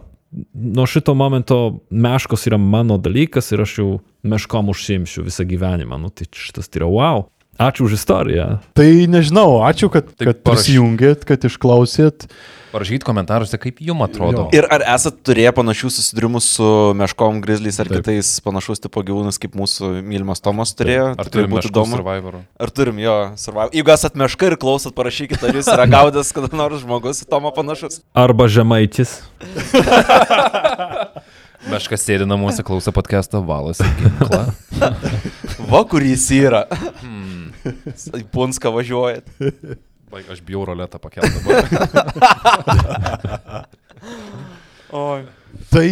Nuo 0.53 0.85
šito 0.89 1.13
momento 1.13 1.57
meškos 1.89 2.47
yra 2.49 2.57
mano 2.57 2.97
dalykas 2.97 3.51
ir 3.53 3.61
aš 3.61 3.77
jau 3.77 3.89
meškom 4.25 4.71
užsimšiu 4.73 5.27
visą 5.27 5.45
gyvenimą. 5.45 5.99
Nu 6.01 6.09
tai 6.09 6.25
šitas 6.33 6.71
tai 6.71 6.81
yra 6.81 6.89
wow. 6.89 7.27
Ačiū 7.61 7.85
už 7.85 7.93
istoriją. 7.99 8.59
Tai 8.73 8.89
nežinau, 9.13 9.61
ačiū, 9.67 9.89
kad, 9.93 10.09
Tai 10.17 10.25
kad 10.31 10.41
paraš- 10.41 10.65
prisijungėt, 10.65 11.21
kad 11.29 11.37
išklausėt. 11.45 12.25
Parašykit 12.73 13.03
komentaruose, 13.05 13.53
kaip 13.61 13.77
jums 13.85 14.01
atrodo. 14.01 14.47
Ir 14.57 14.65
ar 14.73 14.81
esat 14.95 15.19
turėję 15.21 15.51
panašių 15.53 15.91
susidūrimų 15.93 16.39
su 16.41 16.65
meškom, 16.97 17.37
grizliais 17.45 17.77
ar 17.79 17.85
Taip. 17.85 18.01
kitais 18.01 18.31
panašaus 18.41 18.81
tipo 18.81 19.03
gyvūnais, 19.05 19.37
kaip 19.37 19.53
mūsų 19.53 20.01
mylimas 20.01 20.41
Tomas 20.41 20.73
turėjo? 20.73 21.11
Ar 21.13 21.29
Tikrai 21.29 21.45
turime 21.45 21.61
įdomu? 21.61 21.93
Survivorų? 22.01 22.41
Ar 22.57 22.69
turim 22.73 22.97
jo 22.97 23.13
survival? 23.37 23.69
Jeigu 23.77 23.93
esat 23.93 24.17
meška 24.17 24.49
ir 24.49 24.57
klausot, 24.57 24.95
parašykit, 24.97 25.37
ar 25.45 25.53
jūs 25.53 25.69
yra 25.69 25.85
gaudęs 25.85 26.33
kada 26.33 26.49
nors 26.57 26.81
žmogus 26.81 27.21
į 27.21 27.29
Tomą 27.29 27.53
panašus. 27.53 28.01
Arba 28.17 28.49
žemaitis. 28.49 29.19
Meškas 31.71 32.03
sėdi 32.03 32.25
namuose, 32.27 32.63
klauso 32.65 32.91
podcast'ą, 32.95 33.39
valosi 33.47 33.85
ginklą. 33.99 34.41
Va, 35.71 35.81
kur 35.89 36.03
jis 36.03 36.25
yra. 36.35 36.65
Į 37.63 38.23
Punską 38.33 38.71
važiuojat. 38.75 39.29
Baig, 40.11 40.27
Aš 40.33 40.41
bijau 40.45 40.65
roletą 40.67 40.99
pakelti 41.01 41.39
dabar. 41.41 41.63
Tai 45.73 45.89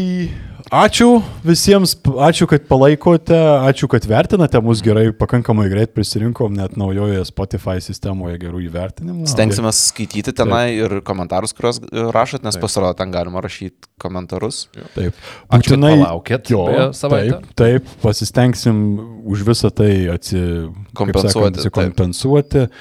ačiū 0.71 1.19
visiems, 1.43 1.93
ačiū, 1.99 2.47
kad 2.49 2.63
palaikote, 2.69 3.35
ačiū, 3.67 3.89
kad 3.91 4.05
vertinate 4.07 4.61
mus 4.63 4.79
gerai, 4.83 5.09
pakankamai 5.15 5.67
greit 5.71 5.91
prisirinkom 5.95 6.55
net 6.55 6.77
naujoje 6.79 7.25
Spotify 7.27 7.83
sistemoje 7.83 8.39
gerų 8.41 8.63
įvertinimų. 8.69 9.27
Stengsime 9.29 9.73
skaityti 9.75 10.33
tenai 10.35 10.77
ir 10.77 10.97
komentarus, 11.07 11.53
kuriuos 11.57 11.81
e, 11.83 12.07
rašot, 12.15 12.45
nes 12.47 12.57
pasirodo, 12.61 12.95
ten 13.01 13.11
galima 13.13 13.43
rašyti 13.43 13.91
komentarus. 14.01 14.63
Taip. 14.95 15.19
Ačiū, 15.51 15.75
kad 15.75 15.85
palaukėt 15.85 16.53
Jo, 16.55 16.65
savaitę. 16.95 17.41
Taip, 17.43 17.53
taip, 17.61 17.93
pasistengsim 18.05 18.81
už 19.27 19.45
visą 19.51 19.73
tai 19.75 19.91
atsi, 20.15 20.41
Kompensuoti, 20.97 21.67
sakant, 21.67 21.99
taip. 21.99 22.71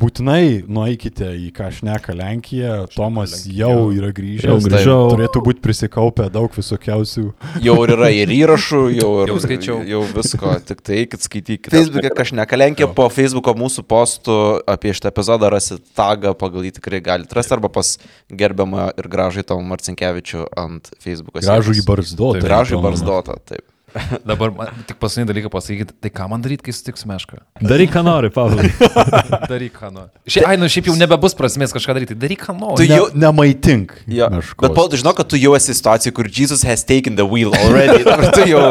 Būtinai 0.00 0.62
nueikite 0.64 1.28
į 1.36 1.50
ką 1.52 1.66
šneka 1.76 2.14
Lenkija, 2.16 2.76
Tomas 2.94 3.42
jau 3.44 3.90
yra 3.92 4.08
grįžęs. 4.16 4.46
Jau 4.48 4.56
tai 4.62 4.70
grįžau. 4.72 4.98
Turėtų 5.12 5.42
būti 5.44 5.60
prisikaupę 5.64 6.28
daug 6.32 6.54
visokiausių. 6.56 7.24
Jau 7.64 7.74
ir 7.84 7.92
yra 7.96 8.08
ir 8.16 8.32
įrašų, 8.32 8.80
jau, 8.96 9.10
ir, 9.24 9.32
Jau 9.32 9.38
skaičiau. 9.44 9.76
Jau 9.90 10.02
visko, 10.14 10.54
tik 10.70 10.80
tai 10.86 11.02
eikit 11.02 11.26
skaitykite. 11.26 11.74
Facebook'e 11.74 12.12
kažne 12.16 12.46
kalenkė, 12.48 12.88
po 12.96 13.10
Facebook'o 13.12 13.52
mūsų 13.60 13.84
postų 13.90 14.38
apie 14.70 14.94
šitą 14.96 15.12
epizodą 15.12 15.50
rasit 15.52 15.84
tagą, 15.98 16.32
pagal 16.38 16.64
jį 16.68 16.78
tikrai 16.78 17.02
galite 17.04 17.36
rasti, 17.36 17.58
arba 17.58 17.68
pas 17.72 17.96
gerbiamą 18.32 18.90
ir 18.96 19.10
gražų 19.12 19.44
Tomą 19.50 19.74
Marcinkievičių 19.74 20.46
ant 20.64 20.94
Facebook'o. 21.02 21.44
Gražų 21.44 21.76
į 21.76 21.84
barzdotą. 21.88 22.40
Gražų 22.46 22.80
į 22.80 22.82
barzdotą, 22.88 23.36
taip. 23.44 23.66
Dabar 24.30 24.52
man, 24.54 24.68
tik 24.88 24.98
paskutinį 25.02 25.26
dalyką 25.30 25.50
pasakykit, 25.52 25.92
tai 26.02 26.10
ką 26.14 26.28
man 26.30 26.42
daryti, 26.44 26.64
kai 26.68 26.74
sutiks 26.76 27.04
mešką? 27.08 27.40
Daryk, 27.66 27.90
ką 27.94 28.02
nori, 28.06 28.30
Pavlai. 28.34 28.68
Daryk, 29.50 29.74
ką 29.78 29.90
nori. 29.94 30.10
Šiaip, 30.30 30.46
ai, 30.48 30.56
nu 30.60 30.68
šiaip 30.70 30.90
jau 30.90 30.96
nebebus 30.98 31.34
prasmės 31.38 31.74
kažką 31.74 31.96
daryti, 31.98 32.16
daryk, 32.18 32.44
ką 32.46 32.54
Tu 32.54 32.60
nori. 32.62 32.88
Ne, 32.90 32.98
jau- 33.00 33.08
nemaitink. 33.24 33.94
Ja. 34.10 34.28
meškos. 34.32 34.62
Bet, 34.62 34.76
Paul, 34.78 34.90
tu 34.92 35.00
žinau, 35.00 35.14
kad 35.18 35.30
tu 35.30 35.40
jau 35.40 35.54
esi 35.58 35.74
situacijoje, 35.76 36.14
kur 36.20 36.30
Jesus 36.30 36.62
has 36.68 36.84
taken 36.86 37.18
the 37.18 37.26
wheel 37.26 37.54
already. 37.64 38.04
Dabar 38.08 38.30
tu 38.36 38.46
jau, 38.50 38.62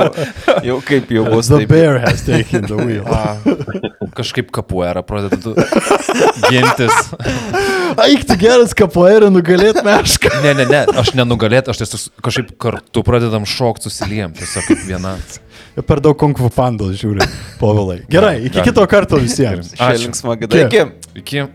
jau 0.65 0.79
kaip 0.87 1.11
jau 1.15 1.25
bus. 1.29 1.51
The 1.51 1.63
Taip. 1.65 1.73
bear 1.75 1.99
has 2.05 2.23
taken 2.27 2.67
the 2.69 2.79
wheel. 2.79 3.05
Kažkaip 4.15 4.49
kapuera 4.55 5.03
pradeda 5.05 5.53
gintis. 6.49 6.95
Eik 7.97 8.25
tu 8.27 8.35
geras 8.39 8.73
kapoeirą 8.77 9.29
nugalėt 9.33 9.79
mešką. 9.85 10.31
Ne, 10.43 10.53
ne, 10.57 10.65
ne, 10.69 10.81
aš 11.01 11.13
nenugalėt, 11.17 11.69
aš 11.71 11.81
tiesiog 11.83 12.23
kažkaip 12.25 12.51
kartu 12.61 13.03
pradedam 13.05 13.47
šokti 13.49 13.89
susiliem, 13.89 14.33
tiesiog 14.37 14.67
kaip 14.69 14.83
viena. 14.87 15.15
Per 15.89 16.01
daug 16.03 16.17
konkvu 16.19 16.49
pandos 16.53 16.97
žiūri, 16.99 17.25
povilai. 17.59 18.01
Gerai, 18.11 18.37
iki 18.49 18.63
kito 18.65 18.83
karto 18.89 19.19
visiems. 19.21 19.73
Šia 19.77 19.95
linksma 20.01 20.35
gada. 20.39 20.65
Iki. 20.65 20.85
Iki. 21.21 21.45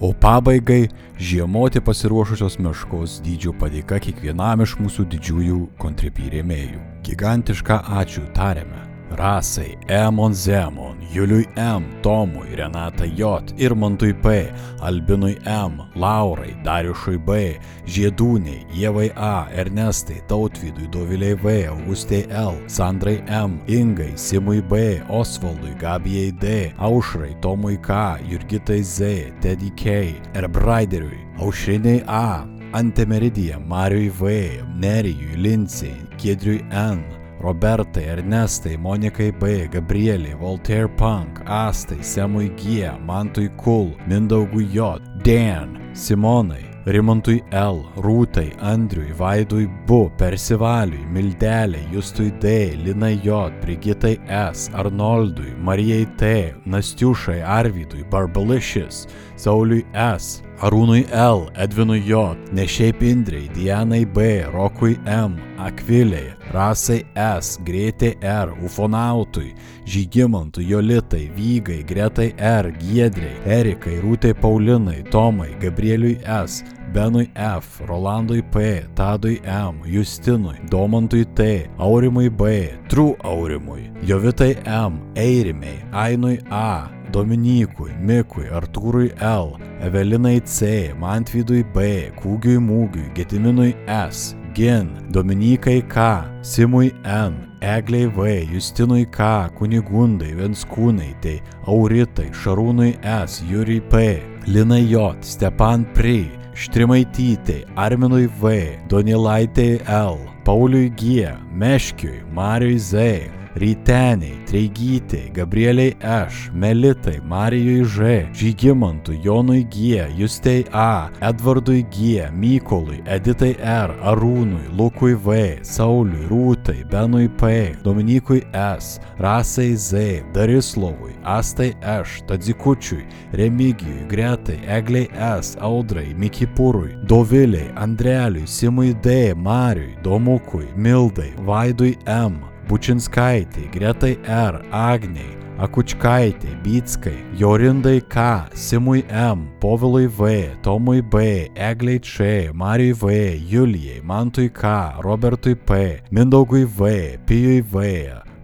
O 0.00 0.12
pabaigai 0.16 0.86
žiemoti 1.20 1.82
pasiruošusios 1.84 2.56
meškos 2.64 3.18
dydžio 3.24 3.52
padėka 3.60 4.00
kiekvienam 4.00 4.64
iš 4.64 4.78
mūsų 4.80 5.08
didžiųjų 5.16 5.64
kontripį 5.80 6.36
rėmėjų. 6.36 6.84
Gigantišką 7.04 7.82
ačiū 8.00 8.24
tariame 8.36 8.89
Rasai 9.10 9.76
Emon 9.88 10.32
Zemon, 10.32 10.96
Juliui 11.12 11.46
M, 11.56 11.84
Tomui, 12.02 12.56
Renata 12.56 13.04
J, 13.04 13.52
Irmantui 13.58 14.14
P, 14.14 14.52
Albinui 14.80 15.38
M, 15.46 15.82
Laurai, 15.94 16.54
Dariušui 16.64 17.18
B, 17.18 17.58
Žiedūniai, 17.86 18.66
Jėvai 18.72 19.10
A, 19.16 19.48
Ernestai, 19.52 20.22
Tautvydui, 20.28 20.88
Doviliai 20.90 21.34
V, 21.42 21.66
Augustai 21.68 22.26
L, 22.30 22.54
Sandrai 22.66 23.18
M, 23.26 23.60
Ingai, 23.66 24.16
Simui 24.16 24.62
B, 24.62 25.00
Osvaldui, 25.08 25.74
Gabijai 25.78 26.32
D, 26.38 26.72
Aušrai, 26.78 27.34
Tomui 27.42 27.76
K, 27.82 28.18
Jurgitai 28.30 28.82
Z, 28.82 29.32
Teddy 29.40 29.70
K, 29.76 30.14
Erbraideriui, 30.34 31.26
Aušriniai 31.40 32.04
A, 32.06 32.46
Antemeridija, 32.72 33.58
Mariui 33.58 34.10
V, 34.10 34.62
Nerijui, 34.78 35.34
Lincijai, 35.36 36.06
Kiedriui 36.16 36.62
N, 36.70 37.02
Robertai, 37.40 38.04
Ernestai, 38.04 38.76
Monikai 38.76 39.32
B, 39.32 39.66
Gabrieliai, 39.68 40.34
Voltaire 40.34 40.88
Punk, 40.88 41.40
Astai, 41.44 42.02
Semui 42.02 42.54
G, 42.54 42.90
Mantui 43.04 43.48
Kul, 43.56 43.96
Mindaugui 44.06 44.66
J, 44.70 45.00
Dan, 45.22 45.90
Simonai, 45.92 46.68
Rimantui 46.84 47.42
L, 47.50 47.84
Rūtai, 47.96 48.54
Andriui, 48.60 49.12
Vaidui 49.12 49.66
Bu, 49.86 50.10
Persivaliui, 50.16 51.04
Mildeliai, 51.06 51.88
Justui 51.92 52.30
D, 52.38 52.74
Linai 52.76 53.20
J, 53.22 53.50
Brigitai 53.60 54.18
S, 54.26 54.68
Arnoldui, 54.72 55.54
Marijai 55.56 56.06
T, 56.16 56.54
Nastiušai, 56.66 57.40
Arvidui, 57.42 58.04
Barbalicious, 58.10 59.06
Sauliui 59.40 59.86
S, 59.94 60.42
Arūnui 60.60 61.06
L, 61.16 61.46
Edvinui 61.56 62.02
J, 62.04 62.34
Nešiaip 62.52 63.00
Indrei, 63.08 63.46
Dianai 63.54 64.02
B, 64.04 64.42
Rokui 64.52 64.98
M, 65.08 65.38
Akviliai, 65.56 66.34
Rasai 66.52 66.98
S, 67.16 67.54
Grėtė 67.64 68.10
R, 68.20 68.52
Ufonautui, 68.60 69.54
Žygimantui, 69.88 70.66
Jolitai, 70.68 71.30
Vygai, 71.32 71.80
Gretai 71.88 72.34
R, 72.36 72.68
Giedrei, 72.82 73.32
Erikai, 73.48 73.96
Rūtai 74.04 74.34
Paulinai, 74.36 75.00
Tomai, 75.08 75.54
Gabrieliui 75.62 76.18
S, 76.20 76.60
Benui 76.92 77.30
F, 77.32 77.80
Rolandui 77.88 78.42
P, 78.42 78.84
Tadui 78.94 79.40
M, 79.46 79.80
Justinui, 79.88 80.58
Domantui 80.68 81.24
T, 81.24 81.70
Aurimui 81.78 82.28
B, 82.28 82.68
Tru 82.92 83.14
Aurimui, 83.24 83.88
Jovitai 84.04 84.58
M, 84.66 85.00
Eirimei, 85.16 85.80
Ainui 85.92 86.42
A, 86.50 86.99
Dominykui, 87.10 87.92
Mikui, 88.00 88.46
Artūrui 88.54 89.10
L, 89.20 89.56
Evelinai 89.82 90.40
C, 90.46 90.92
Mantvydui 90.98 91.64
B, 91.74 92.10
Kūgiui 92.20 92.58
Mūgiui, 92.62 93.10
Getiminui 93.16 93.74
S, 93.86 94.34
Gin, 94.54 94.90
Dominikai 95.10 95.82
K, 95.90 96.24
Simui 96.42 96.92
N, 97.04 97.36
Egliai 97.60 98.06
V, 98.16 98.46
Justinui 98.52 99.06
K, 99.10 99.48
Kunigundai, 99.58 100.32
Venskūnai, 100.38 101.40
Auritai, 101.66 102.30
Šarūnui 102.32 102.96
S, 103.04 103.42
Jūriai 103.46 103.82
P, 103.90 104.04
Linai 104.46 104.84
J, 104.90 105.16
Stepan 105.22 105.84
Pri, 105.94 106.30
Štrimaitytei, 106.54 107.64
Arminui 107.76 108.28
V, 108.40 108.78
Donilaitei 108.88 109.80
L, 109.86 110.18
Pauliui 110.44 110.90
G, 110.96 111.28
Meškiui, 111.52 112.24
Mariui 112.34 112.78
Z, 112.78 113.39
Ryteniai, 113.54 114.44
Treigytei, 114.46 115.30
Gabrieliai 115.34 115.96
Š, 116.00 116.50
Melitai, 116.54 117.20
Marijui 117.24 117.84
Ž, 117.84 118.28
Žygimantui, 118.32 119.20
Jonui 119.22 119.64
G, 119.64 120.06
Justei 120.16 120.64
A, 120.72 121.10
Edvardui 121.20 121.82
G, 121.90 122.30
Mykolui, 122.32 123.02
Editai 123.06 123.56
R, 123.58 123.94
Arūnui, 124.02 124.70
Lukui 124.76 125.14
V, 125.14 125.58
Sauliui, 125.62 126.26
Rūtai, 126.30 126.84
Benui 126.90 127.28
P, 127.28 127.74
Dominikui 127.82 128.44
S, 128.52 129.00
Rasai 129.18 129.74
Z, 129.74 130.22
Darislovui, 130.32 131.16
Astai 131.24 131.74
Š, 131.82 132.22
Tadzikučiui, 132.26 133.04
Remigijui, 133.32 134.06
Gretai, 134.08 134.60
Egliai 134.66 135.10
S, 135.42 135.56
Audrai, 135.60 136.14
Mikipūrui, 136.14 136.94
Doviliai, 137.06 137.72
Andreliui, 137.76 138.46
Simui 138.46 138.94
D, 139.02 139.34
Mariui, 139.34 139.96
Domukui, 140.02 140.68
Mildai, 140.76 141.34
Vaidui 141.42 141.96
M, 142.06 142.38
Bučinskaitė, 142.70 143.64
Gretai 143.74 144.12
R, 144.30 144.60
Agniai, 144.70 145.32
Akučkaitė, 145.58 146.52
Bytskai, 146.62 147.16
Jorindai 147.34 147.98
K, 148.06 148.46
Simui 148.54 149.02
M, 149.10 149.48
Povilui 149.58 150.06
V, 150.06 150.30
Tomui 150.62 151.02
B, 151.02 151.50
Egliai 151.58 151.98
Č, 151.98 152.52
Marijui 152.54 152.94
V, 153.00 153.18
Julijai, 153.50 153.98
Mantui 154.06 154.52
K, 154.54 155.00
Robertui 155.02 155.56
P, 155.58 155.98
Mindaugui 156.14 156.62
V, 156.64 157.18
Pijui 157.26 157.60
V, 157.60 157.84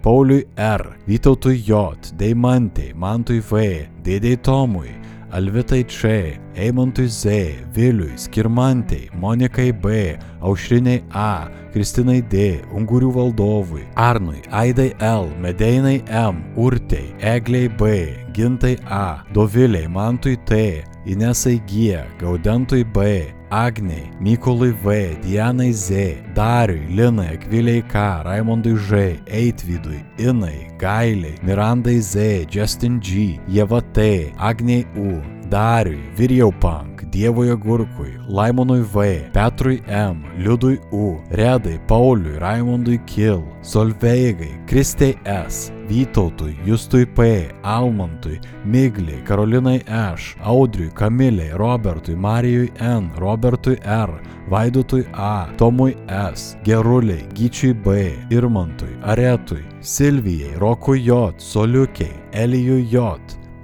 Pauliui 0.03 0.43
R, 0.57 0.97
Vytautui 1.07 1.63
J, 1.63 2.11
Deimantei, 2.19 2.93
Mantui 2.99 3.39
V, 3.39 3.87
Dėdei 4.03 4.43
Tomui, 4.43 4.91
Alvitai 5.33 5.85
Č, 5.85 6.39
Eimantui 6.55 7.09
Z, 7.09 7.31
Viliui, 7.75 8.15
Skirmantei, 8.17 9.11
Monikai 9.15 9.73
B, 9.73 10.17
Aušriniai 10.41 11.03
A, 11.11 11.49
Kristinai 11.75 12.23
D, 12.23 12.63
Ungurių 12.73 13.11
valdovui, 13.13 13.83
Arnui, 13.97 14.41
Aidai 14.51 14.95
L, 15.03 15.29
Medeinai 15.43 15.99
M, 16.09 16.45
Urtei, 16.57 17.13
Egliai 17.21 17.69
B, 17.69 17.91
Gintai 18.33 18.77
A, 18.87 19.25
Doviliai, 19.35 19.89
Mantui 19.91 20.39
T, 20.47 20.85
Inesai 21.05 21.59
G, 21.67 21.99
Gaudentui 22.21 22.85
B, 22.85 23.35
Agniai, 23.51 24.11
Mykolui 24.21 24.73
V, 24.73 25.17
Dianai 25.23 25.73
Z, 25.73 26.23
Dariui, 26.35 26.87
Linai, 26.97 27.37
Akviliai 27.37 27.83
K, 27.89 28.23
Raimondui 28.25 28.77
Ž, 28.77 29.21
Eitvydui, 29.27 30.05
Inai, 30.19 30.77
Gailiai, 30.79 31.39
Mirandai 31.43 32.01
Z, 32.01 32.47
Justin 32.51 33.01
G, 33.01 33.39
Jeva 33.49 33.81
T, 33.93 34.33
Agniai 34.39 34.87
U, 34.97 35.36
Dariui, 35.49 36.03
Virjau 36.17 36.51
Punk, 36.51 37.05
Dievui 37.11 37.51
Agurkui, 37.51 38.19
Laimonui 38.29 38.83
V, 38.83 39.31
Petrui 39.33 39.83
M, 39.87 40.25
Liudui 40.39 40.79
U, 40.93 41.21
Redai, 41.31 41.79
Pauliui, 41.87 42.39
Raimondui 42.39 42.99
Kil, 43.07 43.43
Solveigai, 43.63 44.65
Kristei 44.67 45.17
S, 45.25 45.71
Vytautui, 45.89 46.57
Justui 46.65 47.07
P, 47.07 47.49
Almantui, 47.63 48.41
Migliai, 48.65 49.23
Karolinai 49.23 49.83
Š, 49.87 50.37
Audriui, 50.43 50.91
Kamiliai, 50.91 51.57
Robertui, 51.57 52.17
Marijui 52.17 52.73
N, 52.81 53.11
Robertui 53.17 53.79
R, 53.85 54.21
Vaidutui 54.49 55.07
A, 55.13 55.49
Tomui 55.57 55.97
S, 56.09 56.57
Geruliai, 56.65 57.27
Gyčiui 57.35 57.73
B, 57.73 58.13
Irmantui, 58.31 58.99
Aretui, 59.03 59.65
Silvijai, 59.81 60.59
Rokui 60.59 61.03
J, 61.03 61.33
Soliukiai, 61.39 62.13
Elijui 62.33 62.85
J, 62.91 63.17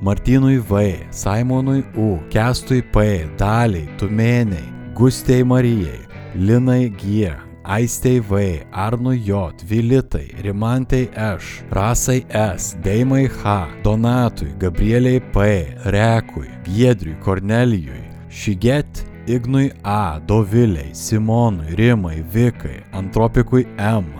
Martynui 0.02 0.58
V, 0.58 1.06
Simonui 1.10 1.84
U, 1.96 2.18
Kestui 2.28 2.82
P, 2.82 3.28
Daliai, 3.38 3.86
Tumėniai, 4.00 4.64
Gustei 4.98 5.44
Marijai, 5.44 6.00
Linai 6.34 6.90
G, 6.98 7.30
Aistei 7.62 8.18
V, 8.18 8.66
Arnui 8.72 9.20
J, 9.22 9.62
Vilitai, 9.62 10.34
Rimantei 10.42 11.08
Š, 11.14 11.62
Rasai 11.70 12.26
S, 12.28 12.74
Deimai 12.82 13.28
H, 13.28 13.68
Donatui, 13.84 14.50
Gabrieliai 14.58 15.20
P, 15.20 15.70
Rekui, 15.86 16.50
Giedriui, 16.66 17.14
Kornelijui, 17.22 18.02
Šiget, 18.28 19.06
Ignui 19.28 19.70
A, 19.84 20.18
Doviliai, 20.18 20.90
Simonui, 20.92 21.76
Rimai, 21.78 22.24
Vikai, 22.26 22.82
Antropikui 22.92 23.68
M, 23.78 24.10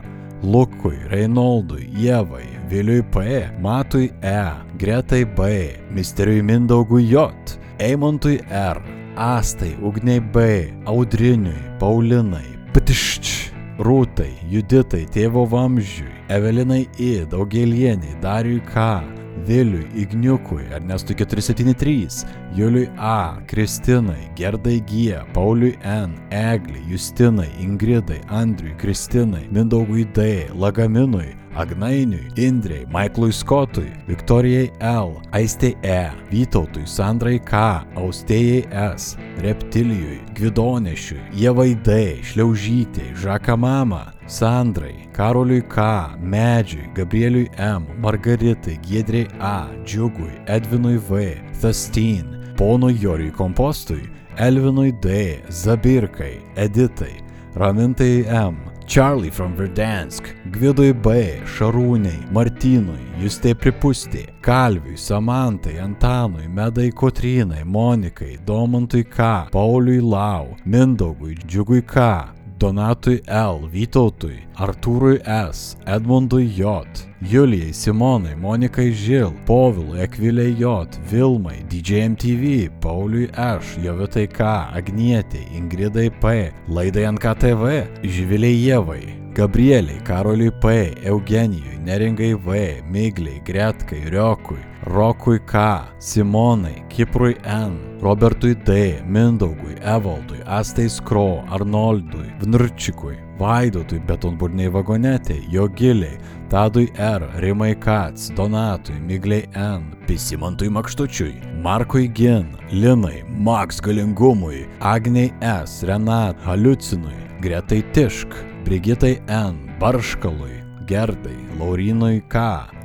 Lukui, 0.44 0.96
Reinoldui, 1.10 1.90
Ievai, 1.90 2.61
Viliui 2.72 3.02
P, 3.02 3.50
Matui 3.60 4.10
E, 4.22 4.50
Gretai 4.78 5.26
B, 5.26 5.76
Misteriui 5.90 6.40
Mindaugui 6.40 7.04
J, 7.04 7.30
Eimontui 7.78 8.40
R, 8.48 8.80
Astai, 9.14 9.76
Ugniai 9.82 10.20
B, 10.20 10.72
Audriniui, 10.86 11.52
Paulinai, 11.78 12.46
Ptišč, 12.72 13.52
Rūtai, 13.76 14.32
Juditai, 14.48 15.02
Tėvo 15.04 15.44
Vamzdžiui, 15.52 16.08
Evelinai 16.32 16.86
I, 16.96 17.26
Daugelieniai, 17.28 18.16
Dariui 18.24 18.62
K, 18.64 19.02
Viliui, 19.44 19.84
Igniukui, 19.92 20.64
Ernestui 20.72 21.18
473, 21.20 22.24
Juliui 22.56 22.88
A, 22.96 23.36
Kristinai, 23.52 24.30
Gerdai 24.34 24.80
G, 24.88 25.20
Pauliui 25.36 25.76
N, 25.84 26.16
Egliai, 26.30 26.88
Justinai, 26.88 27.50
Ingridai, 27.60 28.22
Andriui, 28.32 28.72
Kristinai, 28.80 29.44
Mindaugui 29.52 30.08
D, 30.16 30.48
Lagaminui, 30.56 31.41
Agnainiui, 31.54 32.30
Indrei, 32.36 32.86
Maiklui 32.86 33.32
Skotui, 33.32 33.92
Viktorijai 34.06 34.70
L, 34.80 35.20
Aistei 35.32 35.76
E, 35.82 36.10
Vytautui, 36.30 36.86
Sandrai 36.86 37.38
K, 37.38 37.84
Austėjai 37.94 38.64
S, 38.96 39.16
Reptilijui, 39.44 40.20
Gvidonešiui, 40.34 41.20
Jevai 41.36 41.74
D, 41.84 42.22
Šliaužytei, 42.22 43.12
Žakamama, 43.20 44.12
Sandrai, 44.26 45.08
Karoliui 45.12 45.62
K, 45.68 46.16
Medžiui, 46.20 46.88
Gabrieliui 46.96 47.50
M, 47.58 47.86
Margaritai, 48.00 48.78
Giedriai 48.86 49.28
A, 49.40 49.68
Džiugui, 49.84 50.32
Edvinui 50.46 50.96
V, 50.96 51.36
Thastin, 51.60 52.54
Ponui 52.56 52.96
Jorijui 52.96 53.32
Kompostui, 53.32 54.08
Elvinui 54.36 54.92
D, 55.02 55.42
Zabirkai, 55.50 56.40
Editai, 56.56 57.20
Ramintai 57.54 58.24
M, 58.24 58.71
Charlie 58.86 59.30
from 59.30 59.56
Verdansk, 59.56 60.34
Gvidui 60.50 60.92
B, 60.92 61.40
Šarūniai, 61.46 62.26
Martynui, 62.32 63.00
Justė 63.22 63.54
Pripustė, 63.54 64.26
Kalviui, 64.42 64.98
Samantai, 64.98 65.78
Antanui, 65.80 66.48
Medai 66.48 66.90
Kotrynai, 66.92 67.64
Monikai, 67.64 68.36
Domantui 68.44 69.04
K, 69.08 69.48
Pauliui 69.52 70.00
Lau, 70.00 70.56
Mindaugui, 70.66 71.38
Džiugui 71.46 71.82
K, 71.86 72.32
Donatui 72.62 73.18
L, 73.26 73.64
Vytautui, 73.66 74.36
Artūrui 74.54 75.16
S, 75.26 75.74
Edmundui 75.82 76.44
J, 76.46 76.84
Julijai, 77.26 77.72
Simonai, 77.74 78.36
Monikai 78.38 78.92
Žil, 78.94 79.32
Povilui, 79.48 79.98
Ekviliai 80.04 80.54
J, 80.54 80.86
Vilmai, 81.10 81.64
DJMTV, 81.66 82.70
Pauliui 82.80 83.32
Š, 83.34 83.82
Jovitai 83.82 84.28
K, 84.30 84.52
Agnietei, 84.78 85.48
Ingridai 85.58 86.06
P, 86.22 86.52
Laidai 86.68 87.10
NKTV, 87.10 87.82
Živiliai 88.06 88.62
Jevai, 88.62 89.21
Gabrieliai, 89.34 90.02
Karoliui 90.02 90.50
P, 90.50 90.92
Eugenijui, 91.02 91.78
Neringai 91.78 92.34
V, 92.34 92.82
Migliai, 92.86 93.40
Gretkai, 93.42 94.10
Riokui, 94.10 94.60
Rokui 94.84 95.38
K, 95.46 95.54
Simonai, 95.98 96.84
Kiprui 96.90 97.36
N, 97.46 97.98
Robertui 98.02 98.54
D, 98.54 99.00
Mindaugui, 99.06 99.74
Evaldui, 99.80 100.42
Astai 100.44 100.88
Skro, 100.90 101.42
Arnoldui, 101.48 102.28
Vnurčikui, 102.40 103.16
Vaidotui, 103.38 104.00
Betonburniai 104.06 104.68
Vagonetei, 104.68 105.48
Jogiliai, 105.48 106.20
Tadui 106.50 106.92
R, 106.98 107.26
Rimai 107.40 107.74
Kats, 107.80 108.30
Donatui, 108.36 109.00
Migliai 109.00 109.48
N, 109.56 109.96
Pisimantui 110.06 110.68
Makštučiui, 110.68 111.62
Markui 111.62 112.12
Gin, 112.12 112.54
Linai, 112.70 113.24
Max 113.28 113.80
Galingumui, 113.80 114.68
Agniai 114.80 115.32
S, 115.40 115.82
Renat, 115.84 116.36
Haliucinui, 116.44 117.16
Gretai 117.40 117.82
Tišk, 117.92 118.51
Brigitai 118.64 119.20
N, 119.28 119.76
Barškalui, 119.78 120.62
Gerdai, 120.86 121.36
Laurinui 121.58 122.22
K, 122.28 122.36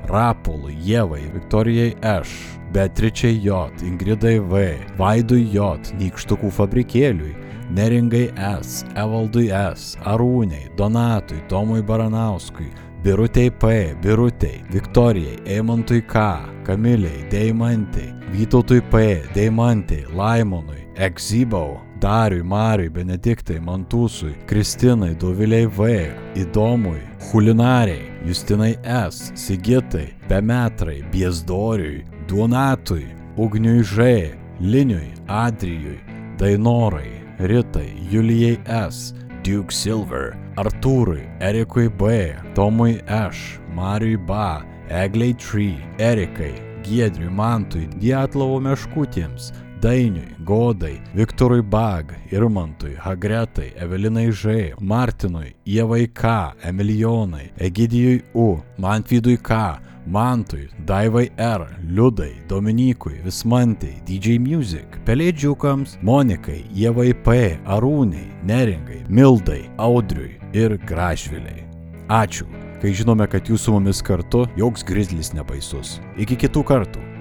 Rapului, 0.05 0.77
Jevai, 0.81 1.21
Viktorijai 1.33 1.95
Š, 2.01 2.57
Beatričiai 2.71 3.39
J, 3.43 3.49
Ingridai 3.83 4.39
V, 4.39 4.63
Vaidui 4.97 5.45
J, 5.53 5.93
Nykštukų 5.99 6.51
fabrikėliui, 6.51 7.35
Neringai 7.75 8.29
S, 8.35 8.83
Evaldui 8.95 9.49
S, 9.51 9.95
Arūniai, 10.07 10.69
Donatui, 10.77 11.39
Tomui 11.47 11.81
Baranauskui, 11.85 12.71
Birutei 13.03 13.51
P, 13.51 13.95
Birutei, 14.01 14.63
Viktorijai, 14.71 15.39
Eimantui 15.45 16.01
K, 16.01 16.39
Kamiliai, 16.65 17.27
Deimantai, 17.31 18.13
Vytautui 18.31 18.81
P, 18.81 19.21
Deimantai, 19.35 20.05
Laimonui, 20.11 20.87
Exibau, 20.95 21.86
Dariui, 21.99 22.43
Mariui, 22.43 22.89
Benediktai, 22.89 23.59
Mantūsui, 23.59 24.35
Kristinai, 24.47 25.15
Doviliai 25.15 25.67
V, 25.67 25.87
Įdomui, 26.35 27.01
Hulinariai, 27.29 28.11
Justinai 28.25 28.77
S, 28.83 29.31
Sigitai, 29.35 30.13
Bemetrai, 30.29 31.03
Biezdoriui, 31.11 32.05
Duonatui, 32.27 33.07
Ugniui 33.37 33.83
Ž, 33.83 34.33
Liniui, 34.59 35.13
Adrijui, 35.27 35.99
Dainorai, 36.37 37.11
Ritai, 37.39 37.93
Julijai 38.11 38.57
S, 38.65 39.13
Duke 39.43 39.71
Silver, 39.71 40.35
Artūrui, 40.57 41.23
Erikui 41.39 41.89
B, 41.89 42.33
Tomui 42.53 43.01
Š, 43.07 43.59
Mariui 43.73 44.17
Ba, 44.17 44.63
Egliai 44.89 45.33
Tree, 45.37 45.77
Erikai, 45.97 46.55
Giedriui 46.83 47.29
Mantui, 47.29 47.87
Dietlovo 47.99 48.59
meškutėms, 48.63 49.51
Dainiui, 49.81 50.35
Godai, 50.43 51.01
Viktorui 51.13 51.61
Bag, 51.61 52.13
Irmantui, 52.31 52.95
Hagretai, 52.95 53.73
Evelinai 53.75 54.31
Ž, 54.31 54.73
Martinui, 54.79 55.53
Ievai 55.65 56.07
K, 56.13 56.53
Emilijonai, 56.63 57.51
Egidijui 57.57 58.23
U, 58.33 58.57
Mantvidui 58.77 59.37
K, 59.37 59.79
Mantui, 60.07 60.69
Daivai 60.85 61.29
R, 61.37 61.67
Liudai, 61.89 62.35
Dominikui, 62.47 63.21
Vismantai, 63.23 64.01
DJ 64.05 64.39
Music, 64.39 64.97
Pelėdžiukams, 65.05 65.97
Monikai, 66.01 66.63
Ievai 66.73 67.13
P, 67.13 67.57
Arūniai, 67.65 68.31
Neringai, 68.47 69.03
Mildai, 69.09 69.67
Audriui 69.77 70.39
ir 70.53 70.77
Gražviliai. 70.87 71.67
Ačiū, 72.07 72.47
kai 72.81 72.95
žinome, 72.95 73.27
kad 73.27 73.51
jūs 73.51 73.67
su 73.67 73.75
mumis 73.75 74.01
kartu, 74.01 74.47
joks 74.57 74.87
grizlis 74.87 75.33
nebaisus. 75.35 75.99
Iki 76.17 76.47
kitų 76.47 76.65
kartų. 76.71 77.16